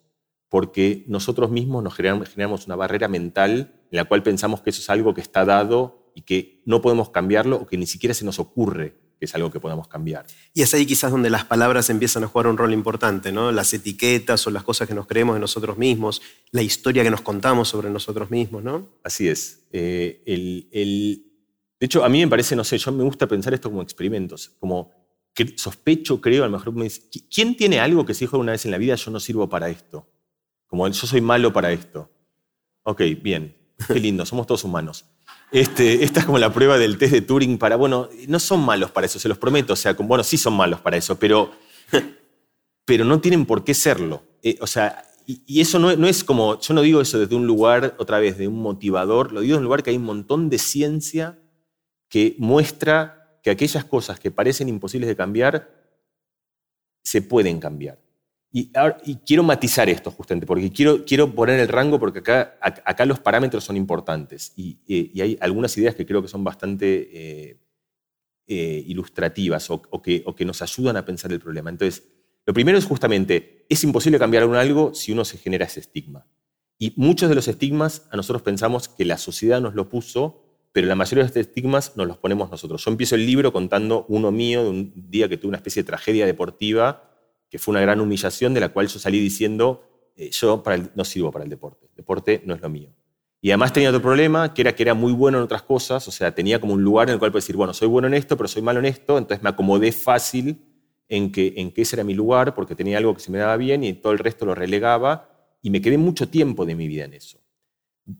porque 0.49 1.03
nosotros 1.07 1.51
mismos 1.51 1.83
nos 1.83 1.93
generamos, 1.93 2.65
una 2.65 2.75
barrera 2.75 3.07
mental 3.07 3.73
en 3.91 3.97
la 3.97 4.05
cual 4.05 4.23
pensamos 4.23 4.61
que 4.61 4.71
eso 4.71 4.81
es 4.81 4.89
algo 4.89 5.13
que 5.13 5.21
está 5.21 5.45
dado 5.45 6.11
y 6.15 6.23
que 6.23 6.61
no 6.65 6.81
podemos 6.81 7.09
cambiarlo 7.09 7.57
o 7.57 7.67
que 7.67 7.77
ni 7.77 7.85
siquiera 7.85 8.13
se 8.13 8.25
nos 8.25 8.39
ocurre 8.39 8.95
que 9.19 9.25
es 9.25 9.35
algo 9.35 9.51
que 9.51 9.59
podamos 9.59 9.89
cambiar. 9.89 10.25
Y 10.53 10.61
es 10.61 10.73
ahí 10.73 10.85
quizás 10.85 11.11
donde 11.11 11.29
las 11.29 11.43
palabras 11.43 11.89
empiezan 11.89 12.23
a 12.23 12.27
jugar 12.27 12.47
un 12.47 12.57
rol 12.57 12.71
importante, 12.71 13.33
¿no? 13.33 13.51
Las 13.51 13.73
etiquetas 13.73 14.47
o 14.47 14.49
las 14.49 14.63
cosas 14.63 14.87
que 14.87 14.93
nos 14.93 15.07
creemos 15.07 15.35
de 15.35 15.41
nosotros 15.41 15.77
mismos, 15.77 16.21
la 16.51 16.61
historia 16.61 17.03
que 17.03 17.11
nos 17.11 17.19
contamos 17.19 17.67
sobre 17.67 17.89
nosotros 17.89 18.31
mismos, 18.31 18.63
¿no? 18.63 18.87
Así 19.03 19.27
es. 19.27 19.67
Eh, 19.73 20.21
de 21.79 21.85
hecho, 21.85 22.05
a 22.05 22.09
mí 22.09 22.21
me 22.21 22.29
parece, 22.29 22.55
no 22.55 22.63
sé, 22.63 22.77
yo 22.77 22.93
me 22.93 23.03
gusta 23.03 23.27
pensar 23.27 23.53
esto 23.53 23.69
como 23.69 23.81
experimentos, 23.81 24.51
como 24.57 24.91
que 25.33 25.57
sospecho, 25.57 26.21
creo, 26.21 26.43
a 26.45 26.47
lo 26.47 26.57
mejor 26.57 26.73
me 26.73 26.85
dice, 26.85 27.03
¿quién 27.29 27.57
tiene 27.57 27.79
algo 27.79 28.05
que 28.05 28.13
se 28.13 28.21
dijo 28.21 28.37
una 28.37 28.53
vez 28.53 28.63
en 28.65 28.71
la 28.71 28.77
vida, 28.77 28.95
yo 28.95 29.11
no 29.11 29.19
sirvo 29.19 29.49
para 29.49 29.69
esto? 29.69 30.07
Como 30.69 30.87
yo 30.87 31.07
soy 31.07 31.19
malo 31.19 31.51
para 31.51 31.71
esto. 31.73 32.09
Ok, 32.83 33.01
bien. 33.21 33.57
Qué 33.87 33.99
lindo, 33.99 34.25
somos 34.25 34.47
todos 34.47 34.63
humanos. 34.63 35.05
Este, 35.51 36.03
esta 36.03 36.19
es 36.19 36.25
como 36.25 36.37
la 36.37 36.53
prueba 36.53 36.77
del 36.77 36.97
test 36.97 37.11
de 37.11 37.21
Turing 37.21 37.57
para, 37.57 37.75
bueno, 37.75 38.07
no 38.27 38.39
son 38.39 38.61
malos 38.61 38.91
para 38.91 39.07
eso, 39.07 39.19
se 39.19 39.27
los 39.27 39.37
prometo. 39.37 39.73
O 39.73 39.75
sea, 39.75 39.93
bueno, 39.93 40.23
sí 40.23 40.37
son 40.37 40.53
malos 40.53 40.79
para 40.79 40.97
eso, 40.97 41.17
pero, 41.17 41.51
pero 42.85 43.03
no 43.03 43.19
tienen 43.19 43.45
por 43.45 43.63
qué 43.63 43.73
serlo. 43.73 44.23
Eh, 44.43 44.57
o 44.61 44.67
sea, 44.67 45.03
y, 45.25 45.59
eso 45.59 45.79
no, 45.79 45.95
no, 45.95 46.07
es 46.07 46.23
como, 46.23 46.59
yo 46.59 46.73
no 46.73 46.81
digo 46.81 47.01
eso 47.01 47.19
desde 47.19 47.35
un 47.35 47.47
lugar, 47.47 47.95
otra 47.97 48.19
vez, 48.19 48.37
de 48.37 48.47
un 48.47 48.61
motivador, 48.61 49.31
lo 49.31 49.41
digo 49.41 49.53
desde 49.53 49.59
un 49.59 49.65
lugar 49.65 49.83
que 49.83 49.89
hay 49.89 49.97
un 49.97 50.03
montón 50.03 50.49
de 50.49 50.59
ciencia 50.59 51.39
que 52.09 52.35
muestra 52.37 53.39
que 53.43 53.49
aquellas 53.49 53.85
cosas 53.85 54.19
que 54.19 54.31
parecen 54.31 54.69
imposibles 54.69 55.07
de 55.07 55.15
cambiar, 55.15 55.69
se 57.03 57.21
pueden 57.21 57.59
cambiar. 57.59 57.99
Y, 58.51 58.71
quiero 59.25 59.43
matizar 59.43 59.89
esto 59.89 60.09
justamente, 60.09 60.47
porque 60.47 60.71
quiero, 60.71 61.05
quiero 61.05 61.33
poner 61.35 61.59
el 61.59 61.67
rango 61.67 61.99
porque 61.99 62.19
acá, 62.19 62.57
acá 62.61 63.05
los 63.05 63.19
parámetros 63.19 63.63
son 63.63 63.77
importantes 63.77 64.53
y, 64.55 64.79
hay 65.21 65.37
algunas 65.39 65.77
ideas 65.77 65.93
que 65.93 66.05
creo 66.05 66.21
que 66.21 66.27
son 66.27 66.43
bastante 66.43 67.09
eh, 67.13 67.59
eh, 68.47 68.83
ilustrativas 68.87 69.69
o, 69.69 70.01
que, 70.01 70.23
o, 70.25 70.35
que, 70.35 70.45
nos 70.45 70.63
ayudan 70.63 70.97
a 70.97 71.05
pensar 71.05 71.31
el 71.31 71.39
problema. 71.39 71.69
Entonces, 71.69 72.07
lo 72.47 72.53
primero 72.53 72.79
es 72.79 72.85
justamente, 72.85 73.67
es 73.69 73.83
imposible 73.83 74.17
cambiar 74.17 74.43
algo 74.43 74.95
si 74.95 75.11
uno 75.11 75.25
se 75.25 75.37
genera 75.37 75.65
ese 75.65 75.81
estigma. 75.81 76.25
Y 76.79 76.93
muchos 76.95 77.29
de 77.29 77.35
los 77.35 77.47
estigmas 77.47 78.07
a 78.09 78.15
nosotros 78.15 78.41
pensamos 78.41 78.87
que 78.87 79.05
la 79.05 79.19
sociedad 79.19 79.61
nos 79.61 79.75
lo 79.75 79.89
puso, 79.89 80.43
pero 80.71 80.87
la 80.87 80.95
mayoría 80.95 81.23
de 81.23 81.27
estos 81.27 81.41
estigmas 81.41 81.95
nos 81.97 82.07
los 82.07 82.17
ponemos 82.17 82.49
nosotros. 82.49 82.83
Yo 82.83 82.89
empiezo 82.89 83.13
el 83.13 83.27
libro 83.27 83.53
contando 83.53 84.05
uno 84.09 84.31
mío 84.31 84.63
de 84.63 84.69
un 84.69 84.93
día 84.95 85.29
que 85.29 85.37
tuve 85.37 85.49
una 85.49 85.57
especie 85.57 85.83
de 85.83 85.87
tragedia 85.87 86.25
deportiva 86.25 87.08
que 87.49 87.59
fue 87.59 87.73
una 87.73 87.81
gran 87.81 87.99
humillación 87.99 88.53
de 88.53 88.59
la 88.59 88.69
cual 88.69 88.87
yo 88.87 88.99
salí 88.99 89.19
diciendo, 89.19 89.83
eh, 90.15 90.29
yo 90.31 90.63
no 90.95 91.05
sirvo 91.05 91.31
para 91.31 91.43
el 91.43 91.49
deporte, 91.49 91.87
el 91.87 91.95
deporte 91.95 92.41
no 92.45 92.53
es 92.53 92.61
lo 92.61 92.69
mío. 92.69 92.93
Y 93.41 93.51
además 93.51 93.71
tenía 93.71 93.89
otro 93.89 94.01
problema, 94.01 94.53
que 94.53 94.61
era 94.61 94.75
que 94.75 94.83
era 94.83 94.93
muy 94.93 95.13
bueno 95.13 95.37
en 95.37 95.45
otras 95.45 95.63
cosas, 95.63 96.05
o 96.07 96.11
sea, 96.11 96.35
tenía 96.35 96.59
como 96.59 96.73
un 96.73 96.83
lugar 96.83 97.07
en 97.07 97.13
el 97.13 97.19
cual 97.19 97.31
puedo 97.31 97.41
decir, 97.41 97.55
bueno, 97.55 97.73
soy 97.73 97.87
bueno 97.87 98.07
en 98.07 98.13
esto, 98.13 98.35
pero 98.35 98.49
soy 98.49 98.61
malo 98.61 98.79
en 98.79 98.85
esto, 98.85 99.17
entonces 99.17 99.41
me 99.41 99.49
acomodé 99.49 99.91
fácil 99.91 100.61
en 101.07 101.31
que, 101.31 101.53
en 101.55 101.71
que 101.71 101.83
ese 101.83 101.95
era 101.95 102.03
mi 102.03 102.13
lugar, 102.13 102.53
porque 102.53 102.75
tenía 102.75 102.97
algo 102.97 103.13
que 103.13 103.21
se 103.21 103.31
me 103.31 103.37
daba 103.37 103.55
bien 103.55 103.83
y 103.83 103.93
todo 103.93 104.11
el 104.11 104.19
resto 104.19 104.45
lo 104.45 104.55
relegaba, 104.55 105.29
y 105.61 105.69
me 105.69 105.81
quedé 105.81 105.97
mucho 105.97 106.29
tiempo 106.29 106.65
de 106.65 106.75
mi 106.75 106.87
vida 106.87 107.05
en 107.05 107.13
eso. 107.13 107.39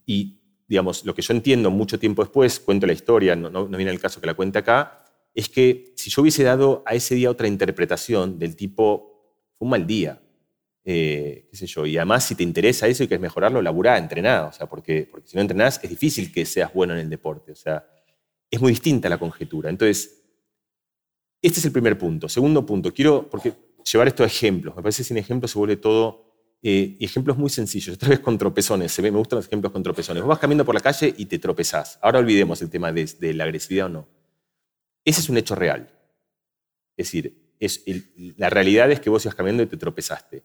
Y, 0.06 0.40
digamos, 0.68 1.06
lo 1.06 1.14
que 1.14 1.22
yo 1.22 1.34
entiendo 1.34 1.70
mucho 1.70 2.00
tiempo 2.00 2.24
después, 2.24 2.60
cuento 2.60 2.88
la 2.88 2.94
historia, 2.94 3.36
no, 3.36 3.50
no, 3.50 3.68
no 3.68 3.78
viene 3.78 3.92
el 3.92 4.00
caso 4.00 4.22
que 4.22 4.28
la 4.28 4.34
cuente 4.34 4.60
acá, 4.60 5.04
es 5.34 5.50
que 5.50 5.94
si 5.96 6.10
yo 6.10 6.22
hubiese 6.22 6.44
dado 6.44 6.84
a 6.86 6.96
ese 6.96 7.16
día 7.16 7.30
otra 7.30 7.48
interpretación 7.48 8.40
del 8.40 8.56
tipo, 8.56 9.09
fue 9.60 9.66
un 9.66 9.70
mal 9.70 9.86
día. 9.86 10.20
Eh, 10.86 11.48
qué 11.52 11.58
sé 11.58 11.68
yo. 11.68 11.86
Y 11.86 11.98
además, 11.98 12.26
si 12.26 12.34
te 12.34 12.44
interesa 12.44 12.88
eso 12.88 13.04
y 13.04 13.08
quieres 13.08 13.22
mejorarlo, 13.22 13.62
laburá, 13.62 13.98
entrená. 13.98 14.46
O 14.46 14.54
sea, 14.54 14.68
porque, 14.68 15.08
porque 15.12 15.28
si 15.28 15.36
no 15.36 15.42
entrenás, 15.42 15.80
es 15.84 15.90
difícil 15.90 16.32
que 16.32 16.46
seas 16.46 16.74
bueno 16.74 16.94
en 16.94 17.00
el 17.02 17.10
deporte. 17.10 17.52
O 17.52 17.56
sea, 17.56 17.86
es 18.50 18.60
muy 18.60 18.72
distinta 18.72 19.10
la 19.10 19.20
conjetura. 19.20 19.70
Entonces, 19.70 20.24
este 21.42 21.60
es 21.60 21.66
el 21.66 21.72
primer 21.72 21.98
punto. 21.98 22.28
Segundo 22.30 22.66
punto, 22.66 22.94
quiero 22.94 23.30
porque 23.30 23.54
llevar 23.92 24.08
esto 24.08 24.24
a 24.24 24.28
ejemplos. 24.28 24.76
Me 24.76 24.82
parece 24.82 25.04
que 25.04 25.10
sin 25.10 25.18
ejemplos 25.18 25.52
se 25.52 25.60
vuelve 25.60 25.76
todo. 25.78 26.26
Eh, 26.62 26.98
ejemplos 27.00 27.38
muy 27.38 27.50
sencillos, 27.50 27.96
otra 27.96 28.10
vez 28.10 28.20
con 28.20 28.38
tropezones. 28.38 28.92
Se 28.92 29.02
me 29.02 29.10
gustan 29.12 29.38
los 29.38 29.48
ejemplos 29.48 29.72
con 29.72 29.84
tropezones. 29.84 30.24
Vos 30.24 30.30
vas 30.30 30.40
caminando 30.40 30.66
por 30.66 30.76
la 30.76 30.82
calle 30.82 31.14
y 31.18 31.26
te 31.26 31.40
tropezás. 31.40 32.00
Ahora 32.02 32.20
olvidemos 32.20 32.62
el 32.62 32.70
tema 32.70 32.92
de 32.92 33.34
la 33.34 33.44
agresividad 33.44 33.86
o 33.88 33.90
no. 33.90 34.08
Ese 35.06 35.22
es 35.22 35.30
un 35.30 35.38
hecho 35.38 35.56
real. 35.56 35.90
Es 36.98 37.08
decir, 37.08 37.49
la 38.38 38.50
realidad 38.50 38.92
es 38.92 39.00
que 39.00 39.10
vos 39.10 39.26
ibas 39.26 39.36
caminando 39.36 39.64
y 39.64 39.68
te 39.68 39.78
tropezaste. 39.78 40.44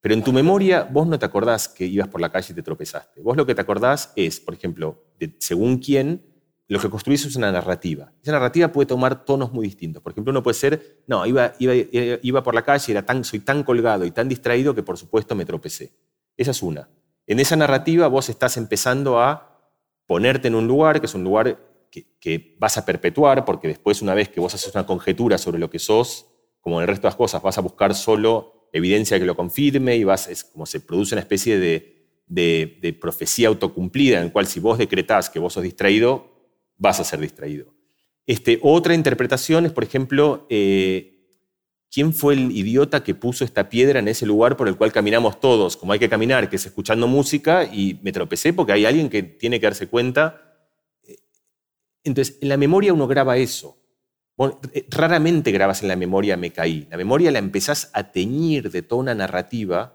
Pero 0.00 0.14
en 0.14 0.22
tu 0.22 0.32
memoria 0.32 0.84
vos 0.84 1.06
no 1.06 1.18
te 1.18 1.26
acordás 1.26 1.68
que 1.68 1.84
ibas 1.84 2.08
por 2.08 2.20
la 2.20 2.30
calle 2.30 2.52
y 2.52 2.54
te 2.54 2.62
tropezaste. 2.62 3.20
Vos 3.22 3.36
lo 3.36 3.46
que 3.46 3.54
te 3.54 3.60
acordás 3.60 4.12
es, 4.14 4.38
por 4.40 4.54
ejemplo, 4.54 5.04
según 5.38 5.78
quién, 5.78 6.22
lo 6.68 6.80
que 6.80 6.90
construís 6.90 7.24
es 7.24 7.36
una 7.36 7.52
narrativa. 7.52 8.12
Esa 8.22 8.32
narrativa 8.32 8.72
puede 8.72 8.86
tomar 8.86 9.24
tonos 9.24 9.52
muy 9.52 9.66
distintos. 9.66 10.02
Por 10.02 10.12
ejemplo, 10.12 10.30
uno 10.32 10.42
puede 10.42 10.54
ser, 10.54 11.02
no, 11.06 11.24
iba, 11.26 11.54
iba, 11.58 11.74
iba 12.22 12.42
por 12.42 12.54
la 12.54 12.62
calle 12.62 12.92
era 12.92 13.04
tan, 13.04 13.24
soy 13.24 13.40
tan 13.40 13.62
colgado 13.62 14.04
y 14.04 14.10
tan 14.10 14.28
distraído 14.28 14.74
que 14.74 14.82
por 14.82 14.98
supuesto 14.98 15.34
me 15.34 15.44
tropecé. 15.44 15.92
Esa 16.36 16.50
es 16.50 16.62
una. 16.62 16.88
En 17.26 17.40
esa 17.40 17.56
narrativa 17.56 18.08
vos 18.08 18.28
estás 18.28 18.56
empezando 18.56 19.20
a 19.20 19.72
ponerte 20.06 20.48
en 20.48 20.54
un 20.54 20.66
lugar, 20.66 21.00
que 21.00 21.06
es 21.06 21.14
un 21.14 21.24
lugar 21.24 21.58
que, 21.90 22.16
que 22.20 22.56
vas 22.60 22.78
a 22.78 22.84
perpetuar, 22.84 23.44
porque 23.44 23.68
después 23.68 24.02
una 24.02 24.14
vez 24.14 24.28
que 24.28 24.40
vos 24.40 24.54
haces 24.54 24.74
una 24.74 24.86
conjetura 24.86 25.38
sobre 25.38 25.58
lo 25.58 25.70
que 25.70 25.78
sos, 25.78 26.26
como 26.66 26.80
en 26.80 26.82
el 26.82 26.88
resto 26.88 27.02
de 27.02 27.10
las 27.10 27.14
cosas, 27.14 27.40
vas 27.40 27.56
a 27.58 27.60
buscar 27.60 27.94
solo 27.94 28.66
evidencia 28.72 29.20
que 29.20 29.24
lo 29.24 29.36
confirme 29.36 29.94
y 29.94 30.02
vas, 30.02 30.48
como 30.52 30.66
se 30.66 30.80
produce 30.80 31.14
una 31.14 31.20
especie 31.20 31.60
de, 31.60 32.98
profecía 33.00 33.46
autocumplida 33.46 34.18
en 34.18 34.24
el 34.24 34.32
cual 34.32 34.48
si 34.48 34.58
vos 34.58 34.76
decretás 34.76 35.30
que 35.30 35.38
vos 35.38 35.52
sos 35.52 35.62
distraído, 35.62 36.26
vas 36.76 36.98
a 36.98 37.04
ser 37.04 37.20
distraído. 37.20 37.72
Este, 38.26 38.58
otra 38.62 38.94
interpretación 38.94 39.64
es, 39.64 39.70
por 39.70 39.84
ejemplo, 39.84 40.44
eh, 40.50 41.28
¿quién 41.88 42.12
fue 42.12 42.34
el 42.34 42.50
idiota 42.50 43.04
que 43.04 43.14
puso 43.14 43.44
esta 43.44 43.68
piedra 43.68 44.00
en 44.00 44.08
ese 44.08 44.26
lugar 44.26 44.56
por 44.56 44.66
el 44.66 44.76
cual 44.76 44.90
caminamos 44.90 45.38
todos, 45.38 45.76
como 45.76 45.92
hay 45.92 46.00
que 46.00 46.08
caminar, 46.08 46.50
que 46.50 46.56
es 46.56 46.66
escuchando 46.66 47.06
música, 47.06 47.62
y 47.62 48.00
me 48.02 48.10
tropecé 48.10 48.52
porque 48.52 48.72
hay 48.72 48.86
alguien 48.86 49.08
que 49.08 49.22
tiene 49.22 49.60
que 49.60 49.66
darse 49.66 49.86
cuenta? 49.86 50.66
Entonces, 52.02 52.38
en 52.40 52.48
la 52.48 52.56
memoria 52.56 52.92
uno 52.92 53.06
graba 53.06 53.36
eso. 53.36 53.85
Eh, 54.38 54.86
raramente 54.90 55.50
grabas 55.50 55.82
en 55.82 55.88
la 55.88 55.96
memoria 55.96 56.36
me 56.36 56.52
caí. 56.52 56.86
La 56.90 56.96
memoria 56.96 57.30
la 57.30 57.38
empezás 57.38 57.90
a 57.92 58.12
teñir 58.12 58.70
de 58.70 58.82
toda 58.82 59.00
una 59.00 59.14
narrativa. 59.14 59.94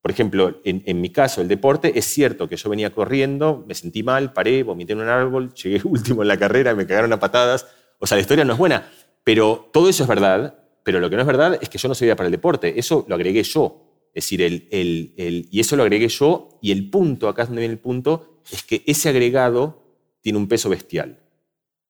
Por 0.00 0.10
ejemplo, 0.10 0.60
en, 0.64 1.00
mi 1.00 1.10
caso, 1.10 1.40
el 1.40 1.48
deporte, 1.48 1.98
es 1.98 2.04
cierto 2.04 2.46
que 2.46 2.56
yo 2.56 2.68
venía 2.68 2.92
corriendo, 2.92 3.64
me 3.66 3.74
sentí 3.74 4.02
mal, 4.02 4.34
paré, 4.34 4.62
vomité 4.62 4.92
en 4.92 5.00
un 5.00 5.08
árbol, 5.08 5.54
llegué 5.62 5.80
último 5.84 6.22
en 6.22 6.28
la 6.28 6.36
carrera, 6.36 6.74
me 6.74 6.86
cagaron 6.86 7.12
a 7.12 7.20
patadas. 7.20 7.66
O 7.98 8.06
sea, 8.06 8.16
la 8.16 8.22
historia 8.22 8.44
no 8.44 8.52
es 8.52 8.58
buena. 8.58 8.90
Pero 9.22 9.70
todo 9.72 9.88
eso 9.88 10.02
es 10.02 10.08
verdad. 10.08 10.58
Pero 10.82 11.00
lo 11.00 11.08
que 11.08 11.16
no 11.16 11.22
es 11.22 11.26
verdad 11.26 11.58
es 11.60 11.70
que 11.70 11.78
yo 11.78 11.88
no 11.88 11.94
servía 11.94 12.16
para 12.16 12.26
el 12.26 12.32
deporte. 12.32 12.78
Eso 12.78 13.06
lo 13.08 13.14
agregué 13.14 13.42
yo. 13.42 14.08
Es 14.12 14.24
decir, 14.24 14.42
el, 14.42 15.48
y 15.50 15.60
eso 15.60 15.76
lo 15.76 15.82
agregué 15.82 16.08
yo. 16.08 16.58
Y 16.60 16.70
el 16.70 16.90
punto, 16.90 17.28
acá 17.28 17.42
es 17.42 17.48
donde 17.48 17.60
viene 17.60 17.72
el 17.72 17.80
punto, 17.80 18.42
es 18.50 18.62
que 18.62 18.82
ese 18.86 19.08
agregado 19.08 19.82
tiene 20.20 20.38
un 20.38 20.46
peso 20.46 20.68
bestial. 20.68 21.20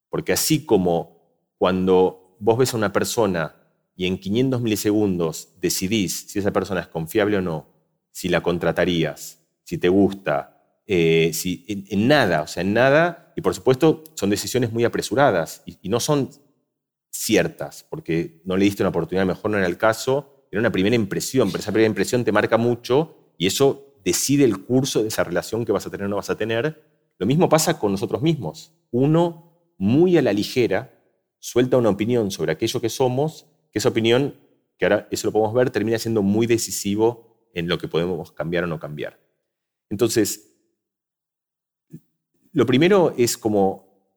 Porque 0.08 0.32
así 0.32 0.64
como 0.64 1.13
cuando 1.64 2.36
vos 2.40 2.58
ves 2.58 2.74
a 2.74 2.76
una 2.76 2.92
persona 2.92 3.56
y 3.96 4.04
en 4.04 4.18
500 4.18 4.60
milisegundos 4.60 5.48
decidís 5.62 6.26
si 6.28 6.38
esa 6.38 6.52
persona 6.52 6.82
es 6.82 6.88
confiable 6.88 7.38
o 7.38 7.40
no, 7.40 7.70
si 8.10 8.28
la 8.28 8.42
contratarías, 8.42 9.38
si 9.62 9.78
te 9.78 9.88
gusta, 9.88 10.82
eh, 10.86 11.30
si, 11.32 11.64
en, 11.66 12.06
nada, 12.06 12.42
o 12.42 12.46
sea, 12.46 12.62
en 12.62 12.74
nada, 12.74 13.32
y 13.34 13.40
por 13.40 13.54
supuesto 13.54 14.04
son 14.12 14.28
decisiones 14.28 14.72
muy 14.72 14.84
apresuradas 14.84 15.62
y, 15.64 15.88
no 15.88 16.00
son 16.00 16.28
ciertas, 17.08 17.86
porque 17.88 18.42
no 18.44 18.58
le 18.58 18.66
diste 18.66 18.82
una 18.82 18.90
oportunidad, 18.90 19.24
mejor 19.24 19.50
no 19.50 19.56
era 19.56 19.66
el 19.66 19.78
caso, 19.78 20.44
era 20.50 20.60
una 20.60 20.70
primera 20.70 20.96
impresión, 20.96 21.50
pero 21.50 21.62
esa 21.62 21.72
primera 21.72 21.88
impresión 21.88 22.24
te 22.24 22.32
marca 22.32 22.58
mucho 22.58 23.32
y 23.38 23.46
eso 23.46 23.94
decide 24.04 24.44
el 24.44 24.66
curso 24.66 25.00
de 25.00 25.08
esa 25.08 25.24
relación 25.24 25.64
que 25.64 25.72
vas 25.72 25.86
a 25.86 25.90
tener 25.90 26.04
o 26.04 26.10
no 26.10 26.16
vas 26.16 26.28
a 26.28 26.36
tener. 26.36 26.84
Lo 27.16 27.24
mismo 27.24 27.48
pasa 27.48 27.78
con 27.78 27.90
nosotros 27.90 28.20
mismos. 28.20 28.74
Uno, 28.90 29.72
muy 29.78 30.18
a 30.18 30.22
la 30.22 30.34
ligera, 30.34 30.90
suelta 31.44 31.76
una 31.76 31.90
opinión 31.90 32.30
sobre 32.30 32.52
aquello 32.52 32.80
que 32.80 32.88
somos, 32.88 33.46
que 33.70 33.78
esa 33.78 33.90
opinión, 33.90 34.34
que 34.78 34.86
ahora 34.86 35.08
eso 35.10 35.26
lo 35.26 35.32
podemos 35.32 35.52
ver, 35.52 35.68
termina 35.68 35.98
siendo 35.98 36.22
muy 36.22 36.46
decisivo 36.46 37.50
en 37.52 37.68
lo 37.68 37.76
que 37.76 37.86
podemos 37.86 38.32
cambiar 38.32 38.64
o 38.64 38.66
no 38.66 38.80
cambiar. 38.80 39.20
Entonces, 39.90 40.56
lo 42.50 42.64
primero 42.64 43.12
es 43.18 43.36
como, 43.36 44.08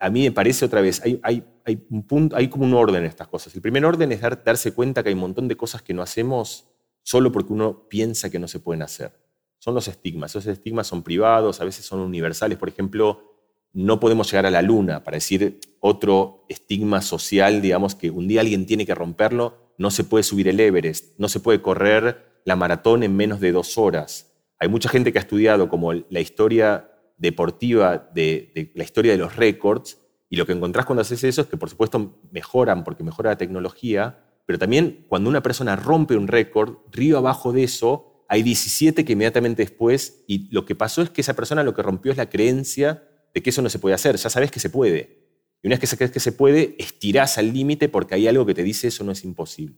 a 0.00 0.10
mí 0.10 0.24
me 0.24 0.32
parece 0.32 0.64
otra 0.64 0.80
vez, 0.80 1.00
hay, 1.04 1.20
hay, 1.22 1.44
hay, 1.64 1.86
un 1.90 2.04
punto, 2.04 2.34
hay 2.34 2.48
como 2.48 2.64
un 2.64 2.74
orden 2.74 3.02
en 3.02 3.04
estas 3.04 3.28
cosas. 3.28 3.54
El 3.54 3.62
primer 3.62 3.84
orden 3.84 4.10
es 4.10 4.20
darse 4.20 4.74
cuenta 4.74 5.04
que 5.04 5.10
hay 5.10 5.14
un 5.14 5.20
montón 5.20 5.46
de 5.46 5.56
cosas 5.56 5.82
que 5.82 5.94
no 5.94 6.02
hacemos 6.02 6.66
solo 7.04 7.30
porque 7.30 7.52
uno 7.52 7.88
piensa 7.88 8.30
que 8.30 8.40
no 8.40 8.48
se 8.48 8.58
pueden 8.58 8.82
hacer. 8.82 9.12
Son 9.60 9.76
los 9.76 9.86
estigmas. 9.86 10.32
Esos 10.32 10.46
estigmas 10.46 10.88
son 10.88 11.04
privados, 11.04 11.60
a 11.60 11.64
veces 11.64 11.86
son 11.86 12.00
universales. 12.00 12.58
Por 12.58 12.68
ejemplo, 12.68 13.37
no 13.72 14.00
podemos 14.00 14.30
llegar 14.30 14.46
a 14.46 14.50
la 14.50 14.62
luna, 14.62 15.04
para 15.04 15.16
decir 15.16 15.60
otro 15.80 16.44
estigma 16.48 17.00
social, 17.00 17.60
digamos, 17.60 17.94
que 17.94 18.10
un 18.10 18.28
día 18.28 18.40
alguien 18.40 18.66
tiene 18.66 18.86
que 18.86 18.94
romperlo, 18.94 19.74
no 19.78 19.90
se 19.90 20.04
puede 20.04 20.24
subir 20.24 20.48
el 20.48 20.58
Everest, 20.58 21.18
no 21.18 21.28
se 21.28 21.40
puede 21.40 21.62
correr 21.62 22.40
la 22.44 22.56
maratón 22.56 23.02
en 23.02 23.16
menos 23.16 23.40
de 23.40 23.52
dos 23.52 23.78
horas. 23.78 24.32
Hay 24.58 24.68
mucha 24.68 24.88
gente 24.88 25.12
que 25.12 25.18
ha 25.18 25.22
estudiado 25.22 25.68
como 25.68 25.92
la 25.92 26.20
historia 26.20 26.90
deportiva 27.16 28.10
de, 28.14 28.72
la 28.74 28.84
historia 28.84 29.12
de 29.12 29.18
los 29.18 29.36
récords, 29.36 29.98
y 30.30 30.36
lo 30.36 30.46
que 30.46 30.52
encontrás 30.52 30.84
cuando 30.84 31.02
haces 31.02 31.24
eso 31.24 31.42
es 31.42 31.46
que 31.46 31.56
por 31.56 31.70
supuesto 31.70 32.20
mejoran 32.32 32.84
porque 32.84 33.04
mejora 33.04 33.30
la 33.30 33.38
tecnología, 33.38 34.24
pero 34.46 34.58
también 34.58 35.04
cuando 35.08 35.30
una 35.30 35.42
persona 35.42 35.76
rompe 35.76 36.16
un 36.16 36.28
récord, 36.28 36.78
río 36.90 37.18
abajo 37.18 37.52
de 37.52 37.64
eso 37.64 38.08
hay 38.28 38.42
17 38.42 39.04
que 39.04 39.14
inmediatamente 39.14 39.62
después, 39.62 40.24
y 40.26 40.48
lo 40.52 40.66
que 40.66 40.74
pasó 40.74 41.00
es 41.00 41.10
que 41.10 41.22
esa 41.22 41.34
persona 41.34 41.62
lo 41.62 41.74
que 41.74 41.82
rompió 41.82 42.12
es 42.12 42.18
la 42.18 42.28
creencia 42.28 43.02
de 43.34 43.42
que 43.42 43.50
eso 43.50 43.62
no 43.62 43.70
se 43.70 43.78
puede 43.78 43.94
hacer, 43.94 44.16
ya 44.16 44.30
sabes 44.30 44.50
que 44.50 44.60
se 44.60 44.70
puede. 44.70 45.28
Y 45.62 45.66
una 45.66 45.74
vez 45.74 45.80
que 45.80 45.86
sabes 45.86 46.10
que 46.10 46.20
se 46.20 46.32
puede, 46.32 46.76
estirás 46.78 47.38
al 47.38 47.52
límite 47.52 47.88
porque 47.88 48.14
hay 48.14 48.28
algo 48.28 48.46
que 48.46 48.54
te 48.54 48.62
dice 48.62 48.88
eso 48.88 49.04
no 49.04 49.12
es 49.12 49.24
imposible. 49.24 49.76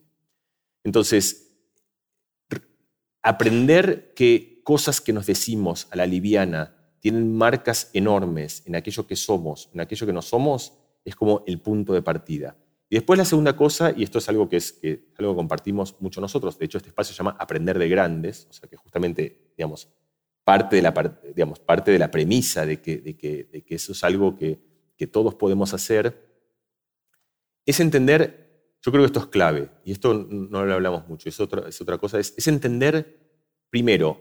Entonces, 0.84 1.56
aprender 3.22 4.12
que 4.14 4.60
cosas 4.64 5.00
que 5.00 5.12
nos 5.12 5.26
decimos 5.26 5.88
a 5.90 5.96
la 5.96 6.06
liviana 6.06 6.76
tienen 7.00 7.34
marcas 7.34 7.90
enormes 7.92 8.62
en 8.66 8.76
aquello 8.76 9.06
que 9.06 9.16
somos, 9.16 9.70
en 9.72 9.80
aquello 9.80 10.06
que 10.06 10.12
no 10.12 10.22
somos, 10.22 10.74
es 11.04 11.16
como 11.16 11.44
el 11.46 11.60
punto 11.60 11.94
de 11.94 12.02
partida. 12.02 12.56
Y 12.88 12.96
después 12.96 13.18
la 13.18 13.24
segunda 13.24 13.56
cosa, 13.56 13.94
y 13.96 14.02
esto 14.02 14.18
es 14.18 14.28
algo 14.28 14.48
que, 14.48 14.56
es, 14.56 14.80
algo 15.16 15.32
que 15.32 15.36
compartimos 15.36 15.96
mucho 16.00 16.20
nosotros, 16.20 16.58
de 16.58 16.64
hecho 16.64 16.78
este 16.78 16.90
espacio 16.90 17.14
se 17.14 17.18
llama 17.18 17.36
Aprender 17.38 17.78
de 17.78 17.88
Grandes, 17.88 18.46
o 18.50 18.52
sea 18.52 18.68
que 18.68 18.76
justamente, 18.76 19.52
digamos, 19.56 19.88
parte 20.50 20.74
de 20.74 20.82
la, 20.82 21.20
digamos, 21.32 21.60
parte 21.60 21.92
de 21.92 21.98
la 22.00 22.10
premisa 22.10 22.66
de 22.66 22.80
que, 22.80 22.96
de 22.96 23.16
que, 23.16 23.44
de 23.52 23.62
que 23.62 23.76
eso 23.76 23.92
es 23.92 24.02
algo 24.02 24.36
que, 24.36 24.58
que 24.96 25.06
todos 25.06 25.36
podemos 25.36 25.72
hacer, 25.74 26.28
es 27.64 27.78
entender, 27.78 28.74
yo 28.82 28.90
creo 28.90 29.04
que 29.04 29.06
esto 29.06 29.20
es 29.20 29.26
clave, 29.26 29.70
y 29.84 29.92
esto 29.92 30.12
no 30.28 30.66
lo 30.66 30.74
hablamos 30.74 31.06
mucho, 31.06 31.28
es 31.28 31.38
otra, 31.38 31.68
es 31.68 31.80
otra 31.80 31.98
cosa, 31.98 32.18
es, 32.18 32.34
es 32.36 32.48
entender 32.48 33.30
primero 33.70 34.20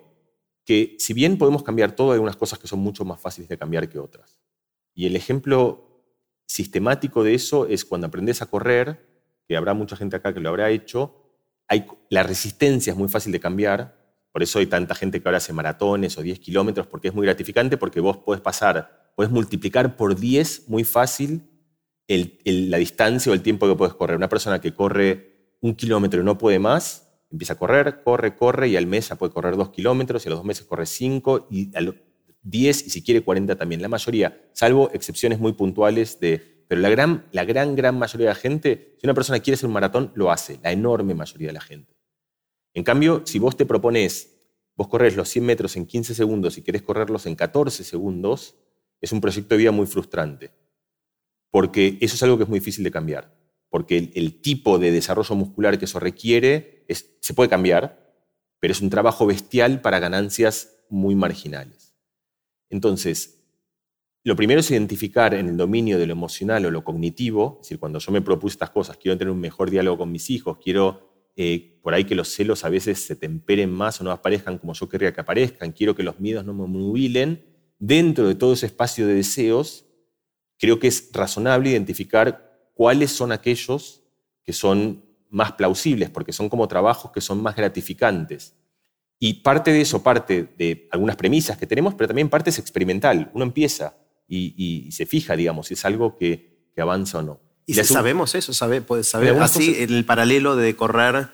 que 0.65 0.97
si 0.99 1.15
bien 1.15 1.39
podemos 1.39 1.63
cambiar 1.63 1.93
todo, 1.93 2.11
hay 2.11 2.19
unas 2.19 2.37
cosas 2.37 2.59
que 2.59 2.67
son 2.67 2.77
mucho 2.77 3.03
más 3.05 3.19
fáciles 3.19 3.49
de 3.49 3.57
cambiar 3.57 3.89
que 3.89 3.97
otras. 3.97 4.37
Y 4.93 5.07
el 5.07 5.15
ejemplo 5.15 6.03
sistemático 6.45 7.23
de 7.23 7.33
eso 7.33 7.65
es 7.65 7.85
cuando 7.85 8.05
aprendes 8.05 8.43
a 8.43 8.45
correr, 8.45 9.03
que 9.47 9.57
habrá 9.57 9.73
mucha 9.73 9.95
gente 9.95 10.17
acá 10.17 10.31
que 10.31 10.41
lo 10.41 10.49
habrá 10.49 10.69
hecho, 10.69 11.25
hay, 11.67 11.87
la 12.11 12.21
resistencia 12.21 12.93
es 12.93 12.99
muy 12.99 13.09
fácil 13.09 13.31
de 13.31 13.39
cambiar, 13.39 13.98
por 14.31 14.43
eso 14.43 14.59
hay 14.59 14.67
tanta 14.67 14.95
gente 14.95 15.21
que 15.21 15.27
ahora 15.27 15.37
hace 15.37 15.53
maratones 15.53 16.17
o 16.17 16.21
10 16.21 16.39
kilómetros, 16.39 16.87
porque 16.87 17.07
es 17.07 17.13
muy 17.13 17.25
gratificante, 17.25 17.77
porque 17.77 17.99
vos 17.99 18.17
podés 18.17 18.41
pasar, 18.41 19.11
podés 19.15 19.31
multiplicar 19.31 19.95
por 19.95 20.19
10 20.19 20.69
muy 20.69 20.83
fácil 20.83 21.49
la 22.07 22.77
distancia 22.77 23.31
o 23.31 23.35
el 23.35 23.41
tiempo 23.41 23.67
que 23.67 23.75
puedes 23.75 23.93
correr. 23.93 24.17
Una 24.17 24.29
persona 24.29 24.59
que 24.59 24.73
corre 24.73 25.55
un 25.61 25.75
kilómetro 25.75 26.21
y 26.21 26.23
no 26.23 26.37
puede 26.37 26.59
más, 26.59 27.07
empieza 27.31 27.53
a 27.53 27.57
correr, 27.57 28.01
corre, 28.03 28.35
corre 28.35 28.69
y 28.69 28.77
al 28.77 28.87
mes 28.87 29.09
ya 29.09 29.15
puede 29.15 29.31
correr 29.31 29.55
dos 29.55 29.69
kilómetros 29.69 30.25
y 30.25 30.29
a 30.29 30.31
los 30.31 30.39
dos 30.39 30.45
meses 30.45 30.65
corre 30.65 30.85
cinco 30.85 31.47
y 31.51 31.75
a 31.75 31.81
los 31.81 31.95
10 32.41 32.87
y 32.87 32.89
si 32.89 33.03
quiere 33.03 33.21
40 33.21 33.55
también. 33.55 33.81
La 33.81 33.89
mayoría, 33.89 34.49
salvo 34.53 34.89
excepciones 34.93 35.39
muy 35.39 35.53
puntuales 35.53 36.19
de... 36.19 36.59
Pero 36.67 36.81
la 36.81 36.89
gran, 36.89 37.25
la 37.31 37.45
gran, 37.45 37.75
gran 37.75 37.97
mayoría 37.97 38.27
de 38.27 38.33
la 38.33 38.39
gente, 38.39 38.95
si 38.99 39.07
una 39.07 39.15
persona 39.15 39.39
quiere 39.39 39.55
hacer 39.55 39.65
un 39.65 39.73
maratón, 39.73 40.11
lo 40.13 40.31
hace, 40.31 40.59
la 40.61 40.71
enorme 40.71 41.15
mayoría 41.15 41.47
de 41.47 41.53
la 41.53 41.61
gente. 41.61 41.98
En 42.73 42.83
cambio, 42.83 43.23
si 43.25 43.39
vos 43.39 43.57
te 43.57 43.65
propones, 43.65 44.37
vos 44.75 44.87
corres 44.87 45.15
los 45.15 45.29
100 45.29 45.45
metros 45.45 45.75
en 45.75 45.85
15 45.85 46.15
segundos 46.15 46.57
y 46.57 46.61
querés 46.61 46.81
correrlos 46.81 47.25
en 47.25 47.35
14 47.35 47.83
segundos, 47.83 48.55
es 49.01 49.11
un 49.11 49.21
proyecto 49.21 49.55
de 49.55 49.59
vida 49.59 49.71
muy 49.71 49.87
frustrante. 49.87 50.51
Porque 51.51 51.97
eso 52.01 52.15
es 52.15 52.23
algo 52.23 52.37
que 52.37 52.43
es 52.43 52.49
muy 52.49 52.59
difícil 52.59 52.83
de 52.83 52.91
cambiar. 52.91 53.35
Porque 53.69 54.11
el 54.15 54.41
tipo 54.41 54.79
de 54.79 54.91
desarrollo 54.91 55.35
muscular 55.35 55.77
que 55.77 55.85
eso 55.85 55.99
requiere 55.99 56.85
se 56.87 57.33
puede 57.33 57.49
cambiar, 57.49 58.13
pero 58.59 58.71
es 58.71 58.81
un 58.81 58.89
trabajo 58.89 59.25
bestial 59.25 59.81
para 59.81 59.99
ganancias 59.99 60.79
muy 60.89 61.15
marginales. 61.15 61.95
Entonces, 62.69 63.39
lo 64.23 64.35
primero 64.35 64.59
es 64.59 64.69
identificar 64.71 65.33
en 65.33 65.47
el 65.47 65.57
dominio 65.57 65.97
de 65.97 66.05
lo 66.05 66.13
emocional 66.13 66.65
o 66.65 66.71
lo 66.71 66.83
cognitivo, 66.83 67.57
es 67.61 67.67
decir, 67.67 67.79
cuando 67.79 67.99
yo 67.99 68.11
me 68.11 68.21
propuse 68.21 68.55
estas 68.55 68.71
cosas, 68.71 68.97
quiero 68.97 69.17
tener 69.17 69.31
un 69.31 69.39
mejor 69.39 69.69
diálogo 69.69 69.99
con 69.99 70.11
mis 70.11 70.29
hijos, 70.29 70.57
quiero 70.61 71.08
eh, 71.35 71.79
por 71.81 71.93
ahí 71.93 72.03
que 72.03 72.15
los 72.15 72.29
celos 72.29 72.65
a 72.65 72.69
veces 72.69 73.05
se 73.05 73.15
temperen 73.15 73.71
más 73.71 74.01
o 74.01 74.03
no 74.03 74.11
aparezcan 74.11 74.57
como 74.57 74.73
yo 74.73 74.89
querría 74.89 75.13
que 75.13 75.21
aparezcan, 75.21 75.71
quiero 75.71 75.95
que 75.95 76.03
los 76.03 76.19
miedos 76.19 76.45
no 76.45 76.53
me 76.53 76.67
movilen, 76.67 77.45
dentro 77.79 78.27
de 78.27 78.35
todo 78.35 78.53
ese 78.53 78.65
espacio 78.65 79.07
de 79.07 79.15
deseos, 79.15 79.85
creo 80.57 80.79
que 80.79 80.87
es 80.87 81.09
razonable 81.13 81.69
identificar 81.69 82.69
cuáles 82.73 83.11
son 83.11 83.31
aquellos 83.31 84.03
que 84.43 84.53
son 84.53 85.03
más 85.29 85.53
plausibles, 85.53 86.09
porque 86.09 86.33
son 86.33 86.49
como 86.49 86.67
trabajos 86.67 87.11
que 87.11 87.21
son 87.21 87.41
más 87.41 87.55
gratificantes. 87.55 88.55
Y 89.19 89.35
parte 89.35 89.71
de 89.71 89.81
eso 89.81 90.01
parte 90.01 90.53
de 90.57 90.87
algunas 90.91 91.15
premisas 91.15 91.57
que 91.57 91.67
tenemos, 91.67 91.93
pero 91.93 92.07
también 92.07 92.29
parte 92.29 92.49
es 92.49 92.59
experimental. 92.59 93.29
Uno 93.33 93.43
empieza 93.43 93.97
y, 94.27 94.89
se 94.91 95.05
fija, 95.05 95.35
digamos, 95.35 95.67
si 95.67 95.73
es 95.73 95.85
algo 95.85 96.17
que, 96.17 96.47
avanza 96.77 97.17
o 97.17 97.21
no. 97.21 97.41
¿Y 97.69 97.73
si 97.75 97.83
sabemos 97.83 98.33
eso? 98.33 98.51
¿Sabe, 98.51 98.81
puedes 98.81 99.07
saber 99.07 99.37
así 99.39 99.75
en 99.77 99.93
el 99.93 100.03
paralelo 100.03 100.55
de 100.55 100.75
correr 100.75 101.29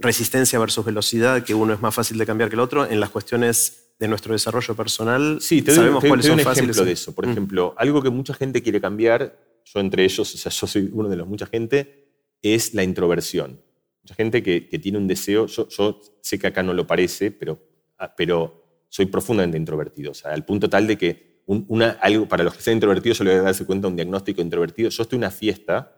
resistencia 0.00 0.58
versus 0.58 0.84
velocidad, 0.84 1.44
que 1.44 1.54
uno 1.54 1.74
es 1.74 1.80
más 1.80 1.94
fácil 1.94 2.18
de 2.18 2.26
cambiar 2.26 2.50
que 2.50 2.56
el 2.56 2.60
otro, 2.60 2.90
en 2.90 2.98
las 2.98 3.10
cuestiones 3.10 3.92
de 4.00 4.08
nuestro 4.08 4.32
desarrollo 4.32 4.74
personal? 4.74 5.38
Sí, 5.40 5.62
te 5.62 5.72
sabemos 5.72 6.04
cuáles 6.04 6.26
son 6.26 6.34
un 6.34 6.40
ejemplo 6.40 6.84
de 6.84 6.90
eso. 6.90 7.14
Por 7.14 7.28
mm. 7.28 7.30
ejemplo, 7.30 7.74
algo 7.78 8.02
que 8.02 8.10
mucha 8.10 8.34
gente 8.34 8.64
quiere 8.64 8.80
cambiar, 8.80 9.38
yo 9.64 9.78
entre 9.78 10.02
ellos, 10.02 10.34
o 10.34 10.36
sea, 10.36 10.50
yo 10.50 10.66
soy 10.66 10.90
uno 10.92 11.08
de 11.08 11.16
los 11.16 11.28
mucha 11.28 11.46
gente, 11.46 12.08
es 12.42 12.74
la 12.74 12.82
introversión. 12.82 13.60
Mucha 14.02 14.16
gente 14.16 14.42
que, 14.42 14.62
tiene 14.82 14.98
un 14.98 15.06
deseo, 15.06 15.46
yo, 15.46 16.00
sé 16.20 16.38
que 16.38 16.48
acá 16.48 16.64
no 16.64 16.74
lo 16.74 16.84
parece, 16.84 17.30
pero, 17.30 17.60
ah, 17.98 18.12
pero 18.16 18.84
soy 18.88 19.06
profundamente 19.06 19.56
introvertido, 19.56 20.10
o 20.10 20.14
sea, 20.14 20.32
al 20.32 20.44
punto 20.44 20.68
tal 20.68 20.88
de 20.88 20.98
que 20.98 21.35
una, 21.46 21.90
algo, 22.00 22.26
para 22.26 22.42
los 22.44 22.54
que 22.54 22.62
sean 22.62 22.76
introvertidos, 22.76 23.18
yo 23.18 23.24
le 23.24 23.30
voy 23.30 23.40
a 23.40 23.42
darse 23.44 23.64
cuenta 23.64 23.88
un 23.88 23.96
diagnóstico 23.96 24.42
introvertido. 24.42 24.90
Yo 24.90 25.02
estoy 25.02 25.16
en 25.16 25.20
una 25.20 25.30
fiesta 25.30 25.96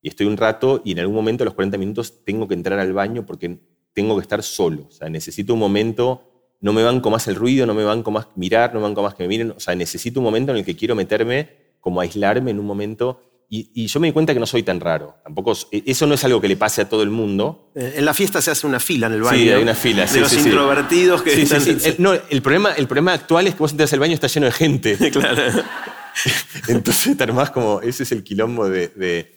y 0.00 0.08
estoy 0.08 0.26
un 0.26 0.36
rato 0.36 0.80
y 0.84 0.92
en 0.92 1.00
algún 1.00 1.14
momento 1.14 1.44
a 1.44 1.46
los 1.46 1.54
40 1.54 1.76
minutos 1.78 2.24
tengo 2.24 2.48
que 2.48 2.54
entrar 2.54 2.78
al 2.78 2.92
baño 2.92 3.26
porque 3.26 3.58
tengo 3.92 4.16
que 4.16 4.22
estar 4.22 4.42
solo. 4.42 4.86
O 4.88 4.90
sea, 4.90 5.08
necesito 5.10 5.52
un 5.52 5.60
momento, 5.60 6.56
no 6.60 6.72
me 6.72 6.82
banco 6.82 7.10
más 7.10 7.28
el 7.28 7.34
ruido, 7.34 7.66
no 7.66 7.74
me 7.74 7.84
banco 7.84 8.10
más 8.10 8.28
mirar, 8.36 8.72
no 8.72 8.80
me 8.80 8.84
banco 8.84 9.02
más 9.02 9.14
que 9.14 9.22
me 9.24 9.28
miren. 9.28 9.50
O 9.50 9.60
sea, 9.60 9.74
necesito 9.74 10.20
un 10.20 10.24
momento 10.24 10.52
en 10.52 10.58
el 10.58 10.64
que 10.64 10.76
quiero 10.76 10.94
meterme, 10.94 11.50
como 11.80 12.00
aislarme 12.00 12.50
en 12.50 12.58
un 12.58 12.66
momento 12.66 13.20
y, 13.48 13.86
yo 13.86 14.00
me 14.00 14.08
di 14.08 14.12
cuenta 14.12 14.34
que 14.34 14.40
no 14.40 14.46
soy 14.46 14.64
tan 14.64 14.80
raro. 14.80 15.18
Tampoco, 15.22 15.56
e, 15.70 15.82
eso 15.86 16.06
no 16.06 16.14
es 16.14 16.24
algo 16.24 16.40
que 16.40 16.48
le 16.48 16.56
pase 16.56 16.82
a 16.82 16.88
todo 16.88 17.02
el 17.02 17.10
mundo. 17.10 17.70
Eh, 17.76 17.94
en 17.96 18.04
la 18.04 18.12
fiesta 18.12 18.42
se 18.42 18.50
hace 18.50 18.66
una 18.66 18.80
fila 18.80 19.06
en 19.06 19.12
el 19.12 19.22
baño. 19.22 19.38
Sí, 19.38 19.50
hay 19.50 19.62
una 19.62 19.74
fila. 19.74 20.06
De 20.06 20.20
los 20.20 20.32
introvertidos 20.32 21.22
que 21.22 21.42
están... 21.42 21.62
el, 21.62 21.94
no, 21.98 22.12
el 22.12 22.42
problema, 22.42 22.72
el 22.72 22.88
problema 22.88 23.12
actual 23.12 23.46
es 23.46 23.54
que 23.54 23.60
vos 23.60 23.70
entras 23.70 23.92
al 23.92 24.00
baño 24.00 24.12
y 24.12 24.14
está 24.14 24.26
lleno 24.26 24.46
de 24.46 24.52
gente. 24.52 24.96
claro. 25.12 25.42
Entonces, 26.68 27.16
más 27.32 27.50
como, 27.50 27.80
ese 27.82 28.02
es 28.02 28.12
el 28.12 28.24
quilombo 28.24 28.68
de... 28.68 29.32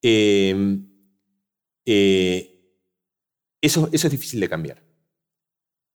Em, 0.00 0.88
eh, 1.84 2.48
eso, 3.60 3.88
eso 3.92 4.06
es 4.06 4.10
difícil 4.10 4.40
de 4.40 4.48
cambiar. 4.48 4.82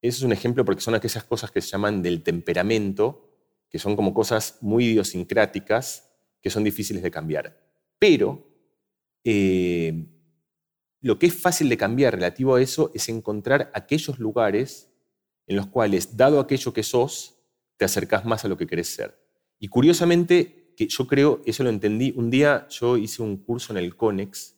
Eso 0.02 0.20
es 0.20 0.24
un 0.24 0.32
ejemplo 0.32 0.64
porque 0.64 0.82
son 0.82 0.94
aquellas 0.94 1.24
cosas 1.24 1.50
que 1.50 1.62
se 1.62 1.70
llaman 1.70 2.04
del 2.04 2.22
temperamento, 2.22 3.34
que 3.70 3.80
son 3.80 3.96
como 3.96 4.14
cosas 4.14 4.60
muy 4.62 4.86
idiosincráticas 4.86 6.07
que 6.42 6.50
son 6.50 6.64
difíciles 6.64 7.04
de 7.04 7.12
cambiar. 7.12 7.58
Pero 8.00 8.48
eh, 9.24 10.06
lo 11.02 11.20
que 11.20 11.28
es 11.28 11.34
fácil 11.34 11.70
de 11.70 11.78
cambiar 11.78 12.14
relativo 12.14 12.56
a 12.56 12.62
eso 12.62 12.92
es 12.94 13.10
encontrar 13.10 13.72
aquellos 13.74 14.20
lugares 14.20 14.92
en 15.48 15.56
los 15.56 15.68
cuales, 15.68 16.18
dado 16.18 16.40
aquello 16.40 16.74
que 16.74 16.84
sos, 16.84 17.40
te 17.78 17.86
acercás 17.86 18.26
más 18.26 18.44
a 18.44 18.48
lo 18.48 18.58
que 18.58 18.68
querés 18.68 18.88
ser. 18.88 19.18
Y 19.60 19.70
curiosamente, 19.70 20.74
que 20.76 20.88
yo 20.88 21.08
creo, 21.08 21.42
eso 21.46 21.64
lo 21.64 21.70
entendí, 21.70 22.14
un 22.16 22.30
día 22.30 22.68
yo 22.70 22.98
hice 22.98 23.22
un 23.22 23.38
curso 23.38 23.74
en 23.74 23.78
el 23.78 23.96
CONEX, 23.96 24.58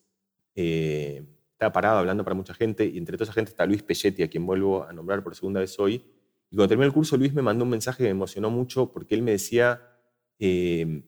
eh, 0.55 1.23
estaba 1.51 1.71
parado 1.71 1.99
hablando 1.99 2.23
para 2.23 2.33
mucha 2.33 2.53
gente 2.53 2.85
y 2.85 2.97
entre 2.97 3.17
toda 3.17 3.25
esa 3.25 3.33
gente 3.33 3.51
está 3.51 3.65
Luis 3.65 3.83
Pelletti, 3.83 4.23
a 4.23 4.29
quien 4.29 4.45
vuelvo 4.45 4.83
a 4.83 4.93
nombrar 4.93 5.23
por 5.23 5.35
segunda 5.35 5.59
vez 5.59 5.77
hoy. 5.79 5.95
Y 6.49 6.55
cuando 6.55 6.69
terminé 6.69 6.87
el 6.87 6.93
curso, 6.93 7.17
Luis 7.17 7.33
me 7.33 7.41
mandó 7.41 7.65
un 7.65 7.69
mensaje 7.69 7.97
que 7.97 8.03
me 8.05 8.11
emocionó 8.11 8.49
mucho 8.49 8.91
porque 8.91 9.13
él 9.13 9.21
me 9.21 9.31
decía 9.31 9.81
eh, 10.39 11.03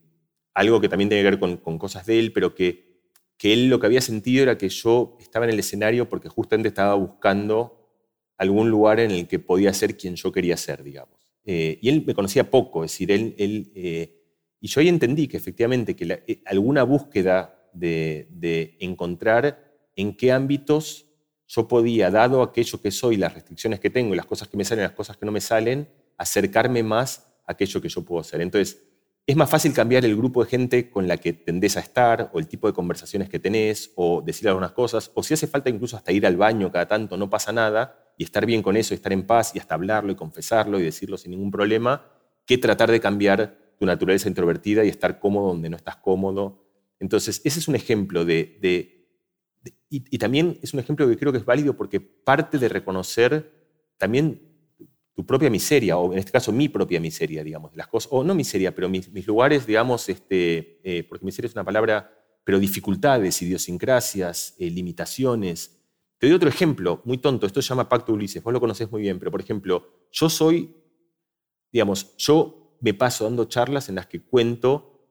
algo 0.54 0.80
que 0.80 0.88
también 0.88 1.08
tiene 1.08 1.22
que 1.22 1.30
ver 1.30 1.40
con, 1.40 1.56
con 1.56 1.78
cosas 1.78 2.06
de 2.06 2.18
él, 2.18 2.32
pero 2.32 2.54
que, 2.54 3.00
que 3.36 3.52
él 3.52 3.68
lo 3.68 3.80
que 3.80 3.86
había 3.86 4.00
sentido 4.00 4.42
era 4.42 4.58
que 4.58 4.68
yo 4.68 5.16
estaba 5.20 5.46
en 5.46 5.52
el 5.52 5.58
escenario 5.58 6.08
porque 6.08 6.28
justamente 6.28 6.68
estaba 6.68 6.94
buscando 6.94 7.78
algún 8.36 8.70
lugar 8.70 9.00
en 9.00 9.10
el 9.10 9.28
que 9.28 9.38
podía 9.38 9.72
ser 9.72 9.96
quien 9.96 10.16
yo 10.16 10.32
quería 10.32 10.56
ser, 10.56 10.82
digamos. 10.82 11.28
Eh, 11.44 11.78
y 11.80 11.88
él 11.88 12.04
me 12.06 12.14
conocía 12.14 12.50
poco, 12.50 12.84
es 12.84 12.92
decir, 12.92 13.10
él... 13.10 13.34
él 13.38 13.72
eh, 13.74 14.18
y 14.64 14.68
yo 14.68 14.80
ahí 14.80 14.88
entendí 14.88 15.26
que 15.26 15.36
efectivamente 15.36 15.96
que 15.96 16.40
alguna 16.44 16.84
búsqueda 16.84 17.68
de, 17.72 18.28
de 18.30 18.76
encontrar 18.78 19.72
en 19.96 20.16
qué 20.16 20.30
ámbitos 20.30 21.06
yo 21.48 21.66
podía, 21.66 22.10
dado 22.10 22.42
aquello 22.42 22.80
que 22.80 22.92
soy, 22.92 23.16
las 23.16 23.34
restricciones 23.34 23.80
que 23.80 23.90
tengo, 23.90 24.14
las 24.14 24.24
cosas 24.24 24.46
que 24.46 24.56
me 24.56 24.64
salen, 24.64 24.84
las 24.84 24.92
cosas 24.92 25.16
que 25.16 25.26
no 25.26 25.32
me 25.32 25.40
salen, 25.40 25.88
acercarme 26.16 26.82
más 26.84 27.26
a 27.44 27.52
aquello 27.52 27.80
que 27.80 27.88
yo 27.88 28.04
puedo 28.04 28.20
hacer. 28.20 28.40
Entonces, 28.40 28.82
es 29.26 29.36
más 29.36 29.48
fácil 29.48 29.72
cambiar 29.72 30.04
el 30.04 30.16
grupo 30.16 30.42
de 30.42 30.50
gente 30.50 30.90
con 30.90 31.06
la 31.06 31.16
que 31.16 31.32
tendés 31.32 31.76
a 31.76 31.80
estar, 31.80 32.30
o 32.32 32.38
el 32.38 32.48
tipo 32.48 32.66
de 32.66 32.72
conversaciones 32.72 33.28
que 33.28 33.38
tenés, 33.38 33.92
o 33.94 34.22
decir 34.22 34.48
algunas 34.48 34.72
cosas, 34.72 35.10
o 35.14 35.22
si 35.22 35.34
hace 35.34 35.46
falta 35.46 35.70
incluso 35.70 35.96
hasta 35.96 36.12
ir 36.12 36.26
al 36.26 36.36
baño 36.36 36.72
cada 36.72 36.86
tanto, 36.86 37.16
no 37.16 37.30
pasa 37.30 37.52
nada, 37.52 38.12
y 38.18 38.24
estar 38.24 38.44
bien 38.46 38.62
con 38.62 38.76
eso, 38.76 38.94
estar 38.94 39.12
en 39.12 39.26
paz, 39.26 39.54
y 39.54 39.58
hasta 39.58 39.74
hablarlo 39.74 40.12
y 40.12 40.16
confesarlo 40.16 40.80
y 40.80 40.82
decirlo 40.82 41.16
sin 41.16 41.30
ningún 41.30 41.50
problema, 41.50 42.10
que 42.44 42.58
tratar 42.58 42.90
de 42.90 43.00
cambiar 43.00 43.74
tu 43.78 43.86
naturaleza 43.86 44.28
introvertida 44.28 44.84
y 44.84 44.88
estar 44.88 45.18
cómodo 45.18 45.48
donde 45.48 45.70
no 45.70 45.76
estás 45.76 45.96
cómodo. 45.96 46.64
Entonces, 46.98 47.40
ese 47.44 47.60
es 47.60 47.68
un 47.68 47.76
ejemplo 47.76 48.24
de 48.24 48.58
y, 49.88 50.18
también 50.18 50.58
es 50.62 50.72
un 50.72 50.80
ejemplo 50.80 51.06
que 51.06 51.18
creo 51.18 51.32
que 51.32 51.38
es 51.38 51.44
válido 51.44 51.76
porque 51.76 52.00
parte 52.00 52.58
de 52.58 52.68
reconocer 52.68 53.52
también 53.98 54.51
tu 55.14 55.26
propia 55.26 55.50
miseria, 55.50 55.98
o 55.98 56.12
en 56.12 56.18
este 56.18 56.32
caso 56.32 56.52
mi 56.52 56.68
propia 56.68 57.00
miseria, 57.00 57.44
digamos, 57.44 57.76
las 57.76 57.86
cosas, 57.86 58.08
o 58.12 58.24
no 58.24 58.34
miseria, 58.34 58.74
pero 58.74 58.88
mis, 58.88 59.26
lugares, 59.26 59.66
digamos, 59.66 60.08
este, 60.08 60.80
eh, 60.82 61.04
porque 61.04 61.24
miseria 61.24 61.48
es 61.48 61.54
una 61.54 61.64
palabra, 61.64 62.10
pero 62.44 62.58
dificultades, 62.58 63.40
idiosincrasias, 63.42 64.54
eh, 64.58 64.70
limitaciones. 64.70 65.78
Te 66.18 66.26
doy 66.26 66.36
otro 66.36 66.48
ejemplo, 66.48 67.02
muy 67.04 67.18
tonto, 67.18 67.46
esto 67.46 67.60
se 67.60 67.68
llama 67.68 67.88
Pacto 67.88 68.12
Ulises, 68.12 68.42
vos 68.42 68.52
lo 68.52 68.60
conocés 68.60 68.90
muy 68.90 69.02
bien, 69.02 69.18
pero 69.18 69.30
por 69.30 69.40
ejemplo, 69.40 70.08
yo 70.10 70.30
soy, 70.30 70.74
digamos, 71.70 72.16
yo 72.16 72.78
me 72.80 72.94
paso 72.94 73.24
dando 73.24 73.44
charlas 73.44 73.88
en 73.88 73.96
las 73.96 74.06
que 74.06 74.22
cuento 74.22 75.06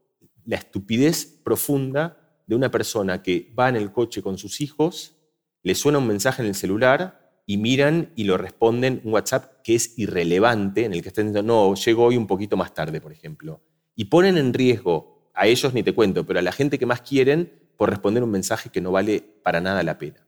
la 0.45 0.57
estupidez 0.57 1.25
profunda 1.25 2.41
de 2.47 2.55
una 2.55 2.71
persona 2.71 3.21
que 3.21 3.53
va 3.57 3.69
en 3.69 3.75
el 3.75 3.91
coche 3.91 4.21
con 4.21 4.37
sus 4.37 4.61
hijos, 4.61 5.15
le 5.63 5.75
suena 5.75 5.99
un 5.99 6.07
mensaje 6.07 6.41
en 6.41 6.47
el 6.47 6.55
celular 6.55 7.20
y 7.51 7.57
miran 7.57 8.13
y 8.15 8.23
lo 8.23 8.37
responden 8.37 9.01
un 9.03 9.11
WhatsApp 9.11 9.61
que 9.61 9.75
es 9.75 9.99
irrelevante, 9.99 10.85
en 10.85 10.93
el 10.93 11.01
que 11.01 11.09
están 11.09 11.25
diciendo, 11.25 11.53
no, 11.53 11.75
llego 11.75 12.05
hoy 12.05 12.15
un 12.15 12.25
poquito 12.25 12.55
más 12.55 12.73
tarde, 12.73 13.01
por 13.01 13.11
ejemplo. 13.11 13.59
Y 13.93 14.05
ponen 14.05 14.37
en 14.37 14.53
riesgo, 14.53 15.29
a 15.33 15.47
ellos 15.47 15.73
ni 15.73 15.83
te 15.83 15.93
cuento, 15.93 16.25
pero 16.25 16.39
a 16.39 16.41
la 16.41 16.53
gente 16.53 16.79
que 16.79 16.85
más 16.85 17.01
quieren 17.01 17.51
por 17.75 17.89
responder 17.89 18.23
un 18.23 18.31
mensaje 18.31 18.69
que 18.69 18.79
no 18.79 18.93
vale 18.93 19.21
para 19.43 19.59
nada 19.59 19.83
la 19.83 19.97
pena. 19.97 20.25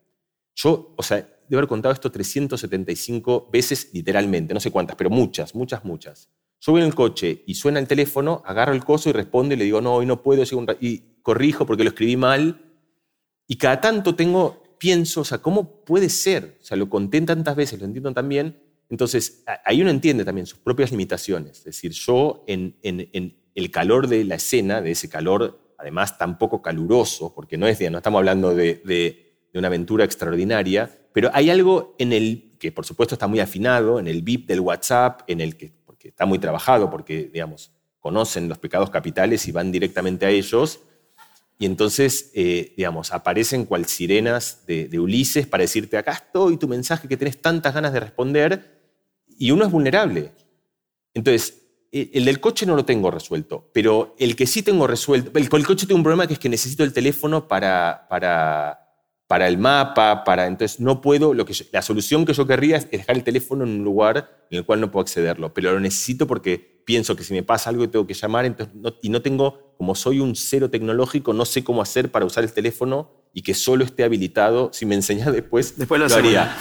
Yo, 0.53 0.93
o 0.97 1.01
sea, 1.01 1.15
debo 1.47 1.59
haber 1.59 1.69
contado 1.69 1.93
esto 1.93 2.11
375 2.11 3.49
veces 3.49 3.91
literalmente, 3.93 4.53
no 4.53 4.59
sé 4.59 4.69
cuántas, 4.69 4.97
pero 4.97 5.09
muchas, 5.09 5.55
muchas, 5.55 5.85
muchas. 5.85 6.29
Yo 6.59 6.77
en 6.77 6.83
el 6.83 6.93
coche 6.93 7.41
y 7.47 7.55
suena 7.55 7.79
el 7.79 7.87
teléfono, 7.87 8.41
agarro 8.45 8.73
el 8.73 8.83
coso 8.83 9.09
y 9.09 9.13
respondo 9.13 9.53
y 9.53 9.57
le 9.57 9.63
digo, 9.63 9.79
no, 9.79 9.95
hoy 9.95 10.05
no 10.05 10.21
puedo, 10.21 10.43
y 10.81 11.03
corrijo 11.21 11.65
porque 11.65 11.85
lo 11.85 11.89
escribí 11.91 12.17
mal. 12.17 12.59
Y 13.47 13.55
cada 13.55 13.79
tanto 13.79 14.13
tengo, 14.13 14.62
pienso, 14.83 15.21
o 15.21 15.23
sea, 15.23 15.37
¿cómo 15.37 15.85
puede 15.85 16.09
ser? 16.09 16.57
O 16.61 16.65
sea, 16.65 16.75
lo 16.75 16.89
conté 16.89 17.21
tantas 17.21 17.55
veces, 17.55 17.79
lo 17.79 17.85
entiendo 17.85 18.11
también. 18.11 18.59
Entonces, 18.89 19.45
ahí 19.63 19.81
uno 19.81 19.89
entiende 19.89 20.25
también 20.25 20.45
sus 20.45 20.59
propias 20.59 20.91
limitaciones. 20.91 21.59
Es 21.59 21.63
decir, 21.63 21.93
yo 21.93 22.43
en, 22.47 22.75
el 23.55 23.71
calor 23.71 24.09
de 24.09 24.25
la 24.25 24.35
escena, 24.35 24.81
de 24.81 24.91
ese 24.91 25.07
calor, 25.07 25.73
además 25.77 26.17
tan 26.17 26.37
poco 26.37 26.61
caluroso, 26.61 27.33
porque 27.33 27.57
no, 27.57 27.65
es, 27.65 27.79
no 27.89 27.99
estamos 27.99 28.19
hablando 28.19 28.53
de, 28.53 28.81
de 28.83 29.57
una 29.57 29.67
aventura 29.69 30.03
extraordinaria, 30.03 30.91
pero 31.13 31.31
hay 31.33 31.49
algo 31.49 31.95
en 31.97 32.11
el 32.11 32.57
que, 32.59 32.73
por 32.73 32.85
supuesto, 32.85 33.15
está 33.15 33.27
muy 33.27 33.39
afinado, 33.39 33.99
en 33.99 34.09
el 34.09 34.21
VIP 34.21 34.47
del 34.47 34.59
WhatsApp, 34.59 35.21
en 35.27 35.39
el 35.39 35.55
que 35.55 35.71
que 36.03 36.09
está 36.09 36.25
muy 36.25 36.37
trabajado 36.37 36.89
porque, 36.89 37.29
digamos, 37.31 37.71
conocen 38.01 38.49
los 38.49 38.57
pecados 38.57 38.89
capitales 38.89 39.47
y 39.47 39.53
van 39.53 39.71
directamente 39.71 40.25
a 40.25 40.29
ellos. 40.29 40.81
Y 41.63 41.65
entonces, 41.65 42.29
eh, 42.33 42.73
digamos, 42.75 43.13
aparecen 43.13 43.63
cual 43.63 43.85
sirenas 43.85 44.65
de, 44.67 44.99
Ulises 44.99 45.47
para 45.47 45.61
decirte, 45.61 45.95
acá 45.95 46.11
estoy, 46.11 46.57
tu 46.57 46.67
mensaje 46.67 47.07
que 47.07 47.15
tienes 47.15 47.41
tantas 47.41 47.73
ganas 47.73 47.93
de 47.93 48.01
responder, 48.01 48.81
y 49.39 49.49
uno 49.51 49.63
es 49.63 49.71
vulnerable. 49.71 50.33
Entonces, 51.13 51.61
e, 51.89 52.09
el 52.15 52.25
del 52.25 52.41
coche 52.41 52.65
no 52.65 52.75
lo 52.75 52.83
tengo 52.83 53.09
resuelto, 53.11 53.69
pero 53.71 54.13
el 54.19 54.35
que 54.35 54.45
sí 54.45 54.61
tengo 54.61 54.87
resuelto, 54.87 55.31
el, 55.39 55.47
el 55.49 55.65
coche 55.65 55.87
tengo 55.87 55.99
un 55.99 56.03
problema 56.03 56.27
que 56.27 56.33
es 56.33 56.39
que 56.39 56.49
necesito 56.49 56.83
el 56.83 56.91
teléfono 56.91 57.47
para, 57.47 58.07
para 58.09 58.82
para 59.33 59.47
el 59.47 59.57
mapa, 59.57 60.23
para 60.23 60.45
entonces 60.45 60.79
no 60.79 61.01
puedo, 61.01 61.33
lo 61.33 61.43
que 61.43 61.55
la 61.71 61.81
solución 61.81 62.23
que 62.23 62.33
yo 62.33 62.45
querría 62.45 62.77
es 62.77 62.91
dejar 62.91 63.15
el 63.15 63.23
teléfono 63.23 63.63
en 63.63 63.79
un 63.79 63.83
lugar 63.83 64.45
en 64.51 64.59
el 64.59 64.63
cual 64.63 64.79
no 64.79 64.91
puedo 64.91 65.01
accederlo, 65.01 65.51
pero 65.55 65.71
lo 65.71 65.79
necesito 65.79 66.27
porque 66.27 66.83
pienso 66.85 67.15
que 67.15 67.23
si 67.23 67.33
me 67.33 67.41
pasa 67.41 67.71
algo 67.71 67.89
tengo 67.89 68.05
que 68.05 68.13
llamar 68.13 68.45
entonces 68.45 68.75
y 69.01 69.09
no 69.09 69.23
tengo, 69.23 69.73
como 69.75 69.95
soy 69.95 70.19
un 70.19 70.35
cero 70.35 70.69
tecnológico, 70.69 71.33
no 71.33 71.45
sé 71.45 71.63
cómo 71.63 71.81
hacer 71.81 72.11
para 72.11 72.27
usar 72.27 72.43
el 72.43 72.53
teléfono 72.53 73.09
y 73.33 73.41
que 73.41 73.55
solo 73.55 73.83
esté 73.83 74.03
habilitado. 74.03 74.69
Si 74.71 74.85
me 74.85 74.93
enseñas 74.93 75.33
después, 75.33 75.79
después 75.79 75.99
lo, 75.99 76.15
haría. 76.15 76.55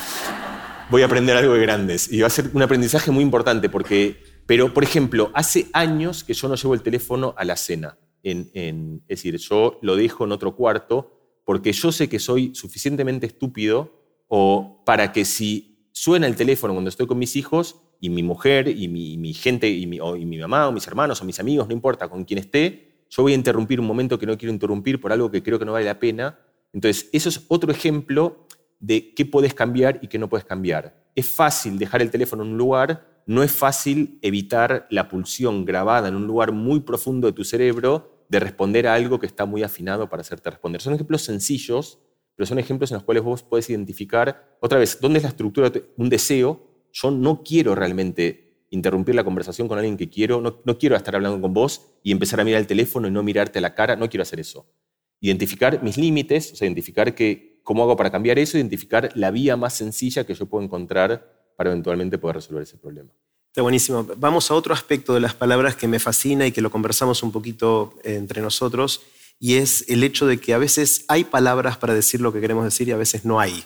Voy 0.89 1.03
a 1.03 1.05
aprender 1.05 1.37
algo 1.37 1.53
de 1.53 1.61
grandes 1.61 2.11
y 2.11 2.23
va 2.23 2.29
a 2.29 2.31
ser 2.31 2.53
un 2.55 2.63
aprendizaje 2.63 3.11
muy 3.11 3.23
importante 3.23 3.69
porque, 3.69 4.17
pero 4.47 4.73
por 4.73 4.83
ejemplo, 4.83 5.31
hace 5.35 5.67
años 5.75 6.25
que 6.25 6.33
yo 6.33 6.49
no 6.49 6.55
llevo 6.55 6.73
el 6.73 6.81
teléfono 6.81 7.35
a 7.37 7.45
la 7.45 7.57
cena. 7.59 7.99
En, 8.23 8.51
en, 8.55 9.03
es 9.09 9.19
decir, 9.19 9.37
yo 9.37 9.79
lo 9.83 9.95
dejo 9.95 10.25
en 10.25 10.33
otro 10.33 10.57
cuarto 10.57 11.19
porque 11.45 11.73
yo 11.73 11.93
sé 11.93 12.09
que 12.09 12.19
soy 12.19 12.55
suficientemente 12.55 13.27
estúpido 13.27 13.93
o 14.29 14.83
para 14.87 15.13
que 15.13 15.25
si 15.25 15.89
suena 15.93 16.27
el 16.27 16.37
teléfono 16.37 16.73
cuando 16.73 16.89
estoy 16.89 17.07
con 17.07 17.19
mis 17.19 17.37
hijos 17.37 17.77
y 18.01 18.11
mi 18.11 18.23
mujer 18.23 18.69
y 18.69 18.89
mi, 18.89 19.35
gente 19.35 19.69
y 19.69 19.87
mi, 19.87 19.99
y 19.99 20.25
mi 20.25 20.39
mamá 20.39 20.69
o 20.69 20.73
mis 20.73 20.87
hermanos 20.87 21.21
o 21.21 21.25
mis 21.25 21.39
amigos, 21.39 21.69
no 21.69 21.75
importa 21.75 22.09
con 22.09 22.25
quién 22.25 22.39
esté, 22.39 22.93
yo 23.11 23.23
voy 23.23 23.33
a 23.33 23.35
interrumpir 23.35 23.79
un 23.79 23.87
momento 23.87 24.19
que 24.19 24.27
no 24.27 24.39
quiero 24.39 24.53
interrumpir 24.53 25.01
por 25.01 25.13
algo 25.13 25.31
que 25.31 25.43
creo 25.43 25.59
que 25.59 25.67
no 25.67 25.73
vale 25.73 25.85
la 25.85 25.99
pena. 25.99 26.39
Entonces, 26.73 27.11
eso 27.13 27.29
es 27.29 27.45
otro 27.49 27.71
ejemplo 27.71 28.47
de 28.81 29.13
qué 29.15 29.27
puedes 29.27 29.53
cambiar 29.53 29.99
y 30.01 30.09
qué 30.09 30.19
no 30.19 30.31
puedes 30.31 30.47
cambiar. 30.47 31.05
Es 31.15 31.31
fácil 31.31 31.79
dejar 31.79 32.01
el 32.01 32.11
teléfono 32.11 32.43
en 32.43 32.53
un 32.53 32.59
lugar, 32.59 33.23
no 33.27 33.43
es 33.43 33.53
fácil 33.53 34.19
evitar 34.23 34.87
la 34.91 35.09
pulsión 35.09 35.67
grabada 35.67 36.09
en 36.09 36.17
un 36.17 36.27
lugar 36.27 36.53
muy 36.53 36.81
profundo 36.81 37.27
de 37.27 37.35
tu 37.35 37.45
cerebro 37.45 38.12
de 38.33 38.41
responder 38.41 38.87
a 38.87 38.95
algo 38.95 39.21
que 39.21 39.27
está 39.27 39.45
muy 39.45 39.63
afinado 39.63 40.09
para 40.09 40.23
hacerte 40.23 40.49
responder. 40.49 40.81
Son 40.81 40.95
ejemplos 40.95 41.21
sencillos, 41.21 41.99
pero 42.35 42.47
son 42.47 42.59
ejemplos 42.59 42.91
en 42.91 42.95
los 42.95 43.05
cuales 43.05 43.23
vos 43.23 43.43
podés 43.43 43.69
identificar, 43.69 44.57
otra 44.63 44.79
vez, 44.79 44.99
dónde 45.03 45.19
es 45.19 45.23
la 45.25 45.29
estructura 45.29 45.69
de 45.69 45.85
un 45.99 46.09
deseo. 46.09 46.87
Yo 46.93 47.11
no 47.11 47.43
quiero 47.43 47.75
realmente 47.75 48.65
interrumpir 48.71 49.15
la 49.15 49.23
conversación 49.23 49.69
con 49.69 49.77
alguien 49.77 49.99
que 49.99 50.09
quiero, 50.09 50.41
no, 50.41 50.63
no 50.65 50.79
quiero 50.79 50.97
estar 50.97 51.15
hablando 51.15 51.43
con 51.43 51.53
vos 51.53 51.91
y 52.03 52.11
empezar 52.11 52.41
a 52.41 52.45
mirar 52.45 52.63
el 52.63 52.67
teléfono 52.67 53.07
y 53.07 53.11
no 53.11 53.23
mirarte 53.23 53.59
a 53.59 53.63
la 53.63 53.75
cara, 53.75 53.97
no 53.97 54.09
quiero 54.09 54.23
hacer 54.23 54.41
eso. 54.41 54.67
Identificar 55.21 55.83
mis 55.83 55.99
límites, 55.99 56.55
o 56.55 56.57
sea, 56.57 56.67
identificar 56.67 57.15
que, 57.15 57.61
cómo 57.63 57.83
hago 57.83 57.97
para 57.97 58.11
cambiar 58.11 58.39
eso, 58.39 58.57
identificar 58.57 59.11
la 59.15 59.31
vía 59.31 59.59
más 59.59 59.75
sencilla 59.75 60.25
que 60.25 60.33
yo 60.33 60.47
puedo 60.47 60.65
encontrar 60.65 61.53
para 61.55 61.69
eventualmente 61.69 62.17
poder 62.17 62.37
resolver 62.37 62.63
ese 62.63 62.79
problema. 62.79 63.13
Está 63.53 63.61
buenísimo. 63.61 64.09
Vamos 64.17 64.51
a 64.51 64.55
otro 64.55 64.73
aspecto 64.73 65.13
de 65.13 65.21
las 65.21 65.35
palabras 65.35 65.77
que 65.77 65.87
me 65.87 65.99
fascina 65.99 66.47
y 66.47 66.53
que 66.53 66.63
lo 66.63 66.71
conversamos 66.71 67.23
un 67.23 67.33
poquito 67.33 67.93
eh, 68.03 68.15
entre 68.15 68.41
nosotros, 68.41 69.03
y 69.39 69.57
es 69.57 69.85
el 69.89 70.03
hecho 70.05 70.27
de 70.27 70.41
que 70.41 70.55
a 70.55 70.59
veces 70.59 71.05
hay 71.07 71.25
palabras 71.25 71.77
para 71.77 71.93
decir 71.93 72.23
lo 72.23 72.33
que 72.33 72.41
queremos 72.41 72.65
decir 72.65 72.89
y 72.89 72.93
a 72.93 72.97
veces 72.97 73.27
no 73.27 73.41
hay. 73.41 73.63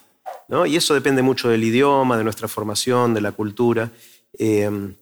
¿no? 0.49 0.67
Y 0.67 0.75
eso 0.75 0.93
depende 0.93 1.23
mucho 1.23 1.49
del 1.49 1.63
idioma, 1.63 2.19
de 2.19 2.25
nuestra 2.25 2.49
formación, 2.49 3.15
de 3.15 3.21
la 3.21 3.31
cultura. 3.31 3.93
Eh, 4.37 4.93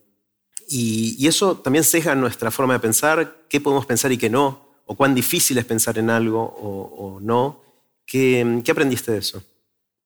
y, 0.67 1.25
eso 1.25 1.57
también 1.57 1.83
ceja 1.83 2.13
nuestra 2.13 2.51
forma 2.51 2.73
de 2.73 2.79
pensar, 2.79 3.37
qué 3.49 3.59
podemos 3.59 3.87
pensar 3.87 4.11
y 4.11 4.19
qué 4.19 4.29
no, 4.29 4.67
o 4.85 4.95
cuán 4.95 5.15
difícil 5.15 5.57
es 5.57 5.65
pensar 5.65 5.97
en 5.97 6.11
algo 6.11 6.43
o, 6.43 7.19
no. 7.21 7.59
¿Qué, 8.05 8.63
aprendiste 8.69 9.13
de 9.13 9.17
eso? 9.17 9.41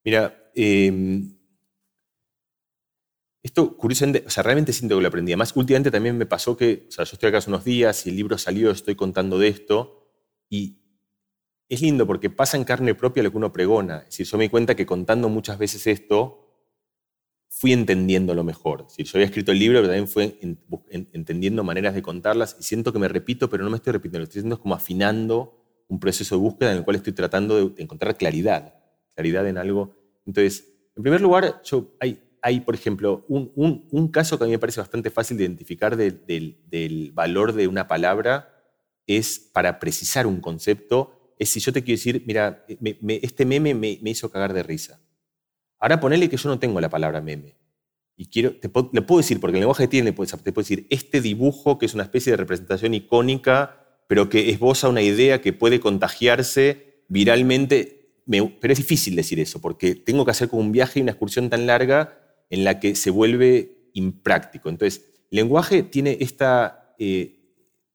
Mira, 0.05 0.51
eh, 0.55 1.21
esto, 3.49 3.75
curiosamente, 3.75 4.23
o 4.25 4.29
sea, 4.29 4.43
realmente 4.43 4.73
siento 4.73 4.95
que 4.95 5.01
lo 5.01 5.07
aprendí. 5.07 5.31
Además, 5.31 5.53
últimamente 5.55 5.91
también 5.91 6.17
me 6.17 6.25
pasó 6.25 6.55
que, 6.55 6.85
o 6.87 6.91
sea, 6.91 7.03
yo 7.03 7.11
estoy 7.13 7.29
acá 7.29 7.39
hace 7.39 7.49
unos 7.49 7.65
días 7.65 8.05
y 8.05 8.09
el 8.09 8.15
libro 8.15 8.37
salió, 8.37 8.71
estoy 8.71 8.95
contando 8.95 9.37
de 9.37 9.47
esto, 9.47 10.07
y 10.49 10.79
es 11.67 11.81
lindo 11.81 12.07
porque 12.07 12.29
pasa 12.29 12.57
en 12.57 12.63
carne 12.63 12.95
propia 12.95 13.23
lo 13.23 13.31
que 13.31 13.37
uno 13.37 13.51
pregona. 13.51 13.99
Es 13.99 14.05
decir, 14.05 14.27
yo 14.27 14.37
me 14.37 14.45
di 14.45 14.49
cuenta 14.49 14.75
que 14.75 14.85
contando 14.85 15.29
muchas 15.29 15.57
veces 15.57 15.85
esto, 15.87 16.45
fui 17.49 17.73
entendiendo 17.73 18.33
lo 18.35 18.43
mejor. 18.43 18.81
Es 18.81 18.87
decir, 18.89 19.05
yo 19.07 19.17
había 19.17 19.25
escrito 19.25 19.51
el 19.51 19.59
libro, 19.59 19.79
pero 19.79 19.87
también 19.87 20.07
fui 20.07 20.37
entendiendo 21.11 21.63
maneras 21.63 21.95
de 21.95 22.01
contarlas, 22.01 22.55
y 22.59 22.63
siento 22.63 22.93
que 22.93 22.99
me 22.99 23.07
repito, 23.07 23.49
pero 23.49 23.63
no 23.63 23.71
me 23.71 23.77
estoy 23.77 23.93
repitiendo, 23.93 24.19
lo 24.19 24.23
estoy 24.25 24.41
haciendo 24.41 24.59
como 24.59 24.75
afinando 24.75 25.83
un 25.87 25.99
proceso 25.99 26.35
de 26.35 26.41
búsqueda 26.41 26.71
en 26.71 26.77
el 26.77 26.83
cual 26.83 26.97
estoy 26.97 27.13
tratando 27.13 27.71
de 27.71 27.81
encontrar 27.81 28.15
claridad. 28.15 28.75
claridad 29.15 29.47
en 29.47 29.57
algo. 29.57 29.95
Entonces, 30.25 30.65
en 30.95 31.01
primer 31.01 31.19
lugar, 31.19 31.61
yo, 31.63 31.95
hay, 31.99 32.21
hay, 32.41 32.61
por 32.61 32.75
ejemplo, 32.75 33.25
un, 33.27 34.07
caso 34.11 34.37
que 34.37 34.43
a 34.43 34.47
mí 34.47 34.51
me 34.51 34.59
parece 34.59 34.79
bastante 34.79 35.09
fácil 35.09 35.37
de 35.37 35.43
identificar 35.43 35.97
del 35.97 37.11
valor 37.13 37.53
de 37.53 37.67
una 37.67 37.87
palabra, 37.87 38.55
es 39.07 39.39
para 39.39 39.79
precisar 39.79 40.27
un 40.27 40.39
concepto, 40.39 41.33
es 41.39 41.49
si 41.49 41.59
yo 41.59 41.73
te 41.73 41.83
quiero 41.83 41.97
decir, 41.97 42.23
mira, 42.27 42.65
este 43.21 43.45
meme 43.45 43.73
me, 43.73 43.97
hizo 44.03 44.29
cagar 44.29 44.53
de 44.53 44.61
risa. 44.61 44.99
Ahora 45.79 45.99
ponele 45.99 46.29
que 46.29 46.37
yo 46.37 46.49
no 46.49 46.59
tengo 46.59 46.81
la 46.81 46.89
palabra 46.89 47.21
meme. 47.21 47.55
Y 48.17 48.25
quiero, 48.25 48.51
te, 48.57 48.69
le 48.91 49.01
puedo 49.01 49.19
decir, 49.19 49.39
porque 49.39 49.55
el 49.55 49.61
lenguaje 49.61 49.87
tiene, 49.87 50.11
te 50.11 50.15
puedo 50.51 50.63
decir, 50.63 50.85
este 50.89 51.21
dibujo 51.21 51.79
que 51.79 51.85
es 51.85 51.93
una 51.93 52.03
especie 52.03 52.31
de 52.31 52.37
representación 52.37 52.93
icónica, 52.93 53.87
pero 54.07 54.27
que 54.27 54.49
esboza 54.49 54.89
una 54.89 55.01
idea 55.01 55.39
que 55.39 55.53
puede 55.53 55.79
contagiarse 55.79 57.03
viralmente, 57.07 58.11
pero 58.25 58.73
es 58.73 58.77
difícil 58.77 59.15
decir 59.15 59.39
eso, 59.39 59.61
porque 59.61 59.95
tengo 59.95 60.25
que 60.25 60.31
hacer 60.31 60.49
como 60.49 60.61
un 60.61 60.73
viaje 60.73 60.99
y 60.99 61.01
una 61.01 61.11
excursión 61.11 61.49
tan 61.49 61.65
larga 61.65 62.28
en 62.49 62.63
la 62.63 62.79
que 62.79 62.95
se 62.95 63.09
vuelve 63.09 63.89
impráctico. 63.93 64.69
Entonces, 64.69 65.05
el 65.31 65.37
lenguaje 65.37 65.83
tiene 65.83 66.17
esta 66.19 66.95
eh, 66.97 67.53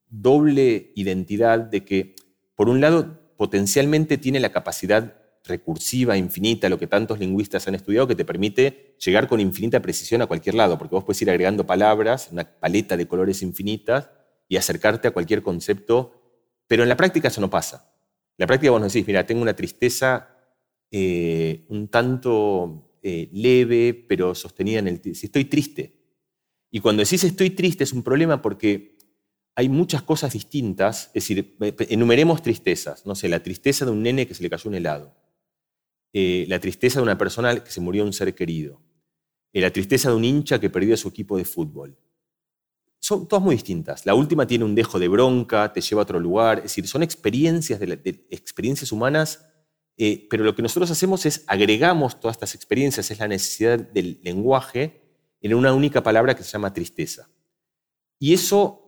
doble 0.08 0.92
identidad 0.94 1.58
de 1.58 1.84
que, 1.84 2.14
por 2.54 2.68
un 2.68 2.80
lado, 2.80 3.34
potencialmente 3.36 4.18
tiene 4.18 4.40
la 4.40 4.52
capacidad 4.52 5.16
recursiva, 5.44 6.16
infinita, 6.16 6.68
lo 6.68 6.78
que 6.78 6.86
tantos 6.86 7.18
lingüistas 7.18 7.68
han 7.68 7.74
estudiado, 7.74 8.06
que 8.06 8.14
te 8.14 8.24
permite 8.24 8.96
llegar 9.04 9.28
con 9.28 9.40
infinita 9.40 9.80
precisión 9.80 10.22
a 10.22 10.26
cualquier 10.26 10.54
lado, 10.54 10.78
porque 10.78 10.94
vos 10.94 11.04
puedes 11.04 11.20
ir 11.20 11.30
agregando 11.30 11.66
palabras, 11.66 12.28
una 12.32 12.44
paleta 12.44 12.96
de 12.96 13.06
colores 13.06 13.42
infinitas, 13.42 14.08
y 14.48 14.56
acercarte 14.56 15.08
a 15.08 15.10
cualquier 15.10 15.42
concepto, 15.42 16.12
pero 16.66 16.82
en 16.82 16.88
la 16.88 16.96
práctica 16.96 17.28
eso 17.28 17.40
no 17.40 17.50
pasa. 17.50 17.92
En 18.30 18.44
la 18.44 18.46
práctica 18.46 18.70
vos 18.70 18.80
nos 18.80 18.92
decís, 18.92 19.06
mira, 19.06 19.26
tengo 19.26 19.42
una 19.42 19.56
tristeza 19.56 20.28
eh, 20.90 21.66
un 21.68 21.88
tanto 21.88 22.83
eh, 23.06 23.28
leve, 23.32 23.92
pero 24.08 24.34
sostenida 24.34 24.78
en 24.78 24.88
el... 24.88 25.14
Si 25.14 25.26
estoy 25.26 25.44
triste. 25.44 26.00
Y 26.70 26.80
cuando 26.80 27.02
decís 27.02 27.22
estoy 27.22 27.50
triste 27.50 27.84
es 27.84 27.92
un 27.92 28.02
problema 28.02 28.40
porque 28.40 28.96
hay 29.54 29.68
muchas 29.68 30.00
cosas 30.00 30.32
distintas, 30.32 31.08
es 31.08 31.28
decir, 31.28 31.54
enumeremos 31.90 32.40
tristezas, 32.40 33.04
no 33.04 33.14
sé, 33.14 33.28
la 33.28 33.42
tristeza 33.42 33.84
de 33.84 33.90
un 33.90 34.02
nene 34.02 34.26
que 34.26 34.32
se 34.32 34.42
le 34.42 34.48
cayó 34.48 34.70
un 34.70 34.76
helado, 34.76 35.14
eh, 36.14 36.46
la 36.48 36.58
tristeza 36.58 36.98
de 36.98 37.02
una 37.02 37.18
persona 37.18 37.62
que 37.62 37.70
se 37.70 37.82
murió 37.82 38.04
un 38.04 38.14
ser 38.14 38.34
querido, 38.34 38.80
eh, 39.52 39.60
la 39.60 39.70
tristeza 39.70 40.08
de 40.08 40.16
un 40.16 40.24
hincha 40.24 40.58
que 40.58 40.70
perdió 40.70 40.94
a 40.94 40.96
su 40.96 41.08
equipo 41.08 41.36
de 41.36 41.44
fútbol. 41.44 41.98
Son 43.00 43.28
todas 43.28 43.44
muy 43.44 43.54
distintas. 43.54 44.06
La 44.06 44.14
última 44.14 44.46
tiene 44.46 44.64
un 44.64 44.74
dejo 44.74 44.98
de 44.98 45.08
bronca, 45.08 45.74
te 45.74 45.82
lleva 45.82 46.00
a 46.00 46.04
otro 46.04 46.18
lugar, 46.18 46.56
es 46.56 46.64
decir, 46.64 46.88
son 46.88 47.02
experiencias, 47.02 47.78
de 47.78 48.26
experiencias 48.30 48.90
humanas 48.92 49.46
eh, 49.96 50.26
pero 50.28 50.44
lo 50.44 50.54
que 50.54 50.62
nosotros 50.62 50.90
hacemos 50.90 51.24
es 51.26 51.44
agregamos 51.46 52.18
todas 52.18 52.36
estas 52.36 52.54
experiencias, 52.54 53.10
es 53.10 53.18
la 53.18 53.28
necesidad 53.28 53.78
del 53.78 54.20
lenguaje, 54.22 55.00
en 55.40 55.54
una 55.54 55.74
única 55.74 56.02
palabra 56.02 56.34
que 56.34 56.42
se 56.42 56.50
llama 56.50 56.72
tristeza. 56.72 57.28
Y 58.18 58.32
eso 58.32 58.80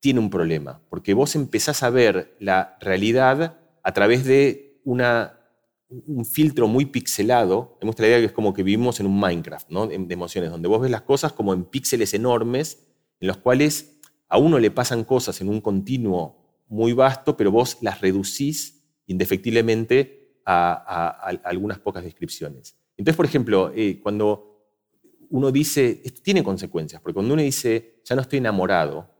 tiene 0.00 0.20
un 0.20 0.30
problema, 0.30 0.80
porque 0.88 1.12
vos 1.12 1.34
empezás 1.34 1.82
a 1.82 1.90
ver 1.90 2.36
la 2.38 2.76
realidad 2.80 3.58
a 3.82 3.92
través 3.92 4.24
de 4.24 4.80
una, 4.84 5.40
un 5.88 6.24
filtro 6.24 6.68
muy 6.68 6.86
pixelado. 6.86 7.76
Hemos 7.80 7.98
la 7.98 8.06
idea 8.06 8.18
que 8.20 8.26
es 8.26 8.32
como 8.32 8.54
que 8.54 8.62
vivimos 8.62 9.00
en 9.00 9.06
un 9.06 9.18
Minecraft 9.18 9.70
¿no? 9.70 9.86
de 9.86 10.14
emociones, 10.14 10.50
donde 10.50 10.68
vos 10.68 10.80
ves 10.80 10.90
las 10.90 11.02
cosas 11.02 11.32
como 11.32 11.52
en 11.52 11.64
píxeles 11.64 12.14
enormes, 12.14 12.86
en 13.20 13.26
los 13.26 13.38
cuales 13.38 13.98
a 14.28 14.38
uno 14.38 14.58
le 14.58 14.70
pasan 14.70 15.04
cosas 15.04 15.40
en 15.40 15.48
un 15.48 15.60
continuo 15.60 16.64
muy 16.68 16.92
vasto, 16.92 17.36
pero 17.36 17.50
vos 17.50 17.78
las 17.80 18.00
reducís 18.00 18.84
indefectiblemente 19.06 20.17
a, 20.50 21.28
algunas 21.44 21.78
pocas 21.78 22.02
descripciones. 22.02 22.74
Entonces, 22.96 23.16
por 23.16 23.26
ejemplo, 23.26 23.70
eh, 23.74 24.00
cuando 24.02 24.66
uno 25.30 25.52
dice, 25.52 26.00
esto 26.04 26.22
tiene 26.22 26.42
consecuencias, 26.42 27.02
porque 27.02 27.14
cuando 27.14 27.34
uno 27.34 27.42
dice, 27.42 28.00
ya 28.04 28.16
no 28.16 28.22
estoy 28.22 28.38
enamorado, 28.38 29.10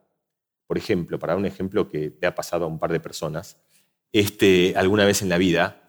por 0.66 0.78
ejemplo, 0.78 1.18
para 1.18 1.34
dar 1.34 1.38
un 1.38 1.46
ejemplo 1.46 1.88
que 1.88 2.16
le 2.20 2.26
ha 2.26 2.34
pasado 2.34 2.64
a 2.64 2.68
un 2.68 2.78
par 2.78 2.92
de 2.92 3.00
personas, 3.00 3.58
este, 4.10 4.72
alguna 4.76 5.04
vez 5.04 5.20
en 5.20 5.28
la 5.28 5.36
vida, 5.36 5.82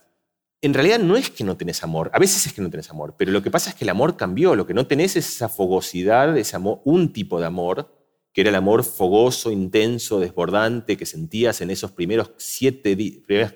en 0.61 0.73
realidad 0.73 0.99
no 0.99 1.15
es 1.15 1.29
que 1.29 1.45
no 1.45 1.55
tenés 1.55 1.83
amor, 1.83 2.11
a 2.13 2.19
veces 2.19 2.45
es 2.45 2.53
que 2.53 2.61
no 2.61 2.69
tenés 2.69 2.89
amor, 2.89 3.15
pero 3.17 3.31
lo 3.31 3.41
que 3.41 3.49
pasa 3.49 3.69
es 3.69 3.75
que 3.77 3.85
el 3.85 3.89
amor 3.89 4.17
cambió, 4.17 4.55
lo 4.55 4.67
que 4.67 4.73
no 4.73 4.87
tenés 4.87 5.15
es 5.15 5.35
esa 5.35 5.47
fogosidad, 5.47 6.37
ese 6.37 6.57
amor, 6.57 6.81
un 6.83 7.13
tipo 7.13 7.39
de 7.39 7.45
amor, 7.45 7.95
que 8.33 8.41
era 8.41 8.49
el 8.49 8.55
amor 8.55 8.83
fogoso, 8.83 9.51
intenso, 9.51 10.19
desbordante 10.19 10.97
que 10.97 11.05
sentías 11.05 11.61
en 11.61 11.71
esos 11.71 11.91
primeros 11.91 12.31
siete 12.37 12.97
días, 12.97 13.55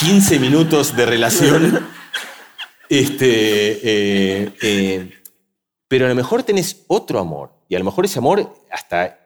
15 0.00 0.38
minutos 0.38 0.94
de 0.96 1.06
relación. 1.06 1.86
Este, 2.88 3.72
eh, 3.82 4.52
eh, 4.62 5.12
pero 5.88 6.06
a 6.06 6.08
lo 6.08 6.14
mejor 6.14 6.42
tenés 6.44 6.84
otro 6.86 7.18
amor. 7.18 7.50
Y 7.68 7.74
a 7.74 7.78
lo 7.78 7.84
mejor 7.84 8.04
ese 8.04 8.20
amor 8.20 8.54
hasta 8.70 9.18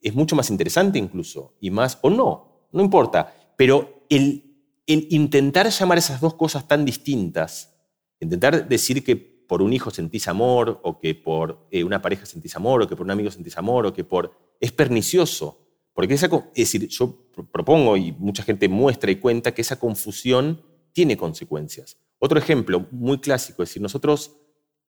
es 0.00 0.14
mucho 0.14 0.34
más 0.34 0.50
interesante 0.50 0.98
incluso. 0.98 1.56
Y 1.60 1.70
más, 1.70 1.98
o 2.00 2.10
no, 2.10 2.68
no 2.72 2.82
importa. 2.82 3.34
Pero 3.56 4.06
el, 4.08 4.44
intentar 4.86 5.68
llamar 5.68 5.98
esas 5.98 6.20
dos 6.20 6.34
cosas 6.34 6.66
tan 6.66 6.84
distintas, 6.84 7.74
intentar 8.18 8.66
decir 8.68 9.04
que 9.04 9.14
por 9.16 9.60
un 9.60 9.72
hijo 9.72 9.90
sentís 9.90 10.26
amor, 10.26 10.80
o 10.82 10.98
que 10.98 11.14
por 11.14 11.68
eh, 11.70 11.84
una 11.84 12.00
pareja 12.00 12.24
sentís 12.24 12.56
amor, 12.56 12.82
o 12.82 12.88
que 12.88 12.96
por 12.96 13.04
un 13.04 13.10
amigo 13.10 13.30
sentís 13.30 13.58
amor, 13.58 13.86
o 13.86 13.92
que 13.92 14.04
por... 14.04 14.56
es 14.58 14.72
pernicioso. 14.72 15.65
Porque 15.96 16.12
esa, 16.12 16.26
es 16.26 16.72
decir, 16.72 16.88
yo 16.88 17.26
propongo 17.50 17.96
y 17.96 18.12
mucha 18.12 18.42
gente 18.42 18.68
muestra 18.68 19.10
y 19.10 19.16
cuenta 19.16 19.54
que 19.54 19.62
esa 19.62 19.80
confusión 19.80 20.62
tiene 20.92 21.16
consecuencias. 21.16 21.96
Otro 22.18 22.38
ejemplo 22.38 22.86
muy 22.90 23.18
clásico, 23.18 23.62
es 23.62 23.70
decir, 23.70 23.80
nosotros, 23.80 24.36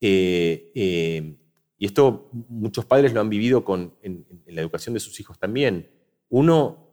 eh, 0.02 0.70
eh, 0.74 1.38
y 1.78 1.86
esto 1.86 2.28
muchos 2.50 2.84
padres 2.84 3.14
lo 3.14 3.22
han 3.22 3.30
vivido 3.30 3.64
con, 3.64 3.94
en, 4.02 4.26
la 4.48 4.60
educación 4.60 4.92
de 4.92 5.00
sus 5.00 5.18
hijos 5.18 5.38
también, 5.38 5.90
uno, 6.28 6.90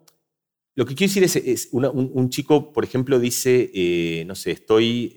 lo 0.76 0.86
que 0.86 0.96
quiero 0.96 1.12
decir 1.12 1.42
es, 1.46 1.68
un, 1.74 2.30
chico, 2.30 2.72
por 2.72 2.86
ejemplo, 2.86 3.20
dice, 3.20 3.70
eh, 3.74 4.24
no 4.26 4.36
sé, 4.36 4.52
estoy 4.52 5.14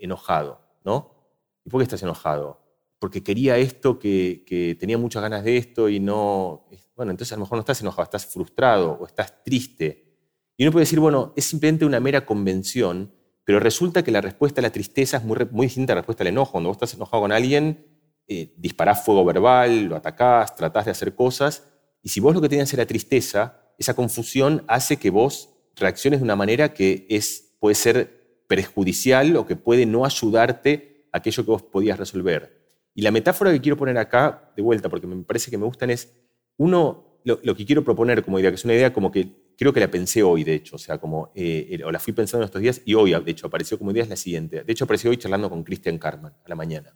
enojado, 0.00 0.60
¿no? 0.84 1.16
¿Y 1.64 1.70
por 1.70 1.80
qué 1.80 1.82
estás 1.82 2.04
enojado? 2.04 2.60
Porque 3.00 3.24
quería 3.24 3.58
esto, 3.58 3.98
que 3.98 4.76
tenía 4.78 4.98
muchas 4.98 5.22
ganas 5.22 5.42
de 5.42 5.56
esto 5.56 5.88
y 5.88 5.98
no, 5.98 6.68
bueno, 6.96 7.10
entonces 7.10 7.32
a 7.32 7.36
lo 7.36 7.40
mejor 7.40 7.56
no 7.56 7.60
estás 7.60 7.80
enojado, 7.82 8.04
estás 8.04 8.26
frustrado 8.26 8.98
o 9.00 9.06
estás 9.06 9.44
triste. 9.44 10.16
Y 10.56 10.64
uno 10.64 10.72
puede 10.72 10.84
decir, 10.84 10.98
bueno, 10.98 11.34
es 11.36 11.44
simplemente 11.44 11.84
una 11.84 12.00
mera 12.00 12.24
convención, 12.24 13.12
pero 13.44 13.60
resulta 13.60 14.02
que 14.02 14.10
la 14.10 14.22
respuesta 14.22 14.60
a 14.60 14.62
la 14.62 14.70
tristeza 14.70 15.18
es 15.18 15.24
muy, 15.24 15.36
muy 15.50 15.66
distinta 15.66 15.92
a 15.92 15.96
la 15.96 16.00
respuesta 16.00 16.24
al 16.24 16.28
enojo. 16.28 16.52
Cuando 16.52 16.70
vos 16.70 16.76
estás 16.76 16.94
enojado 16.94 17.22
con 17.22 17.32
alguien, 17.32 17.86
eh, 18.26 18.54
disparás 18.56 19.04
fuego 19.04 19.24
verbal, 19.24 19.84
lo 19.84 19.96
atacás, 19.96 20.56
tratás 20.56 20.86
de 20.86 20.90
hacer 20.90 21.14
cosas, 21.14 21.64
y 22.02 22.08
si 22.08 22.20
vos 22.20 22.34
lo 22.34 22.40
que 22.40 22.48
tenías 22.48 22.72
era 22.72 22.86
tristeza, 22.86 23.60
esa 23.78 23.94
confusión 23.94 24.64
hace 24.66 24.96
que 24.96 25.10
vos 25.10 25.50
reacciones 25.76 26.20
de 26.20 26.24
una 26.24 26.36
manera 26.36 26.72
que 26.72 27.06
es, 27.10 27.56
puede 27.60 27.74
ser 27.74 28.42
perjudicial 28.48 29.36
o 29.36 29.46
que 29.46 29.56
puede 29.56 29.86
no 29.86 30.04
ayudarte 30.04 31.08
a 31.12 31.18
aquello 31.18 31.44
que 31.44 31.50
vos 31.50 31.62
podías 31.62 31.98
resolver. 31.98 32.56
Y 32.94 33.02
la 33.02 33.10
metáfora 33.10 33.52
que 33.52 33.60
quiero 33.60 33.76
poner 33.76 33.98
acá, 33.98 34.52
de 34.56 34.62
vuelta, 34.62 34.88
porque 34.88 35.06
me 35.06 35.22
parece 35.24 35.50
que 35.50 35.58
me 35.58 35.66
gustan, 35.66 35.90
es 35.90 36.10
uno, 36.58 37.20
lo, 37.24 37.56
que 37.56 37.66
quiero 37.66 37.84
proponer 37.84 38.24
como 38.24 38.38
idea, 38.38 38.50
que 38.50 38.56
es 38.56 38.64
una 38.64 38.74
idea 38.74 38.92
como 38.92 39.10
que 39.10 39.46
creo 39.56 39.72
que 39.72 39.80
la 39.80 39.90
pensé 39.90 40.22
hoy, 40.22 40.44
de 40.44 40.54
hecho, 40.54 40.76
o 40.76 40.78
sea, 40.78 40.98
como, 40.98 41.32
eh, 41.34 41.80
o 41.84 41.90
la 41.90 41.98
fui 41.98 42.12
pensando 42.12 42.44
en 42.44 42.46
estos 42.46 42.62
días 42.62 42.82
y 42.84 42.94
hoy, 42.94 43.12
de 43.12 43.30
hecho, 43.30 43.46
apareció 43.46 43.78
como 43.78 43.90
idea 43.90 44.02
es 44.02 44.08
la 44.08 44.16
siguiente. 44.16 44.62
De 44.62 44.72
hecho, 44.72 44.84
apareció 44.84 45.10
hoy 45.10 45.16
charlando 45.16 45.48
con 45.50 45.64
Christian 45.64 45.98
Carman 45.98 46.32
a 46.44 46.48
la 46.48 46.54
mañana, 46.54 46.94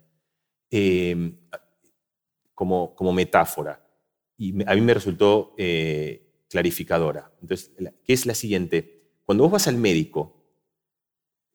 em, 0.70 1.36
como, 2.54 2.94
como 2.94 3.12
metáfora. 3.12 3.86
Y 4.36 4.62
a 4.66 4.74
mí 4.74 4.80
me 4.80 4.94
resultó 4.94 5.54
eh, 5.58 6.44
clarificadora. 6.48 7.32
Entonces, 7.40 7.72
¿qué 8.04 8.12
es 8.12 8.26
la 8.26 8.34
siguiente? 8.34 9.00
Cuando 9.24 9.44
vos 9.44 9.52
vas 9.52 9.68
al 9.68 9.76
médico, 9.76 10.40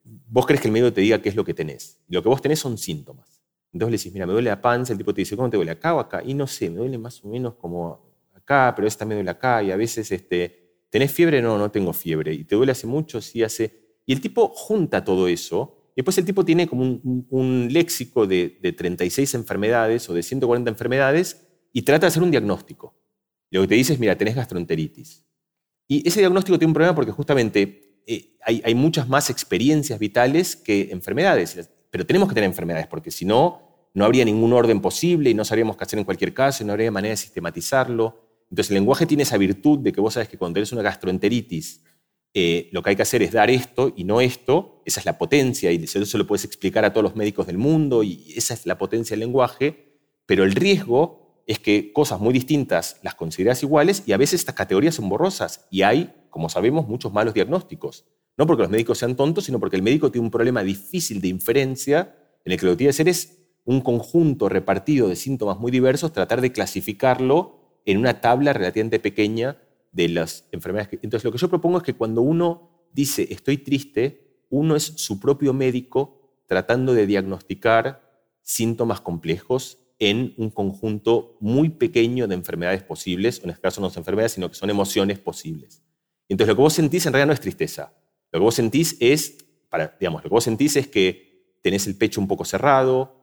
vos 0.03 0.45
crees 0.45 0.61
que 0.61 0.68
el 0.68 0.72
médico 0.72 0.94
te 0.94 1.02
diga 1.02 1.22
qué 1.22 1.30
es 1.30 1.36
lo 1.36 1.44
que 1.44 1.53
tenés. 1.53 2.02
Lo 2.07 2.22
que 2.22 2.30
vos 2.30 2.41
tenés 2.41 2.60
son 2.60 2.77
síntomas. 2.77 3.35
Entonces 3.76 3.91
le 3.91 3.97
decís, 3.97 4.14
mira, 4.14 4.26
me 4.26 4.31
duele 4.31 4.49
la 4.49 4.61
panza, 4.61 4.93
el 4.93 4.97
tipo 4.97 5.14
te 5.14 5.19
dice, 5.19 5.35
¿cómo 5.35 5.49
te 5.49 5.57
duele 5.57 5.72
acá 5.72 5.93
o 5.95 5.99
acá? 5.99 6.23
Y 6.26 6.34
no 6.34 6.47
sé, 6.47 6.69
me 6.69 6.77
duele 6.77 6.97
más 6.97 7.22
o 7.26 7.27
menos 7.27 7.56
como 7.56 8.10
acá, 8.34 8.72
pero 8.73 8.88
esta 8.88 9.03
me 9.03 9.15
duele 9.15 9.30
acá, 9.30 9.61
y 9.64 9.72
a 9.72 9.76
veces, 9.76 10.14
este, 10.14 10.85
¿tenés 10.89 11.11
fiebre? 11.11 11.41
No, 11.41 11.57
no 11.57 11.69
tengo 11.69 11.91
fiebre. 11.91 12.34
¿Y 12.34 12.45
te 12.45 12.56
duele 12.56 12.72
hace 12.72 12.88
mucho? 12.88 13.19
Sí, 13.19 13.43
hace... 13.43 13.99
Y 14.06 14.14
el 14.14 14.22
tipo 14.22 14.47
junta 14.47 15.03
todo 15.03 15.27
eso, 15.27 15.89
y 15.89 15.95
después 15.97 16.18
el 16.18 16.23
tipo 16.23 16.45
tiene 16.45 16.68
como 16.68 17.02
un, 17.30 17.68
léxico 17.69 18.26
de, 18.26 18.47
36 18.77 19.34
enfermedades 19.34 20.10
o 20.10 20.14
de 20.14 20.23
140 20.23 20.69
enfermedades, 20.69 21.45
y 21.73 21.81
trata 21.81 22.06
de 22.06 22.07
hacer 22.07 22.23
un 22.23 22.31
diagnóstico. 22.31 22.95
lo 23.52 23.60
que 23.64 23.68
te 23.68 23.76
dice 23.76 23.91
es, 23.91 23.99
mira, 23.99 24.18
tenés 24.18 24.35
gastroenteritis. 24.35 25.26
Y 25.89 26.07
ese 26.07 26.22
diagnóstico 26.22 26.57
tiene 26.57 26.69
un 26.69 26.76
problema 26.76 26.95
porque 26.95 27.11
justamente 27.11 28.03
eh, 28.07 28.38
hay, 28.41 28.61
hay, 28.64 28.73
muchas 28.73 29.10
más 29.10 29.30
experiencias 29.30 29.99
vitales 29.99 30.56
que 30.56 30.91
enfermedades. 30.91 31.69
Pero 31.91 32.06
tenemos 32.06 32.30
que 32.30 32.35
tener 32.35 32.49
enfermedades, 32.49 32.88
porque 32.88 33.11
si 33.11 33.26
no, 33.26 33.64
no 33.95 34.05
habría 34.05 34.23
ningún 34.23 34.53
orden 34.53 34.81
posible 34.81 35.31
y 35.31 35.34
no 35.34 35.43
sabríamos 35.43 35.77
qué 35.77 35.85
hacer 35.85 35.97
en 35.97 36.05
cualquier 36.05 36.34
caso 36.34 36.63
no 36.63 36.73
habría 36.73 36.91
manera 36.91 37.13
de 37.13 37.17
sistematizarlo. 37.17 38.22
Entonces 38.49 38.69
el 38.69 38.76
lenguaje 38.76 39.07
tiene 39.07 39.23
esa 39.23 39.38
virtud 39.38 39.80
de 39.80 39.91
que 39.91 39.99
vos 39.99 40.13
sabes 40.13 40.30
que 40.30 40.38
cuando 40.38 40.55
tenés 40.55 40.72
una 40.72 40.84
gastroenteritis 40.84 41.81
eh, 42.38 42.67
lo 42.73 42.84
que 42.84 42.89
hay 42.89 42.95
que 42.97 43.01
hacer 43.01 43.23
es 43.23 43.31
dar 43.31 43.49
esto 43.49 43.93
y 43.95 44.03
no 44.03 44.19
esto, 44.19 44.81
esa 44.85 44.99
es 44.99 45.05
la 45.05 45.17
potencia, 45.17 45.72
y 45.72 45.81
eso 45.81 46.17
lo 46.17 46.27
puedes 46.27 46.43
explicar 46.43 46.84
a 46.84 46.91
todos 46.91 47.03
los 47.03 47.15
médicos 47.15 47.47
del 47.47 47.57
mundo, 47.57 48.03
y 48.03 48.34
esa 48.35 48.53
es 48.53 48.65
la 48.65 48.77
potencia 48.77 49.13
del 49.13 49.22
lenguaje, 49.22 49.97
pero 50.26 50.43
el 50.43 50.51
riesgo 50.51 51.41
es 51.47 51.59
que 51.59 51.93
cosas 51.93 52.19
muy 52.19 52.34
distintas 52.34 52.99
las 53.03 53.15
consideras 53.15 53.63
iguales 53.63 54.03
y 54.05 54.11
a 54.11 54.17
veces 54.17 54.41
estas 54.41 54.55
categorías 54.55 54.95
son 54.95 55.07
borrosas 55.07 55.65
y 55.72 55.84
hay, 55.84 56.13
como 56.30 56.49
sabemos, 56.49 56.88
muchos 56.89 57.13
malos 57.13 57.34
diagnósticos. 57.34 58.05
No 58.35 58.45
porque 58.45 58.63
los 58.63 58.72
médicos 58.72 58.97
sean 58.97 59.15
tontos, 59.15 59.45
sino 59.45 59.59
porque 59.59 59.77
el 59.77 59.84
médico 59.84 60.11
tiene 60.11 60.26
un 60.26 60.31
problema 60.31 60.61
difícil 60.61 61.22
de 61.22 61.30
inferencia 61.30 62.17
en 62.43 62.51
el 62.51 62.59
que 62.59 62.65
lo 62.65 62.73
que 62.73 62.77
tiene 62.77 62.89
que 62.89 62.95
hacer 62.95 63.07
es 63.07 63.44
un 63.65 63.81
conjunto 63.81 64.47
repartido 64.47 65.09
de 65.09 65.15
síntomas 65.15 65.59
muy 65.59 65.71
diversos, 65.71 66.13
tratar 66.13 66.41
de 66.41 66.51
clasificarlo 66.51 67.59
en 67.85 67.97
una 67.97 68.21
tabla 68.21 68.53
relativamente 68.53 68.99
pequeña 68.99 69.57
de 69.91 70.09
las 70.09 70.47
enfermedades. 70.51 70.99
Entonces, 71.01 71.23
lo 71.25 71.31
que 71.31 71.37
yo 71.37 71.49
propongo 71.49 71.77
es 71.77 71.83
que 71.83 71.93
cuando 71.93 72.21
uno 72.21 72.87
dice 72.93 73.27
estoy 73.31 73.57
triste, 73.57 74.43
uno 74.49 74.75
es 74.75 74.83
su 74.83 75.19
propio 75.19 75.53
médico 75.53 76.43
tratando 76.47 76.93
de 76.93 77.07
diagnosticar 77.07 78.05
síntomas 78.41 79.01
complejos 79.01 79.79
en 79.97 80.33
un 80.37 80.49
conjunto 80.51 81.37
muy 81.39 81.69
pequeño 81.69 82.27
de 82.27 82.35
enfermedades 82.35 82.83
posibles, 82.83 83.41
en 83.43 83.49
este 83.49 83.61
caso 83.61 83.81
no 83.81 83.89
son 83.89 84.01
enfermedades, 84.01 84.33
sino 84.33 84.49
que 84.49 84.55
son 84.55 84.69
emociones 84.69 85.19
posibles. 85.19 85.81
Entonces, 86.27 86.49
lo 86.49 86.55
que 86.55 86.61
vos 86.61 86.73
sentís 86.73 87.05
en 87.05 87.13
realidad 87.13 87.27
no 87.27 87.33
es 87.33 87.39
tristeza. 87.39 87.93
Lo 88.31 88.39
que 88.39 88.43
vos 88.43 88.55
sentís 88.55 88.97
es, 88.99 89.45
para, 89.69 89.95
digamos, 89.99 90.23
lo 90.23 90.29
que 90.29 90.33
vos 90.33 90.43
sentís 90.43 90.75
es 90.75 90.87
que 90.87 91.57
tenés 91.61 91.87
el 91.87 91.95
pecho 91.95 92.19
un 92.19 92.27
poco 92.27 92.45
cerrado, 92.45 93.14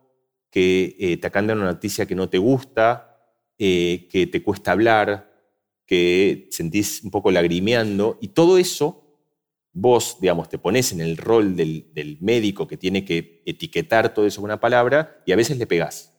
que 0.52 0.96
eh, 1.00 1.16
te 1.16 1.26
acaban 1.26 1.50
una 1.50 1.64
noticia 1.64 2.04
que 2.06 2.14
no 2.14 2.28
te 2.28 2.36
gusta, 2.36 3.18
eh, 3.58 4.06
que 4.10 4.26
te 4.26 4.42
cuesta 4.42 4.72
hablar, 4.72 5.32
que 5.86 6.48
sentís 6.50 7.02
un 7.02 7.10
poco 7.10 7.30
lagrimeando, 7.30 8.18
y 8.20 8.28
todo 8.28 8.58
eso 8.58 9.02
vos, 9.72 10.18
digamos, 10.20 10.50
te 10.50 10.58
pones 10.58 10.92
en 10.92 11.00
el 11.00 11.16
rol 11.16 11.56
del, 11.56 12.18
médico 12.20 12.66
que 12.66 12.76
tiene 12.76 13.04
que 13.04 13.42
etiquetar 13.46 14.12
todo 14.12 14.26
eso 14.26 14.42
con 14.42 14.50
una 14.50 14.60
palabra 14.60 15.22
y 15.24 15.32
a 15.32 15.36
veces 15.36 15.56
le 15.56 15.66
pegás. 15.66 16.12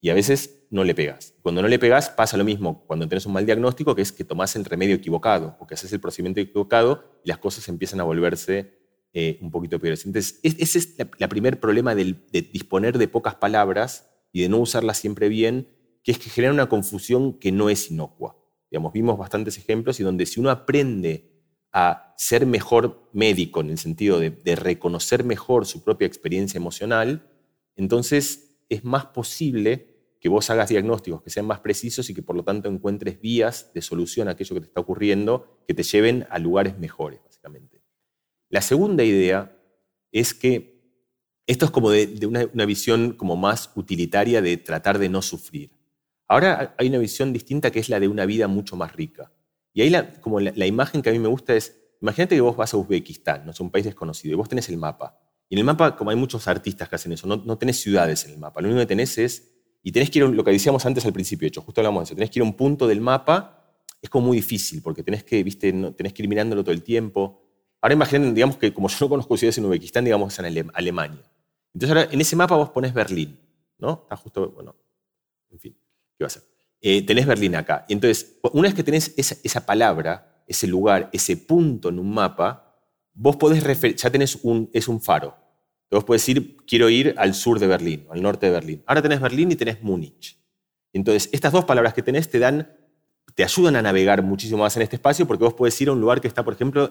Y 0.00 0.10
a 0.10 0.14
veces 0.14 0.64
no 0.70 0.84
le 0.84 0.94
pegas. 0.94 1.34
Cuando 1.42 1.62
no 1.62 1.68
le 1.68 1.80
pegas 1.80 2.10
pasa 2.10 2.36
lo 2.36 2.44
mismo 2.44 2.84
cuando 2.86 3.08
tenés 3.08 3.26
un 3.26 3.32
mal 3.32 3.44
diagnóstico, 3.44 3.96
que 3.96 4.02
es 4.02 4.12
que 4.12 4.24
tomás 4.24 4.54
el 4.54 4.64
remedio 4.64 4.94
equivocado 4.94 5.56
o 5.58 5.66
que 5.66 5.74
haces 5.74 5.92
el 5.92 6.00
procedimiento 6.00 6.40
equivocado 6.40 7.20
y 7.24 7.28
las 7.28 7.38
cosas 7.38 7.68
empiezan 7.68 8.00
a 8.00 8.04
volverse 8.04 8.81
eh, 9.12 9.38
un 9.40 9.50
poquito 9.50 9.78
peores. 9.78 10.04
Entonces, 10.06 10.40
ese 10.42 10.78
es 10.78 10.96
el 10.98 11.28
primer 11.28 11.60
problema 11.60 11.94
de 11.94 12.16
disponer 12.52 12.98
de 12.98 13.08
pocas 13.08 13.34
palabras 13.34 14.08
y 14.32 14.42
de 14.42 14.48
no 14.48 14.58
usarlas 14.58 14.98
siempre 14.98 15.28
bien, 15.28 15.68
que 16.02 16.12
es 16.12 16.18
que 16.18 16.30
genera 16.30 16.52
una 16.52 16.68
confusión 16.68 17.38
que 17.38 17.52
no 17.52 17.70
es 17.70 17.90
inocua. 17.90 18.36
Digamos, 18.70 18.92
vimos 18.94 19.18
bastantes 19.18 19.58
ejemplos 19.58 20.00
y 20.00 20.02
donde 20.02 20.24
si 20.24 20.40
uno 20.40 20.50
aprende 20.50 21.30
a 21.72 22.14
ser 22.16 22.46
mejor 22.46 23.10
médico 23.12 23.60
en 23.60 23.70
el 23.70 23.78
sentido 23.78 24.18
de, 24.18 24.56
reconocer 24.56 25.24
mejor 25.24 25.66
su 25.66 25.82
propia 25.82 26.06
experiencia 26.06 26.58
emocional, 26.58 27.30
entonces 27.76 28.56
es 28.68 28.84
más 28.84 29.06
posible 29.06 29.88
que 30.20 30.28
vos 30.28 30.48
hagas 30.50 30.70
diagnósticos 30.70 31.22
que 31.22 31.30
sean 31.30 31.46
más 31.46 31.60
precisos 31.60 32.08
y 32.08 32.14
que 32.14 32.22
por 32.22 32.36
lo 32.36 32.44
tanto 32.44 32.68
encuentres 32.68 33.20
vías 33.20 33.72
de 33.74 33.82
solución 33.82 34.28
a 34.28 34.32
aquello 34.32 34.54
que 34.54 34.60
te 34.60 34.66
está 34.68 34.80
ocurriendo 34.80 35.62
que 35.66 35.74
te 35.74 35.82
lleven 35.82 36.26
a 36.30 36.38
lugares 36.38 36.78
mejores, 36.78 37.20
básicamente. 37.24 37.81
La 38.52 38.60
segunda 38.60 39.02
idea 39.02 39.56
es 40.12 40.34
que 40.34 40.78
esto 41.46 41.64
es 41.64 41.70
como 41.70 41.90
de, 41.90 42.26
una, 42.26 42.66
visión 42.66 43.14
como 43.14 43.34
más 43.34 43.70
utilitaria 43.76 44.42
de 44.42 44.58
tratar 44.58 44.98
de 44.98 45.08
no 45.08 45.22
sufrir. 45.22 45.70
Ahora 46.28 46.74
hay 46.76 46.88
una 46.88 46.98
visión 46.98 47.32
distinta 47.32 47.70
que 47.70 47.78
es 47.78 47.88
la 47.88 47.98
de 47.98 48.08
una 48.08 48.26
vida 48.26 48.48
mucho 48.48 48.76
más 48.76 48.92
rica. 48.92 49.32
Y 49.72 49.80
ahí 49.80 49.88
la, 49.88 50.20
como 50.20 50.38
la, 50.38 50.66
imagen 50.66 51.00
que 51.00 51.08
a 51.08 51.12
mí 51.12 51.18
me 51.18 51.28
gusta 51.28 51.56
es, 51.56 51.80
imagínate 52.02 52.34
que 52.34 52.42
vos 52.42 52.54
vas 52.54 52.74
a 52.74 52.76
Uzbekistán, 52.76 53.46
¿no? 53.46 53.52
es 53.52 53.60
un 53.60 53.70
país 53.70 53.86
desconocido, 53.86 54.34
y 54.34 54.36
vos 54.36 54.50
tenés 54.50 54.68
el 54.68 54.76
mapa. 54.76 55.18
Y 55.48 55.54
en 55.54 55.60
el 55.60 55.64
mapa, 55.64 55.96
como 55.96 56.10
hay 56.10 56.16
muchos 56.16 56.46
artistas 56.46 56.90
que 56.90 56.96
hacen 56.96 57.12
eso, 57.12 57.26
no, 57.26 57.56
tenés 57.56 57.80
ciudades 57.80 58.26
en 58.26 58.32
el 58.32 58.38
mapa, 58.38 58.60
lo 58.60 58.68
único 58.68 58.80
que 58.80 58.86
tenés 58.86 59.16
es, 59.16 59.50
y 59.82 59.92
tenés 59.92 60.10
que 60.10 60.18
ir, 60.18 60.26
lo 60.26 60.44
que 60.44 60.50
decíamos 60.50 60.84
antes 60.84 61.06
al 61.06 61.14
principio, 61.14 61.48
hecho, 61.48 61.62
justo 61.62 61.80
hablamos 61.80 62.02
de 62.02 62.04
eso, 62.04 62.14
tenés 62.14 62.28
que 62.28 62.38
ir 62.38 62.42
a 62.42 62.44
un 62.44 62.54
punto 62.54 62.86
del 62.86 63.00
mapa, 63.00 63.78
es 64.02 64.10
como 64.10 64.26
muy 64.26 64.36
difícil, 64.36 64.82
porque 64.82 65.02
tenés 65.02 65.24
que, 65.24 65.42
viste, 65.42 65.72
no, 65.72 65.94
tenés 65.94 66.12
que 66.12 66.22
ir 66.22 66.28
mirándolo 66.28 66.62
todo 66.62 66.74
el 66.74 66.82
tiempo. 66.82 67.51
Ahora 67.82 67.94
imaginen, 67.94 68.32
digamos 68.32 68.56
que 68.56 68.72
como 68.72 68.88
yo 68.88 68.96
no 69.00 69.08
conozco 69.08 69.36
ciudades 69.36 69.58
en 69.58 69.64
Uzbekistán, 69.66 70.04
digamos 70.04 70.38
en 70.38 70.70
Alemania. 70.72 71.20
Entonces 71.74 71.96
ahora 71.96 72.08
en 72.12 72.20
ese 72.20 72.36
mapa 72.36 72.56
vos 72.56 72.70
pones 72.70 72.94
Berlín, 72.94 73.38
¿no? 73.78 74.00
Está 74.04 74.16
justo, 74.16 74.50
bueno, 74.50 74.76
en 75.50 75.58
fin. 75.58 75.76
¿Qué 76.16 76.24
va 76.24 76.28
a 76.28 76.30
ser? 76.30 76.44
Eh, 76.80 77.04
tenés 77.04 77.26
Berlín 77.26 77.56
acá. 77.56 77.84
Y 77.88 77.92
entonces, 77.92 78.38
una 78.52 78.68
vez 78.68 78.74
que 78.74 78.82
tenés 78.82 79.14
esa, 79.16 79.66
palabra, 79.66 80.44
ese 80.46 80.66
lugar, 80.66 81.10
ese 81.12 81.36
punto 81.36 81.88
en 81.88 81.98
un 81.98 82.12
mapa, 82.12 82.76
vos 83.14 83.36
podés 83.36 83.62
ya 83.96 84.10
tenés 84.10 84.36
un, 84.42 84.70
es 84.72 84.88
un 84.88 85.00
faro. 85.00 85.36
Vos 85.90 86.04
podés 86.04 86.22
decir, 86.22 86.56
quiero 86.66 86.88
ir 86.88 87.14
al 87.18 87.34
sur 87.34 87.58
de 87.58 87.66
Berlín, 87.66 88.06
al 88.10 88.22
norte 88.22 88.46
de 88.46 88.52
Berlín. 88.52 88.82
Ahora 88.86 89.02
tenés 89.02 89.20
Berlín 89.20 89.52
y 89.52 89.56
tenés 89.56 89.82
Múnich. 89.82 90.38
Entonces, 90.92 91.28
estas 91.32 91.52
dos 91.52 91.64
palabras 91.64 91.94
que 91.94 92.02
tenés 92.02 92.30
te 92.30 92.38
dan, 92.38 92.74
te 93.34 93.44
ayudan 93.44 93.76
a 93.76 93.82
navegar 93.82 94.22
muchísimo 94.22 94.62
más 94.62 94.76
en 94.76 94.82
este 94.82 94.96
espacio 94.96 95.26
porque 95.26 95.44
vos 95.44 95.54
podés 95.54 95.80
ir 95.80 95.88
a 95.88 95.92
un 95.92 96.00
lugar 96.00 96.20
que 96.20 96.28
está, 96.28 96.44
por 96.44 96.54
ejemplo, 96.54 96.90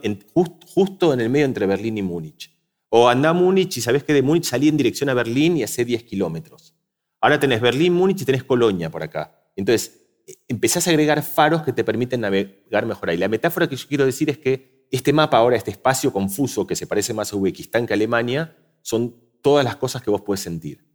justo 0.74 1.14
en 1.14 1.22
el 1.22 1.30
medio 1.30 1.46
entre 1.46 1.66
Berlín 1.66 1.98
y 1.98 2.02
Múnich. 2.02 2.52
O 2.90 3.08
andá 3.08 3.30
a 3.30 3.34
Múnich 3.34 3.78
y 3.78 3.82
sabés 3.82 4.04
que 4.04 4.14
de 4.14 4.22
Múnich 4.22 4.46
salí 4.46 4.68
en 4.68 4.78
dirección 4.78 5.10
a 5.10 5.14
Berlín 5.14 5.58
y 5.58 5.64
hace 5.64 5.86
10 5.86 6.04
kilómetros. 6.04 6.76
Ahora 7.22 7.40
tenés 7.40 7.62
Berlín, 7.62 7.94
Múnich 7.94 8.22
y 8.22 8.26
tenés 8.26 8.44
Colonia 8.44 8.90
por 8.90 9.04
acá. 9.04 9.50
Entonces, 9.56 10.02
e, 10.28 10.34
empezás 10.48 10.88
a 10.88 10.90
agregar 10.90 11.24
faros 11.24 11.62
que 11.62 11.72
te 11.72 11.84
permiten 11.84 12.22
navegar 12.22 12.86
mejor 12.86 13.10
ahí. 13.10 13.18
La 13.18 13.28
metáfora 13.28 13.70
que 13.70 13.76
yo 13.76 13.88
quiero 13.88 14.06
decir 14.06 14.30
es 14.30 14.38
que 14.38 14.88
este 14.92 15.14
mapa 15.14 15.38
ahora, 15.38 15.56
este 15.56 15.72
espacio 15.72 16.12
confuso 16.12 16.68
que 16.68 16.76
se 16.76 16.86
parece 16.86 17.14
más 17.14 17.32
a 17.32 17.38
Uzbekistán 17.38 17.88
que 17.88 17.94
a 17.94 17.96
Alemania, 17.96 18.58
son 18.82 19.16
todas 19.42 19.64
las 19.64 19.78
cosas 19.78 20.02
que 20.02 20.10
vos 20.10 20.22
puedes 20.22 20.42
sentir. 20.42 20.91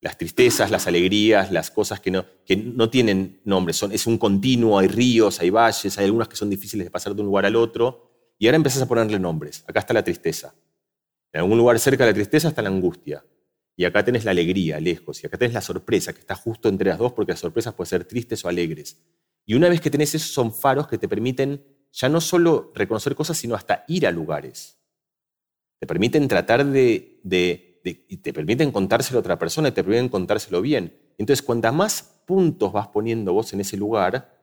Las 0.00 0.16
tristezas, 0.16 0.70
las 0.70 0.86
alegrías, 0.86 1.52
las 1.52 1.70
cosas 1.70 2.00
que 2.00 2.10
no, 2.10 2.24
que 2.46 2.56
no 2.56 2.88
tienen 2.88 3.40
nombre. 3.44 3.74
Son, 3.74 3.92
es 3.92 4.06
un 4.06 4.16
continuo, 4.16 4.78
hay 4.78 4.88
ríos, 4.88 5.40
hay 5.40 5.50
valles, 5.50 5.98
hay 5.98 6.06
algunas 6.06 6.28
que 6.28 6.36
son 6.36 6.48
difíciles 6.48 6.86
de 6.86 6.90
pasar 6.90 7.14
de 7.14 7.20
un 7.20 7.26
lugar 7.26 7.44
al 7.44 7.56
otro. 7.56 8.34
Y 8.38 8.46
ahora 8.46 8.56
empezás 8.56 8.82
a 8.82 8.88
ponerle 8.88 9.18
nombres. 9.18 9.64
Acá 9.66 9.80
está 9.80 9.92
la 9.92 10.02
tristeza. 10.02 10.54
En 11.32 11.40
algún 11.40 11.58
lugar 11.58 11.78
cerca 11.78 12.04
de 12.04 12.10
la 12.10 12.14
tristeza 12.14 12.48
está 12.48 12.62
la 12.62 12.70
angustia. 12.70 13.24
Y 13.76 13.84
acá 13.84 14.04
tenés 14.04 14.24
la 14.24 14.30
alegría, 14.30 14.80
lejos. 14.80 15.22
Y 15.22 15.26
acá 15.26 15.38
tenés 15.38 15.54
la 15.54 15.60
sorpresa, 15.60 16.12
que 16.12 16.20
está 16.20 16.34
justo 16.34 16.68
entre 16.68 16.88
las 16.88 16.98
dos, 16.98 17.12
porque 17.12 17.32
las 17.32 17.40
sorpresas 17.40 17.74
pueden 17.74 17.90
ser 17.90 18.04
tristes 18.04 18.44
o 18.44 18.48
alegres. 18.48 19.02
Y 19.44 19.54
una 19.54 19.68
vez 19.68 19.80
que 19.80 19.90
tenés 19.90 20.14
eso, 20.14 20.26
son 20.26 20.52
faros 20.54 20.86
que 20.88 20.98
te 20.98 21.08
permiten 21.08 21.64
ya 21.92 22.08
no 22.08 22.20
solo 22.20 22.72
reconocer 22.74 23.14
cosas, 23.14 23.36
sino 23.36 23.54
hasta 23.54 23.84
ir 23.88 24.06
a 24.06 24.10
lugares. 24.10 24.78
Te 25.78 25.86
permiten 25.86 26.28
tratar 26.28 26.64
de, 26.66 27.69
y 27.84 28.16
te 28.18 28.32
permiten 28.32 28.72
contárselo 28.72 29.18
a 29.18 29.20
otra 29.20 29.38
persona 29.38 29.68
y 29.68 29.72
te 29.72 29.82
permiten 29.82 30.08
contárselo 30.08 30.60
bien. 30.60 30.94
Entonces, 31.18 31.42
cuantas 31.42 31.74
más 31.74 32.02
puntos 32.26 32.72
vas 32.72 32.88
poniendo 32.88 33.32
vos 33.32 33.52
en 33.52 33.60
ese 33.60 33.76
lugar, 33.76 34.38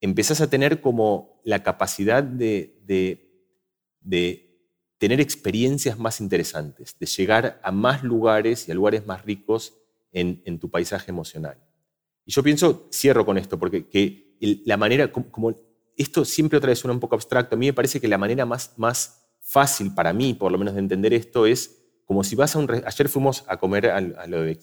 empezás 0.00 0.40
a 0.40 0.50
tener 0.50 0.80
como 0.80 1.40
la 1.44 1.62
capacidad 1.62 2.22
de, 2.22 2.80
de 4.00 4.50
tener 5.00 5.18
experiencias 5.18 5.98
más 5.98 6.20
interesantes, 6.20 6.94
de 7.00 7.06
llegar 7.06 7.58
a 7.62 7.72
más 7.72 8.04
lugares 8.04 8.68
y 8.68 8.70
a 8.70 8.74
lugares 8.74 9.06
más 9.06 9.24
ricos 9.24 9.74
en, 10.12 10.58
tu 10.58 10.70
paisaje 10.70 11.10
emocional. 11.10 11.56
Y 12.26 12.32
yo 12.32 12.42
pienso, 12.42 12.86
cierro 12.92 13.24
con 13.24 13.38
esto, 13.38 13.58
porque 13.58 13.88
que 13.88 14.36
la 14.66 14.76
manera, 14.76 15.10
como, 15.10 15.54
esto 15.96 16.26
siempre 16.26 16.58
otra 16.58 16.68
vez 16.68 16.80
suena 16.80 16.92
un 16.92 17.00
poco 17.00 17.14
abstracto, 17.14 17.56
a 17.56 17.58
mí 17.58 17.64
me 17.64 17.72
parece 17.72 17.98
que 17.98 18.08
la 18.08 18.18
manera 18.18 18.44
más, 18.44 18.74
más 18.76 19.26
fácil 19.40 19.94
para 19.94 20.12
mí, 20.12 20.34
por 20.34 20.52
lo 20.52 20.58
menos, 20.58 20.74
de 20.74 20.80
entender 20.80 21.14
esto 21.14 21.46
es 21.46 21.79
como 22.10 22.24
si 22.24 22.34
vas 22.34 22.56
a 22.56 22.58
un... 22.58 22.68
Ayer 22.84 23.08
fuimos 23.08 23.44
a 23.46 23.56
comer 23.56 23.86
a, 23.86 24.00
lo 24.26 24.42
de 24.42 24.56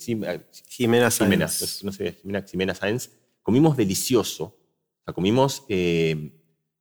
Jimena 0.67 1.09
Sáenz. 1.09 1.81
no 1.81 1.93
sé, 1.93 2.17
Jimena, 2.45 2.75
Sáenz. 2.75 3.09
Comimos 3.41 3.77
delicioso. 3.77 4.43
O 4.43 5.03
sea, 5.05 5.13
comimos... 5.13 5.63
Eh, 5.69 6.33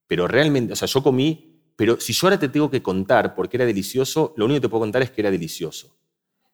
pero 0.08 0.26
realmente, 0.26 0.72
o 0.72 0.76
sea, 0.76 0.88
yo 0.88 1.04
comí 1.04 1.56
pero 1.76 2.00
si 2.00 2.12
yo 2.12 2.26
ahora 2.26 2.40
te 2.40 2.48
tengo 2.48 2.68
que 2.68 2.82
contar 2.82 3.36
por 3.36 3.48
qué 3.48 3.58
era 3.58 3.64
delicioso, 3.64 4.34
lo 4.36 4.46
único 4.46 4.56
que 4.56 4.62
te 4.62 4.68
puedo 4.68 4.80
contar 4.80 5.02
es 5.02 5.12
que 5.12 5.20
era 5.20 5.30
delicioso. 5.30 5.96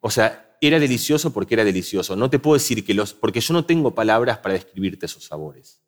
O 0.01 0.10
sea, 0.10 0.59
era 0.60 0.78
delicioso 0.78 1.32
porque 1.32 1.55
era 1.55 1.64
delicioso. 1.64 2.14
No 2.14 2.28
te 2.28 2.39
puedo 2.39 2.59
decir 2.59 2.84
que 2.84 2.93
los... 2.93 3.14
porque 3.14 3.40
yo 3.40 3.55
no 3.55 3.64
tengo 3.64 3.94
palabras 3.94 4.40
para 4.40 4.52
describirte 4.52 5.06
esos 5.06 5.24
sabores. 5.24 5.80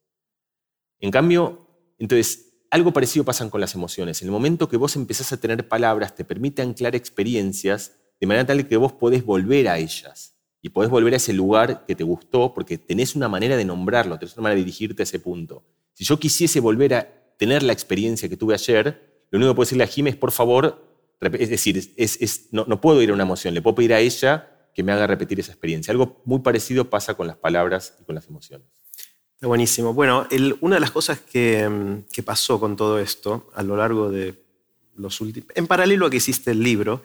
En 0.99 1.11
cambio, 1.11 1.69
entonces, 1.99 2.55
algo 2.71 2.91
parecido 2.91 3.23
pasa 3.27 3.51
con 3.51 3.61
las 3.61 3.75
emociones. 3.75 4.23
En 4.23 4.29
el 4.29 4.33
momento 4.33 4.67
que 4.67 4.79
vos 4.79 4.97
empezás 4.97 5.31
a 5.35 5.37
tener 5.37 5.69
palabras, 5.69 6.15
te 6.15 6.25
permite 6.25 6.63
anclar 6.63 6.97
experiencias 6.97 7.99
de 8.21 8.27
manera 8.27 8.47
tal 8.47 8.67
que 8.67 8.77
vos 8.77 8.93
podés 8.93 9.25
volver 9.25 9.69
a 9.69 9.79
ellas 9.79 10.35
y 10.63 10.71
podés 10.71 10.91
volver 10.91 11.13
a 11.15 11.17
ese 11.17 11.33
lugar 11.33 11.85
que 11.87 11.95
te 11.95 12.05
gustó 12.05 12.55
porque 12.55 12.79
tenés 12.79 13.15
una 13.15 13.29
manera 13.29 13.57
de 13.57 13.65
nombrarlo, 13.65 14.19
tenés 14.19 14.35
una 14.37 14.45
manera 14.45 14.57
de 14.57 14.65
dirigirte 14.65 15.03
a 15.03 15.05
ese 15.05 15.19
punto. 15.19 15.63
Si 15.93 16.05
yo 16.05 16.19
quisiese 16.19 16.61
volver 16.61 16.95
a 16.95 17.09
tener 17.37 17.63
la 17.63 17.73
experiencia 17.73 18.29
que 18.29 18.37
tuve 18.37 18.55
ayer, 18.55 19.27
lo 19.31 19.39
único 19.39 19.53
que 19.53 19.57
puedo 19.57 19.67
decirle 19.67 19.85
a 19.85 19.89
Jim 19.89 20.07
es, 20.07 20.17
por 20.17 20.33
favor, 20.33 20.95
es 21.21 21.51
decir, 21.51 21.93
no, 22.51 22.81
puedo 22.81 23.03
ir 23.03 23.11
a 23.11 23.15
una 23.15 23.25
emoción, 23.25 23.55
le 23.55 23.63
puedo 23.63 23.77
pedir 23.77 23.95
a 23.95 24.01
ella 24.01 24.51
que 24.75 24.83
me 24.83 24.93
haga 24.93 25.07
repetir 25.07 25.39
esa 25.41 25.53
experiencia. 25.53 25.93
Algo 25.93 26.21
muy 26.25 26.41
parecido 26.41 26.91
pasa 26.91 27.15
con 27.15 27.27
las 27.27 27.37
palabras 27.37 27.95
y 28.01 28.05
con 28.05 28.15
las 28.15 28.27
emociones. 28.29 28.67
Está 29.35 29.47
buenísimo. 29.47 29.95
Bueno, 29.95 30.27
una 30.61 30.77
de 30.77 30.81
las 30.81 30.91
cosas 30.91 31.21
que, 31.21 32.03
pasó 32.25 32.59
con 32.59 32.77
todo 32.77 32.99
esto 32.99 33.51
a 33.55 33.63
lo 33.63 33.77
largo 33.77 34.11
de 34.11 34.35
los 34.97 35.21
últimos, 35.21 35.49
en 35.55 35.67
paralelo 35.67 36.07
a 36.07 36.11
que 36.11 36.17
hiciste 36.17 36.53
el 36.53 36.63
libro, 36.63 37.03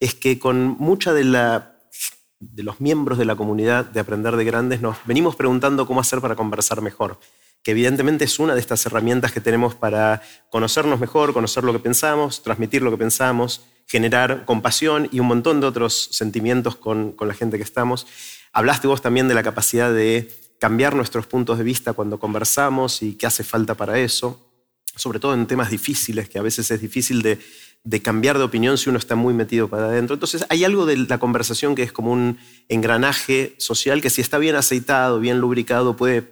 es 0.00 0.14
que 0.14 0.38
con 0.38 0.76
mucha 0.78 1.12
de 1.12 1.24
los 1.24 2.80
miembros 2.80 3.18
de 3.18 3.24
la 3.24 3.36
comunidad 3.36 3.84
de 3.84 4.00
Aprender 4.00 4.36
de 4.36 4.44
Grandes 4.44 4.80
nos 4.80 4.96
venimos 5.06 5.36
preguntando 5.36 5.86
cómo 5.86 6.00
hacer 6.00 6.20
para 6.20 6.36
conversar 6.36 6.80
mejor, 6.82 7.18
que 7.62 7.72
evidentemente 7.72 8.24
es 8.24 8.38
una 8.38 8.54
de 8.54 8.60
estas 8.60 8.84
herramientas 8.86 9.32
que 9.32 9.40
tenemos 9.40 9.74
para 9.74 10.22
conocernos 10.50 11.00
mejor, 11.00 11.32
conocer 11.32 11.64
lo 11.64 11.72
que 11.72 11.80
pensamos, 11.80 12.42
transmitir 12.42 12.82
lo 12.82 12.90
que 12.90 12.98
pensamos, 12.98 13.62
generar 13.86 14.44
compasión 14.44 15.08
y 15.10 15.20
un 15.20 15.26
montón 15.26 15.60
de 15.60 15.66
otros 15.66 16.08
sentimientos 16.12 16.76
con, 16.76 17.12
con 17.12 17.26
la 17.26 17.34
gente 17.34 17.56
que 17.56 17.64
estamos. 17.64 18.06
Hablaste 18.52 18.86
vos 18.86 19.02
también 19.02 19.28
de 19.28 19.34
la 19.34 19.42
capacidad 19.42 19.92
de 19.92 20.30
cambiar 20.60 20.94
nuestros 20.94 21.26
puntos 21.26 21.58
de 21.58 21.64
vista 21.64 21.92
cuando 21.92 22.18
conversamos 22.18 23.02
y 23.02 23.14
qué 23.14 23.26
hace 23.26 23.44
falta 23.44 23.74
para 23.74 23.98
eso, 23.98 24.44
sobre 24.94 25.20
todo 25.20 25.34
en 25.34 25.46
temas 25.46 25.70
difíciles, 25.70 26.28
que 26.28 26.38
a 26.38 26.42
veces 26.42 26.70
es 26.70 26.80
difícil 26.80 27.22
de 27.22 27.38
de 27.88 28.02
cambiar 28.02 28.36
de 28.36 28.44
opinión 28.44 28.76
si 28.76 28.90
uno 28.90 28.98
está 28.98 29.14
muy 29.14 29.32
metido 29.32 29.68
para 29.68 29.86
adentro. 29.86 30.12
Entonces 30.12 30.44
hay 30.50 30.62
algo 30.62 30.84
de 30.84 30.98
la 30.98 31.18
conversación 31.18 31.74
que 31.74 31.82
es 31.82 31.90
como 31.90 32.12
un 32.12 32.36
engranaje 32.68 33.54
social 33.56 34.02
que 34.02 34.10
si 34.10 34.20
está 34.20 34.36
bien 34.36 34.56
aceitado, 34.56 35.20
bien 35.20 35.38
lubricado, 35.38 35.96
puede 35.96 36.30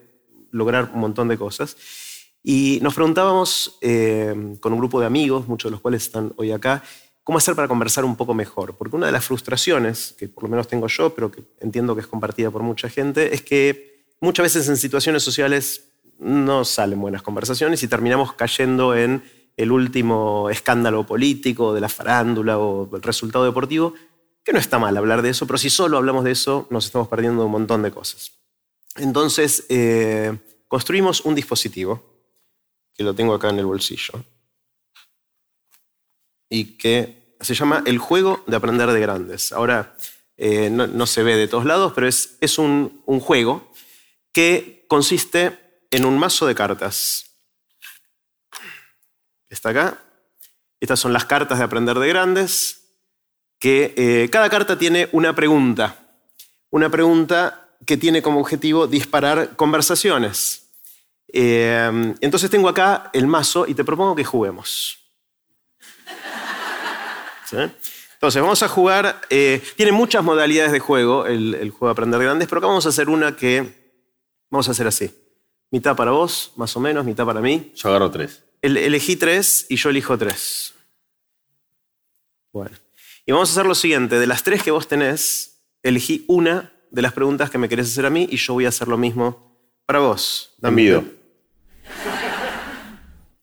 lograr 0.51 0.91
un 0.93 1.01
montón 1.01 1.29
de 1.29 1.39
cosas. 1.39 1.79
Y 2.43 2.79
nos 2.83 2.95
preguntábamos 2.95 3.79
eh, 3.81 4.35
con 4.61 4.75
un 4.75 4.79
grupo 4.79 5.01
de 5.01 5.07
amigos, 5.07 5.49
muchos 5.49 5.71
de 5.71 5.73
los 5.73 5.81
cuales 5.81 6.03
están 6.03 6.35
hoy 6.37 6.53
acá, 6.53 6.83
cómo 7.25 7.39
hacer 7.39 7.55
para 7.55 7.69
conversar 7.69 8.05
un 8.05 8.17
poco 8.17 8.35
mejor. 8.35 8.77
Porque 8.77 8.95
una 8.95 9.07
de 9.07 9.13
las 9.13 9.25
frustraciones, 9.25 10.15
que 10.19 10.29
por 10.29 10.43
lo 10.43 10.51
menos 10.51 10.69
tengo 10.69 10.89
yo, 10.89 11.15
pero 11.15 11.31
que 11.31 11.43
entiendo 11.61 11.95
que 11.95 12.03
es 12.03 12.07
compartida 12.07 12.51
por 12.51 12.63
mucha 12.63 12.91
gente, 12.91 13.35
es 13.35 13.41
que 13.41 14.05
muchas 14.21 14.45
veces 14.45 14.69
en 14.69 14.77
situaciones 14.77 15.23
sociales 15.23 15.85
no 16.19 16.67
salen 16.67 17.01
buenas 17.01 17.23
conversaciones 17.23 17.83
y 17.83 17.89
terminamos 17.89 18.35
cayendo 18.35 18.95
en 18.95 19.23
el 19.57 19.73
último 19.73 20.51
escándalo 20.51 21.07
político 21.07 21.73
de 21.73 21.81
la 21.81 21.89
farándula 21.89 22.59
o 22.59 22.95
el 22.95 23.03
resultado 23.03 23.45
deportivo, 23.45 23.95
que 24.45 24.53
no 24.53 24.59
está 24.59 24.79
mal 24.79 24.97
hablar 24.97 25.23
de 25.23 25.31
eso, 25.31 25.47
pero 25.47 25.59
si 25.59 25.71
solo 25.71 25.97
hablamos 25.97 26.25
de 26.25 26.33
eso 26.33 26.67
nos 26.71 26.87
estamos 26.87 27.09
perdiendo 27.09 27.45
un 27.45 27.51
montón 27.51 27.83
de 27.83 27.91
cosas. 27.91 28.33
Entonces, 28.97 29.67
eh, 29.69 30.37
construimos 30.69 31.23
un 31.23 31.35
dispositivo, 31.35 32.03
que 32.95 33.03
lo 33.03 33.15
tengo 33.15 33.35
acá 33.35 33.51
en 33.51 33.59
el 33.59 33.67
bolsillo, 33.67 34.25
y 36.49 36.77
que 36.77 37.37
se 37.41 37.55
llama 37.55 37.83
el 37.87 37.99
juego 37.99 38.45
de 38.47 38.57
aprender 38.57 38.91
de 38.91 39.01
grandes. 39.01 39.53
Ahora, 39.53 39.97
eh, 40.37 40.71
no, 40.71 41.07
se 41.07 41.23
ve 41.23 41.37
de 41.37 41.49
todos 41.49 41.65
lados, 41.65 41.93
pero 41.95 42.07
es, 42.07 42.59
un 42.59 43.21
juego 43.21 43.73
que 44.33 44.85
consiste 44.87 45.59
en 45.91 46.05
un 46.05 46.19
mazo 46.19 46.47
de 46.47 46.55
cartas 46.55 47.36
está 49.49 49.71
acá. 49.71 49.99
Estas 50.81 51.01
son 51.01 51.13
las 51.13 51.25
cartas 51.25 51.59
de 51.59 51.65
aprender 51.65 51.99
de 51.99 52.09
grandes, 52.09 52.87
que 53.59 53.95
eh, 53.97 54.29
cada 54.31 54.51
carta 54.51 54.79
tiene 54.79 55.09
una 55.13 55.35
pregunta. 55.35 55.97
Una 56.71 56.91
pregunta 56.91 57.71
que 57.87 57.97
tiene 57.97 58.23
como 58.23 58.41
objetivo 58.41 58.87
disparar 58.87 59.57
conversaciones. 59.57 60.71
Eh, 61.33 62.15
entonces 62.21 62.51
tengo 62.51 62.69
acá 62.69 63.11
el 63.13 63.27
mazo 63.27 63.67
y 63.67 63.75
te 63.75 63.85
propongo 63.85 64.15
que 64.15 64.25
juguemos. 64.25 64.99
Entonces 67.53 68.41
vamos 68.43 68.63
a 68.63 68.69
jugar, 68.69 69.21
eh, 69.29 69.63
tiene 69.77 69.93
muchas 69.93 70.25
modalidades 70.25 70.73
de 70.73 70.81
juego 70.81 71.27
el, 71.27 71.55
el, 71.55 71.71
juego 71.71 71.89
de 71.89 71.93
aprender 71.93 72.19
de 72.19 72.25
grandes, 72.25 72.49
pero 72.49 72.59
acá 72.59 72.67
vamos 72.67 72.87
a 72.87 72.89
hacer 72.89 73.09
una 73.09 73.37
que 73.37 74.01
vamos 74.51 74.67
a 74.69 74.71
hacer 74.71 74.87
así. 74.87 75.15
Mitad 75.71 75.95
para 75.95 76.13
vos, 76.13 76.53
más 76.57 76.75
o 76.77 76.81
menos, 76.81 77.05
mitad 77.05 77.27
para 77.27 77.41
mí. 77.41 77.73
Yo 77.77 77.89
agarro 77.91 78.11
tres 78.11 78.46
elegí 78.67 79.17
tres 79.17 79.67
y 79.69 79.77
yo 79.77 79.91
elijo 79.91 80.17
tres. 80.17 80.75
Bueno. 82.53 82.77
Y 83.27 83.33
vamos 83.33 83.51
a 83.51 83.53
hacer 83.53 83.67
lo 83.67 83.75
siguiente. 83.75 84.19
De 84.19 84.27
las 84.27 84.43
tres 84.43 84.63
que 84.63 84.71
vos 84.71 84.89
tenés, 84.89 85.61
elegí 85.83 86.25
una 86.29 86.73
de 86.91 87.03
las 87.03 87.13
preguntas 87.13 87.51
que 87.51 87.59
me 87.59 87.69
querés 87.69 87.89
hacer 87.89 88.07
a 88.07 88.11
mí 88.11 88.27
y 88.31 88.37
yo 88.37 88.55
voy 88.55 88.67
a 88.67 88.71
hacer 88.71 88.89
lo 88.89 88.97
mismo 88.97 89.59
para 89.85 89.99
vos. 89.99 90.55
Envido. 90.63 91.05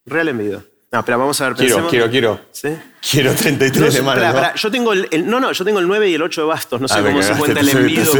Real 0.06 0.28
envido. 0.28 0.73
No, 0.94 1.04
pero 1.04 1.18
vamos 1.18 1.40
a 1.40 1.48
ver. 1.48 1.56
Quiero, 1.56 1.88
quiero, 1.88 2.08
quiero. 2.08 2.40
¿Sí? 2.52 2.68
Quiero 3.10 3.34
33 3.34 3.94
de 3.94 4.02
mano. 4.02 4.32
¿no? 4.32 4.54
Yo 4.54 4.70
tengo 4.70 4.92
el, 4.92 5.26
no, 5.26 5.40
no, 5.40 5.50
yo 5.50 5.64
tengo 5.64 5.80
el 5.80 5.88
9 5.88 6.08
y 6.08 6.14
el 6.14 6.22
8 6.22 6.42
de 6.42 6.46
bastos. 6.46 6.80
No 6.80 6.86
sé 6.86 6.94
ah, 6.98 7.02
cómo 7.02 7.20
se 7.20 7.32
cuenta 7.32 7.58
el 7.58 7.68
envido 7.76 8.12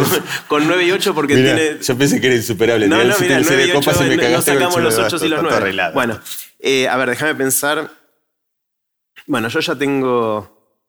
con, 0.49 0.67
9 0.67 0.85
y 0.85 0.91
8 0.91 1.15
porque 1.15 1.37
tiene. 1.37 1.79
Yo 1.81 1.97
pensé 1.97 2.21
que 2.21 2.27
era 2.27 2.35
insuperable. 2.35 2.89
No, 2.89 2.97
no, 2.97 3.15
mira, 3.21 3.39
9 3.41 3.67
y 3.69 3.71
8, 3.71 3.93
no 4.33 4.43
sacamos 4.43 4.83
los 4.83 4.99
8 4.99 5.25
y 5.25 5.29
los 5.29 5.43
9. 5.45 5.93
Bueno, 5.95 6.19
eh, 6.59 6.89
a 6.89 6.97
ver, 6.97 7.11
déjame 7.11 7.37
pensar. 7.37 7.89
Bueno, 9.29 9.47
yo 9.47 9.61
ya 9.61 9.77
tengo. 9.77 10.83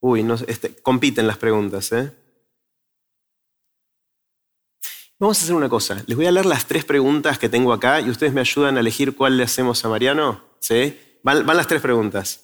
Uy, 0.00 0.22
no, 0.22 0.34
este, 0.46 0.74
compiten 0.82 1.26
las 1.26 1.38
preguntas, 1.38 1.90
¿eh? 1.92 2.12
Vamos 5.18 5.40
a 5.40 5.44
hacer 5.44 5.54
una 5.54 5.70
cosa. 5.70 6.04
Les 6.06 6.14
voy 6.14 6.26
a 6.26 6.30
leer 6.30 6.44
las 6.44 6.66
tres 6.66 6.84
preguntas 6.84 7.38
que 7.38 7.48
tengo 7.48 7.72
acá 7.72 8.02
y 8.02 8.10
ustedes 8.10 8.34
me 8.34 8.42
ayudan 8.42 8.76
a 8.76 8.80
elegir 8.80 9.16
cuál 9.16 9.38
le 9.38 9.44
hacemos 9.44 9.82
a 9.86 9.88
Mariano. 9.88 10.49
¿Sí? 10.60 10.98
Van, 11.22 11.44
van 11.44 11.56
las 11.56 11.66
tres 11.66 11.82
preguntas. 11.82 12.42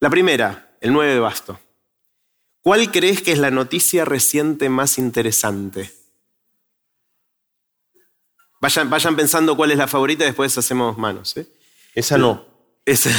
La 0.00 0.08
primera, 0.08 0.76
el 0.80 0.92
9 0.92 1.14
de 1.14 1.20
basto. 1.20 1.60
¿Cuál 2.62 2.90
crees 2.90 3.20
que 3.20 3.32
es 3.32 3.38
la 3.38 3.50
noticia 3.50 4.06
reciente 4.06 4.70
más 4.70 4.96
interesante? 4.96 5.92
Vayan, 8.60 9.14
pensando 9.14 9.56
cuál 9.56 9.72
es 9.72 9.76
la 9.76 9.86
favorita 9.86 10.24
y 10.24 10.28
después 10.28 10.56
hacemos 10.56 10.96
manos. 10.96 11.36
¿eh? 11.36 11.46
Esa 11.94 12.16
no. 12.16 12.46
Esa. 12.86 13.10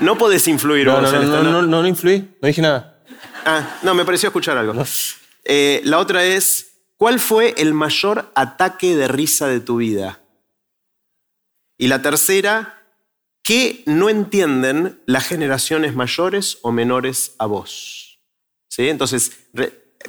no 0.00 0.18
podés 0.18 0.48
influir 0.48 0.86
no, 0.86 1.00
no, 1.00 1.12
no, 1.12 1.22
no, 1.22 1.42
no, 1.42 1.62
no, 1.62 1.86
influí, 1.86 2.18
no 2.42 2.48
dije 2.48 2.60
nada. 2.60 3.00
Ah, 3.44 3.78
no, 3.82 3.94
me 3.94 4.04
pareció 4.04 4.28
escuchar 4.28 4.58
algo. 4.58 4.74
Eh, 5.44 5.80
la 5.84 5.98
otra 5.98 6.24
es, 6.24 6.72
¿cuál 6.96 7.20
fue 7.20 7.54
el 7.58 7.72
mayor 7.72 8.32
ataque 8.34 8.96
de 8.96 9.06
risa 9.06 9.46
de 9.46 9.60
tu 9.60 9.76
vida? 9.76 10.18
Y 11.80 11.88
la 11.88 12.02
tercera, 12.02 12.84
¿qué 13.42 13.82
no 13.86 14.10
entienden 14.10 15.00
las 15.06 15.26
generaciones 15.26 15.94
mayores 15.94 16.58
o 16.60 16.72
menores 16.72 17.32
a 17.38 17.46
vos? 17.46 18.20
¿Sí? 18.68 18.90
Entonces, 18.90 19.32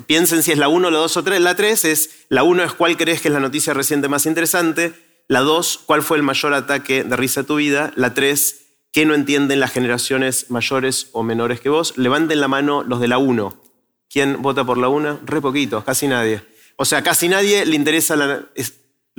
piensen 0.06 0.43
si 0.43 0.52
es 0.52 0.57
la 0.57 0.68
1, 0.68 0.91
la 0.91 0.98
2 0.98 1.15
o 1.15 1.23
3. 1.23 1.39
La 1.39 1.56
3 1.56 1.85
es, 1.85 2.26
la 2.27 2.43
1 2.43 2.64
es 2.65 2.73
cuál 2.73 2.98
crees 2.98 3.22
que 3.22 3.30
es 3.30 3.34
la 3.34 3.39
noticia 3.39 3.73
reciente 3.73 4.10
más 4.10 4.26
interesante. 4.26 4.91
La 5.30 5.39
2, 5.39 5.84
cuál 5.85 6.03
fue 6.03 6.18
el 6.18 6.23
mayor 6.23 6.53
ataque 6.53 7.06
de 7.06 7.15
risa 7.15 7.43
de 7.43 7.48
tu 7.48 7.56
vida. 7.56 7.93
La 7.95 8.14
3, 8.14 8.64
qué 8.91 9.06
no 9.06 9.15
entienden 9.15 9.61
las 9.61 9.72
generaciones 9.72 10.52
mayores 10.52 11.07
o 11.14 11.23
menores 11.23 11.61
que 11.61 11.69
vos. 11.69 11.98
Levanten 11.98 12.41
la 12.41 12.49
mano 12.49 12.84
los 12.84 12.99
de 12.99 13.07
la 13.07 13.18
1. 13.18 13.64
¿Quién 14.10 14.41
vota 14.41 14.65
por 14.65 14.77
la 14.77 14.89
1? 14.89 15.22
Re 15.23 15.39
poquitos, 15.39 15.85
casi 15.85 16.10
nadie. 16.10 16.41
O 16.76 16.84
sea, 16.84 17.02
casi 17.02 17.30
nadie 17.30 17.65
le 17.65 17.77
interesa 17.77 18.18
la... 18.18 18.49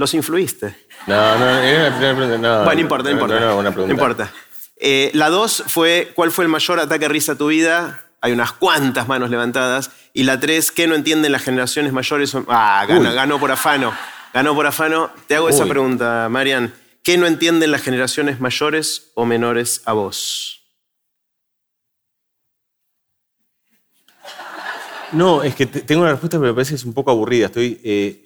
¿Los 0.03 0.15
influiste? 0.15 0.75
No, 1.07 1.39
no, 1.39 1.49
era 1.61 1.97
pregunta. 1.97 2.37
No, 2.37 2.65
bueno, 2.65 2.75
no 2.75 2.81
importa, 2.81 3.05
no, 3.05 3.11
importa. 3.13 3.39
No, 3.39 3.63
no, 3.63 3.71
no 3.71 3.89
importa. 3.89 4.33
Eh, 4.77 5.13
la 5.15 5.31
2 5.31 5.63
fue, 5.69 6.11
¿cuál 6.17 6.33
fue 6.33 6.45
el 6.45 6.49
mayor 6.49 6.81
ataque 6.81 7.05
de 7.05 7.09
risa 7.09 7.35
de 7.35 7.39
tu 7.39 7.47
vida? 7.47 8.01
Hay 8.21 8.33
unas 8.33 8.51
cuantas 8.51 9.07
manos 9.07 9.31
levantadas. 9.31 9.93
Y 10.13 10.25
la 10.25 10.41
tres, 10.41 10.73
¿qué 10.73 10.89
no 10.89 10.97
entienden 10.97 11.31
las 11.31 11.43
generaciones 11.43 11.93
mayores? 11.93 12.37
Ah, 12.49 12.85
ganó, 12.89 13.39
por 13.39 13.53
afano. 13.53 13.95
Ganó 14.35 14.57
por 14.57 14.67
afano. 14.67 15.13
Te 15.29 15.37
hago 15.37 15.49
esa 15.49 15.67
pregunta, 15.67 16.27
Marian. 16.29 16.75
¿Qué 17.05 17.17
no 17.17 17.29
entienden 17.29 17.71
las 17.71 17.83
generaciones 17.83 18.41
mayores 18.41 19.13
o 19.15 19.25
menores 19.25 19.83
a 19.85 19.93
vos? 19.93 20.65
No, 25.13 25.45
es 25.45 25.55
que 25.55 25.67
tengo 25.67 26.01
una 26.01 26.11
respuesta 26.11 26.39
que 26.39 26.43
me 26.43 26.55
parece 26.55 26.71
que 26.71 26.77
es 26.77 26.85
un 26.85 26.93
poco 26.93 27.13
aburrida. 27.13 27.47
Estoy, 27.47 27.81
eh, 27.85 28.25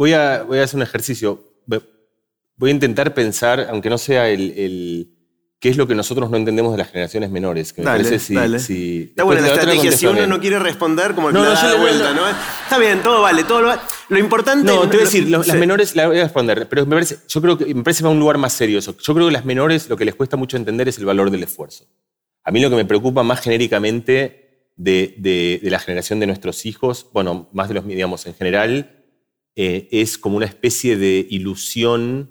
voy, 0.00 0.14
a, 0.14 0.42
voy, 0.42 0.58
a, 0.58 0.64
hacer 0.64 0.76
un 0.76 0.82
ejercicio. 0.82 1.44
Voy 2.56 2.70
a 2.70 2.72
intentar 2.72 3.14
pensar, 3.14 3.68
aunque 3.70 3.88
no 3.88 3.98
sea 3.98 4.28
el 4.28 5.14
qué 5.60 5.68
es 5.68 5.76
lo 5.76 5.86
que 5.86 5.94
nosotros 5.94 6.30
no 6.30 6.38
entendemos 6.38 6.72
de 6.72 6.78
las 6.78 6.90
generaciones 6.90 7.30
menores. 7.30 7.72
Que 7.74 7.82
me 7.82 7.86
dale, 7.90 8.04
parece 8.04 8.34
dale. 8.34 8.58
Si, 8.58 9.02
Está 9.10 9.24
buena 9.24 9.42
la 9.42 9.48
estrategia. 9.48 9.92
Si 9.92 10.06
uno 10.06 10.26
no 10.26 10.40
quiere 10.40 10.58
responder, 10.58 11.14
como 11.14 11.30
no, 11.30 11.44
no, 11.44 11.50
da 11.50 11.76
vuelta, 11.76 12.14
¿no? 12.14 12.22
Está 12.28 12.78
bien, 12.78 13.02
todo 13.02 13.20
vale, 13.20 13.44
todo 13.44 13.60
lo, 13.60 13.74
lo 14.08 14.18
importante... 14.18 14.64
No, 14.64 14.80
te 14.88 14.96
voy 14.96 15.00
a 15.00 15.04
decir, 15.04 15.28
las 15.28 15.54
menores, 15.54 15.94
la 15.94 16.08
voy 16.08 16.18
a 16.18 16.22
responder, 16.22 16.66
pero 16.68 16.86
me 16.86 16.96
parece, 16.96 17.18
yo 17.28 17.42
creo 17.42 17.58
que 17.58 17.74
me 17.74 17.82
parece 17.82 18.02
va 18.02 18.08
a 18.08 18.12
un 18.12 18.18
lugar 18.18 18.38
más 18.38 18.54
serio 18.54 18.78
eso. 18.78 18.96
Yo 18.96 19.14
creo 19.14 19.26
que 19.26 19.32
las 19.32 19.44
menores 19.44 19.88
lo 19.90 19.98
que 19.98 20.06
les 20.06 20.14
cuesta 20.14 20.38
mucho 20.38 20.56
entender 20.56 20.88
es 20.88 20.96
el 20.98 21.04
valor 21.04 21.30
del 21.30 21.42
esfuerzo. 21.42 21.84
A 22.42 22.50
mí 22.50 22.60
lo 22.60 22.70
que 22.70 22.76
me 22.76 22.86
preocupa 22.86 23.22
más 23.22 23.40
genéricamente 23.42 24.70
de, 24.76 25.14
de, 25.18 25.60
de 25.62 25.70
la 25.70 25.78
generación 25.78 26.20
de 26.20 26.26
nuestros 26.26 26.64
hijos, 26.64 27.06
bueno, 27.12 27.50
más 27.52 27.68
de 27.68 27.74
los, 27.74 27.86
digamos, 27.86 28.24
en 28.24 28.34
general, 28.34 28.99
eh, 29.62 29.88
es 29.90 30.16
como 30.16 30.38
una 30.38 30.46
especie 30.46 30.96
de 30.96 31.26
ilusión 31.28 32.30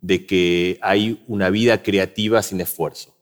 de 0.00 0.24
que 0.24 0.78
hay 0.80 1.22
una 1.26 1.50
vida 1.50 1.82
creativa 1.82 2.42
sin 2.42 2.62
esfuerzo. 2.62 3.14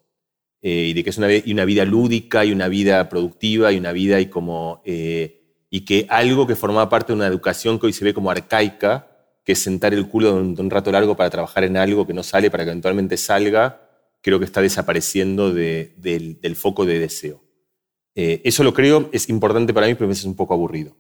Eh, 0.63 0.91
y 0.91 0.93
de 0.93 1.03
que 1.03 1.11
es 1.11 1.19
una, 1.19 1.65
vida 1.65 1.85
lúdica 1.85 2.45
y 2.45 2.53
una 2.53 2.69
vida 2.69 3.09
productiva 3.09 3.73
y 3.73 3.79
una 3.79 3.91
vida 3.91 4.21
y 4.21 4.27
como... 4.27 4.83
Eh, 4.85 5.67
y 5.69 5.81
que 5.85 6.07
algo 6.11 6.47
que 6.47 6.55
formaba 6.55 6.89
parte 6.89 7.13
de 7.13 7.17
una 7.17 7.27
educación 7.27 7.81
que 7.81 7.87
hoy 7.87 7.93
se 7.93 8.05
ve 8.05 8.15
como 8.15 8.31
arcaica, 8.31 9.09
que 9.45 9.53
es 9.53 9.59
sentar 9.59 9.95
el 9.95 10.07
culo 10.07 10.33
de 10.37 10.63
un, 10.63 10.71
rato 10.71 10.93
largo 10.93 11.17
para 11.17 11.31
trabajar 11.31 11.65
en 11.65 11.77
algo 11.77 12.07
que 12.07 12.15
no 12.15 12.23
sale, 12.23 12.53
para 12.53 12.63
que 12.63 12.71
eventualmente 12.71 13.17
salga, 13.17 13.83
creo 14.21 14.39
que 14.39 14.45
está 14.45 14.63
desapareciendo 14.63 15.53
del, 15.53 16.55
foco 16.55 16.87
de 16.87 17.01
deseo. 17.01 17.43
Eso 18.15 18.63
lo 18.63 18.75
creo, 18.75 19.09
es 19.11 19.29
importante 19.29 19.75
para 19.75 19.89
mí, 19.89 19.95
pero 19.95 20.07
a 20.07 20.09
veces 20.11 20.23
es 20.23 20.29
un 20.29 20.37
poco 20.37 20.55
aburrido. 20.55 20.97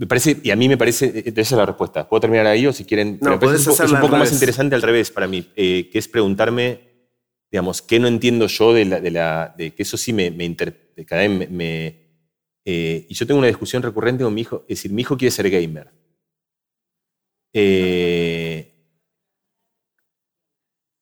Me 0.00 0.06
parece, 0.06 0.38
y 0.42 0.50
a 0.50 0.56
mí 0.56 0.66
me 0.66 0.78
parece, 0.78 1.12
eh, 1.14 1.24
esa 1.26 1.40
es 1.42 1.52
la 1.52 1.66
respuesta. 1.66 2.08
¿Puedo 2.08 2.22
terminar 2.22 2.46
ahí 2.46 2.66
o 2.66 2.72
si 2.72 2.86
quieren? 2.86 3.18
No, 3.20 3.34
es, 3.34 3.66
un, 3.66 3.94
un 3.94 4.00
poco 4.00 4.16
más 4.16 4.32
interesante 4.32 4.74
al 4.74 4.80
revés 4.80 5.10
para 5.10 5.26
mí, 5.28 5.42
que 5.42 5.90
es 5.92 6.08
preguntarme, 6.08 6.80
digamos, 7.50 7.82
¿qué 7.82 8.00
no 8.00 8.08
entiendo 8.08 8.46
yo 8.46 8.72
de, 8.72 8.86
la, 8.86 8.98
de, 8.98 9.10
la, 9.10 9.54
de 9.58 9.74
que 9.74 9.82
eso 9.82 9.98
sí 9.98 10.14
me, 10.14 10.30
me, 10.30 10.56
cada 11.04 11.28
vez 11.28 11.50
me, 11.50 11.96
y 12.64 13.12
yo 13.12 13.26
tengo 13.26 13.40
una 13.40 13.48
discusión 13.48 13.82
recurrente 13.82 14.24
con 14.24 14.32
mi 14.32 14.40
hijo, 14.40 14.62
es 14.62 14.78
decir, 14.78 14.90
mi 14.90 15.02
hijo 15.02 15.18
quiere 15.18 15.32
ser 15.32 15.50
gamer. 15.50 15.90
Eh, 17.52 18.72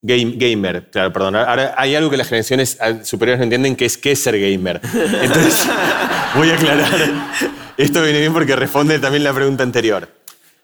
gamer, 0.02 0.90
claro, 0.90 1.12
perdón. 1.12 1.36
Ahora 1.36 1.72
hay 1.78 1.94
algo 1.94 2.10
que 2.10 2.16
las 2.16 2.26
generaciones 2.26 2.76
superiores 3.04 3.38
no 3.38 3.44
entienden, 3.44 3.76
que 3.76 3.84
es 3.84 3.96
qué 3.96 4.10
es 4.10 4.18
ser 4.18 4.40
gamer. 4.40 4.80
Entonces, 5.22 5.68
voy 6.34 6.50
a 6.50 6.54
aclarar. 6.54 7.67
Esto 7.78 8.02
viene 8.02 8.18
bien 8.18 8.32
porque 8.32 8.56
responde 8.56 8.98
también 8.98 9.22
la 9.22 9.32
pregunta 9.32 9.62
anterior. 9.62 10.09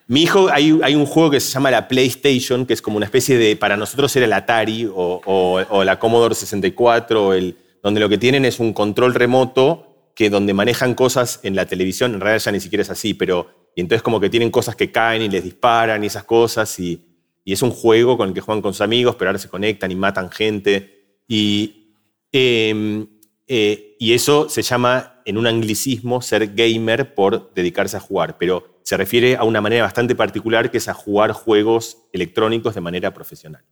Mi 0.09 0.23
hijo, 0.25 0.49
hay, 0.51 0.73
un 0.73 1.07
juego 1.07 1.31
que 1.31 1.39
se 1.39 1.53
llama 1.53 1.71
la 1.71 1.87
PlayStation, 1.87 2.67
que 2.67 2.75
es 2.75 2.83
como 2.83 2.97
una 2.97 3.07
especie 3.07 3.39
de, 3.39 3.55
para 3.55 3.77
nosotros 3.77 4.15
era 4.17 4.27
el 4.27 4.33
Atari 4.33 4.91
o, 4.93 5.83
la 5.85 6.01
Commodore 6.01 6.35
64, 6.35 7.35
el, 7.35 7.57
donde 7.85 8.01
lo 8.01 8.09
que 8.09 8.19
tienen 8.19 8.45
es 8.45 8.59
un 8.59 8.73
control 8.73 9.15
remoto 9.15 10.11
que 10.17 10.29
donde 10.29 10.55
manejan 10.55 10.95
cosas 10.95 11.39
en 11.45 11.55
la 11.55 11.67
televisión, 11.67 12.15
en 12.15 12.21
realidad 12.21 12.47
ya 12.47 12.51
ni 12.51 12.59
siquiera 12.59 12.83
es 12.83 12.91
así, 12.91 13.15
pero 13.15 13.71
y 13.77 13.81
entonces 13.81 14.03
como 14.03 14.19
que 14.19 14.29
tienen 14.29 14.51
cosas 14.51 14.75
que 14.75 14.91
caen 14.91 15.23
y 15.23 15.29
les 15.29 15.45
disparan 15.45 16.03
y 16.03 16.09
esas 16.09 16.25
cosas 16.25 16.81
y, 16.81 17.01
es 17.45 17.63
un 17.63 17.71
juego 17.71 18.17
con 18.17 18.31
el 18.31 18.35
que 18.35 18.41
juegan 18.41 18.61
con 18.61 18.73
sus 18.73 18.81
amigos, 18.81 19.15
pero 19.17 19.29
ahora 19.29 19.39
se 19.39 19.49
conectan 19.49 19.93
y 19.93 19.95
matan 19.95 20.31
gente. 20.31 21.19
Y, 21.29 21.93
em, 22.33 23.07
eh, 23.47 23.97
y 24.01 24.15
eso 24.15 24.49
se 24.49 24.63
llama 24.63 25.14
en 25.25 25.39
un 25.39 25.47
anglicismo 25.47 26.21
ser 26.21 26.55
gamer 26.55 27.15
por 27.15 27.53
dedicarse 27.55 27.97
a 27.97 28.01
jugar, 28.01 28.39
pero 28.39 28.79
se 28.83 28.97
refiere 28.97 29.37
a 29.37 29.45
una 29.45 29.61
manera 29.61 29.85
bastante 29.85 30.15
particular 30.15 30.71
que 30.71 30.79
es 30.79 30.89
a 30.89 30.95
jugar 30.95 31.33
juegos 31.33 32.07
electrónicos 32.13 32.75
de 32.75 32.81
manera 32.81 33.15
profesional. 33.15 33.65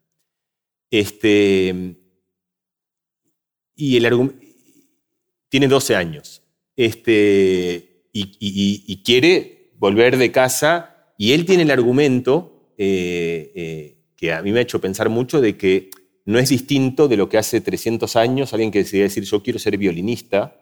Este, 0.90 1.96
y 3.74 3.96
el 3.96 4.32
tiene 5.48 5.68
12 5.68 5.96
años 5.96 6.42
este, 6.76 8.08
y 8.12 9.02
quiere 9.02 9.72
volver 9.78 10.16
de 10.16 10.30
casa 10.30 11.14
y 11.18 11.32
él 11.32 11.44
tiene 11.44 11.64
el 11.64 11.70
argumento 11.70 12.72
eh, 12.78 13.52
eh, 13.54 13.98
que 14.16 14.32
a 14.32 14.42
mí 14.42 14.50
me 14.50 14.60
ha 14.60 14.62
hecho 14.62 14.80
pensar 14.80 15.08
mucho 15.08 15.40
de 15.40 15.56
que 15.56 15.90
no 16.24 16.38
es 16.38 16.48
distinto 16.48 17.08
de 17.08 17.16
lo 17.16 17.28
que 17.28 17.38
hace 17.38 17.60
300 17.60 18.16
años 18.16 18.52
alguien 18.52 18.70
que 18.70 18.78
decide 18.78 19.02
decir 19.02 19.24
yo 19.24 19.42
quiero 19.42 19.58
ser 19.58 19.76
violinista, 19.76 20.56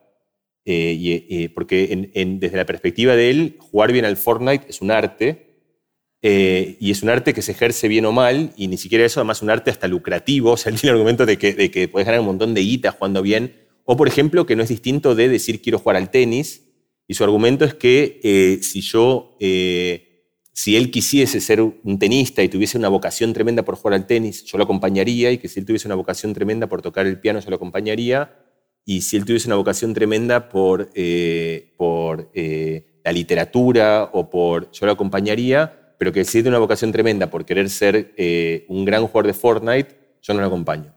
eh, 0.64 1.50
porque 1.54 2.10
desde 2.40 2.56
la 2.56 2.66
perspectiva 2.66 3.16
de 3.16 3.30
él, 3.30 3.56
jugar 3.58 3.92
bien 3.92 4.04
al 4.04 4.16
Fortnite 4.16 4.66
es 4.68 4.80
un 4.80 4.90
arte, 4.90 5.46
y 6.22 6.90
es 6.90 7.02
un 7.02 7.08
arte 7.08 7.32
que 7.32 7.42
se 7.42 7.52
ejerce 7.52 7.88
bien 7.88 8.04
o 8.04 8.12
mal, 8.12 8.52
y 8.56 8.68
ni 8.68 8.76
siquiera 8.76 9.04
eso, 9.04 9.20
además 9.20 9.42
un 9.42 9.50
arte 9.50 9.70
hasta 9.70 9.88
lucrativo, 9.88 10.52
o 10.52 10.56
sea, 10.56 10.70
él 10.70 10.78
tiene 10.80 10.92
el 10.92 10.96
argumento 10.96 11.26
de 11.26 11.38
que, 11.38 11.54
de 11.54 11.70
que 11.70 11.88
puedes 11.88 12.06
ganar 12.06 12.20
un 12.20 12.26
montón 12.26 12.52
de 12.54 12.60
guita 12.60 12.92
jugando 12.92 13.22
bien, 13.22 13.54
o 13.84 13.96
por 13.96 14.06
ejemplo, 14.06 14.46
que 14.46 14.56
no 14.56 14.62
es 14.62 14.68
distinto 14.68 15.14
de 15.14 15.28
decir 15.28 15.62
quiero 15.62 15.78
jugar 15.78 15.96
al 15.96 16.10
tenis, 16.10 16.66
y 17.08 17.14
su 17.14 17.24
argumento 17.24 17.64
es 17.64 17.74
que 17.74 18.60
si 18.62 18.82
yo 18.82 19.36
si 20.60 20.76
él 20.76 20.90
quisiese 20.90 21.40
ser 21.40 21.62
un 21.62 21.98
tenista 21.98 22.42
y 22.42 22.50
tuviese 22.50 22.76
una 22.76 22.90
vocación 22.90 23.32
tremenda 23.32 23.64
por 23.64 23.76
jugar 23.76 23.94
al 23.94 24.06
tenis, 24.06 24.44
yo 24.44 24.58
lo 24.58 24.64
acompañaría, 24.64 25.32
y 25.32 25.38
que 25.38 25.48
si 25.48 25.58
él 25.58 25.64
tuviese 25.64 25.88
una 25.88 25.94
vocación 25.94 26.34
tremenda 26.34 26.66
por 26.66 26.82
tocar 26.82 27.06
el 27.06 27.18
piano, 27.18 27.40
yo 27.40 27.48
lo 27.48 27.56
acompañaría, 27.56 28.36
y 28.84 29.02
si 29.02 29.16
él 29.16 29.24
tuviese 29.24 29.48
una 29.48 29.56
vocación 29.56 29.94
tremenda 29.94 30.48
por, 30.48 30.90
eh, 30.94 31.72
por 31.76 32.30
eh, 32.34 33.00
la 33.04 33.12
literatura 33.12 34.10
o 34.12 34.30
por, 34.30 34.70
yo 34.72 34.86
lo 34.86 34.92
acompañaría, 34.92 35.94
pero 35.98 36.12
que 36.12 36.24
si 36.24 36.32
tiene 36.32 36.50
una 36.50 36.58
vocación 36.58 36.92
tremenda 36.92 37.28
por 37.28 37.44
querer 37.44 37.68
ser 37.68 38.14
eh, 38.16 38.64
un 38.68 38.84
gran 38.84 39.02
jugador 39.06 39.26
de 39.26 39.34
Fortnite, 39.34 39.96
yo 40.22 40.34
no 40.34 40.40
lo 40.40 40.46
acompaño. 40.46 40.94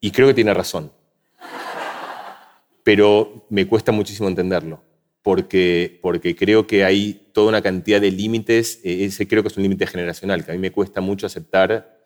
Y 0.00 0.10
creo 0.10 0.28
que 0.28 0.34
tiene 0.34 0.54
razón. 0.54 0.92
Pero 2.82 3.46
me 3.50 3.66
cuesta 3.66 3.92
muchísimo 3.92 4.28
entenderlo 4.28 4.82
porque, 5.22 5.98
porque 6.02 6.34
creo 6.34 6.66
que 6.66 6.84
hay 6.84 7.28
toda 7.32 7.48
una 7.48 7.62
cantidad 7.62 8.00
de 8.00 8.10
límites, 8.10 8.80
eh, 8.84 9.04
ese 9.04 9.28
creo 9.28 9.42
que 9.42 9.48
es 9.48 9.56
un 9.56 9.62
límite 9.62 9.86
generacional, 9.86 10.44
que 10.44 10.52
a 10.52 10.54
mí 10.54 10.60
me 10.60 10.72
cuesta 10.72 11.00
mucho 11.00 11.26
aceptar 11.26 11.98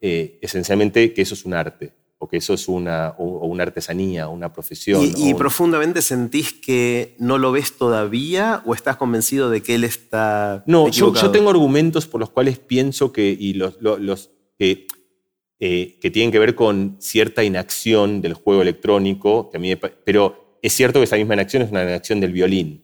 eh, 0.00 0.38
esencialmente 0.40 1.12
que 1.12 1.22
eso 1.22 1.34
es 1.34 1.44
un 1.44 1.54
arte, 1.54 1.92
o 2.24 2.28
que 2.28 2.38
eso 2.38 2.54
es 2.54 2.68
una, 2.68 3.14
o, 3.18 3.46
una 3.46 3.64
artesanía, 3.64 4.28
una 4.28 4.50
profesión. 4.50 5.12
¿Y, 5.14 5.34
profundamente 5.34 6.00
sentís 6.00 6.54
que 6.54 7.14
no 7.18 7.36
lo 7.36 7.52
ves 7.52 7.76
todavía 7.76 8.62
o 8.64 8.72
estás 8.72 8.96
convencido 8.96 9.50
de 9.50 9.62
que 9.62 9.74
él 9.74 9.84
está... 9.84 10.64
No, 10.66 10.88
yo, 10.88 11.12
yo, 11.12 11.30
tengo 11.30 11.50
argumentos 11.50 12.06
por 12.06 12.20
los 12.20 12.30
cuales 12.30 12.58
pienso 12.58 13.12
que, 13.12 13.36
y 13.38 13.52
los, 13.52 13.76
los, 13.80 14.30
eh, 14.58 14.86
que 16.00 16.10
tienen 16.10 16.32
que 16.32 16.38
ver 16.38 16.54
con 16.54 16.96
cierta 16.98 17.44
inacción 17.44 18.22
del 18.22 18.32
juego 18.32 18.62
electrónico, 18.62 19.50
que 19.50 19.58
a 19.58 19.60
mí, 19.60 19.76
pero 19.76 20.58
es 20.62 20.72
cierto 20.72 21.00
que 21.00 21.04
esa 21.04 21.16
misma 21.16 21.34
acción 21.34 21.62
es 21.62 21.70
una 21.70 21.94
acción 21.94 22.20
del 22.20 22.32
violín. 22.32 22.82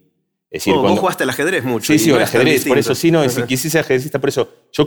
Es 0.50 0.60
decir, 0.60 0.74
oh, 0.74 0.82
cuando... 0.82 0.90
Vos 0.90 1.00
jugaste 1.00 1.22
al 1.22 1.30
ajedrez 1.30 1.64
mucho. 1.64 1.90
Sí, 1.90 1.98
sí, 1.98 2.10
al 2.10 2.20
ajedrez, 2.20 2.66
por 2.66 2.76
eso 2.76 2.94
sí, 2.94 3.10
no, 3.10 3.26
si 3.26 3.42
quisiese 3.44 3.78
ajedrecista, 3.78 4.18
por 4.18 4.28
eso. 4.28 4.52
Yo, 4.70 4.86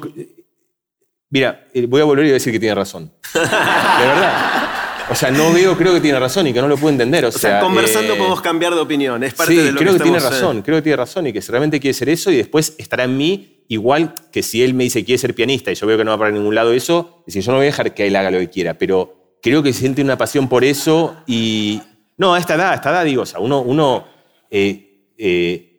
mira, 1.34 1.68
eh, 1.74 1.88
voy 1.88 2.00
a 2.00 2.04
volver 2.04 2.28
y 2.28 2.30
a 2.30 2.34
decir 2.34 2.54
que 2.54 2.60
tiene 2.60 2.76
razón. 2.76 3.12
De 3.34 3.40
verdad. 3.40 4.70
O 5.10 5.16
sea, 5.16 5.32
no 5.32 5.52
veo, 5.52 5.76
creo 5.76 5.94
que 5.94 6.00
tiene 6.00 6.18
razón 6.18 6.48
y 6.48 6.54
que 6.54 6.62
no 6.62 6.68
lo 6.68 6.78
puedo 6.78 6.92
entender. 6.92 7.26
O, 7.26 7.32
sea, 7.32 7.60
conversando 7.60 8.14
eh, 8.14 8.18
podemos 8.18 8.40
cambiar 8.40 8.74
de 8.74 8.80
opinión. 8.80 9.22
Es 9.24 9.34
parte 9.34 9.54
sí, 9.54 9.60
de 9.60 9.72
lo 9.72 9.80
creo 9.80 9.94
que, 9.94 10.00
tiene 10.00 10.20
razón, 10.20 10.62
creo 10.62 10.78
que 10.78 10.82
tiene 10.84 10.96
razón 10.96 11.28
y 11.28 11.34
que 11.34 11.42
realmente 11.42 11.80
quiere 11.80 11.94
ser 11.94 12.08
eso 12.08 12.32
y 12.32 12.38
después 12.38 12.76
estará 12.78 13.04
en 13.04 13.18
mí 13.18 13.66
igual 13.68 14.14
que 14.32 14.44
si 14.44 14.64
él 14.64 14.74
me 14.74 14.84
dice 14.86 15.00
que 15.00 15.06
quiere 15.06 15.18
ser 15.18 15.34
pianista 15.34 15.72
y 15.72 15.76
yo 15.76 15.88
veo 15.88 15.98
que 15.98 16.06
no 16.06 16.12
va 16.12 16.20
para 16.20 16.32
ningún 16.32 16.54
lado 16.54 16.72
eso, 16.72 17.18
es 17.22 17.34
decir, 17.34 17.44
yo 17.44 17.52
no 17.52 17.58
voy 17.58 17.66
a 17.66 17.72
dejar 17.72 17.94
que 17.94 18.08
él 18.08 18.16
haga 18.16 18.32
lo 18.32 18.40
que 18.40 18.50
quiera, 18.50 18.78
pero 18.78 19.38
creo 19.42 19.64
que 19.64 19.74
siente 19.74 20.02
una 20.02 20.18
pasión 20.18 20.48
por 20.48 20.64
eso 20.64 21.18
y, 21.26 21.82
no, 22.18 22.34
a 22.34 22.40
esta 22.40 22.56
edad, 22.56 22.72
a 22.72 22.76
esta 22.76 22.92
edad 22.92 23.06
digo, 23.06 23.24
o 23.24 23.26
sea, 23.26 23.40
uno, 23.40 23.62
uno 23.62 24.06
eh, 24.52 25.12
eh, 25.18 25.74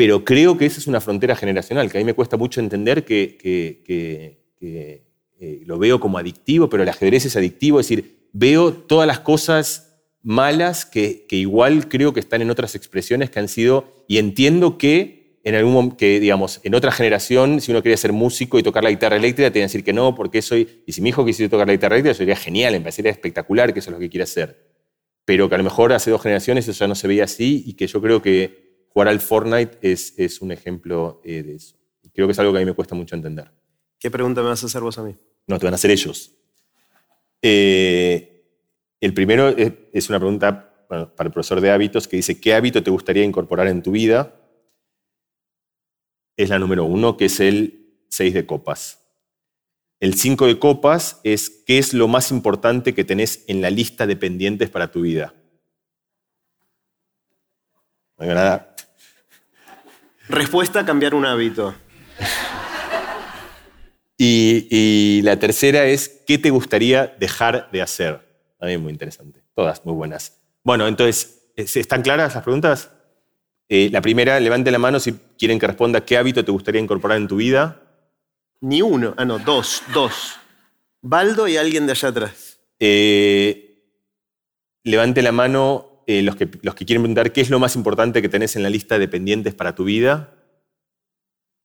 pero 0.00 0.24
creo 0.24 0.56
que 0.56 0.64
esa 0.64 0.78
es 0.78 0.86
una 0.86 0.98
frontera 0.98 1.36
generacional, 1.36 1.92
que 1.92 1.98
a 1.98 2.00
mí 2.00 2.06
me 2.06 2.14
cuesta 2.14 2.38
mucho 2.38 2.60
entender 2.60 3.04
que, 3.04 4.39
eh, 4.60 5.62
lo 5.64 5.78
veo 5.78 6.00
como 6.00 6.18
adictivo, 6.18 6.68
pero 6.68 6.82
el 6.82 6.88
ajedrez 6.88 7.26
es 7.26 7.36
adictivo, 7.36 7.80
es 7.80 7.88
decir, 7.88 8.28
veo 8.32 8.72
todas 8.72 9.06
las 9.06 9.20
cosas 9.20 10.02
malas 10.22 10.84
que, 10.84 11.26
igual 11.30 11.88
creo 11.88 12.12
que 12.12 12.20
están 12.20 12.42
en 12.42 12.50
otras 12.50 12.74
expresiones 12.74 13.30
que 13.30 13.38
han 13.38 13.48
sido, 13.48 14.04
y 14.06 14.18
entiendo 14.18 14.78
que 14.78 15.40
en 15.42 15.54
algún 15.54 15.92
que 15.92 16.20
digamos, 16.20 16.60
en 16.64 16.74
otra 16.74 16.92
generación, 16.92 17.62
si 17.62 17.72
uno 17.72 17.82
quería 17.82 17.96
ser 17.96 18.12
músico 18.12 18.58
y 18.58 18.62
tocar 18.62 18.84
la 18.84 18.90
guitarra 18.90 19.16
eléctrica, 19.16 19.50
tenía 19.50 19.64
que 19.64 19.72
decir 19.72 19.84
que 19.84 19.94
no, 19.94 20.14
porque 20.14 20.42
soy, 20.42 20.82
y 20.86 20.92
si 20.92 21.00
mi 21.00 21.08
hijo 21.08 21.24
quisiera 21.24 21.48
tocar 21.48 21.66
la 21.66 21.72
guitarra 21.72 21.96
eléctrica, 21.96 22.14
sería 22.14 22.36
genial, 22.36 22.74
me 22.74 22.80
parecería 22.80 23.10
espectacular 23.10 23.72
que 23.72 23.78
eso 23.78 23.90
es 23.90 23.94
lo 23.94 23.98
que 23.98 24.10
quiere 24.10 24.24
hacer 24.24 24.70
pero 25.30 25.48
que 25.48 25.54
a 25.54 25.58
lo 25.58 25.62
mejor 25.62 25.92
hace 25.92 26.10
dos 26.10 26.22
generaciones 26.22 26.66
eso 26.66 26.76
ya 26.76 26.88
no 26.88 26.96
se 26.96 27.06
veía 27.06 27.22
así 27.22 27.62
y 27.64 27.74
que 27.74 27.86
yo 27.86 28.02
creo 28.02 28.20
que 28.20 28.88
jugar 28.88 29.06
al 29.06 29.20
Fortnite 29.20 29.78
es, 29.80 30.12
es 30.18 30.40
un 30.42 30.50
ejemplo 30.50 31.20
eh, 31.24 31.44
de 31.44 31.54
eso. 31.54 31.76
Creo 32.12 32.26
que 32.26 32.32
es 32.32 32.38
algo 32.40 32.52
que 32.52 32.58
a 32.58 32.60
mí 32.62 32.66
me 32.66 32.72
cuesta 32.72 32.96
mucho 32.96 33.14
entender. 33.14 33.48
¿Qué 34.00 34.10
pregunta 34.10 34.42
me 34.42 34.48
vas 34.48 34.62
a 34.62 34.66
hacer 34.66 34.80
vos 34.80 34.96
a 34.96 35.02
mí? 35.02 35.14
No, 35.46 35.58
te 35.58 35.66
van 35.66 35.74
a 35.74 35.76
hacer 35.76 35.90
ellos. 35.90 36.32
Eh, 37.42 38.46
el 38.98 39.12
primero 39.12 39.48
es, 39.48 40.08
una 40.08 40.18
pregunta 40.18 40.86
para 40.88 41.10
el 41.18 41.30
profesor 41.30 41.60
de 41.60 41.70
hábitos 41.70 42.08
que 42.08 42.16
dice, 42.16 42.40
¿qué 42.40 42.54
hábito 42.54 42.82
te 42.82 42.90
gustaría 42.90 43.24
incorporar 43.24 43.66
en 43.66 43.82
tu 43.82 43.92
vida? 43.92 44.34
Es 46.34 46.48
la 46.48 46.58
número 46.58 46.84
uno, 46.84 47.18
que 47.18 47.26
es 47.26 47.40
el 47.40 48.04
6 48.08 48.32
de 48.32 48.46
copas. 48.46 49.04
El 50.00 50.14
5 50.14 50.46
de 50.46 50.58
copas 50.58 51.20
es 51.22 51.50
qué 51.66 51.78
es 51.78 51.92
lo 51.92 52.08
más 52.08 52.30
importante 52.30 52.94
que 52.94 53.04
tenés 53.04 53.44
en 53.48 53.60
la 53.60 53.68
lista 53.68 54.06
de 54.06 54.16
pendientes 54.16 54.70
para 54.70 54.90
tu 54.90 55.02
vida. 55.02 55.34
No 58.16 58.24
hay 58.24 58.28
nada. 58.30 58.74
Respuesta, 60.26 60.86
cambiar 60.86 61.14
un 61.14 61.26
hábito. 61.26 61.74
Y, 64.22 65.22
la 65.22 65.38
tercera 65.38 65.86
es, 65.86 66.20
¿qué 66.26 66.36
te 66.36 66.50
gustaría 66.50 67.06
dejar 67.18 67.70
de 67.70 67.80
hacer? 67.80 68.20
También 68.58 68.82
muy 68.82 68.92
interesante. 68.92 69.42
Todas 69.54 69.86
muy 69.86 69.94
buenas. 69.94 70.38
Bueno, 70.62 70.86
entonces, 70.86 71.50
¿están 71.56 72.02
claras 72.02 72.34
las 72.34 72.44
preguntas? 72.44 72.90
Eh, 73.70 73.88
la 73.90 74.02
primera, 74.02 74.38
levante 74.38 74.70
la 74.70 74.78
mano 74.78 75.00
si 75.00 75.14
quieren 75.38 75.58
que 75.58 75.66
responda 75.66 76.04
qué 76.04 76.18
hábito 76.18 76.44
te 76.44 76.52
gustaría 76.52 76.82
incorporar 76.82 77.16
en 77.16 77.28
tu 77.28 77.36
vida. 77.36 77.80
Ni 78.60 78.82
uno. 78.82 79.14
Ah, 79.16 79.24
no, 79.24 79.38
dos, 79.38 79.82
dos. 79.94 80.34
Baldo 81.00 81.48
y 81.48 81.56
alguien 81.56 81.86
de 81.86 81.92
allá 81.92 82.10
atrás. 82.10 82.60
Eh, 82.78 83.86
levante 84.84 85.22
la 85.22 85.32
mano 85.32 86.04
eh, 86.06 86.20
los, 86.20 86.36
que, 86.36 86.46
los 86.60 86.74
que 86.74 86.84
quieren 86.84 87.02
preguntar 87.04 87.32
qué 87.32 87.40
es 87.40 87.48
lo 87.48 87.58
más 87.58 87.74
importante 87.74 88.20
que 88.20 88.28
tenés 88.28 88.54
en 88.54 88.64
la 88.64 88.68
lista 88.68 88.98
de 88.98 89.08
pendientes 89.08 89.54
para 89.54 89.74
tu 89.74 89.84
vida. 89.84 90.34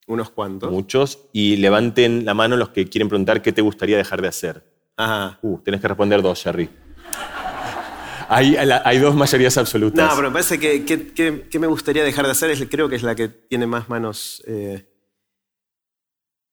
Unos 0.08 0.30
cuantos. 0.30 0.72
Muchos. 0.72 1.20
Y 1.34 1.58
levanten 1.58 2.26
la 2.26 2.34
mano 2.34 2.58
los 2.58 2.70
que 2.70 2.88
quieren 2.88 3.10
preguntar 3.10 3.42
qué 3.42 3.52
te 3.52 3.62
gustaría 3.62 3.98
dejar 3.98 4.22
de 4.22 4.28
hacer. 4.28 4.64
Ajá. 4.98 5.40
Uh, 5.42 5.60
tenés 5.60 5.82
que 5.82 5.88
responder 5.88 6.22
dos, 6.22 6.44
Jerry. 6.44 6.70
Hay, 8.28 8.56
hay 8.56 8.98
dos 8.98 9.16
mayorías 9.16 9.58
absolutas. 9.58 10.10
No, 10.10 10.16
pero 10.16 10.30
me 10.30 10.34
parece 10.34 10.60
que, 10.60 10.84
que, 10.84 11.48
que 11.48 11.60
me 11.60 11.68
gustaría 11.68 12.04
dejar 12.04 12.26
de 12.26 12.32
hacer, 12.32 12.50
es, 12.50 12.66
creo 12.70 12.90
que 12.90 12.96
es 12.96 13.04
la 13.04 13.14
que 13.14 13.28
tiene 13.28 13.68
más 13.68 13.88
manos. 13.88 14.44
Eh, 14.48 14.88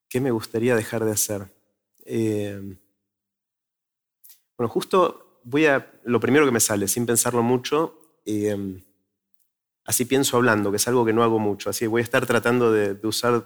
¿Qué 0.08 0.20
me 0.20 0.30
gustaría 0.30 0.76
dejar 0.76 1.04
de 1.04 1.12
hacer? 1.12 1.46
Eh, 2.04 2.60
bueno, 4.58 4.68
justo 4.68 5.40
voy 5.44 5.64
a. 5.64 5.90
Lo 6.04 6.20
primero 6.20 6.44
que 6.44 6.52
me 6.52 6.60
sale, 6.60 6.88
sin 6.88 7.06
pensarlo 7.06 7.42
mucho. 7.42 7.98
Eh, 8.26 8.82
así 9.84 10.04
pienso 10.04 10.36
hablando, 10.36 10.70
que 10.70 10.76
es 10.76 10.88
algo 10.88 11.04
que 11.04 11.12
no 11.12 11.22
hago 11.22 11.38
mucho. 11.38 11.70
Así 11.70 11.86
voy 11.86 12.00
a 12.00 12.04
estar 12.04 12.26
tratando 12.26 12.72
de, 12.72 12.98
usar 13.06 13.44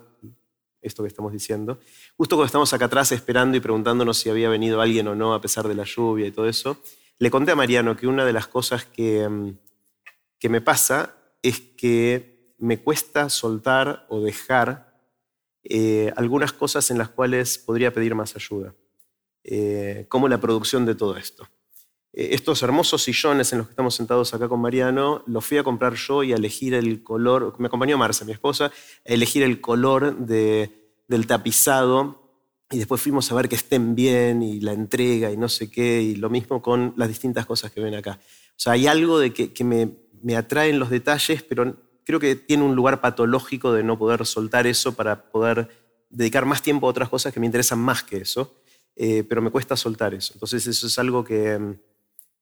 esto 0.82 1.02
que 1.02 1.08
estamos 1.08 1.32
diciendo. 1.32 1.78
Justo 2.16 2.36
cuando 2.36 2.46
estamos 2.46 2.72
acá 2.72 2.86
atrás 2.86 3.12
esperando 3.12 3.56
y 3.56 3.60
preguntándonos 3.60 4.18
si 4.18 4.30
había 4.30 4.48
venido 4.48 4.80
alguien 4.80 5.08
o 5.08 5.14
no 5.14 5.34
a 5.34 5.40
pesar 5.40 5.66
de 5.68 5.74
la 5.74 5.84
lluvia 5.84 6.26
y 6.26 6.32
todo 6.32 6.48
eso, 6.48 6.78
le 7.18 7.30
conté 7.30 7.52
a 7.52 7.56
Mariano 7.56 7.96
que 7.96 8.06
una 8.06 8.24
de 8.24 8.32
las 8.32 8.46
cosas 8.46 8.84
que, 8.84 9.28
mm, 9.28 9.56
que 10.38 10.48
me 10.48 10.60
pasa 10.60 11.16
es 11.42 11.60
que 11.60 12.54
me 12.58 12.78
cuesta 12.78 13.28
soltar 13.28 14.06
o 14.08 14.20
dejar 14.20 14.86
eh, 15.64 16.12
algunas 16.16 16.52
cosas 16.52 16.90
en 16.90 16.98
las 16.98 17.08
cuales 17.08 17.58
podría 17.58 17.92
pedir 17.92 18.14
más 18.14 18.36
ayuda, 18.36 18.74
eh, 19.42 20.06
como 20.08 20.28
la 20.28 20.38
producción 20.38 20.86
de 20.86 20.94
todo 20.94 21.16
esto. 21.16 21.48
Eh, 22.16 22.30
estos 22.32 22.62
hermosos 22.62 23.02
sillones 23.02 23.52
en 23.52 23.58
los 23.58 23.68
que 23.68 23.72
estamos 23.72 23.94
sentados 23.94 24.32
acá 24.32 24.48
con 24.48 24.60
Mariano, 24.60 25.22
los 25.26 25.44
fui 25.44 25.58
a 25.58 25.62
comprar 25.62 25.94
yo 25.94 26.22
y 26.24 26.32
a 26.32 26.36
elegir 26.36 26.72
el 26.72 27.02
color, 27.02 27.54
me 27.58 27.66
acompañó 27.66 27.98
Marcia, 27.98 28.26
mi 28.26 28.32
esposa, 28.32 28.66
a 28.66 28.72
elegir 29.04 29.42
el 29.42 29.60
color 29.60 30.16
del 30.16 31.26
tapizado 31.26 32.22
y 32.70 32.78
después 32.78 33.00
fuimos 33.00 33.30
a 33.30 33.34
ver 33.34 33.48
que 33.48 33.54
estén 33.54 33.94
bien 33.94 34.42
y 34.42 34.60
la 34.60 34.72
entrega 34.72 35.30
y 35.30 35.36
no 35.36 35.48
sé 35.48 35.70
qué, 35.70 36.02
y 36.02 36.16
lo 36.16 36.30
mismo 36.30 36.62
con 36.62 36.94
las 36.96 37.08
distintas 37.08 37.46
cosas 37.46 37.70
que 37.70 37.80
ven 37.80 37.94
acá. 37.94 38.18
O 38.22 38.58
sea, 38.58 38.72
hay 38.72 38.86
algo 38.86 39.18
de 39.18 39.32
que, 39.32 39.64
me, 39.64 39.90
me 40.22 40.36
atraen 40.36 40.78
los 40.78 40.88
detalles, 40.88 41.42
pero 41.42 41.76
creo 42.04 42.18
que 42.18 42.34
tiene 42.34 42.64
un 42.64 42.74
lugar 42.74 43.00
patológico 43.02 43.72
de 43.72 43.84
no 43.84 43.98
poder 43.98 44.24
soltar 44.24 44.66
eso 44.66 44.94
para 44.94 45.30
poder 45.30 45.68
dedicar 46.08 46.46
más 46.46 46.62
tiempo 46.62 46.86
a 46.86 46.90
otras 46.90 47.10
cosas 47.10 47.34
que 47.34 47.40
me 47.40 47.46
interesan 47.46 47.78
más 47.78 48.02
que 48.02 48.16
eso, 48.16 48.54
eh, 48.96 49.22
pero 49.28 49.42
me 49.42 49.50
cuesta 49.50 49.76
soltar 49.76 50.14
eso. 50.14 50.32
Entonces 50.32 50.66
eso 50.66 50.86
es 50.86 50.98
algo 50.98 51.22
que, 51.22 51.76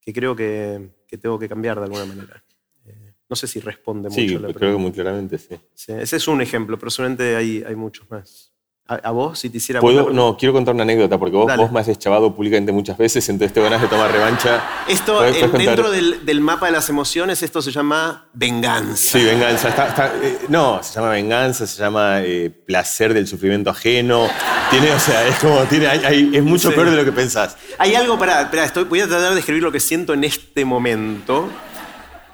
que 0.05 0.13
creo 0.13 0.37
que, 0.37 0.91
que, 1.07 1.19
tengo 1.19 1.39
que 1.39 1.49
cambiar 1.49 1.79
de 1.79 1.85
alguna 1.85 2.05
manera. 2.05 2.45
Eh, 2.87 3.15
no 3.29 3.37
sé 3.37 3.47
si 3.47 3.61
responde 3.61 4.09
mucho. 4.09 4.21
Sí, 4.21 4.55
creo 4.55 4.73
que 4.77 4.83
muy 4.83 4.93
claramente 4.93 5.39
sí. 5.39 5.57
sí. 5.75 5.93
Ese 5.93 6.17
es 6.17 6.29
un 6.29 6.41
ejemplo, 6.41 6.79
pero 6.79 6.91
solamente 6.91 7.37
hay, 7.37 7.63
hay 7.67 7.75
muchos 7.75 8.11
más. 8.11 8.54
A, 8.87 9.13
vos, 9.13 9.39
si 9.39 9.49
te 9.49 9.57
hiciera... 9.57 9.81
¿Puedo? 9.81 10.11
No, 10.11 10.37
quiero 10.37 10.53
contar 10.53 10.75
una 10.75 10.83
anécdota, 10.83 11.17
porque 11.17 11.35
vos, 11.35 11.51
vos, 11.57 11.73
me 11.73 11.81
has 11.81 11.99
chavado 11.99 12.35
públicamente 12.35 12.71
muchas 12.71 12.99
veces, 12.99 13.27
entonces 13.31 13.55
te 13.55 13.63
ganas 13.63 13.81
de 13.81 13.89
tomar 13.89 14.13
revancha. 14.13 14.63
Esto, 14.87 15.23
dentro 15.23 15.91
del, 15.91 16.27
del, 16.27 16.43
mapa 16.43 16.67
de 16.67 16.73
las 16.73 16.91
emociones, 16.91 17.43
esto 17.43 17.63
se 17.63 17.73
llama 17.73 18.27
venganza. 18.35 19.19
Sí, 19.19 19.25
venganza. 19.25 20.13
Eh, 20.23 20.39
no, 20.51 20.83
se 20.83 20.97
llama 20.97 21.09
venganza, 21.09 21.67
se 21.67 21.79
llama 21.81 22.21
eh, 22.21 22.51
placer 22.51 23.15
del 23.15 23.27
sufrimiento 23.27 23.71
ajeno. 23.71 24.29
Tiene, 24.69 24.93
o 24.93 25.01
sea, 25.01 25.27
es 25.29 25.39
como, 25.39 25.61
tiene, 25.63 25.89
es 26.37 26.43
mucho 26.43 26.71
peor 26.75 26.91
de 26.91 26.97
lo 26.97 27.07
que 27.07 27.13
pensás. 27.13 27.57
Hay 27.79 27.95
algo, 27.95 28.19
para, 28.19 28.43
espera, 28.43 28.67
estoy, 28.67 28.85
voy 28.85 29.01
a 29.01 29.09
tratar 29.09 29.33
de 29.33 29.41
escribir 29.41 29.63
lo 29.63 29.73
que 29.73 29.81
siento 29.81 30.13
en 30.13 30.25
este 30.25 30.67
momento 30.67 31.49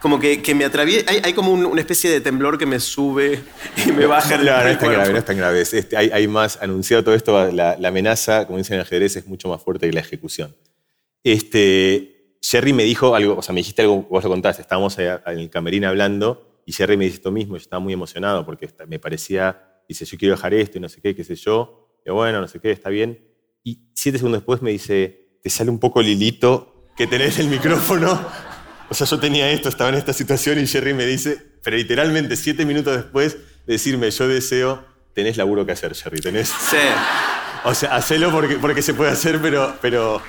como 0.01 0.19
que, 0.19 0.41
que 0.43 0.55
me 0.55 0.65
atraviesa, 0.65 1.11
hay, 1.11 1.21
hay, 1.23 1.33
como 1.35 1.53
una 1.53 1.81
especie 1.81 2.11
de 2.11 2.21
temblor 2.21 2.57
que 2.57 2.67
me 2.67 2.81
sube 2.81 3.43
y 3.87 3.93
me 3.93 4.07
baja 4.07 4.35
el 4.37 4.47
No, 4.47 4.63
no 4.63 4.69
es 4.69 4.79
tan 4.79 4.93
grave, 4.93 5.13
no 5.13 5.19
es 5.19 5.25
tan 5.25 5.37
grave. 5.37 5.61
Este, 5.61 5.97
hay, 5.97 6.11
hay, 6.11 6.27
más, 6.27 6.59
anunciado 6.63 7.05
todo 7.05 7.15
esto, 7.15 7.53
la, 7.53 7.77
la, 7.79 7.89
amenaza, 7.89 8.47
como 8.47 8.59
dicen 8.59 8.77
en 8.77 8.81
ajedrez, 8.81 9.17
es 9.17 9.27
mucho 9.27 9.49
más 9.49 9.63
fuerte 9.63 9.87
que 9.87 9.93
la 9.93 10.01
ejecución. 10.01 10.57
Este, 11.23 12.37
Jerry 12.41 12.73
me 12.73 12.85
dijo 12.85 13.15
algo, 13.15 13.37
o 13.37 13.43
sea, 13.43 13.53
me 13.53 13.61
dijiste 13.61 13.83
algo, 13.83 14.03
vos 14.11 14.25
lo 14.25 14.31
contaste, 14.31 14.63
estábamos 14.63 14.99
en 14.99 15.21
el 15.27 15.51
camerín 15.51 15.85
hablando 15.85 16.63
y 16.65 16.73
Jerry 16.73 16.97
me 16.97 17.05
dice 17.05 17.17
esto 17.17 17.31
mismo, 17.31 17.57
yo 17.57 17.63
estaba 17.63 17.81
muy 17.81 17.93
emocionado 17.93 18.47
porque 18.47 18.71
me 18.87 18.99
parecía, 18.99 19.83
dice, 19.89 20.07
yo 20.07 20.17
quiero 20.17 20.35
dejar 20.35 20.55
esto 20.55 20.79
y 20.79 20.81
no 20.81 20.89
sé 20.89 21.01
qué, 21.03 21.15
qué 21.15 21.25
sé 21.25 21.35
yo, 21.35 21.91
y 22.07 22.11
bueno, 22.11 22.41
no 22.41 22.49
sé 22.49 22.59
qué, 22.61 22.71
está 22.71 22.89
bien. 22.89 23.27
Y 23.63 23.91
siete 23.95 24.17
segundos 24.17 24.41
después 24.41 24.63
me 24.63 24.71
dice, 24.71 25.39
te 25.43 25.51
sale 25.51 25.71
un 25.71 25.79
poco 25.79 26.01
Lilito 26.01 26.87
que 26.97 27.07
tenés 27.07 27.39
el 27.39 27.49
micrófono 27.49 28.19
o 28.91 28.95
sea, 28.95 29.07
yo 29.07 29.21
tenía 29.21 29.51
esto, 29.53 29.69
estaba 29.69 29.91
en 29.91 29.97
esta 29.97 30.13
situación 30.13 30.59
y 30.59 30.67
Jerry 30.67 30.95
me 30.95 31.07
dice, 31.07 31.41
pero 31.63 31.77
literalmente 31.77 32.37
siete 32.37 32.67
minutos 32.67 32.97
después 32.97 33.37
de 33.67 33.73
decirme, 33.75 34.11
yo 34.11 34.27
deseo, 34.27 34.85
tenés 35.15 35.37
laburo 35.37 35.65
que 35.65 35.73
hacer, 35.73 35.95
Jerry, 35.95 36.21
tenés... 36.21 36.49
Sí. 36.49 36.77
O 37.65 37.73
sea, 37.75 37.95
hacelo 37.95 38.33
porque, 38.33 38.57
porque 38.57 38.83
se 38.83 38.93
puede 38.95 39.13
hacer, 39.13 39.41
pero, 39.41 39.77
pero, 39.81 40.21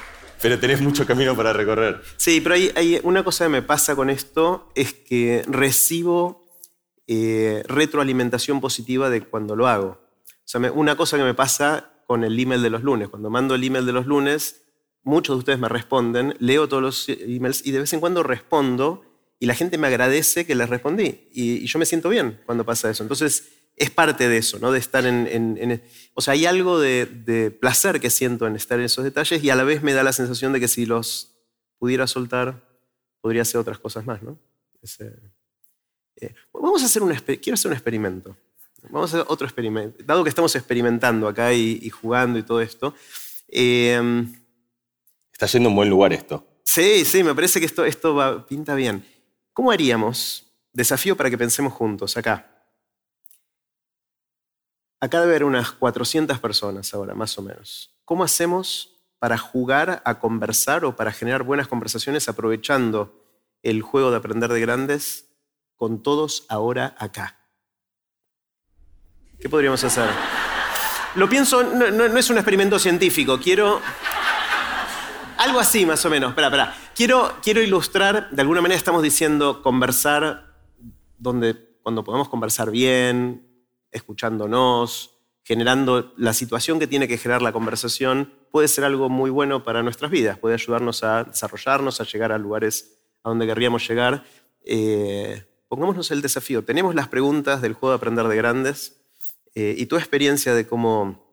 pero 0.41 0.59
tenés 0.59 0.79
mucho 0.79 1.07
camino 1.07 1.35
para 1.35 1.53
recorrer. 1.53 2.01
Sí, 2.17 2.39
pero 2.39 2.53
hay, 2.53 2.71
hay 2.75 2.99
una 3.03 3.23
cosa 3.23 3.45
que 3.45 3.49
me 3.49 3.61
pasa 3.63 3.95
con 3.95 4.11
esto, 4.11 4.69
es 4.75 4.93
que 4.93 5.43
recibo 5.47 6.45
eh, 7.07 7.63
retroalimentación 7.67 8.61
positiva 8.61 9.09
de 9.09 9.21
cuando 9.21 9.55
lo 9.55 9.67
hago. 9.67 9.99
O 10.25 10.45
sea, 10.45 10.59
una 10.71 10.95
cosa 10.95 11.17
que 11.17 11.23
me 11.23 11.33
pasa 11.33 11.93
con 12.05 12.23
el 12.23 12.37
email 12.37 12.61
de 12.61 12.69
los 12.69 12.83
lunes, 12.83 13.09
cuando 13.09 13.31
mando 13.31 13.55
el 13.55 13.63
email 13.63 13.87
de 13.87 13.93
los 13.93 14.05
lunes, 14.05 14.60
muchos 15.03 15.35
de 15.35 15.39
ustedes 15.39 15.59
me 15.59 15.69
responden, 15.69 16.35
leo 16.39 16.67
todos 16.67 16.83
los 16.83 17.09
emails 17.09 17.65
y 17.65 17.71
de 17.71 17.79
vez 17.79 17.93
en 17.93 17.99
cuando 17.99 18.23
respondo 18.23 19.03
y 19.41 19.47
la 19.47 19.55
gente 19.55 19.79
me 19.79 19.87
agradece 19.87 20.45
que 20.45 20.53
les 20.53 20.69
respondí. 20.69 21.27
Y, 21.33 21.65
yo 21.65 21.79
me 21.79 21.87
siento 21.87 22.09
bien 22.09 22.39
cuando 22.45 22.63
pasa 22.63 22.91
eso. 22.91 23.01
Entonces, 23.01 23.49
es 23.75 23.89
parte 23.89 24.29
de 24.29 24.37
eso, 24.37 24.59
¿no? 24.59 24.71
De 24.71 24.77
estar 24.77 25.03
en... 25.07 25.81
o 26.13 26.21
sea, 26.21 26.33
hay 26.33 26.45
algo 26.45 26.79
de, 26.79 27.57
placer 27.59 27.99
que 27.99 28.11
siento 28.11 28.45
en 28.45 28.55
estar 28.55 28.77
en 28.77 28.85
esos 28.85 29.03
detalles 29.03 29.43
y 29.43 29.49
a 29.49 29.55
la 29.55 29.63
vez 29.63 29.81
me 29.81 29.93
da 29.93 30.03
la 30.03 30.13
sensación 30.13 30.53
de 30.53 30.59
que 30.59 30.67
si 30.67 30.85
los 30.85 31.31
pudiera 31.79 32.05
soltar, 32.05 32.63
podría 33.19 33.41
hacer 33.41 33.59
otras 33.59 33.79
cosas 33.79 34.05
más, 34.05 34.21
¿no? 34.21 34.37
Eh, 36.17 36.35
vamos 36.53 36.83
a 36.83 36.85
hacer 36.85 37.01
un... 37.01 37.11
Quiero 37.15 37.55
hacer 37.55 37.69
un 37.69 37.73
experimento. 37.73 38.37
Vamos 38.91 39.11
a 39.11 39.17
hacer 39.17 39.27
otro 39.27 39.47
experimento. 39.47 40.03
Dado 40.05 40.21
que 40.23 40.29
estamos 40.29 40.55
experimentando 40.55 41.27
acá 41.27 41.51
y, 41.51 41.89
jugando 41.89 42.37
y 42.37 42.43
todo 42.43 42.61
esto, 42.61 42.93
eh, 43.47 44.23
Está 45.41 45.57
yendo 45.57 45.69
un 45.69 45.75
buen 45.75 45.89
lugar 45.89 46.13
esto. 46.13 46.45
Sí, 46.61 47.03
sí, 47.03 47.23
me 47.23 47.33
parece 47.33 47.59
que 47.59 47.65
esto, 47.65 47.83
esto 47.83 48.45
pinta 48.47 48.75
bien. 48.75 49.03
¿Cómo 49.53 49.71
haríamos? 49.71 50.45
Desafío 50.71 51.17
para 51.17 51.31
que 51.31 51.37
pensemos 51.39 51.73
juntos, 51.73 52.15
acá. 52.15 52.63
Acá 54.99 55.19
debe 55.19 55.31
haber 55.31 55.43
unas 55.45 55.71
400 55.71 56.37
personas 56.37 56.93
ahora, 56.93 57.15
más 57.15 57.35
o 57.39 57.41
menos. 57.41 57.91
¿Cómo 58.05 58.23
hacemos 58.23 59.01
para 59.17 59.39
jugar 59.39 60.03
a 60.05 60.19
conversar 60.19 60.85
o 60.85 60.95
para 60.95 61.11
generar 61.11 61.41
buenas 61.41 61.67
conversaciones 61.67 62.29
aprovechando 62.29 63.11
el 63.63 63.81
juego 63.81 64.11
de 64.11 64.17
aprender 64.17 64.53
de 64.53 64.61
grandes 64.61 65.25
con 65.75 66.03
todos 66.03 66.45
ahora 66.49 66.95
acá? 66.99 67.39
¿Qué 69.39 69.49
podríamos 69.49 69.83
hacer? 69.83 70.07
Lo 71.15 71.27
pienso, 71.27 71.63
no 71.63 72.05
es 72.15 72.29
un 72.29 72.37
experimento 72.37 72.77
científico, 72.77 73.39
quiero... 73.39 73.81
Algo 75.41 75.59
así, 75.59 75.87
más 75.87 76.05
o 76.05 76.09
menos. 76.11 76.29
Espera, 76.29 76.47
espera. 76.49 76.75
Quiero, 76.95 77.33
quiero 77.41 77.63
ilustrar, 77.63 78.29
de 78.29 78.41
alguna 78.43 78.61
manera 78.61 78.77
estamos 78.77 79.01
diciendo 79.01 79.63
conversar 79.63 80.53
donde, 81.17 81.79
cuando 81.81 82.03
podemos 82.03 82.29
conversar 82.29 82.69
bien, 82.69 83.65
escuchándonos, 83.89 85.17
generando 85.43 86.13
la 86.15 86.33
situación 86.33 86.77
que 86.77 86.85
tiene 86.85 87.07
que 87.07 87.17
generar 87.17 87.41
la 87.41 87.53
conversación, 87.53 88.31
puede 88.51 88.67
ser 88.67 88.83
algo 88.83 89.09
muy 89.09 89.31
bueno 89.31 89.63
para 89.63 89.81
nuestras 89.81 90.11
vidas, 90.11 90.37
puede 90.37 90.53
ayudarnos 90.53 91.03
a 91.03 91.23
desarrollarnos, 91.23 91.99
a 91.99 92.03
llegar 92.03 92.31
a 92.31 92.37
lugares 92.37 92.99
a 93.23 93.29
donde 93.29 93.47
querríamos 93.47 93.87
llegar. 93.87 94.23
Eh, 94.63 95.43
pongámonos 95.67 96.11
el 96.11 96.21
desafío. 96.21 96.63
Tenemos 96.63 96.93
las 96.93 97.07
preguntas 97.07 97.63
del 97.63 97.73
juego 97.73 97.93
de 97.93 97.97
aprender 97.97 98.27
de 98.27 98.35
grandes 98.35 99.01
eh, 99.55 99.73
y 99.75 99.87
tu 99.87 99.95
experiencia 99.95 100.53
de 100.53 100.67
cómo 100.67 101.30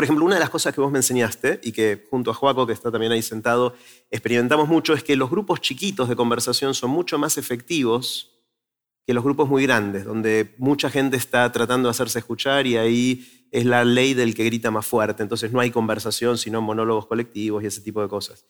por 0.00 0.04
ejemplo, 0.04 0.24
una 0.24 0.36
de 0.36 0.40
las 0.40 0.48
cosas 0.48 0.74
que 0.74 0.80
vos 0.80 0.90
me 0.90 0.98
enseñaste 0.98 1.60
y 1.62 1.72
que 1.72 2.06
junto 2.08 2.30
a 2.30 2.34
Joaco, 2.34 2.66
que 2.66 2.72
está 2.72 2.90
también 2.90 3.12
ahí 3.12 3.20
sentado, 3.20 3.74
experimentamos 4.10 4.66
mucho, 4.66 4.94
es 4.94 5.04
que 5.04 5.14
los 5.14 5.28
grupos 5.28 5.60
chiquitos 5.60 6.08
de 6.08 6.16
conversación 6.16 6.72
son 6.72 6.88
mucho 6.88 7.18
más 7.18 7.36
efectivos 7.36 8.30
que 9.06 9.12
los 9.12 9.22
grupos 9.22 9.50
muy 9.50 9.64
grandes, 9.64 10.06
donde 10.06 10.54
mucha 10.56 10.88
gente 10.88 11.18
está 11.18 11.52
tratando 11.52 11.88
de 11.88 11.90
hacerse 11.90 12.18
escuchar 12.18 12.66
y 12.66 12.78
ahí 12.78 13.46
es 13.50 13.66
la 13.66 13.84
ley 13.84 14.14
del 14.14 14.34
que 14.34 14.44
grita 14.44 14.70
más 14.70 14.86
fuerte. 14.86 15.22
Entonces 15.22 15.52
no 15.52 15.60
hay 15.60 15.70
conversación, 15.70 16.38
sino 16.38 16.62
monólogos 16.62 17.04
colectivos 17.04 17.62
y 17.62 17.66
ese 17.66 17.82
tipo 17.82 18.00
de 18.00 18.08
cosas. 18.08 18.46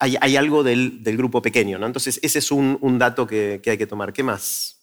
Hay, 0.00 0.36
algo 0.36 0.62
del, 0.62 1.00
grupo 1.16 1.40
pequeño, 1.40 1.78
¿no? 1.78 1.86
Entonces 1.86 2.20
ese 2.22 2.40
es 2.40 2.50
un, 2.50 2.98
dato 2.98 3.26
que, 3.26 3.62
hay 3.64 3.78
que 3.78 3.86
tomar. 3.86 4.12
¿Qué 4.12 4.22
más? 4.22 4.78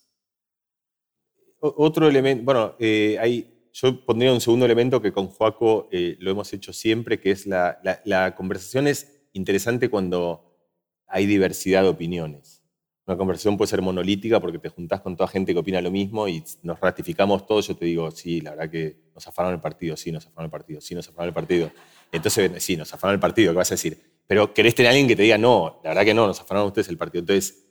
Otro 1.60 2.08
elemento, 2.08 2.44
bueno, 2.44 2.76
eh, 2.80 3.20
hay 3.22 3.57
yo 3.80 4.04
pondría 4.06 4.34
un 4.34 4.42
segundo 4.42 4.66
elemento 4.66 5.00
que 5.00 5.12
con 5.12 5.28
Joaco 5.28 5.88
eh, 5.92 6.18
lo 6.20 6.32
hemos 6.32 6.52
hecho 6.52 6.74
siempre, 6.74 7.20
que 7.20 7.30
es 7.30 7.46
la, 7.46 8.34
conversación 8.36 8.88
es 8.88 9.22
interesante 9.34 9.88
cuando 9.88 10.58
hay 11.06 11.28
diversidad 11.28 11.84
de 11.84 11.90
opiniones. 11.90 12.64
una 13.06 13.18
conversación 13.18 13.56
puede 13.56 13.70
ser 13.70 13.84
monolítica 13.84 14.40
porque 14.40 14.58
te 14.58 14.70
juntás 14.70 15.02
con 15.02 15.16
toda 15.16 15.28
gente 15.28 15.54
que 15.54 15.60
opina 15.60 15.80
lo 15.80 15.92
mismo 15.92 16.28
y 16.28 16.44
nos 16.64 16.80
ratificamos 16.80 17.46
todos. 17.46 17.68
Yo 17.68 17.76
te 17.76 17.86
digo, 17.86 18.10
sí, 18.10 18.42
la 18.42 18.52
verdad 18.52 18.72
que 18.72 18.98
nos 19.14 19.28
afaron 19.28 19.54
el 19.54 19.62
partido, 19.62 19.96
sí, 19.96 20.12
nos 20.12 20.26
afaron 20.26 20.46
el 20.46 20.52
partido, 20.52 20.82
sí, 20.82 20.96
nos 20.96 21.08
afaron 21.08 21.28
el 21.28 21.34
partido. 21.36 21.70
Entonces, 22.12 22.52
sí, 22.64 22.76
nos 22.78 22.92
afaron 22.96 23.14
el 23.14 23.20
partido, 23.20 23.52
¿qué 23.54 23.58
vas 23.58 23.72
a 23.72 23.76
decir? 23.76 24.02
Pero 24.26 24.56
querés 24.56 24.74
tener 24.74 24.88
a 24.88 24.90
alguien 24.90 25.08
que 25.08 25.16
te 25.16 25.22
diga, 25.22 25.38
no, 25.38 25.82
la 25.84 25.92
verdad 25.92 26.04
que 26.04 26.16
no, 26.16 26.26
nos 26.26 26.42
afaron 26.42 26.66
ustedes 26.66 26.90
el 26.90 26.98
partido. 26.98 27.20
Entonces, 27.20 27.67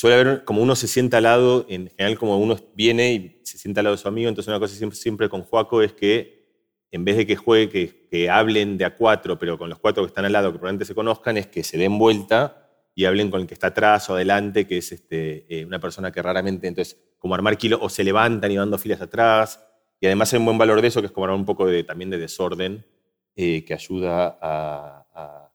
suele 0.00 0.18
haber 0.18 0.44
como 0.44 0.62
uno 0.62 0.74
se 0.76 0.88
sienta 0.88 1.18
al 1.18 1.24
lado, 1.24 1.66
en 1.68 1.90
general 1.90 2.18
como 2.18 2.38
uno 2.38 2.56
viene 2.74 3.12
y 3.12 3.40
se 3.44 3.58
sienta 3.58 3.80
al 3.80 3.84
lado 3.84 3.96
de 3.96 4.00
su 4.00 4.08
amigo, 4.08 4.30
entonces 4.30 4.48
una 4.48 4.58
cosa 4.58 4.74
siempre, 4.92 5.28
con 5.28 5.42
Joaco 5.42 5.82
es 5.82 5.92
que 5.92 6.40
en 6.90 7.04
vez 7.04 7.18
de 7.18 7.26
que 7.26 7.36
juegue, 7.36 7.68
que, 7.68 8.08
que, 8.08 8.30
hablen 8.30 8.78
de 8.78 8.86
a 8.86 8.96
cuatro, 8.96 9.38
pero 9.38 9.58
con 9.58 9.68
los 9.68 9.78
cuatro 9.78 10.02
que 10.02 10.06
están 10.06 10.24
al 10.24 10.32
lado, 10.32 10.52
que 10.52 10.58
probablemente 10.58 10.86
se 10.86 10.94
conozcan, 10.94 11.36
es 11.36 11.48
que 11.48 11.62
se 11.62 11.76
den 11.76 11.98
vuelta 11.98 12.66
y 12.94 13.04
hablen 13.04 13.30
con 13.30 13.42
el 13.42 13.46
que 13.46 13.52
está 13.52 13.66
atrás 13.66 14.08
o 14.08 14.14
adelante, 14.14 14.66
que 14.66 14.78
es 14.78 14.90
este, 14.90 15.44
eh, 15.54 15.66
una 15.66 15.78
persona 15.78 16.10
que 16.10 16.22
raramente, 16.22 16.66
entonces, 16.66 16.98
como 17.18 17.34
armar 17.34 17.58
kilo, 17.58 17.78
o 17.82 17.90
se 17.90 18.02
levantan 18.02 18.50
y 18.50 18.56
van 18.56 18.78
filas 18.78 19.02
atrás, 19.02 19.62
y 20.00 20.06
además 20.06 20.32
hay 20.32 20.38
un 20.38 20.46
buen 20.46 20.56
valor 20.56 20.80
de 20.80 20.88
eso, 20.88 21.02
que 21.02 21.08
es 21.08 21.12
como 21.12 21.32
un 21.34 21.44
poco 21.44 21.66
de, 21.66 21.84
también 21.84 22.08
de 22.08 22.16
desorden, 22.16 22.86
eh, 23.36 23.66
que 23.66 23.74
ayuda 23.74 24.38
a, 24.40 25.49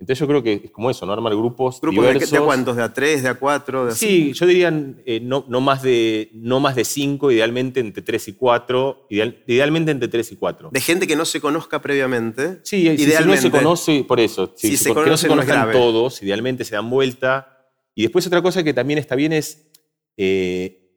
entonces 0.00 0.20
yo 0.20 0.28
creo 0.28 0.42
que 0.44 0.62
es 0.64 0.70
como 0.70 0.90
eso, 0.90 1.04
¿no? 1.06 1.12
Armar 1.12 1.34
grupos 1.34 1.80
¿Grupos 1.80 2.06
diversos. 2.06 2.30
de, 2.30 2.38
cuántos? 2.38 2.76
¿De 2.76 2.82
a 2.84 2.92
tres, 2.92 3.24
de 3.24 3.30
a 3.30 3.34
cuatro? 3.34 3.86
De 3.86 3.94
sí, 3.96 4.32
yo 4.32 4.46
diría 4.46 4.72
eh, 5.04 5.18
no, 5.20 5.44
no, 5.48 5.60
más 5.60 5.82
de, 5.82 6.30
no 6.34 6.60
más 6.60 6.76
de 6.76 6.84
cinco, 6.84 7.32
idealmente 7.32 7.80
entre 7.80 8.02
tres 8.02 8.28
y 8.28 8.34
cuatro. 8.34 9.06
idealmente 9.08 9.90
entre 9.90 10.08
tres 10.08 10.30
y 10.30 10.36
cuatro. 10.36 10.70
De 10.72 10.80
gente 10.80 11.08
que 11.08 11.16
no 11.16 11.24
se 11.24 11.40
conozca 11.40 11.82
previamente. 11.82 12.60
Sí, 12.62 12.82
idealmente. 12.82 13.16
Si 13.16 13.24
no 13.24 13.36
se 13.36 13.50
conoce, 13.50 14.04
por 14.04 14.20
eso. 14.20 14.54
Si, 14.56 14.76
se 14.76 14.94
no 14.94 15.16
se 15.16 15.26
conozcan 15.26 15.72
todos, 15.72 16.22
idealmente 16.22 16.64
se 16.64 16.76
dan 16.76 16.88
vuelta. 16.88 17.66
Y 17.96 18.02
después 18.02 18.24
otra 18.24 18.40
cosa 18.40 18.62
que 18.62 18.72
también 18.72 19.00
está 19.00 19.16
bien 19.16 19.32
es, 19.32 19.68
eh, 20.16 20.92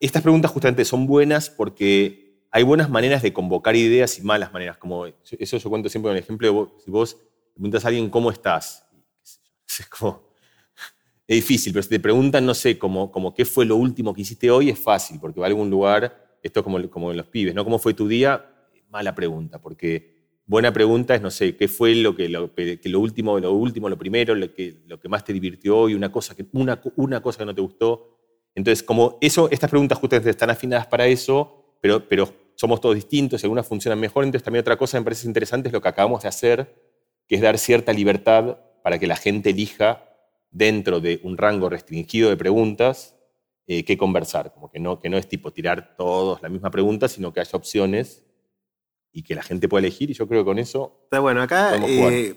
estas 0.00 0.22
preguntas 0.22 0.50
justamente 0.50 0.84
son 0.84 1.06
buenas 1.06 1.48
porque 1.48 2.44
hay 2.50 2.64
buenas 2.64 2.90
maneras 2.90 3.22
de 3.22 3.32
convocar 3.32 3.76
ideas 3.76 4.18
y 4.18 4.22
malas 4.22 4.52
maneras. 4.52 4.78
Como 4.78 5.06
eso 5.06 5.58
yo 5.58 5.70
cuento 5.70 5.88
siempre 5.88 6.08
con 6.08 6.16
el 6.16 6.22
ejemplo 6.24 6.74
si 6.84 6.90
vos 6.90 7.16
preguntas 7.54 7.84
a 7.84 7.88
alguien 7.88 8.10
cómo 8.10 8.30
estás. 8.30 8.86
Es, 9.78 9.86
como, 9.86 10.30
es 11.26 11.36
difícil, 11.36 11.72
pero 11.72 11.82
si 11.84 11.88
te 11.88 12.00
preguntan, 12.00 12.44
no 12.44 12.54
sé, 12.54 12.76
como, 12.76 13.10
como 13.12 13.32
qué 13.32 13.44
fue 13.44 13.64
lo 13.64 13.76
último 13.76 14.12
que 14.12 14.22
hiciste 14.22 14.50
hoy, 14.50 14.68
es 14.68 14.78
fácil, 14.78 15.18
porque 15.20 15.38
va 15.38 15.46
a 15.46 15.48
algún 15.48 15.70
lugar, 15.70 16.38
esto 16.42 16.60
es 16.60 16.64
como, 16.64 16.90
como 16.90 17.12
en 17.12 17.16
los 17.16 17.26
pibes, 17.26 17.54
¿no? 17.54 17.62
¿Cómo 17.62 17.78
fue 17.78 17.94
tu 17.94 18.08
día? 18.08 18.44
Mala 18.90 19.14
pregunta, 19.14 19.62
porque 19.62 20.20
buena 20.44 20.72
pregunta 20.72 21.14
es, 21.14 21.22
no 21.22 21.30
sé, 21.30 21.54
qué 21.56 21.68
fue 21.68 21.94
lo, 21.94 22.16
que, 22.16 22.28
lo, 22.28 22.52
que 22.52 22.80
lo 22.86 22.98
último, 22.98 23.38
lo 23.38 23.52
último, 23.52 23.88
lo 23.88 23.96
primero, 23.96 24.34
lo 24.34 24.52
que, 24.52 24.82
lo 24.88 24.98
que 24.98 25.08
más 25.08 25.24
te 25.24 25.32
divirtió 25.32 25.78
hoy, 25.78 25.94
una 25.94 26.10
cosa, 26.10 26.34
que, 26.34 26.46
una, 26.52 26.82
una 26.96 27.22
cosa 27.22 27.38
que 27.38 27.44
no 27.44 27.54
te 27.54 27.60
gustó. 27.60 28.18
Entonces, 28.56 28.82
como 28.82 29.16
eso, 29.20 29.48
estas 29.52 29.70
preguntas 29.70 29.98
justamente 29.98 30.30
están 30.30 30.50
afinadas 30.50 30.88
para 30.88 31.06
eso, 31.06 31.76
pero, 31.80 32.08
pero 32.08 32.28
somos 32.56 32.80
todos 32.80 32.96
distintos 32.96 33.42
algunas 33.44 33.66
funcionan 33.66 34.00
mejor. 34.00 34.24
Entonces, 34.24 34.42
también 34.42 34.62
otra 34.62 34.76
cosa 34.76 34.98
que 34.98 35.00
me 35.02 35.04
parece 35.04 35.28
interesante 35.28 35.68
es 35.68 35.72
lo 35.72 35.80
que 35.80 35.88
acabamos 35.88 36.22
de 36.22 36.28
hacer 36.28 36.89
que 37.30 37.36
es 37.36 37.42
dar 37.42 37.58
cierta 37.58 37.92
libertad 37.92 38.58
para 38.82 38.98
que 38.98 39.06
la 39.06 39.14
gente 39.14 39.50
elija 39.50 40.04
dentro 40.50 40.98
de 40.98 41.20
un 41.22 41.38
rango 41.38 41.68
restringido 41.68 42.28
de 42.28 42.36
preguntas 42.36 43.14
eh, 43.68 43.84
qué 43.84 43.96
conversar. 43.96 44.52
Como 44.52 44.68
que 44.68 44.80
no, 44.80 45.00
que 45.00 45.08
no 45.08 45.16
es 45.16 45.28
tipo 45.28 45.52
tirar 45.52 45.94
todos 45.96 46.42
la 46.42 46.48
misma 46.48 46.72
pregunta, 46.72 47.06
sino 47.06 47.32
que 47.32 47.38
haya 47.38 47.56
opciones 47.56 48.24
y 49.12 49.22
que 49.22 49.36
la 49.36 49.44
gente 49.44 49.68
pueda 49.68 49.86
elegir. 49.86 50.10
Y 50.10 50.14
yo 50.14 50.26
creo 50.26 50.40
que 50.40 50.46
con 50.46 50.58
eso. 50.58 51.02
Está 51.04 51.20
bueno, 51.20 51.40
acá 51.40 51.76
eh, 51.86 52.34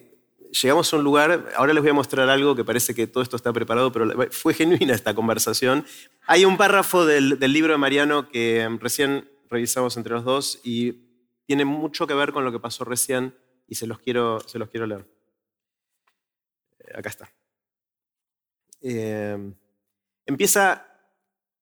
llegamos 0.61 0.93
a 0.93 0.97
un 0.97 1.03
lugar. 1.03 1.49
Ahora 1.55 1.73
les 1.73 1.81
voy 1.81 1.89
a 1.89 1.95
mostrar 1.95 2.29
algo 2.29 2.55
que 2.55 2.63
parece 2.63 2.93
que 2.93 3.07
todo 3.07 3.23
esto 3.23 3.35
está 3.35 3.51
preparado, 3.51 3.91
pero 3.91 4.11
fue 4.29 4.53
genuina 4.53 4.93
esta 4.93 5.15
conversación. 5.15 5.87
Hay 6.27 6.45
un 6.45 6.55
párrafo 6.55 7.03
del, 7.03 7.39
del 7.39 7.51
libro 7.51 7.73
de 7.73 7.79
Mariano 7.79 8.29
que 8.29 8.69
recién 8.79 9.27
revisamos 9.49 9.97
entre 9.97 10.13
los 10.13 10.23
dos 10.23 10.59
y 10.63 11.01
tiene 11.47 11.65
mucho 11.65 12.05
que 12.05 12.13
ver 12.13 12.31
con 12.31 12.45
lo 12.45 12.51
que 12.51 12.59
pasó 12.59 12.85
recién 12.85 13.33
y 13.67 13.75
se 13.75 13.87
los 13.87 13.99
quiero, 13.99 14.39
se 14.41 14.59
los 14.59 14.69
quiero 14.69 14.85
leer. 14.85 15.07
Eh, 16.79 16.91
acá 16.95 17.09
está. 17.09 17.33
Eh, 18.81 19.53
empieza 20.25 20.87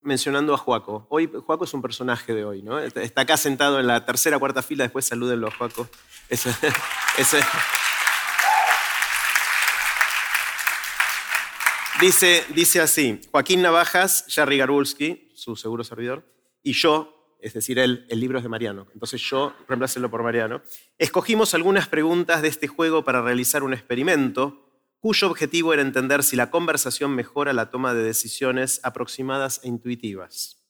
mencionando 0.02 0.54
a 0.54 0.58
Juaco. 0.58 1.08
Hoy 1.10 1.28
Juaco 1.28 1.66
es 1.66 1.74
un 1.74 1.82
personaje 1.82 2.34
de 2.34 2.44
hoy, 2.44 2.62
¿no? 2.64 2.80
Está 2.80 3.22
acá 3.22 3.38
sentado 3.38 3.80
en 3.80 3.88
la 3.88 4.06
tercera 4.06 4.40
cuarta 4.40 4.62
fila, 4.62 4.84
después 4.84 5.06
salúdenlo 5.06 5.48
a 5.48 5.52
Juaco. 5.52 5.88
Ese, 6.30 6.50
Dice, 12.00 12.44
dice 12.56 12.82
así, 12.82 13.22
Joaquín 13.30 13.62
Navajas, 13.62 14.26
Jerry 14.28 14.58
Garbulski, 14.58 15.30
su 15.36 15.56
seguro 15.56 15.84
servidor, 15.84 16.26
y 16.64 16.74
yo, 16.74 17.21
es 17.42 17.54
decir, 17.54 17.80
el, 17.80 18.06
libro 18.10 18.38
es 18.38 18.44
de 18.44 18.50
Mariano. 18.50 18.88
Entonces 18.94 19.22
yo, 19.22 19.54
reemplácenlo 19.68 20.10
por 20.10 20.24
Mariano. 20.24 20.62
Escogimos 20.98 21.54
algunas 21.54 21.88
preguntas 21.88 22.42
de 22.42 22.48
este 22.48 22.68
juego 22.68 23.04
para 23.04 23.22
realizar 23.22 23.64
un 23.64 23.74
experimento 23.74 24.68
cuyo 25.00 25.28
objetivo 25.28 25.74
era 25.74 25.82
entender 25.82 26.24
si 26.24 26.36
la 26.36 26.52
conversación 26.52 27.16
mejora 27.16 27.54
la 27.54 27.72
toma 27.72 27.96
de 27.96 28.04
decisiones 28.04 28.80
aproximadas 28.84 29.60
e 29.64 29.68
intuitivas. 29.68 30.64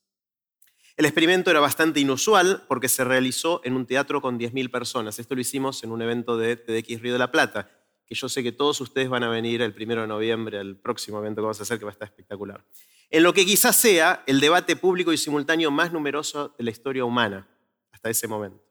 El 0.96 1.06
experimento 1.06 1.52
era 1.52 1.60
bastante 1.60 2.00
inusual 2.00 2.64
porque 2.70 2.88
se 2.88 3.04
realizó 3.04 3.60
en 3.66 3.76
un 3.76 3.86
teatro 3.86 4.22
con 4.22 4.40
10.000 4.40 4.72
personas. 4.72 5.20
Esto 5.20 5.36
lo 5.36 5.42
hicimos 5.42 5.84
en 5.84 5.92
un 5.92 6.02
evento 6.02 6.38
de 6.38 6.56
TDX 6.56 7.02
Río 7.02 7.14
de 7.14 7.20
la 7.20 7.32
Plata, 7.32 7.70
que 8.06 8.16
yo 8.16 8.30
sé 8.30 8.44
que 8.44 8.52
todos 8.54 8.80
ustedes 8.80 9.10
van 9.10 9.24
a 9.24 9.30
venir 9.30 9.62
el 9.62 9.74
primero 9.74 10.02
de 10.02 10.08
noviembre 10.08 10.60
al 10.60 10.78
próximo 10.78 11.20
evento 11.20 11.42
que 11.42 11.44
vamos 11.44 11.60
a 11.60 11.64
hacer, 11.64 11.80
que 11.80 11.86
va 11.86 11.92
a 11.92 11.94
estar 11.94 12.08
espectacular 12.08 12.64
en 13.12 13.24
lo 13.24 13.34
que 13.34 13.46
quizás 13.46 13.76
sea 13.76 14.24
el 14.26 14.40
debate 14.40 14.78
público 14.78 15.12
y 15.12 15.18
simultáneo 15.18 15.70
más 15.70 15.92
numeroso 15.92 16.56
de 16.58 16.64
la 16.64 16.72
historia 16.72 17.04
humana 17.04 17.48
hasta 17.92 18.10
ese 18.10 18.28
momento. 18.28 18.64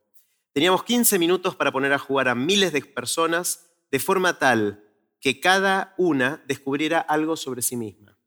Teníamos 0.52 0.82
15 0.82 1.18
minutos 1.18 1.54
para 1.54 1.70
poner 1.70 1.92
a 1.92 1.98
jugar 1.98 2.26
a 2.26 2.34
miles 2.34 2.72
de 2.72 2.80
personas 2.80 3.70
de 3.90 4.00
forma 4.00 4.38
tal 4.38 4.82
que 5.20 5.40
cada 5.40 5.94
una 5.98 6.42
descubriera 6.46 7.00
algo 7.00 7.36
sobre 7.36 7.60
sí 7.60 7.76
misma. 7.76 8.18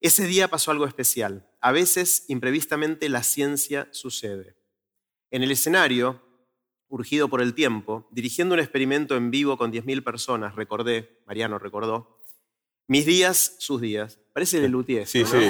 Ese 0.00 0.26
día 0.26 0.48
pasó 0.48 0.70
algo 0.70 0.86
especial. 0.86 1.46
A 1.60 1.72
veces, 1.72 2.24
imprevistamente, 2.28 3.10
la 3.10 3.22
ciencia 3.22 3.88
sucede. 3.92 4.56
En 5.30 5.42
el 5.42 5.50
escenario, 5.50 6.22
urgido 6.88 7.28
por 7.28 7.42
el 7.42 7.52
tiempo, 7.52 8.08
dirigiendo 8.10 8.54
un 8.54 8.60
experimento 8.60 9.16
en 9.16 9.30
vivo 9.30 9.58
con 9.58 9.70
10.000 9.70 10.02
personas, 10.02 10.56
recordé, 10.56 11.22
Mariano 11.26 11.58
recordó, 11.58 12.19
mis 12.90 13.06
días, 13.06 13.54
sus 13.58 13.80
días. 13.80 14.18
Parece 14.32 14.60
de 14.60 14.68
Lutier. 14.68 15.06
Sí, 15.06 15.24
sí. 15.24 15.48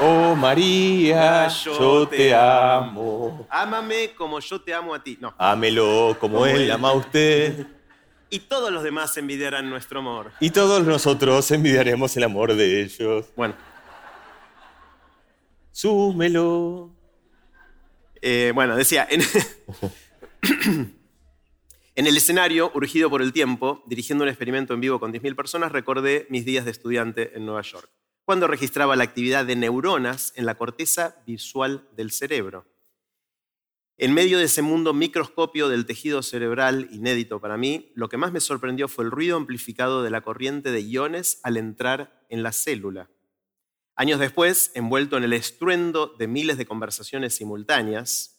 Oh 0.00 0.34
María, 0.34 1.48
yo 1.48 2.08
te 2.08 2.34
amo. 2.34 3.46
Ámame 3.50 4.14
como 4.14 4.40
yo 4.40 4.58
te 4.58 4.72
amo 4.72 4.94
a 4.94 5.02
ti. 5.02 5.18
No. 5.20 5.34
Ámelo 5.36 6.16
como, 6.18 6.46
él, 6.46 6.70
ama 6.70 6.88
a 6.88 6.92
usted. 6.94 7.66
Y 8.30 8.40
todos 8.40 8.70
los 8.70 8.82
demás 8.82 9.16
envidiarán 9.16 9.70
nuestro 9.70 10.00
amor. 10.00 10.32
Y 10.38 10.50
todos 10.50 10.84
nosotros 10.84 11.50
envidiaremos 11.50 12.14
el 12.14 12.24
amor 12.24 12.54
de 12.54 12.82
ellos. 12.82 13.24
Bueno. 13.34 13.54
Súmelo. 15.72 16.90
Eh, 18.20 18.52
bueno, 18.54 18.76
decía, 18.76 19.08
en, 19.10 19.22
En 21.98 22.06
el 22.06 22.16
escenario, 22.16 22.70
urgido 22.76 23.10
por 23.10 23.22
el 23.22 23.32
tiempo, 23.32 23.82
dirigiendo 23.84 24.22
un 24.22 24.28
experimento 24.28 24.72
en 24.72 24.80
vivo 24.80 25.00
con 25.00 25.12
10.000 25.12 25.34
personas, 25.34 25.72
recordé 25.72 26.28
mis 26.30 26.44
días 26.44 26.64
de 26.64 26.70
estudiante 26.70 27.32
en 27.34 27.44
Nueva 27.44 27.62
York, 27.62 27.90
cuando 28.24 28.46
registraba 28.46 28.94
la 28.94 29.02
actividad 29.02 29.44
de 29.44 29.56
neuronas 29.56 30.32
en 30.36 30.46
la 30.46 30.54
corteza 30.54 31.16
visual 31.26 31.88
del 31.96 32.12
cerebro. 32.12 32.66
En 33.96 34.14
medio 34.14 34.38
de 34.38 34.44
ese 34.44 34.62
mundo 34.62 34.94
microscopio 34.94 35.68
del 35.68 35.86
tejido 35.86 36.22
cerebral, 36.22 36.86
inédito 36.92 37.40
para 37.40 37.56
mí, 37.56 37.90
lo 37.96 38.08
que 38.08 38.16
más 38.16 38.30
me 38.30 38.38
sorprendió 38.38 38.86
fue 38.86 39.04
el 39.04 39.10
ruido 39.10 39.36
amplificado 39.36 40.04
de 40.04 40.10
la 40.10 40.20
corriente 40.20 40.70
de 40.70 40.82
iones 40.82 41.40
al 41.42 41.56
entrar 41.56 42.24
en 42.28 42.44
la 42.44 42.52
célula. 42.52 43.10
Años 43.96 44.20
después, 44.20 44.70
envuelto 44.76 45.16
en 45.16 45.24
el 45.24 45.32
estruendo 45.32 46.14
de 46.16 46.28
miles 46.28 46.58
de 46.58 46.66
conversaciones 46.66 47.34
simultáneas, 47.34 48.37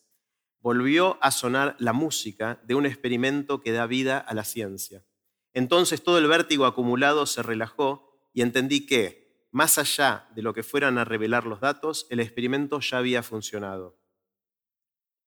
volvió 0.62 1.18
a 1.22 1.32
sonar 1.32 1.76
la 1.80 1.94
música 1.94 2.60
de 2.64 2.76
un 2.76 2.86
experimento 2.86 3.62
que 3.62 3.72
da 3.72 3.86
vida 3.86 4.18
a 4.18 4.34
la 4.34 4.44
ciencia. 4.44 5.06
Entonces 5.54 6.04
todo 6.04 6.18
el 6.18 6.28
vértigo 6.28 6.66
acumulado 6.66 7.26
se 7.26 7.44
relajó 7.44 8.10
y 8.34 8.42
entendí 8.42 8.86
que, 8.86 9.48
más 9.52 9.78
allá 9.78 10.28
de 10.36 10.42
lo 10.42 10.54
que 10.54 10.64
fueran 10.64 10.98
a 10.98 11.06
revelar 11.06 11.46
los 11.46 11.60
datos, 11.60 12.08
el 12.10 12.20
experimento 12.20 12.80
ya 12.82 13.00
había 13.00 13.24
funcionado. 13.24 13.98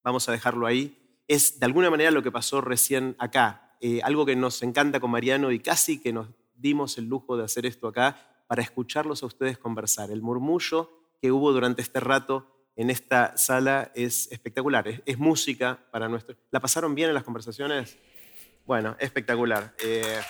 Vamos 0.05 0.29
a 0.29 0.33
dejarlo 0.33 0.67
ahí. 0.67 1.23
Es 1.29 1.59
de 1.59 1.67
alguna 1.67 1.91
manera 1.91 2.11
lo 2.11 2.23
que 2.23 2.31
pasó 2.31 2.61
recién 2.61 3.17
acá, 3.19 3.77
eh, 3.81 4.01
algo 4.03 4.27
que 4.27 4.37
nos 4.37 4.63
encanta 4.63 5.01
con 5.01 5.11
Mariano 5.11 5.51
y 5.51 5.59
casi 5.59 6.01
que 6.01 6.13
nos 6.13 6.29
dimos 6.55 6.99
el 6.99 7.07
lujo 7.07 7.37
de 7.37 7.45
hacer 7.45 7.67
esto 7.67 7.89
acá 7.89 8.45
para 8.47 8.63
escucharlos 8.63 9.23
a 9.23 9.27
ustedes 9.27 9.59
conversar. 9.59 10.11
El 10.11 10.23
murmullo 10.23 10.91
que 11.21 11.33
hubo 11.33 11.53
durante 11.53 11.83
este 11.83 12.01
rato 12.01 12.52
en 12.77 12.91
esta 12.91 13.37
sala 13.37 13.93
es 13.95 14.31
espectacular. 14.33 15.03
Es, 15.05 15.19
música 15.19 15.79
para 15.91 16.09
nuestro... 16.09 16.37
¿La 16.51 16.61
pasaron 16.61 16.95
bien 16.95 17.09
en 17.09 17.15
las 17.15 17.25
conversaciones? 17.25 17.99
Bueno, 18.65 18.97
espectacular. 18.99 19.75
Eh. 19.83 20.21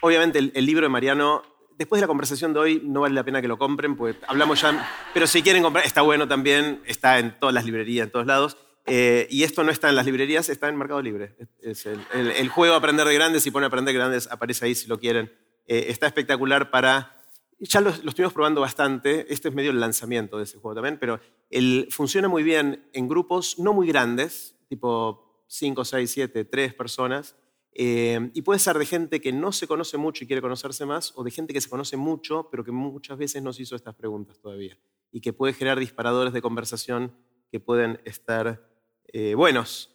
Obviamente 0.00 0.38
el, 0.38 0.52
el, 0.54 0.64
libro 0.64 0.84
de 0.84 0.88
Mariano, 0.88 1.42
después 1.76 2.00
de 2.00 2.04
la 2.04 2.06
conversación 2.06 2.52
de 2.52 2.60
hoy, 2.60 2.82
no 2.84 3.00
vale 3.00 3.14
la 3.14 3.24
pena 3.24 3.42
que 3.42 3.48
lo 3.48 3.58
compren, 3.58 3.96
pues 3.96 4.16
hablamos 4.28 4.60
ya, 4.60 4.88
pero 5.12 5.26
si 5.26 5.42
quieren 5.42 5.64
comprar, 5.64 5.84
está 5.84 6.02
bueno 6.02 6.28
también, 6.28 6.80
está 6.86 7.18
en 7.18 7.38
todas 7.40 7.54
las 7.54 7.64
librerías, 7.64 8.06
en 8.06 8.12
todos 8.12 8.26
lados. 8.26 8.65
Eh, 8.86 9.26
y 9.30 9.42
esto 9.42 9.64
no 9.64 9.72
está 9.72 9.88
en 9.88 9.96
las 9.96 10.06
librerías, 10.06 10.48
está 10.48 10.68
en 10.68 10.76
Mercado 10.76 11.02
Libre. 11.02 11.36
Es 11.60 11.86
el, 11.86 12.48
juego 12.48 12.74
Aprender 12.74 13.06
de 13.06 13.14
Grandes, 13.14 13.42
si 13.42 13.50
pone 13.50 13.66
Aprender 13.66 13.92
de 13.92 13.98
Grandes, 13.98 14.28
aparece 14.30 14.64
ahí 14.64 14.74
si 14.74 14.86
lo 14.86 14.98
quieren. 14.98 15.32
Eh, 15.66 15.86
está 15.88 16.06
espectacular 16.06 16.70
para... 16.70 17.12
Ya 17.58 17.80
lo, 17.80 17.90
estuvimos 17.90 18.34
probando 18.34 18.60
bastante, 18.60 19.32
este 19.32 19.48
es 19.48 19.54
medio 19.54 19.70
el 19.70 19.80
lanzamiento 19.80 20.36
de 20.36 20.44
ese 20.44 20.58
juego 20.58 20.74
también, 20.74 20.98
pero 21.00 21.20
el, 21.48 21.88
funciona 21.90 22.28
muy 22.28 22.42
bien 22.42 22.86
en 22.92 23.08
grupos 23.08 23.58
no 23.58 23.72
muy 23.72 23.88
grandes, 23.88 24.58
tipo 24.68 25.42
5, 25.48 25.84
6, 25.86 26.10
7, 26.10 26.44
3 26.44 26.74
personas, 26.74 27.34
eh, 27.72 28.30
y 28.34 28.42
puede 28.42 28.58
ser 28.58 28.78
de 28.78 28.84
gente 28.84 29.22
que 29.22 29.32
no 29.32 29.52
se 29.52 29.66
conoce 29.66 29.96
mucho 29.96 30.22
y 30.22 30.26
quiere 30.26 30.42
conocerse 30.42 30.84
más, 30.84 31.14
o 31.16 31.24
de 31.24 31.30
gente 31.30 31.54
que 31.54 31.62
se 31.62 31.70
conoce 31.70 31.96
mucho, 31.96 32.48
pero 32.50 32.62
que 32.62 32.72
muchas 32.72 33.16
veces 33.16 33.42
no 33.42 33.54
se 33.54 33.62
hizo 33.62 33.74
estas 33.74 33.94
preguntas 33.94 34.38
todavía, 34.38 34.78
y 35.10 35.22
que 35.22 35.32
puede 35.32 35.54
generar 35.54 35.78
disparadores 35.80 36.34
de 36.34 36.42
conversación 36.42 37.16
que 37.50 37.58
pueden 37.58 38.00
estar 38.04 38.75
eh, 39.12 39.34
buenos. 39.34 39.94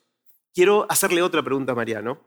Quiero 0.54 0.86
hacerle 0.90 1.22
otra 1.22 1.44
pregunta 1.44 1.72
a 1.72 1.76
Mariano, 1.76 2.20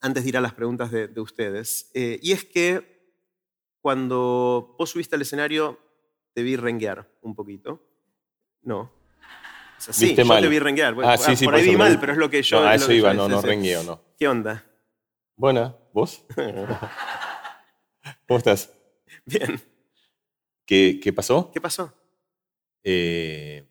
antes 0.00 0.22
de 0.22 0.28
ir 0.28 0.36
a 0.36 0.40
las 0.40 0.54
preguntas 0.54 0.90
de, 0.90 1.20
ustedes. 1.20 1.90
Eh, 1.94 2.18
y 2.22 2.32
es 2.32 2.44
que 2.44 2.98
cuando 3.80 4.74
vos 4.78 4.90
subiste 4.90 5.16
al 5.16 5.22
escenario, 5.22 5.78
te 6.34 6.42
vi 6.42 6.56
renguear 6.56 7.08
un 7.22 7.34
poquito. 7.34 7.82
No. 8.62 8.92
sí, 9.78 10.14
yo 10.14 10.40
te 10.40 10.48
vi 10.48 10.58
renguear. 10.58 10.94
ah, 11.04 11.16
sí, 11.16 11.36
sí, 11.36 11.44
por 11.44 11.54
ahí 11.54 11.64
vi 11.64 11.76
mal, 11.76 11.98
pero 11.98 12.12
es 12.12 12.18
lo 12.18 12.28
que 12.28 12.42
yo... 12.42 12.60
No, 12.60 12.68
a 12.68 12.74
eso 12.74 12.92
iba, 12.92 13.14
no, 13.14 13.28
no 13.28 13.40
rengueo, 13.40 13.82
no. 13.82 14.00
¿Qué 14.18 14.28
onda? 14.28 14.64
Buena, 15.36 15.74
¿vos? 15.92 16.24
¿Cómo 18.26 18.38
estás? 18.38 18.72
Bien. 19.24 19.60
¿Qué, 20.66 21.00
qué 21.02 21.12
pasó? 21.12 21.50
¿Qué 21.52 21.60
pasó? 21.60 21.94
Eh, 22.82 23.66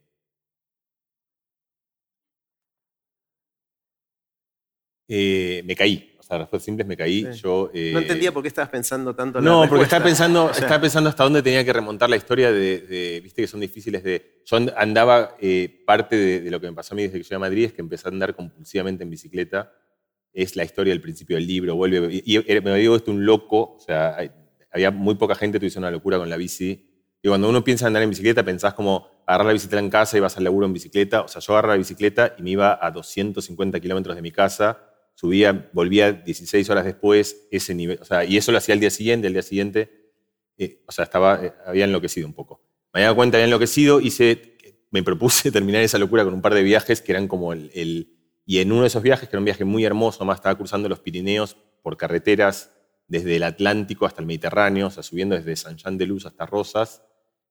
Eh, 5.08 5.64
me 5.66 5.76
caí. 5.76 6.14
O 6.20 6.24
sea, 6.24 6.40
las 6.52 6.62
simples 6.62 6.86
me 6.86 6.98
caí. 6.98 7.26
Yo, 7.42 7.72
no 7.74 7.80
eh, 7.80 7.94
entendía 7.94 8.34
por 8.34 8.42
qué 8.42 8.50
estabas 8.50 8.70
pensando 8.70 9.16
tanto 9.16 9.40
No, 9.40 9.66
porque 9.70 9.86
estaba 9.86 10.04
pensando, 10.04 10.52
estaba 10.52 10.82
pensando 10.82 11.10
hasta 11.10 11.24
dónde 11.24 11.42
tenía 11.42 11.64
que 11.64 11.72
remontar 11.72 12.10
la 12.10 12.18
historia 12.18 12.52
de, 12.52 13.22
viste 13.24 13.42
que 13.42 13.48
son 13.48 13.62
difíciles 13.62 14.04
de... 14.04 14.42
Yo 14.46 14.58
andaba, 14.76 15.36
eh, 15.40 15.84
parte 15.86 16.18
de, 16.42 16.52
lo 16.52 16.60
que 16.60 16.68
me 16.68 16.74
pasó 16.74 16.94
a 16.94 16.98
mí 16.98 17.04
desde 17.04 17.18
que 17.20 17.24
llegué 17.24 17.36
a 17.36 17.40
Madrid 17.40 17.66
es 17.66 17.74
que 17.74 17.82
empecé 17.82 18.10
a 18.10 18.12
andar 18.12 18.36
compulsivamente 18.36 19.04
en 19.04 19.10
bicicleta. 19.10 19.72
Es 20.34 20.58
la 20.58 20.66
historia 20.66 20.92
del 20.92 21.00
principio 21.00 21.38
del 21.38 21.48
libro. 21.48 21.76
Vuelve, 21.76 22.22
y, 22.26 22.40
me 22.62 22.76
digo 22.76 22.98
esto 22.98 23.12
un 23.12 23.26
loco, 23.26 23.76
o 23.78 23.80
sea, 23.80 24.18
había 24.72 24.92
muy 24.92 25.16
poca 25.16 25.34
gente 25.34 25.62
que 25.62 25.68
hizo 25.68 25.80
una 25.80 25.92
locura 25.92 26.18
con 26.18 26.30
la 26.30 26.36
bici. 26.36 26.92
Y 27.22 27.30
cuando 27.30 27.48
uno 27.48 27.64
piensa 27.64 27.86
en 27.86 27.88
andar 27.88 28.04
en 28.04 28.10
bicicleta, 28.10 28.44
pensás 28.44 28.74
como 28.74 29.24
agarrar 29.26 29.48
la 29.48 29.54
bicicleta 29.54 29.80
en 29.80 29.90
casa 29.90 30.18
y 30.18 30.20
vas 30.20 30.36
al 30.36 30.44
laburo 30.44 30.66
en 30.66 30.74
bicicleta. 30.74 31.22
O 31.22 31.30
sea, 31.30 31.42
yo 31.42 31.54
agarraba 31.54 31.76
la 31.76 31.80
bicicleta 31.80 32.36
y 32.38 32.44
me 32.44 32.50
iba 32.50 32.78
a 32.86 32.92
250 32.92 33.80
kilómetros 33.80 34.14
de 34.14 34.22
mi 34.22 34.32
casa 34.32 34.87
subía, 35.18 35.68
volvía 35.74 36.12
16 36.12 36.70
horas 36.70 36.86
después, 36.86 37.48
ese 37.50 37.74
nivel, 37.74 37.98
o 38.00 38.06
sea, 38.06 38.24
y 38.24 38.38
eso 38.38 38.52
lo 38.52 38.60
hacía 38.60 38.76
el 38.76 38.80
día 38.80 38.92
siguiente, 38.92 39.26
el 39.26 39.34
día 39.34 39.42
siguiente, 39.42 40.12
eh, 40.60 40.84
o 40.86 40.92
sea, 40.92 41.06
estaba, 41.06 41.44
eh, 41.44 41.54
había 41.66 41.86
enloquecido 41.86 42.28
un 42.28 42.36
poco. 42.36 42.62
Me 42.94 43.00
había 43.00 43.08
dado 43.08 43.16
cuenta, 43.16 43.38
había 43.38 43.46
enloquecido, 43.46 44.00
hice, 44.00 44.58
me 44.92 45.02
propuse 45.02 45.52
terminar 45.52 45.82
esa 45.82 45.98
locura 45.98 46.24
con 46.24 46.36
un 46.36 46.44
par 46.44 46.54
de 46.54 46.62
viajes 46.62 47.02
que 47.02 47.14
eran 47.14 47.28
como 47.28 47.52
el, 47.52 47.72
el, 47.74 48.16
y 48.46 48.60
en 48.60 48.72
uno 48.72 48.82
de 48.82 48.90
esos 48.90 49.02
viajes, 49.02 49.28
que 49.28 49.36
era 49.36 49.40
un 49.40 49.46
viaje 49.46 49.66
muy 49.66 49.84
hermoso, 49.86 50.24
más 50.24 50.38
estaba 50.38 50.56
cruzando 50.56 50.88
los 50.88 51.00
Pirineos 51.00 51.58
por 51.82 51.98
carreteras 51.98 52.72
desde 53.08 53.38
el 53.38 53.44
Atlántico 53.44 54.06
hasta 54.06 54.22
el 54.22 54.28
Mediterráneo, 54.28 54.86
o 54.86 54.92
sea, 54.92 55.02
subiendo 55.02 55.36
desde 55.36 55.56
San 55.56 55.78
Jean 55.78 55.98
de 55.98 56.06
Luz 56.06 56.28
hasta 56.28 56.46
Rosas, 56.46 57.02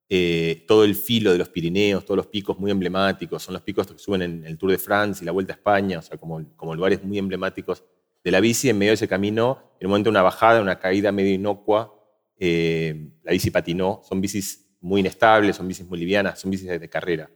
eh, 0.08 0.64
todo 0.68 0.84
el 0.84 0.94
filo 0.94 1.32
de 1.32 1.38
los 1.38 1.48
Pirineos, 1.48 2.04
todos 2.04 2.16
los 2.16 2.26
picos 2.28 2.58
muy 2.58 2.70
emblemáticos, 2.70 3.42
son 3.42 3.54
los 3.54 3.62
picos 3.62 3.86
que 3.88 3.98
suben 3.98 4.22
en 4.22 4.44
el 4.44 4.56
Tour 4.56 4.70
de 4.70 4.78
France 4.78 5.24
y 5.24 5.26
la 5.26 5.32
Vuelta 5.32 5.52
a 5.52 5.56
España, 5.56 5.98
o 5.98 6.02
sea, 6.02 6.16
como, 6.16 6.44
como 6.54 6.74
lugares 6.74 7.02
muy 7.02 7.18
emblemáticos 7.18 7.82
de 8.22 8.30
la 8.30 8.40
bici. 8.40 8.68
En 8.68 8.78
medio 8.78 8.90
de 8.90 8.94
ese 8.94 9.08
camino, 9.08 9.72
en 9.80 9.86
un 9.86 9.90
momento 9.90 10.08
de 10.08 10.12
una 10.12 10.22
bajada, 10.22 10.60
una 10.62 10.78
caída 10.78 11.10
medio 11.12 11.34
inocua, 11.34 11.92
eh, 12.38 13.10
la 13.22 13.32
bici 13.32 13.50
patinó. 13.50 14.02
Son 14.08 14.20
bicis 14.20 14.68
muy 14.80 15.00
inestables, 15.00 15.56
son 15.56 15.66
bicis 15.66 15.86
muy 15.86 15.98
livianas, 15.98 16.40
son 16.40 16.50
bicis 16.50 16.68
de, 16.68 16.88
carrera. 16.88 17.30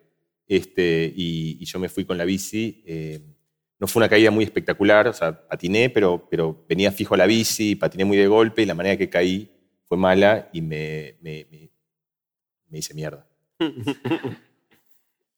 Este, 0.47 1.13
y, 1.15 1.65
yo 1.65 1.79
me 1.79 1.89
fui 1.89 2.05
con 2.05 2.19
la 2.19 2.25
bici. 2.25 2.83
Eh, 2.87 3.21
no 3.79 3.87
fue 3.87 4.01
una 4.01 4.09
caída 4.09 4.31
muy 4.31 4.45
espectacular, 4.45 5.09
o 5.09 5.13
sea, 5.13 5.49
patiné, 5.49 5.91
pero, 5.91 6.29
pero 6.31 6.65
venía 6.69 6.93
fijo 6.93 7.15
a 7.15 7.19
la 7.19 7.27
bici, 7.27 7.77
patiné 7.77 8.05
muy 8.05 8.17
de 8.17 8.27
golpe 8.27 8.63
y 8.63 8.67
la 8.67 8.75
manera 8.75 8.97
que 8.97 9.09
caí 9.09 9.51
fue 9.85 9.97
mala 9.97 10.51
y 10.53 10.61
me 10.61 11.17
me 11.23 11.70
hice 12.79 12.95
mierda. 12.95 13.27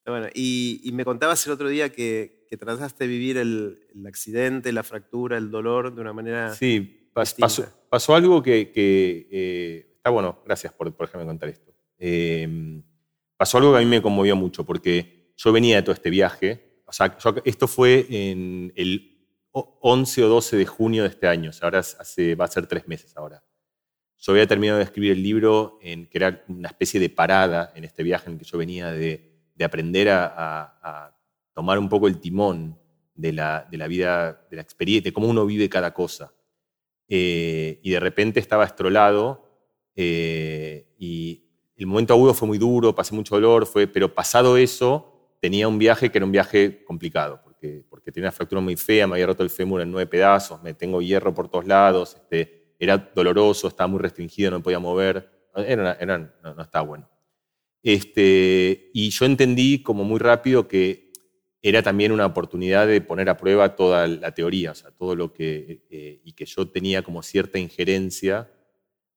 bueno, 0.07 0.29
y, 0.35 0.91
me 0.93 1.05
contabas 1.05 1.47
el 1.47 1.53
otro 1.53 1.69
día 1.69 1.91
que, 1.91 2.47
que 2.49 2.57
trataste 2.57 3.05
de 3.05 3.09
vivir 3.09 3.37
el, 3.37 3.79
accidente, 4.07 4.73
la 4.73 4.83
fractura, 4.83 5.37
el 5.39 5.51
dolor 5.51 5.95
de 5.95 6.01
una 6.01 6.13
manera. 6.13 6.55
Sí, 6.55 7.11
pasó, 7.13 8.15
algo 8.15 8.43
que. 8.43 8.73
Eh, 8.75 9.95
está 9.97 10.11
bueno, 10.11 10.41
gracias 10.45 10.73
por, 10.73 10.93
por 10.95 11.07
dejarme 11.07 11.27
contar 11.27 11.49
esto. 11.49 11.73
Em, 11.99 12.83
pasó 13.37 13.59
algo 13.59 13.73
que 13.73 13.79
a 13.79 13.81
mí 13.81 13.87
me 13.87 14.03
conmovió 14.03 14.37
mucho, 14.37 14.65
porque 14.65 15.33
yo 15.37 15.53
venía 15.53 15.77
de 15.77 15.83
todo 15.83 15.95
este 15.95 16.11
viaje. 16.11 16.83
O 16.85 16.93
sea, 16.93 17.17
esto 17.45 17.69
fue 17.69 18.07
en 18.11 18.73
el 18.77 19.13
11 19.53 20.25
o 20.25 20.29
12 20.29 20.57
de 20.57 20.67
junio 20.67 21.03
de 21.03 21.11
este 21.11 21.27
año, 21.27 21.51
o 21.51 21.53
sea, 21.53 21.67
ahora 21.67 21.81
hace, 21.81 22.35
va 22.35 22.47
a 22.47 22.49
ser 22.49 22.67
tres 22.67 22.89
meses 22.89 23.17
ahora. 23.17 23.43
Yo 24.23 24.31
había 24.31 24.47
terminado 24.47 24.79
de 24.79 24.85
escribir 24.85 25.13
el 25.13 25.23
libro, 25.23 25.81
en, 25.83 26.07
que 26.07 26.19
era 26.19 26.45
una 26.47 26.69
especie 26.69 27.01
de 27.01 27.11
parada 27.11 27.73
en 27.75 27.83
este 27.83 28.05
viaje 28.05 28.31
en 28.31 28.39
que 28.39 28.45
yo 28.45 28.57
venía 28.57 28.93
de, 28.93 29.31
aprender 29.65 30.09
a, 30.11 31.17
tomar 31.53 31.79
un 31.79 31.89
poco 31.89 32.09
el 32.09 32.19
timón 32.19 32.79
de 33.15 33.33
la, 33.33 33.67
vida, 33.89 34.47
de 34.49 34.57
la 34.57 34.63
experiencia, 34.63 35.11
de 35.11 35.13
cómo 35.13 35.29
uno 35.29 35.45
vive 35.45 35.69
cada 35.69 35.93
cosa. 35.93 36.33
Eh, 37.09 37.81
y 37.83 37.91
de 37.91 38.01
repente 38.01 38.39
estaba 38.39 38.65
estrolado 38.65 39.45
eh, 39.97 40.95
y 40.99 41.45
el 41.77 41.87
momento 41.87 42.15
agudo 42.15 42.33
fue 42.33 42.47
muy 42.47 42.59
duro, 42.59 42.95
pasé 42.95 43.15
mucho 43.15 43.35
dolor, 43.35 43.67
fue, 43.67 43.89
pero 43.89 44.15
pasado 44.15 44.57
eso 44.57 45.37
tenía 45.41 45.67
un 45.67 45.79
viaje 45.79 46.11
que 46.11 46.19
era 46.19 46.25
un 46.25 46.33
viaje 46.33 46.85
complicado, 46.85 47.41
porque, 47.43 47.85
porque 47.89 48.13
tenía 48.13 48.29
una 48.29 48.33
fractura 48.33 48.61
muy 48.61 48.77
fea, 48.77 49.09
me 49.09 49.15
había 49.15 49.27
roto 49.27 49.43
el 49.43 49.51
fémur 49.51 49.81
en 49.81 49.91
nueve 49.91 50.09
pedazos, 50.09 50.63
me 50.63 50.75
tengo 50.75 51.03
hierro 51.03 51.35
por 51.35 51.49
todos 51.49 51.67
lados, 51.67 52.15
este, 52.15 52.62
era 52.83 52.99
doloroso, 53.15 53.69
estaba 53.69 53.87
muy 53.87 54.01
restringido, 54.01 54.51
no 54.51 54.61
podía 54.61 54.81
mover, 54.81 55.31
era, 55.55 55.97
no, 56.43 56.61
estaba 56.61 56.85
bueno. 56.85 57.09
Este, 57.81 58.91
y 58.93 59.11
yo 59.11 59.25
entendí 59.25 59.85
como 59.85 60.03
muy 60.03 60.19
rápido 60.19 60.67
que 60.67 61.13
era 61.63 61.81
también 61.85 62.11
una 62.11 62.27
oportunidad 62.27 62.89
de 62.89 63.01
poner 63.01 63.29
a 63.29 63.37
prueba 63.37 63.77
toda 63.77 64.09
la 64.09 64.35
teoría, 64.35 64.73
o 64.73 64.75
sea, 64.75 64.91
todo 64.91 65.15
lo 65.15 65.33
que, 65.33 65.85
eh, 65.91 66.23
y 66.25 66.33
que 66.33 66.45
yo 66.45 66.69
tenía 66.71 67.03
como 67.03 67.23
cierta 67.23 67.61
injerencia 67.61 68.51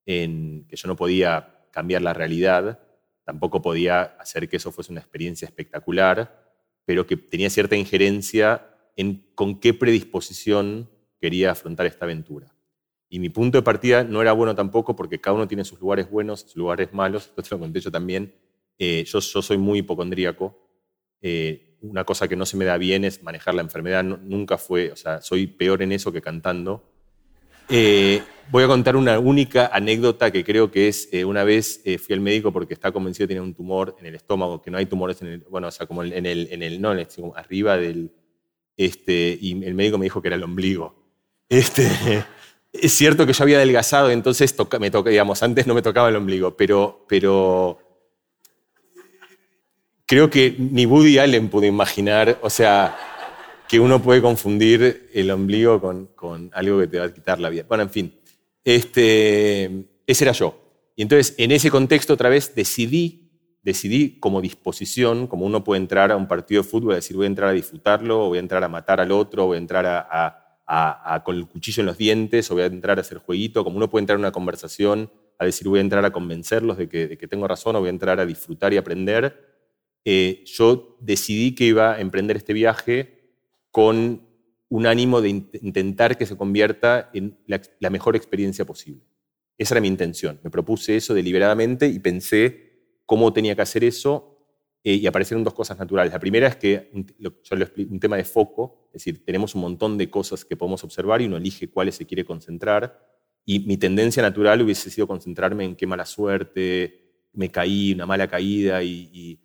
en 0.05 0.67
que 0.67 0.75
yo 0.75 0.87
no 0.87 0.95
podía 0.95 1.65
cambiar 1.71 2.03
la 2.03 2.13
realidad, 2.13 2.79
tampoco 3.23 3.63
podía 3.63 4.03
hacer 4.03 4.47
que 4.47 4.57
eso 4.57 4.71
fuese 4.71 4.91
una 4.91 5.01
experiencia 5.01 5.47
espectacular, 5.47 6.53
pero 6.85 7.07
que 7.07 7.17
tenía 7.17 7.49
cierta 7.49 7.75
injerencia 7.75 8.69
en 8.95 9.25
con 9.33 9.59
qué 9.59 9.73
predisposición 9.73 10.87
quería 11.19 11.49
afrontar 11.49 11.87
esta 11.87 12.05
aventura. 12.05 12.54
Y 13.09 13.19
mi 13.19 13.29
punto 13.29 13.57
de 13.57 13.61
partida 13.61 14.03
no 14.03 14.21
era 14.21 14.33
bueno 14.33 14.55
tampoco 14.55 14.95
porque 14.95 15.19
cada 15.19 15.35
uno 15.35 15.47
tiene 15.47 15.63
sus 15.63 15.79
lugares 15.79 16.09
buenos, 16.09 16.41
sus 16.41 16.55
lugares 16.55 16.93
malos. 16.93 17.25
Esto 17.27 17.41
te 17.41 17.49
lo 17.51 17.59
conté 17.59 17.79
yo 17.79 17.91
también. 17.91 18.33
Eh, 18.77 19.03
yo, 19.05 19.19
yo, 19.19 19.41
soy 19.41 19.57
muy 19.57 19.79
hipocondríaco. 19.79 20.57
Eh, 21.21 21.77
una 21.81 22.03
cosa 22.03 22.27
que 22.27 22.35
no 22.35 22.45
se 22.45 22.57
me 22.57 22.65
da 22.65 22.77
bien 22.77 23.05
es 23.05 23.21
manejar 23.23 23.53
la 23.55 23.61
enfermedad. 23.61 24.03
nunca 24.03 24.57
fue, 24.57 24.91
o 24.91 24.95
sea, 24.95 25.21
soy 25.21 25.47
peor 25.47 25.81
en 25.81 25.91
eso 25.91 26.11
que 26.11 26.21
cantando. 26.21 26.91
Eh, 27.69 28.21
voy 28.51 28.63
a 28.63 28.67
contar 28.67 28.95
una 28.95 29.17
única 29.17 29.67
anécdota 29.73 30.31
que 30.31 30.43
creo 30.43 30.69
que 30.69 30.87
es, 30.87 31.09
una 31.25 31.43
vez 31.43 31.81
fui 32.03 32.13
al 32.13 32.21
médico 32.21 32.51
porque 32.51 32.73
estaba 32.73 32.91
convencido 32.91 33.25
que 33.25 33.29
tenía 33.29 33.43
un 33.43 33.55
tumor 33.55 33.95
en 33.99 34.05
el 34.05 34.15
estómago, 34.15 34.61
que 34.61 34.69
no 34.69 34.77
hay 34.77 34.85
tumores 34.85 35.21
en 35.21 35.27
el, 35.27 35.39
bueno, 35.49 35.67
o 35.67 35.71
sea, 35.71 35.87
como 35.87 36.03
en 36.03 36.25
el, 36.25 36.47
en 36.51 36.61
el 36.61 36.81
no, 36.81 36.91
en 36.91 36.99
el, 36.99 37.07
arriba 37.35 37.77
del, 37.77 38.11
este, 38.77 39.37
y 39.39 39.63
el 39.63 39.73
médico 39.73 39.97
me 39.97 40.05
dijo 40.05 40.21
que 40.21 40.27
era 40.27 40.35
el 40.35 40.43
ombligo. 40.43 40.95
Este, 41.47 41.87
es 42.81 42.93
cierto 42.93 43.25
que 43.25 43.33
yo 43.33 43.43
había 43.43 43.57
adelgazado, 43.57 44.09
entonces 44.09 44.55
me 44.79 44.91
toca, 44.91 45.09
digamos, 45.09 45.43
antes 45.43 45.67
no 45.67 45.73
me 45.73 45.81
tocaba 45.81 46.09
el 46.09 46.15
ombligo, 46.15 46.55
pero, 46.55 47.05
pero 47.07 47.79
creo 50.05 50.29
que 50.29 50.55
ni 50.57 50.85
Woody 50.85 51.17
Allen 51.17 51.49
pudo 51.49 51.65
imaginar, 51.65 52.39
o 52.41 52.49
sea, 52.49 52.97
que 53.67 53.79
uno 53.79 54.01
puede 54.01 54.21
confundir 54.21 55.09
el 55.13 55.31
ombligo 55.31 55.81
con, 56.15 56.51
algo 56.53 56.79
que 56.79 56.87
te 56.87 56.99
va 56.99 57.05
a 57.05 57.13
quitar 57.13 57.39
la 57.39 57.49
vida. 57.49 57.65
Bueno, 57.67 57.83
en 57.83 57.89
fin, 57.89 58.19
este, 58.63 59.85
ese 60.05 60.23
era 60.23 60.31
yo. 60.31 60.61
Y 60.95 61.01
entonces, 61.01 61.35
en 61.37 61.51
ese 61.51 61.69
contexto, 61.69 62.13
otra 62.13 62.29
vez, 62.29 62.53
decidí, 62.55 63.31
decidí 63.63 64.19
como 64.19 64.41
disposición, 64.41 65.27
como 65.27 65.45
uno 65.45 65.63
puede 65.63 65.81
entrar 65.81 66.11
a 66.11 66.15
un 66.15 66.27
partido 66.27 66.61
de 66.61 66.69
fútbol, 66.69 66.95
decir, 66.95 67.17
voy 67.17 67.25
a 67.25 67.27
entrar 67.27 67.49
a 67.49 67.53
disfrutarlo, 67.53 68.27
voy 68.27 68.37
a 68.37 68.41
entrar 68.41 68.63
a 68.63 68.69
matar 68.69 69.01
al 69.01 69.11
otro, 69.11 69.47
voy 69.47 69.55
a 69.55 69.59
entrar 69.59 69.85
a 69.85 70.44
con 71.23 71.35
el 71.35 71.47
cuchillo 71.47 71.81
en 71.81 71.87
los 71.87 71.97
dientes 71.97 72.49
o 72.49 72.55
voy 72.55 72.63
a 72.63 72.67
entrar 72.67 72.97
a 72.97 73.01
hacer 73.01 73.19
jueguito, 73.19 73.63
como 73.63 73.77
uno 73.77 73.89
puede 73.89 74.03
entrar 74.03 74.15
en 74.15 74.21
una 74.21 74.31
conversación 74.31 75.11
a 75.37 75.45
decir 75.45 75.67
voy 75.67 75.79
a 75.79 75.81
entrar 75.81 76.05
a 76.05 76.11
convencerlos 76.11 76.77
de 76.77 76.87
que, 76.89 77.27
tengo 77.27 77.47
razón 77.47 77.75
o 77.75 77.79
voy 77.79 77.87
a 77.87 77.91
entrar 77.91 78.19
a 78.19 78.25
disfrutar 78.25 78.73
y 78.73 78.77
aprender, 78.77 79.55
eh, 80.05 80.43
yo 80.45 80.97
decidí 81.01 81.53
que 81.55 81.65
iba 81.65 81.93
a 81.93 81.99
emprender 81.99 82.37
este 82.37 82.53
viaje 82.53 83.33
con 83.71 84.21
un 84.69 84.87
ánimo 84.87 85.21
de 85.21 85.29
intentar 85.29 86.17
que 86.17 86.25
se 86.25 86.37
convierta 86.37 87.09
en 87.13 87.37
la, 87.47 87.89
mejor 87.89 88.15
experiencia 88.15 88.65
posible. 88.65 89.03
Esa 89.57 89.75
era 89.75 89.81
mi 89.81 89.87
intención. 89.87 90.39
Me 90.43 90.49
propuse 90.49 90.95
eso 90.95 91.13
deliberadamente 91.13 91.87
y 91.87 91.99
pensé 91.99 92.73
cómo 93.05 93.31
tenía 93.31 93.55
que 93.55 93.61
hacer 93.61 93.83
eso 93.83 94.34
eh, 94.87 94.93
y 94.93 95.07
aparecieron 95.07 95.43
dos 95.43 95.55
cosas 95.55 95.79
naturales. 95.79 96.13
La 96.13 96.19
primera 96.19 96.47
es 96.47 96.57
que 96.57 96.91
yo 97.19 97.55
lo 97.55 97.63
explico, 97.63 97.91
un 97.91 97.99
tema 97.99 98.17
de 98.17 98.23
foco, 98.23 98.87
es 98.89 99.03
decir, 99.03 99.25
tenemos 99.25 99.55
un 99.55 99.61
montón 99.61 99.97
de 99.97 100.11
cosas 100.11 100.45
que 100.45 100.55
podemos 100.55 100.83
observar 100.83 101.23
y 101.23 101.25
uno 101.25 101.37
elige 101.37 101.71
cuáles 101.71 101.95
se 101.95 102.05
quiere 102.05 102.23
concentrar. 102.23 103.03
Y 103.45 103.61
mi 103.61 103.77
tendencia 103.77 104.21
natural 104.21 104.61
hubiese 104.61 104.91
sido 104.91 105.07
concentrarme 105.07 105.65
en 105.65 105.75
qué 105.75 105.87
mala 105.87 106.05
suerte, 106.05 107.29
me 107.33 107.49
caí, 107.49 107.93
una 107.93 108.05
mala 108.05 108.27
caída 108.27 108.83
y, 108.83 109.41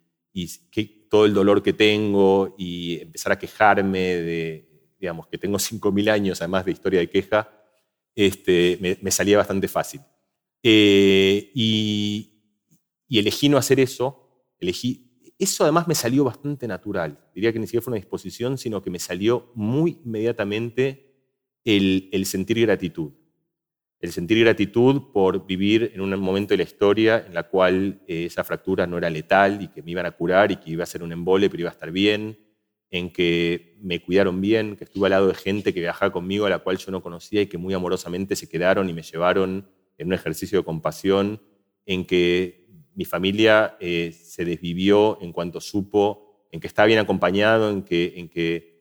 todo 1.09 1.25
el 1.25 1.33
dolor 1.33 1.63
que 1.63 1.73
tengo 1.73 2.53
y 2.57 3.01
empezar 3.01 3.31
a 3.31 3.39
quejarme 3.39 3.99
de, 3.99 4.93
digamos, 4.99 5.27
que 5.27 5.39
tengo 5.39 5.57
5.000 5.57 6.11
años 6.11 6.39
además 6.41 6.65
de 6.65 6.71
historia 6.71 6.99
de 6.99 7.09
queja, 7.09 7.49
este, 8.13 8.77
me, 9.01 9.09
salía 9.09 9.37
bastante 9.37 9.67
fácil. 9.67 10.01
Eh, 10.61 11.51
y, 11.55 12.43
y 13.07 13.17
elegí 13.17 13.49
no 13.49 13.57
hacer 13.57 13.79
eso, 13.79 14.45
elegí 14.59 15.10
eso 15.43 15.63
además 15.63 15.87
me 15.87 15.95
salió 15.95 16.23
bastante 16.23 16.67
natural. 16.67 17.19
Diría 17.33 17.51
que 17.51 17.59
ni 17.59 17.65
siquiera 17.65 17.83
fue 17.83 17.91
una 17.91 17.99
disposición, 17.99 18.57
sino 18.57 18.81
que 18.81 18.89
me 18.89 18.99
salió 18.99 19.51
muy 19.55 19.99
inmediatamente 20.05 21.11
el, 21.63 22.25
sentir 22.25 22.61
gratitud. 22.61 23.11
El 23.99 24.11
sentir 24.11 24.39
gratitud 24.39 25.11
por 25.13 25.45
vivir 25.45 25.91
en 25.93 26.01
un 26.01 26.19
momento 26.19 26.53
de 26.53 26.57
la 26.57 26.63
historia 26.63 27.23
en 27.25 27.33
la 27.33 27.43
cual 27.43 28.01
eh, 28.07 28.25
esa 28.25 28.43
fractura 28.43 28.87
no 28.87 28.97
era 28.97 29.09
letal 29.09 29.61
y 29.61 29.67
que 29.67 29.83
me 29.83 29.91
iban 29.91 30.05
a 30.05 30.11
curar 30.11 30.51
y 30.51 30.57
que 30.57 30.71
iba 30.71 30.83
a 30.83 30.87
ser 30.87 31.03
un 31.03 31.11
embole, 31.11 31.49
pero 31.49 31.61
iba 31.61 31.69
a 31.69 31.73
estar 31.73 31.91
bien, 31.91 32.39
en 32.89 33.11
que 33.11 33.77
me 33.81 34.01
cuidaron 34.01 34.41
bien, 34.41 34.75
que 34.75 34.83
estuve 34.83 35.07
al 35.07 35.11
lado 35.11 35.27
de 35.27 35.35
gente 35.35 35.73
que 35.73 35.79
viajaba 35.79 36.11
conmigo 36.11 36.45
a 36.45 36.49
la 36.49 36.59
cual 36.59 36.77
yo 36.77 36.91
no 36.91 37.01
conocía 37.01 37.41
y 37.41 37.47
que 37.47 37.57
muy 37.57 37.73
amorosamente 37.73 38.35
se 38.35 38.49
quedaron 38.49 38.89
y 38.89 38.93
me 38.93 39.01
llevaron 39.01 39.69
en 39.97 40.07
un 40.07 40.13
ejercicio 40.13 40.59
de 40.59 40.65
compasión, 40.65 41.41
en 41.85 42.05
que 42.05 42.60
mi 42.95 43.05
familia 43.05 43.77
eh, 43.79 44.11
se 44.11 44.45
desvivió 44.45 45.21
en 45.21 45.31
cuanto 45.31 45.61
supo 45.61 46.47
en 46.51 46.59
que 46.59 46.67
estaba 46.67 46.87
bien 46.87 46.99
acompañado, 46.99 47.69
en 47.69 47.83
que... 47.83 48.13
En 48.15 48.29
que 48.29 48.71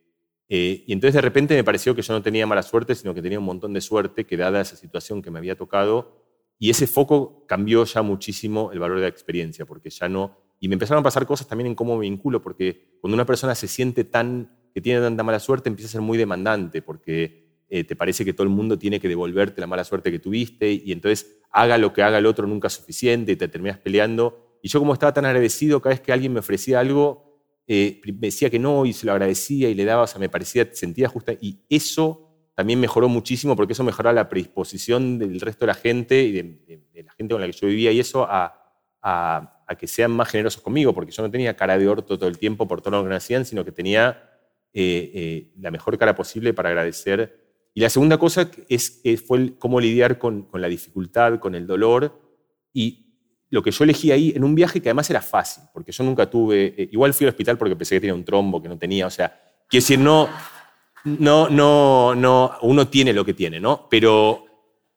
eh, 0.53 0.83
y 0.85 0.93
entonces 0.93 1.15
de 1.15 1.21
repente 1.21 1.55
me 1.55 1.63
pareció 1.63 1.95
que 1.95 2.03
yo 2.03 2.13
no 2.13 2.23
tenía 2.23 2.45
mala 2.45 2.65
suerte, 2.65 2.97
sino 2.97 3.15
que 3.15 3.23
tenía 3.23 3.39
un 3.39 3.45
montón 3.45 3.73
de 3.73 3.81
suerte, 3.81 4.27
que 4.27 4.37
dada 4.37 4.61
esa 4.61 4.75
situación 4.75 5.23
que 5.23 5.31
me 5.31 5.39
había 5.39 5.57
tocado, 5.57 6.27
y 6.59 6.71
ese 6.71 6.89
foco 6.89 7.47
cambió 7.47 7.85
ya 7.85 8.03
muchísimo 8.03 8.73
el 8.73 8.81
valor 8.81 8.97
de 8.97 9.03
la 9.03 9.09
experiencia, 9.09 9.65
porque 9.65 9.91
ya 9.91 10.09
no... 10.09 10.37
Y 10.59 10.69
me 10.69 10.75
empezaron 10.75 11.01
a 11.01 11.05
pasar 11.05 11.25
cosas 11.25 11.47
también 11.47 11.69
en 11.69 11.75
cómo 11.77 11.97
me 11.97 12.03
vinculo, 12.03 12.43
porque 12.43 12.99
cuando 13.01 13.15
una 13.15 13.25
persona 13.25 13.55
se 13.55 13.69
siente 13.69 14.03
tan, 14.03 14.69
que 14.75 14.81
tiene 14.81 15.01
tanta 15.01 15.23
mala 15.23 15.39
suerte, 15.39 15.69
empieza 15.69 15.89
a 15.89 15.93
ser 15.93 16.01
muy 16.01 16.19
demandante, 16.19 16.83
porque 16.83 17.50
eh, 17.73 17.85
te 17.85 17.95
parece 17.95 18.25
que 18.25 18.33
todo 18.33 18.43
el 18.43 18.51
mundo 18.51 18.77
tiene 18.79 18.99
que 18.99 19.09
devolverte 19.09 19.61
la 19.61 19.69
mala 19.69 19.85
suerte 19.85 20.11
que 20.11 20.19
tuviste, 20.19 20.71
y 20.73 20.91
entonces 20.93 21.41
haga 21.53 21.79
lo 21.79 21.93
que 21.93 22.03
haga 22.03 22.19
el 22.19 22.27
otro 22.27 22.47
nunca 22.47 22.67
es 22.67 22.75
suficiente 22.75 23.33
y 23.33 23.37
te 23.37 23.49
terminas 23.49 23.79
peleando. 23.79 24.59
Y 24.61 24.69
yo 24.69 24.81
como 24.81 24.93
estaba 24.93 25.15
tan 25.15 25.25
agradecido, 25.25 25.81
cada 25.81 25.95
vez 25.95 26.01
que 26.01 26.13
alguien 26.13 26.33
me 26.33 26.41
ofrecía 26.41 26.81
algo, 26.81 27.31
eh, 27.67 28.01
me 28.05 28.27
decía 28.27 28.51
que 28.51 28.59
no 28.59 28.85
y 28.85 28.93
se 28.93 29.07
lo 29.07 29.13
agradecía 29.13 29.69
y 29.71 29.75
le 29.75 29.85
daba, 29.85 30.03
o 30.03 30.07
sea, 30.09 30.19
me 30.19 30.29
parecía, 30.29 30.69
sentía 30.73 31.09
justa. 31.09 31.33
Y 31.41 31.61
eso 31.69 32.31
también 32.57 32.81
mejoró 32.81 33.09
muchísimo 33.09 33.55
porque 33.55 33.73
eso 33.73 33.85
mejoraba 33.85 34.13
la 34.13 34.29
predisposición 34.29 35.19
del 35.19 35.41
resto 35.41 35.61
de 35.61 35.67
la 35.69 35.75
gente 35.75 36.23
y 36.23 36.33
de, 36.33 37.03
la 37.05 37.13
gente 37.13 37.33
con 37.33 37.41
la 37.41 37.47
que 37.47 37.53
yo 37.53 37.69
vivía 37.69 37.93
y 37.93 38.01
eso 38.01 38.27
a, 38.29 38.57
que 39.79 39.87
sean 39.87 40.11
más 40.11 40.29
generosos 40.29 40.61
conmigo, 40.61 40.93
porque 40.93 41.13
yo 41.13 41.23
no 41.23 41.31
tenía 41.31 41.55
cara 41.57 41.79
de 41.79 41.89
orto 41.89 42.19
todo 42.19 42.29
el 42.29 42.37
tiempo 42.37 42.67
por 42.67 42.83
todo 42.83 42.97
lo 42.97 43.03
que 43.05 43.09
me 43.09 43.15
hacían, 43.15 43.45
sino 43.45 43.65
que 43.65 43.71
tenía 43.73 44.29
eh, 44.75 45.11
eh, 45.15 45.53
la 45.61 45.71
mejor 45.71 45.97
cara 45.97 46.15
posible 46.15 46.53
para 46.53 46.71
agradecer 46.71 47.40
y 47.73 47.81
la 47.81 47.91
segunda 47.91 48.19
cosa 48.19 48.51
es, 48.69 49.01
fue 49.27 49.57
cómo 49.59 49.81
lidiar 49.81 50.19
con, 50.19 50.49
la 50.53 50.69
dificultad, 50.69 51.39
con 51.39 51.55
el 51.55 51.67
dolor. 51.67 52.21
Y 52.73 53.07
lo 53.49 53.63
que 53.63 53.71
yo 53.71 53.85
elegí 53.85 54.11
ahí 54.11 54.33
en 54.35 54.45
un 54.45 54.55
viaje 54.55 54.81
que 54.81 54.89
además 54.89 55.09
era 55.11 55.21
fácil, 55.21 55.65
porque 55.73 55.93
yo 55.93 56.05
nunca 56.05 56.29
tuve, 56.29 56.75
eh, 56.77 56.89
igual 56.93 57.15
fui 57.15 57.27
al 57.27 57.31
hospital 57.31 57.59
porque 57.59 57.77
pensé 57.77 57.97
que 57.97 58.01
tenía 58.01 58.15
un 58.15 58.25
trombo 58.25 58.61
que 58.61 58.69
no 58.69 58.79
tenía, 58.79 59.07
o 59.07 59.11
sea, 59.11 59.29
quiero 59.69 59.83
decir, 59.83 59.99
no, 59.99 60.29
no, 61.05 61.49
no, 61.49 62.15
no, 62.15 62.53
uno 62.63 62.89
tiene 62.89 63.13
lo 63.13 63.25
que 63.25 63.35
tiene, 63.35 63.61
¿no? 63.61 63.89
Pero, 63.89 64.45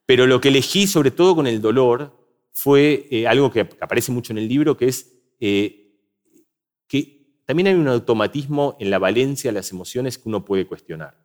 pero 0.05 0.27
lo 0.27 0.39
que 0.41 0.49
elegí 0.49 0.87
sobre 0.87 1.11
todo 1.11 1.35
con 1.35 1.47
el 1.47 1.61
dolor 1.61 2.15
fue 2.51 3.07
eh, 3.09 3.27
algo 3.27 3.51
que 3.51 3.61
aparece 3.79 4.11
mucho 4.11 4.33
en 4.33 4.39
el 4.39 4.47
libro, 4.47 4.77
que 4.77 4.87
es 4.87 5.11
eh, 5.39 5.97
que 6.87 7.41
también 7.45 7.67
hay 7.67 7.73
un 7.73 7.87
automatismo 7.87 8.77
en 8.79 8.89
la 8.89 8.99
valencia 8.99 9.51
de 9.51 9.55
las 9.55 9.71
emociones 9.71 10.17
que 10.17 10.29
uno 10.29 10.45
puede 10.45 10.67
cuestionar. 10.67 11.22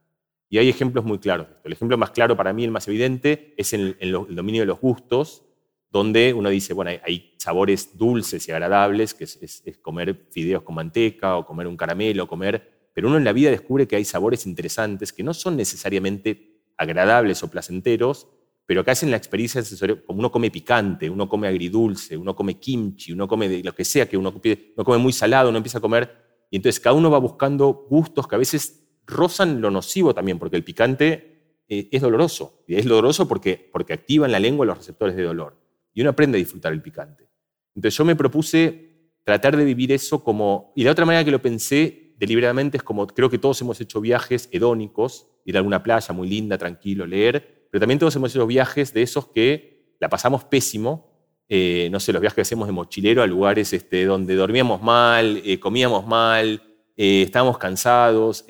Y 0.51 0.59
hay 0.59 0.69
ejemplos 0.69 1.05
muy 1.05 1.19
claros 1.19 1.47
El 1.65 1.73
ejemplo 1.73 1.99
más 1.99 2.11
claro 2.11 2.37
para 2.37 2.53
mí, 2.53 2.65
el 2.65 2.71
más 2.71 2.89
evidente, 2.89 3.55
es 3.57 3.73
en 3.73 3.97
el, 4.01 4.13
dominio 4.13 4.63
de 4.63 4.67
los 4.67 4.81
gustos, 4.81 5.45
donde 5.91 6.35
uno 6.35 6.49
dice, 6.51 6.75
bueno, 6.75 6.91
hay, 7.05 7.35
sabores 7.39 7.97
dulces 7.97 8.47
y 8.49 8.53
agradables, 8.53 9.15
que 9.15 9.25
es, 9.25 9.63
comer 9.81 10.27
fideos 10.31 10.63
con 10.63 10.75
manteca 10.75 11.37
o 11.37 11.47
comer 11.47 11.67
un 11.67 11.77
caramelo, 11.77 12.27
comer, 12.27 12.91
pero 12.93 13.09
uno 13.09 13.17
en 13.17 13.25
la 13.25 13.33
vida 13.33 13.51
descubre 13.51 13.87
que 13.87 13.97
hay 13.97 14.05
sabores 14.05 14.47
interesantes 14.47 15.13
que 15.13 15.23
no 15.23 15.33
son 15.33 15.57
necesariamente 15.57 16.63
agradables 16.77 17.43
o 17.43 17.51
placenteros, 17.51 18.29
pero 18.67 18.85
que 18.85 18.91
hacen 18.91 19.11
la 19.11 19.17
experiencia 19.17 19.63
sensorial, 19.63 20.05
como 20.05 20.19
uno 20.19 20.31
come 20.31 20.51
picante, 20.51 21.09
uno 21.09 21.29
come 21.29 21.49
agridulce, 21.49 22.17
uno 22.17 22.35
come 22.35 22.59
kimchi, 22.59 23.13
uno 23.13 23.27
come 23.27 23.49
de 23.49 23.63
lo 23.63 23.75
que 23.75 23.85
sea, 23.85 24.07
que 24.07 24.17
uno, 24.17 24.31
uno 24.31 24.85
come 24.85 24.99
muy 24.99 25.13
salado, 25.13 25.49
uno 25.49 25.57
empieza 25.57 25.79
a 25.79 25.81
comer, 25.81 26.11
y 26.51 26.57
entonces 26.57 26.81
cada 26.81 26.95
uno 26.95 27.11
va 27.11 27.19
buscando 27.19 27.87
gustos 27.89 28.27
que 28.29 28.35
a 28.35 28.39
veces 28.39 28.88
rozan 29.09 29.61
lo 29.61 29.71
nocivo 29.71 30.15
también, 30.15 30.39
porque 30.39 30.57
el 30.57 30.63
picante 30.63 31.63
eh, 31.69 31.89
es 31.91 32.01
doloroso. 32.01 32.63
Y 32.69 32.77
es 32.77 32.85
doloroso 32.85 33.27
porque, 33.27 33.69
porque 33.73 33.95
activa 33.95 34.27
en 34.27 34.33
la 34.33 34.39
lengua 34.39 34.67
los 34.67 34.79
receptores 34.79 35.17
de 35.17 35.25
dolor. 35.25 35.57
Y 35.93 36.03
uno 36.03 36.11
aprende 36.11 36.37
a 36.37 36.41
disfrutar 36.41 36.73
el 36.73 36.83
picante. 36.83 37.29
Entonces 37.75 37.97
yo 37.97 38.05
me 38.05 38.15
propuse 38.15 39.13
tratar 39.25 39.57
de 39.57 39.65
vivir 39.65 39.93
eso 39.93 40.23
como... 40.23 40.73
Y 40.77 40.85
la 40.85 40.93
otra 40.93 41.05
manera 41.05 41.25
que 41.25 41.31
lo 41.31 41.43
pensé 41.43 42.15
deliberadamente 42.19 42.77
es 42.77 42.83
como, 42.83 43.07
creo 43.07 43.31
que 43.31 43.39
todos 43.39 43.61
hemos 43.61 43.81
hecho 43.81 44.01
viajes 44.01 44.49
hedónicos, 44.53 45.29
ir 45.45 45.57
a 45.57 45.59
alguna 45.59 45.83
playa 45.83 46.13
muy 46.13 46.29
linda, 46.29 46.59
tranquilo, 46.59 47.07
leer, 47.07 47.69
pero 47.71 47.81
también 47.81 47.99
todos 47.99 48.15
hemos 48.17 48.31
hecho 48.35 48.47
viajes 48.47 48.93
de 48.93 49.03
esos 49.03 49.29
que 49.29 49.95
la 50.01 50.09
pasamos 50.09 50.45
pésimo, 50.45 51.09
eh, 51.49 51.89
no 51.91 52.01
sé, 52.01 52.13
los 52.13 52.21
viajes 52.21 52.35
que 52.35 52.41
hacemos 52.41 52.67
de 52.67 52.73
mochilero 52.73 53.23
a 53.23 53.27
lugares 53.27 53.73
este, 53.73 54.05
donde 54.05 54.35
dormíamos 54.35 54.83
mal, 54.83 55.41
eh, 55.45 55.61
comíamos 55.61 56.07
mal, 56.07 56.63
estábamos 56.97 57.59
cansados, 57.59 58.45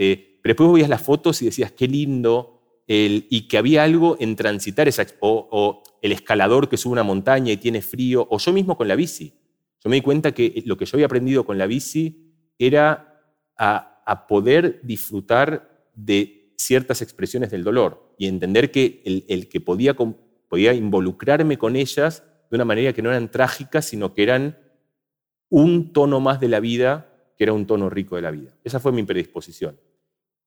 pero 0.49 0.65
después 0.65 0.73
veías 0.77 0.89
las 0.89 1.03
fotos 1.03 1.43
y 1.43 1.45
decías, 1.45 1.73
qué 1.73 1.87
lindo, 1.87 2.63
y 2.87 3.49
que 3.49 3.59
había 3.59 3.83
algo 3.83 4.17
en 4.19 4.35
transitar 4.35 4.89
esa, 4.89 5.07
o, 5.21 5.83
el 6.01 6.13
escalador 6.13 6.71
que 6.71 6.79
sube 6.79 6.93
una 6.93 7.03
montaña 7.03 7.53
y 7.53 7.59
tiene 7.59 7.83
frío, 7.83 8.27
o 8.31 8.39
yo 8.39 8.55
mismo 8.55 8.75
con 8.75 8.89
la 8.89 8.97
bici. 8.97 9.35
Yo 9.85 9.91
me 9.91 9.97
di 9.97 10.01
cuenta 10.01 10.33
que 10.33 10.63
lo 10.65 10.79
que 10.79 10.87
yo 10.87 10.97
había 10.97 11.05
aprendido 11.05 11.45
con 11.45 11.59
la 11.59 11.67
bici 11.67 12.33
era 12.59 13.21
a, 13.59 14.27
poder 14.27 14.81
disfrutar 14.85 15.91
de 15.95 16.55
ciertas 16.57 17.03
expresiones 17.03 17.51
del 17.51 17.63
dolor 17.63 18.15
y 18.17 18.27
entender 18.27 18.71
que 18.71 19.03
el, 19.05 19.51
que 19.51 19.61
podía, 19.61 19.95
podía 19.95 20.73
involucrarme 20.73 21.59
con 21.59 21.77
ellas 21.77 22.23
de 22.51 22.57
una 22.57 22.65
manera 22.65 22.95
que 22.95 23.03
no 23.03 23.11
eran 23.11 23.31
trágicas, 23.31 23.85
sino 23.85 24.15
que 24.15 24.23
eran 24.23 24.57
un 25.51 25.93
tono 25.93 26.21
más 26.21 26.41
de 26.41 26.49
la 26.49 26.61
vida, 26.61 27.35
que 27.37 27.45
era 27.45 27.53
un 27.53 27.67
tono 27.67 27.91
rico 27.91 28.17
de 28.17 28.23
la 28.23 28.31
vida. 28.31 28.57
Esa 28.65 28.81
fue 28.81 28.93
mi 28.93 29.03
predisposición. 29.03 29.79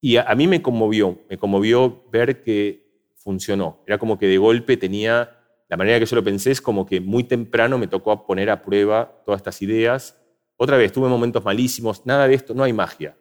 Y 0.04 0.16
a, 0.16 0.34
mí 0.34 0.48
me 0.48 0.60
conmovió, 0.60 1.20
me 1.30 1.38
conmovió 1.38 2.02
ver 2.10 2.42
que 2.42 3.08
funcionó. 3.14 3.84
Era 3.86 3.98
como 3.98 4.18
que 4.18 4.26
de 4.26 4.36
golpe 4.36 4.76
tenía, 4.76 5.38
la 5.68 5.76
manera 5.76 6.00
que 6.00 6.06
yo 6.06 6.16
lo 6.16 6.24
pensé 6.24 6.50
es 6.50 6.60
como 6.60 6.84
que 6.84 7.00
muy 7.00 7.22
temprano 7.22 7.78
me 7.78 7.86
tocó 7.86 8.26
poner 8.26 8.50
a 8.50 8.62
prueba 8.62 9.22
todas 9.24 9.38
estas 9.38 9.62
ideas. 9.62 10.20
Otra 10.56 10.76
vez, 10.76 10.90
tuve 10.90 11.08
momentos 11.08 11.44
malísimos, 11.44 12.04
nada 12.04 12.26
de 12.26 12.34
esto, 12.34 12.52
no 12.52 12.64
hay 12.64 12.72
magia. 12.72 13.16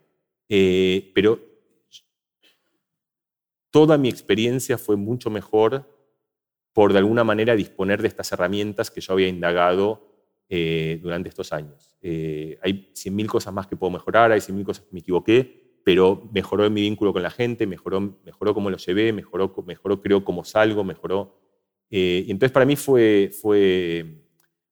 Eh, 0.49 1.11
pero 1.13 1.39
toda 3.69 3.99
mi 3.99 4.09
experiencia 4.09 4.79
fue 4.79 4.95
mucho 4.95 5.29
mejor 5.29 5.87
por 6.73 6.93
de 6.93 6.97
alguna 6.97 7.23
manera 7.23 7.55
disponer 7.55 8.01
de 8.01 8.07
estas 8.07 8.31
herramientas 8.31 8.89
que 8.89 9.01
yo 9.01 9.13
había 9.13 9.27
indagado 9.27 10.09
eh, 10.49 10.99
durante 10.99 11.29
estos 11.29 11.53
años. 11.53 11.95
Eh, 12.01 12.57
hay 12.63 12.91
100.000 12.95 13.27
cosas 13.27 13.53
más 13.53 13.67
que 13.67 13.77
puedo 13.77 13.91
mejorar, 13.91 14.31
hay 14.31 14.39
100.000 14.39 14.65
cosas 14.65 14.83
que 14.85 14.93
me 14.93 15.01
equivoqué, 15.01 15.60
pero 15.83 16.29
mejoró 16.33 16.69
mi 16.69 16.81
vínculo 16.81 17.13
con 17.13 17.23
la 17.23 17.31
gente, 17.31 17.65
mejoró, 17.67 18.19
mejoró 18.23 18.53
cómo 18.53 18.69
lo 18.69 18.77
llevé, 18.77 19.13
mejoró, 19.13 19.53
mejoró 19.65 20.01
creo 20.01 20.23
cómo 20.23 20.43
salgo, 20.43 20.83
mejoró. 20.83 21.39
Eh, 21.89 22.25
y 22.27 22.31
entonces 22.31 22.51
para 22.51 22.65
mí 22.65 22.75
fue, 22.75 23.31
fue, 23.41 24.23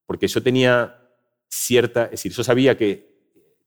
porque 0.06 0.28
yo 0.28 0.42
tenía 0.42 0.96
cierta, 1.48 2.04
es 2.04 2.12
decir, 2.12 2.32
yo 2.32 2.44
sabía 2.44 2.76
que 2.76 3.10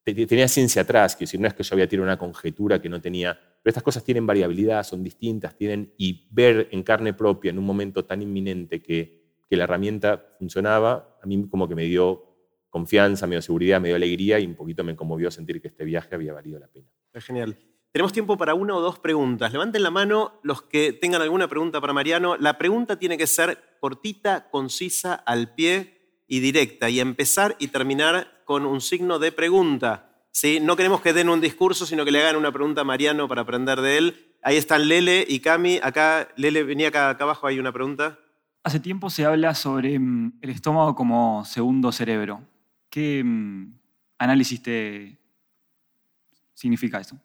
tenía 0.04 0.48
ciencia 0.48 0.82
atrás, 0.82 1.16
que 1.16 1.26
si 1.26 1.38
no 1.38 1.48
es 1.48 1.54
que 1.54 1.64
yo 1.64 1.76
había 1.76 1.88
tirado 1.88 2.06
una 2.06 2.18
conjetura 2.18 2.82
que 2.82 2.90
no 2.90 3.00
tenía, 3.00 3.40
pero 3.62 3.72
estas 3.72 3.84
cosas 3.84 4.04
tienen 4.04 4.28
variabilidad, 4.28 4.84
son 4.84 5.04
distintas, 5.04 5.56
tienen, 5.56 5.94
y 5.98 6.28
ver 6.32 6.68
en 6.72 6.84
carne 6.84 7.14
propia 7.14 7.52
en 7.52 7.60
un 7.60 7.66
momento 7.66 8.04
tan 8.04 8.22
inminente 8.22 8.82
que, 8.82 9.24
que 9.50 9.56
la 9.56 9.64
herramienta 9.64 10.36
funcionaba, 10.38 11.18
a 11.22 11.26
mí 11.26 11.48
como 11.48 11.70
que 11.70 11.76
me 11.76 11.84
dio 11.84 12.26
confianza, 12.70 13.28
me 13.28 13.36
dio 13.36 13.42
seguridad, 13.42 13.80
me 13.80 13.90
dio 13.90 13.96
alegría 13.96 14.40
y 14.40 14.46
un 14.46 14.56
poquito 14.56 14.84
me 14.84 14.96
conmovió 14.96 15.32
sentir 15.32 15.62
que 15.62 15.70
este 15.70 15.86
viaje 15.86 16.16
había 16.16 16.34
valido 16.34 16.60
la 16.60 16.68
pena. 16.68 16.90
Genial. 17.22 17.58
Tenemos 17.92 18.12
tiempo 18.12 18.38
para 18.38 18.56
una 18.56 18.76
o 18.76 18.82
dos 18.82 18.98
preguntas. 18.98 19.52
Levanten 19.52 19.84
la 19.84 19.92
mano 19.92 20.40
los 20.42 20.64
que 20.64 20.94
tengan 20.94 21.22
alguna 21.22 21.48
pregunta 21.48 21.80
para 21.80 21.94
Mariano. 21.94 22.38
La 22.38 22.58
pregunta 22.58 22.98
tiene 22.98 23.20
que 23.20 23.28
ser 23.28 23.78
cortita, 23.80 24.50
concisa, 24.50 25.14
al 25.14 25.54
pie 25.54 26.24
y 26.28 26.40
directa. 26.40 26.90
Y 26.90 27.00
empezar 27.00 27.56
y 27.60 27.68
terminar 27.68 28.42
con 28.46 28.66
un 28.66 28.82
signo 28.82 29.20
de 29.20 29.32
pregunta. 29.32 30.10
¿sí? 30.32 30.60
No 30.60 30.76
queremos 30.76 31.02
que 31.02 31.14
den 31.14 31.30
un 31.30 31.40
discurso, 31.40 31.86
sino 31.86 32.04
que 32.04 32.12
le 32.12 32.22
hagan 32.22 32.36
una 32.36 32.52
pregunta 32.52 32.82
a 32.82 32.84
Mariano 32.84 33.28
para 33.28 33.42
aprender 33.42 33.80
de 33.82 33.98
él. 34.00 34.36
Ahí 34.42 34.58
están 34.58 34.88
Lele 34.88 35.24
y 35.30 35.40
Cami. 35.40 35.80
Acá, 35.84 36.30
Lele, 36.36 36.64
venía 36.64 36.88
acá, 36.88 37.12
acá 37.12 37.26
abajo, 37.26 37.46
hay 37.46 37.60
una 37.60 37.72
pregunta. 37.72 38.18
Hace 38.64 38.80
tiempo 38.80 39.12
se 39.12 39.26
habla 39.26 39.54
sobre 39.54 40.00
mm, 40.00 40.40
el 40.42 40.50
estómago 40.50 40.96
como 40.96 41.46
segundo 41.46 41.92
cerebro. 41.92 42.42
¿Qué 42.90 43.24
mm, 43.24 43.74
análisis 44.18 44.64
te 44.64 45.20
significa 46.54 47.00
eso? 47.00 47.20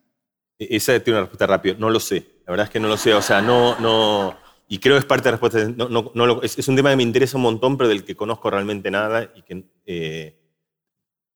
E-, 0.59 0.77
esa 0.77 0.99
tiene 1.01 1.19
una 1.19 1.27
respuesta 1.27 1.47
rápida. 1.47 1.77
No 1.79 1.91
lo 1.91 2.01
sé. 2.01 2.41
La 2.47 2.53
verdad 2.53 2.67
es 2.67 2.71
que 2.71 2.81
no 2.81 2.89
lo 2.89 2.97
sé. 2.97 3.15
O 3.15 3.23
sea, 3.23 3.41
no, 3.41 3.79
no. 3.79 4.37
Y 4.69 4.79
creo 4.79 4.97
que 4.97 5.01
es 5.01 5.05
parte 5.05 5.25
de 5.25 5.33
la 5.33 5.39
respuesta. 5.39 5.73
No, 5.77 6.13
no, 6.15 6.43
es, 6.43 6.69
un 6.69 6.77
tema 6.77 6.91
que 6.91 6.97
me 6.97 7.03
interesa 7.03 7.37
un 7.37 7.43
montón, 7.43 7.77
pero 7.77 7.89
del 7.89 8.05
que 8.05 8.17
conozco 8.17 8.51
realmente 8.51 8.91
nada 8.91 9.31
y 9.35 9.43
que 9.43 9.65
eh, 9.87 10.39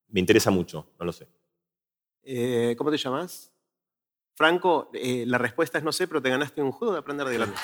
me 0.09 0.21
interesa 0.21 0.51
mucho. 0.51 0.93
No 0.99 1.07
lo 1.07 1.13
sé. 1.13 1.29
Eh, 2.25 2.75
¿Cómo 2.77 2.91
te 2.91 2.99
llamas? 2.99 3.51
Franco, 4.35 4.91
eh, 4.95 5.25
la 5.27 5.39
respuesta 5.39 5.79
es 5.79 5.85
no 5.85 5.93
sé, 5.93 6.09
pero 6.09 6.23
te 6.23 6.31
ganaste 6.31 6.63
un 6.63 6.73
juego 6.73 6.93
de 6.93 7.01
aprender 7.01 7.27
de 7.29 7.35
grande. 7.35 7.57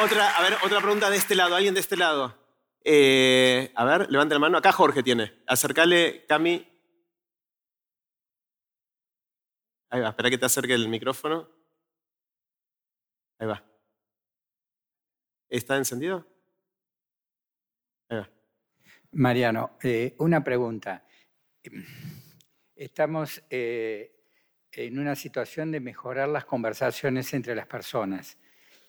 Otra, 0.00 0.30
a 0.30 0.42
ver, 0.42 0.56
otra 0.62 0.80
pregunta 0.80 1.10
de 1.10 1.16
este 1.16 1.34
lado. 1.34 1.56
¿Alguien 1.56 1.74
de 1.74 1.80
este 1.80 1.96
lado? 1.96 2.47
Eh, 2.84 3.72
a 3.74 3.84
ver, 3.84 4.10
levanta 4.10 4.34
la 4.34 4.40
mano. 4.40 4.58
Acá 4.58 4.72
Jorge 4.72 5.02
tiene. 5.02 5.42
Acercale, 5.46 6.24
Cami. 6.26 6.66
Ahí 9.90 10.00
va, 10.00 10.10
espera 10.10 10.30
que 10.30 10.38
te 10.38 10.46
acerque 10.46 10.74
el 10.74 10.88
micrófono. 10.88 11.48
Ahí 13.38 13.46
va. 13.46 13.64
¿Está 15.48 15.76
encendido? 15.76 16.26
Ahí 18.08 18.18
va. 18.18 18.30
Mariano, 19.12 19.78
eh, 19.82 20.14
una 20.18 20.44
pregunta. 20.44 21.04
Estamos 22.74 23.42
eh, 23.48 24.18
en 24.72 24.98
una 24.98 25.16
situación 25.16 25.72
de 25.72 25.80
mejorar 25.80 26.28
las 26.28 26.44
conversaciones 26.44 27.32
entre 27.32 27.54
las 27.54 27.66
personas. 27.66 28.36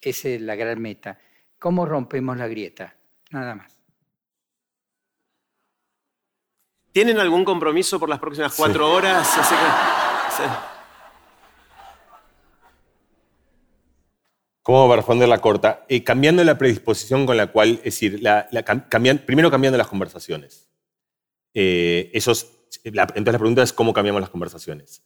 Esa 0.01 0.29
es 0.29 0.41
la 0.41 0.55
gran 0.55 0.81
meta. 0.81 1.19
¿Cómo 1.57 1.85
rompemos 1.85 2.37
la 2.37 2.47
grieta? 2.47 2.95
Nada 3.31 3.55
más. 3.55 3.78
¿Tienen 6.91 7.19
algún 7.19 7.45
compromiso 7.45 7.99
por 7.99 8.09
las 8.09 8.19
próximas 8.19 8.53
cuatro 8.55 8.91
horas? 8.91 9.29
¿Cómo 14.63 14.87
va 14.87 14.95
a 14.95 14.97
responder 14.97 15.29
la 15.29 15.39
corta? 15.39 15.85
Eh, 15.87 16.03
cambiando 16.03 16.43
la 16.43 16.57
predisposición 16.57 17.25
con 17.25 17.37
la 17.37 17.47
cual, 17.47 17.79
es 17.83 17.99
decir, 17.99 18.21
primero 19.25 19.51
cambiando 19.51 19.77
las 19.77 19.87
conversaciones. 19.87 20.67
Eh, 21.53 22.11
entonces 22.13 22.47
la 22.83 23.07
pregunta 23.07 23.63
es 23.63 23.73
cómo 23.73 23.93
cambiamos 23.93 24.21
las 24.21 24.29
conversaciones. 24.29 25.03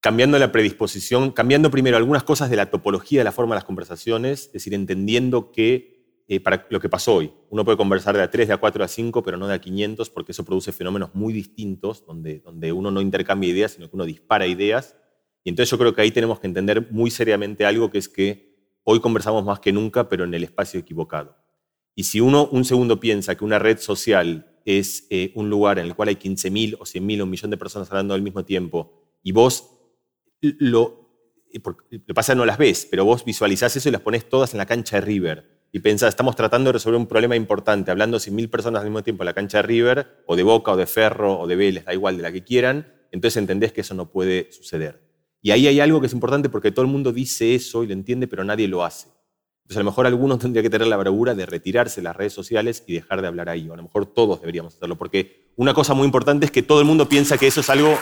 Cambiando 0.00 0.38
la 0.38 0.52
predisposición, 0.52 1.32
cambiando 1.32 1.70
primero 1.70 1.96
algunas 1.96 2.22
cosas 2.22 2.50
de 2.50 2.56
la 2.56 2.70
topología 2.70 3.20
de 3.20 3.24
la 3.24 3.32
forma 3.32 3.54
de 3.54 3.58
las 3.58 3.64
conversaciones, 3.64 4.46
es 4.46 4.52
decir, 4.52 4.74
entendiendo 4.74 5.50
que 5.50 5.95
eh, 6.28 6.40
para 6.40 6.66
lo 6.70 6.80
que 6.80 6.88
pasó 6.88 7.14
hoy. 7.14 7.32
Uno 7.50 7.64
puede 7.64 7.78
conversar 7.78 8.16
de 8.16 8.22
a 8.22 8.28
3, 8.28 8.48
de 8.48 8.54
a 8.54 8.56
4, 8.56 8.80
de 8.80 8.84
a 8.84 8.88
5, 8.88 9.22
pero 9.22 9.36
no 9.36 9.46
de 9.46 9.54
a 9.54 9.60
500, 9.60 10.10
porque 10.10 10.32
eso 10.32 10.44
produce 10.44 10.72
fenómenos 10.72 11.14
muy 11.14 11.32
distintos, 11.32 12.04
donde, 12.04 12.40
donde 12.40 12.72
uno 12.72 12.90
no 12.90 13.00
intercambia 13.00 13.48
ideas, 13.48 13.72
sino 13.72 13.88
que 13.88 13.94
uno 13.94 14.04
dispara 14.04 14.44
ideas. 14.48 14.96
Y 15.44 15.50
entonces 15.50 15.70
yo 15.70 15.78
creo 15.78 15.94
que 15.94 16.02
ahí 16.02 16.10
tenemos 16.10 16.40
que 16.40 16.48
entender 16.48 16.90
muy 16.90 17.12
seriamente 17.12 17.64
algo 17.64 17.90
que 17.92 17.98
es 17.98 18.08
que 18.08 18.56
hoy 18.82 18.98
conversamos 18.98 19.44
más 19.44 19.60
que 19.60 19.72
nunca, 19.72 20.08
pero 20.08 20.24
en 20.24 20.34
el 20.34 20.42
espacio 20.42 20.80
equivocado. 20.80 21.36
Y 21.94 22.02
si 22.02 22.20
uno 22.20 22.48
un 22.50 22.64
segundo 22.64 22.98
piensa 22.98 23.36
que 23.36 23.44
una 23.44 23.60
red 23.60 23.78
social 23.78 24.52
es 24.64 25.06
eh, 25.10 25.30
un 25.36 25.48
lugar 25.48 25.78
en 25.78 25.86
el 25.86 25.94
cual 25.94 26.08
hay 26.08 26.16
15.000 26.16 26.76
o 26.80 26.84
100.000 26.84 27.20
o 27.20 27.24
un 27.24 27.30
millón 27.30 27.50
de 27.52 27.56
personas 27.56 27.88
hablando 27.88 28.14
al 28.14 28.22
mismo 28.22 28.44
tiempo, 28.44 29.04
y 29.22 29.30
vos 29.30 29.70
lo, 30.40 31.08
eh, 31.52 31.60
lo 32.04 32.14
pasa 32.14 32.34
no 32.34 32.44
las 32.44 32.58
ves, 32.58 32.88
pero 32.90 33.04
vos 33.04 33.24
visualizás 33.24 33.76
eso 33.76 33.88
y 33.88 33.92
las 33.92 34.00
pones 34.00 34.28
todas 34.28 34.52
en 34.54 34.58
la 34.58 34.66
cancha 34.66 34.96
de 34.96 35.02
River 35.02 35.55
y 35.76 35.78
pensás, 35.78 36.08
estamos 36.08 36.34
tratando 36.34 36.68
de 36.68 36.72
resolver 36.72 36.98
un 36.98 37.06
problema 37.06 37.36
importante, 37.36 37.90
hablando 37.90 38.18
sin 38.18 38.34
mil 38.34 38.48
personas 38.48 38.80
al 38.80 38.86
mismo 38.86 39.02
tiempo 39.02 39.24
en 39.24 39.26
la 39.26 39.34
cancha 39.34 39.58
de 39.58 39.62
River, 39.64 40.22
o 40.24 40.34
de 40.34 40.42
Boca, 40.42 40.72
o 40.72 40.76
de 40.78 40.86
Ferro, 40.86 41.38
o 41.38 41.46
de 41.46 41.54
Vélez, 41.54 41.84
da 41.84 41.92
igual, 41.92 42.16
de 42.16 42.22
la 42.22 42.32
que 42.32 42.42
quieran, 42.42 42.90
entonces 43.12 43.36
entendés 43.36 43.74
que 43.74 43.82
eso 43.82 43.92
no 43.92 44.10
puede 44.10 44.50
suceder. 44.52 45.02
Y 45.42 45.50
ahí 45.50 45.66
hay 45.66 45.78
algo 45.80 46.00
que 46.00 46.06
es 46.06 46.14
importante 46.14 46.48
porque 46.48 46.70
todo 46.70 46.86
el 46.86 46.90
mundo 46.90 47.12
dice 47.12 47.54
eso 47.54 47.84
y 47.84 47.88
lo 47.88 47.92
entiende, 47.92 48.26
pero 48.26 48.42
nadie 48.42 48.68
lo 48.68 48.84
hace. 48.84 49.08
Entonces 49.64 49.76
a 49.76 49.80
lo 49.80 49.90
mejor 49.90 50.06
algunos 50.06 50.38
tendrían 50.38 50.62
que 50.62 50.70
tener 50.70 50.86
la 50.86 50.96
bravura 50.96 51.34
de 51.34 51.44
retirarse 51.44 52.00
de 52.00 52.04
las 52.04 52.16
redes 52.16 52.32
sociales 52.32 52.82
y 52.86 52.94
dejar 52.94 53.20
de 53.20 53.28
hablar 53.28 53.50
ahí. 53.50 53.68
O 53.68 53.74
a 53.74 53.76
lo 53.76 53.82
mejor 53.82 54.06
todos 54.06 54.40
deberíamos 54.40 54.76
hacerlo, 54.76 54.96
porque 54.96 55.52
una 55.56 55.74
cosa 55.74 55.92
muy 55.92 56.06
importante 56.06 56.46
es 56.46 56.50
que 56.50 56.62
todo 56.62 56.80
el 56.80 56.86
mundo 56.86 57.06
piensa 57.06 57.36
que 57.36 57.48
eso 57.48 57.60
es 57.60 57.68
algo 57.68 57.98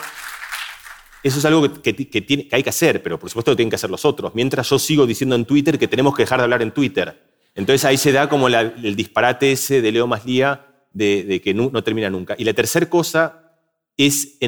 eso 1.24 1.38
es 1.40 1.44
algo 1.44 1.82
que, 1.82 1.92
tiene, 1.92 2.48
que, 2.48 2.54
hay 2.54 2.62
que 2.62 2.70
hacer, 2.70 3.02
pero 3.02 3.18
por 3.18 3.30
supuesto 3.30 3.50
lo 3.50 3.56
tienen 3.56 3.70
que 3.70 3.76
hacer 3.76 3.90
los 3.90 4.04
otros. 4.04 4.32
Mientras 4.36 4.70
yo 4.70 4.78
sigo 4.78 5.08
diciendo 5.08 5.34
en 5.34 5.44
Twitter 5.44 5.76
que 5.76 5.88
tenemos 5.88 6.14
que 6.14 6.22
dejar 6.22 6.38
de 6.38 6.44
hablar 6.44 6.62
en 6.62 6.70
Twitter. 6.70 7.33
Entonces 7.54 7.84
ahí 7.84 7.96
se 7.96 8.12
da 8.12 8.28
como 8.28 8.48
el 8.48 8.96
disparate 8.96 9.52
ese 9.52 9.80
de 9.80 9.92
Leo 9.92 10.06
Maslía 10.06 10.66
de, 10.92 11.24
de 11.24 11.40
que 11.40 11.54
no, 11.54 11.70
termina 11.82 12.10
nunca. 12.10 12.34
Y 12.36 12.44
la 12.44 12.52
tercera 12.52 12.88
cosa 12.90 13.52
es 13.96 14.38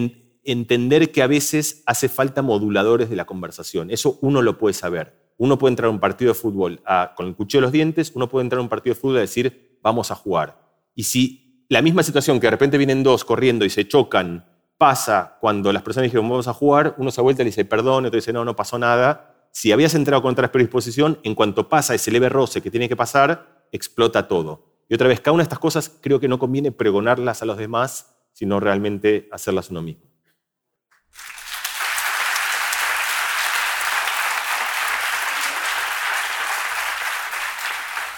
entender 0.42 1.12
que 1.12 1.22
a 1.22 1.26
veces 1.26 1.82
hace 1.86 2.08
falta 2.08 2.42
moduladores 2.42 3.08
de 3.08 3.16
la 3.16 3.24
conversación. 3.24 3.90
Eso 3.90 4.18
uno 4.22 4.42
lo 4.42 4.58
puede 4.58 4.74
saber. 4.74 5.14
Uno 5.38 5.58
puede 5.58 5.72
entrar 5.72 5.88
a 5.88 5.90
un 5.90 6.00
partido 6.00 6.32
de 6.32 6.38
fútbol 6.38 6.80
con 7.14 7.26
el 7.26 7.34
cuchillo 7.34 7.60
de 7.60 7.66
los 7.66 7.72
dientes, 7.72 8.12
uno 8.14 8.28
puede 8.28 8.44
entrar 8.44 8.58
a 8.58 8.62
un 8.62 8.68
partido 8.68 8.94
de 8.94 9.00
fútbol 9.00 9.18
y 9.18 9.20
decir, 9.20 9.78
vamos 9.82 10.10
a 10.10 10.14
jugar. 10.14 10.58
Y 10.94 11.04
si 11.04 11.64
la 11.68 11.82
misma 11.82 12.02
situación 12.02 12.40
que 12.40 12.46
de 12.46 12.52
repente 12.52 12.78
vienen 12.78 13.02
dos 13.02 13.24
corriendo 13.24 13.64
y 13.64 13.70
se 13.70 13.86
chocan 13.86 14.46
pasa 14.78 15.36
cuando 15.40 15.72
las 15.72 15.82
personas 15.82 16.04
dijeron, 16.04 16.28
vamos 16.28 16.48
a 16.48 16.54
jugar, 16.54 16.94
uno 16.98 17.10
se 17.10 17.20
vuelta 17.20 17.42
y 17.42 17.44
le 17.44 17.50
dice, 17.50 17.64
perdón, 17.64 18.06
otro 18.06 18.16
dice, 18.16 18.32
no, 18.32 18.44
no 18.44 18.56
pasó 18.56 18.78
nada, 18.78 19.35
si 19.56 19.72
habías 19.72 19.94
entrado 19.94 20.20
con 20.20 20.32
otra 20.32 20.52
predisposición, 20.52 21.18
en 21.22 21.34
cuanto 21.34 21.70
pasa 21.70 21.94
ese 21.94 22.10
leve 22.10 22.28
roce 22.28 22.60
que 22.60 22.70
tiene 22.70 22.90
que 22.90 22.94
pasar, 22.94 23.66
explota 23.72 24.28
todo. 24.28 24.82
Y 24.86 24.94
otra 24.94 25.08
vez, 25.08 25.18
cada 25.20 25.32
una 25.32 25.44
de 25.44 25.46
estas 25.46 25.58
cosas 25.58 25.98
creo 26.02 26.20
que 26.20 26.28
no 26.28 26.38
conviene 26.38 26.72
pregonarlas 26.72 27.40
a 27.40 27.46
los 27.46 27.56
demás, 27.56 28.18
sino 28.34 28.60
realmente 28.60 29.30
hacerlas 29.32 29.70
uno 29.70 29.80
mismo. 29.80 30.04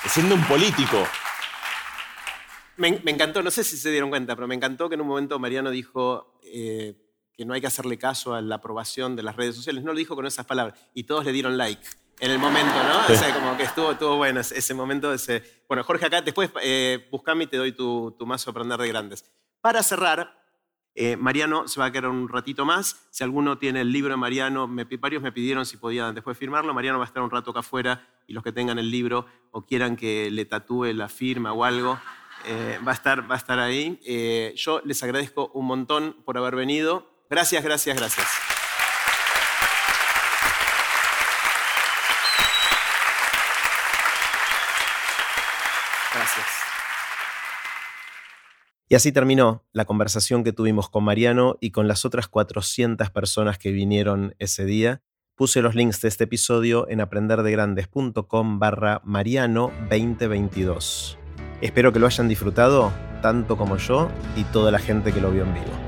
Siendo 0.08 0.34
un 0.34 0.44
político. 0.48 1.06
Me, 2.78 2.88
encantó, 2.88 3.44
no 3.44 3.52
sé 3.52 3.62
si 3.62 3.76
se 3.76 3.92
dieron 3.92 4.10
cuenta, 4.10 4.34
pero 4.34 4.48
me 4.48 4.56
encantó 4.56 4.88
que 4.88 4.96
en 4.96 5.02
un 5.02 5.06
momento 5.06 5.38
Mariano 5.38 5.70
dijo, 5.70 6.40
eh, 6.42 6.96
que 7.38 7.44
no 7.44 7.54
hay 7.54 7.60
que 7.60 7.68
hacerle 7.68 7.96
caso 7.96 8.34
a 8.34 8.42
la 8.42 8.56
aprobación 8.56 9.14
de 9.14 9.22
las 9.22 9.36
redes 9.36 9.54
sociales. 9.54 9.84
No 9.84 9.92
lo 9.92 9.98
dijo 9.98 10.16
con 10.16 10.26
esas 10.26 10.44
palabras. 10.44 10.76
Y 10.92 11.04
todos 11.04 11.24
le 11.24 11.30
dieron 11.30 11.56
like 11.56 11.88
en 12.18 12.32
el 12.32 12.38
momento, 12.40 12.74
¿no? 12.82 13.14
O 13.14 13.16
sea, 13.16 13.32
como 13.32 13.56
que 13.56 13.62
estuvo, 13.62 13.92
estuvo 13.92 14.16
bueno 14.16 14.40
ese, 14.40 14.74
momento. 14.74 15.14
Ese... 15.14 15.62
Bueno, 15.68 15.84
Jorge, 15.84 16.06
acá 16.06 16.20
después 16.20 16.50
eh, 16.60 17.08
buscame 17.12 17.44
y 17.44 17.46
te 17.46 17.56
doy 17.56 17.70
tu, 17.70 18.12
tu 18.18 18.26
mazo 18.26 18.52
para 18.52 18.64
aprender 18.64 18.84
de 18.84 18.88
grandes. 18.88 19.24
Para 19.60 19.84
cerrar, 19.84 20.36
eh, 20.96 21.16
Mariano 21.16 21.68
se 21.68 21.78
va 21.78 21.86
a 21.86 21.92
quedar 21.92 22.10
un 22.10 22.28
ratito 22.28 22.64
más. 22.64 23.06
Si 23.10 23.22
alguno 23.22 23.56
tiene 23.56 23.82
el 23.82 23.92
libro 23.92 24.10
de 24.10 24.16
Mariano, 24.16 24.66
me, 24.66 24.82
varios 24.82 25.22
me 25.22 25.30
pidieron 25.30 25.64
si 25.64 25.76
podían 25.76 26.12
después 26.12 26.36
firmarlo. 26.36 26.74
Mariano 26.74 26.98
va 26.98 27.04
a 27.04 27.06
estar 27.06 27.22
un 27.22 27.30
rato 27.30 27.52
acá 27.52 27.60
afuera 27.60 28.04
y 28.26 28.32
los 28.32 28.42
que 28.42 28.50
tengan 28.50 28.80
el 28.80 28.90
libro 28.90 29.26
o 29.52 29.64
quieran 29.64 29.94
que 29.94 30.28
le 30.32 30.44
tatúe 30.44 30.86
la 30.86 31.08
firma 31.08 31.52
o 31.52 31.62
algo, 31.62 32.00
eh, 32.46 32.80
va, 32.84 32.90
a 32.90 32.94
estar, 32.94 33.30
va 33.30 33.36
a 33.36 33.38
estar 33.38 33.60
ahí. 33.60 34.00
Eh, 34.04 34.54
yo 34.56 34.80
les 34.84 35.00
agradezco 35.04 35.52
un 35.54 35.66
montón 35.66 36.16
por 36.24 36.36
haber 36.36 36.56
venido. 36.56 37.17
Gracias, 37.30 37.62
gracias, 37.62 37.96
gracias. 37.96 38.26
Gracias. 46.14 46.46
Y 48.88 48.94
así 48.94 49.12
terminó 49.12 49.66
la 49.72 49.84
conversación 49.84 50.42
que 50.42 50.54
tuvimos 50.54 50.88
con 50.88 51.04
Mariano 51.04 51.58
y 51.60 51.72
con 51.72 51.88
las 51.88 52.06
otras 52.06 52.28
400 52.28 53.10
personas 53.10 53.58
que 53.58 53.70
vinieron 53.70 54.34
ese 54.38 54.64
día. 54.64 55.02
Puse 55.34 55.60
los 55.60 55.74
links 55.74 56.00
de 56.00 56.08
este 56.08 56.24
episodio 56.24 56.88
en 56.88 57.02
aprenderdegrandes.com 57.02 58.58
barra 58.58 59.02
Mariano 59.04 59.70
2022. 59.90 61.18
Espero 61.60 61.92
que 61.92 61.98
lo 61.98 62.06
hayan 62.06 62.28
disfrutado 62.28 62.92
tanto 63.20 63.58
como 63.58 63.76
yo 63.76 64.08
y 64.36 64.44
toda 64.44 64.70
la 64.70 64.78
gente 64.78 65.12
que 65.12 65.20
lo 65.20 65.30
vio 65.30 65.42
en 65.42 65.54
vivo. 65.54 65.87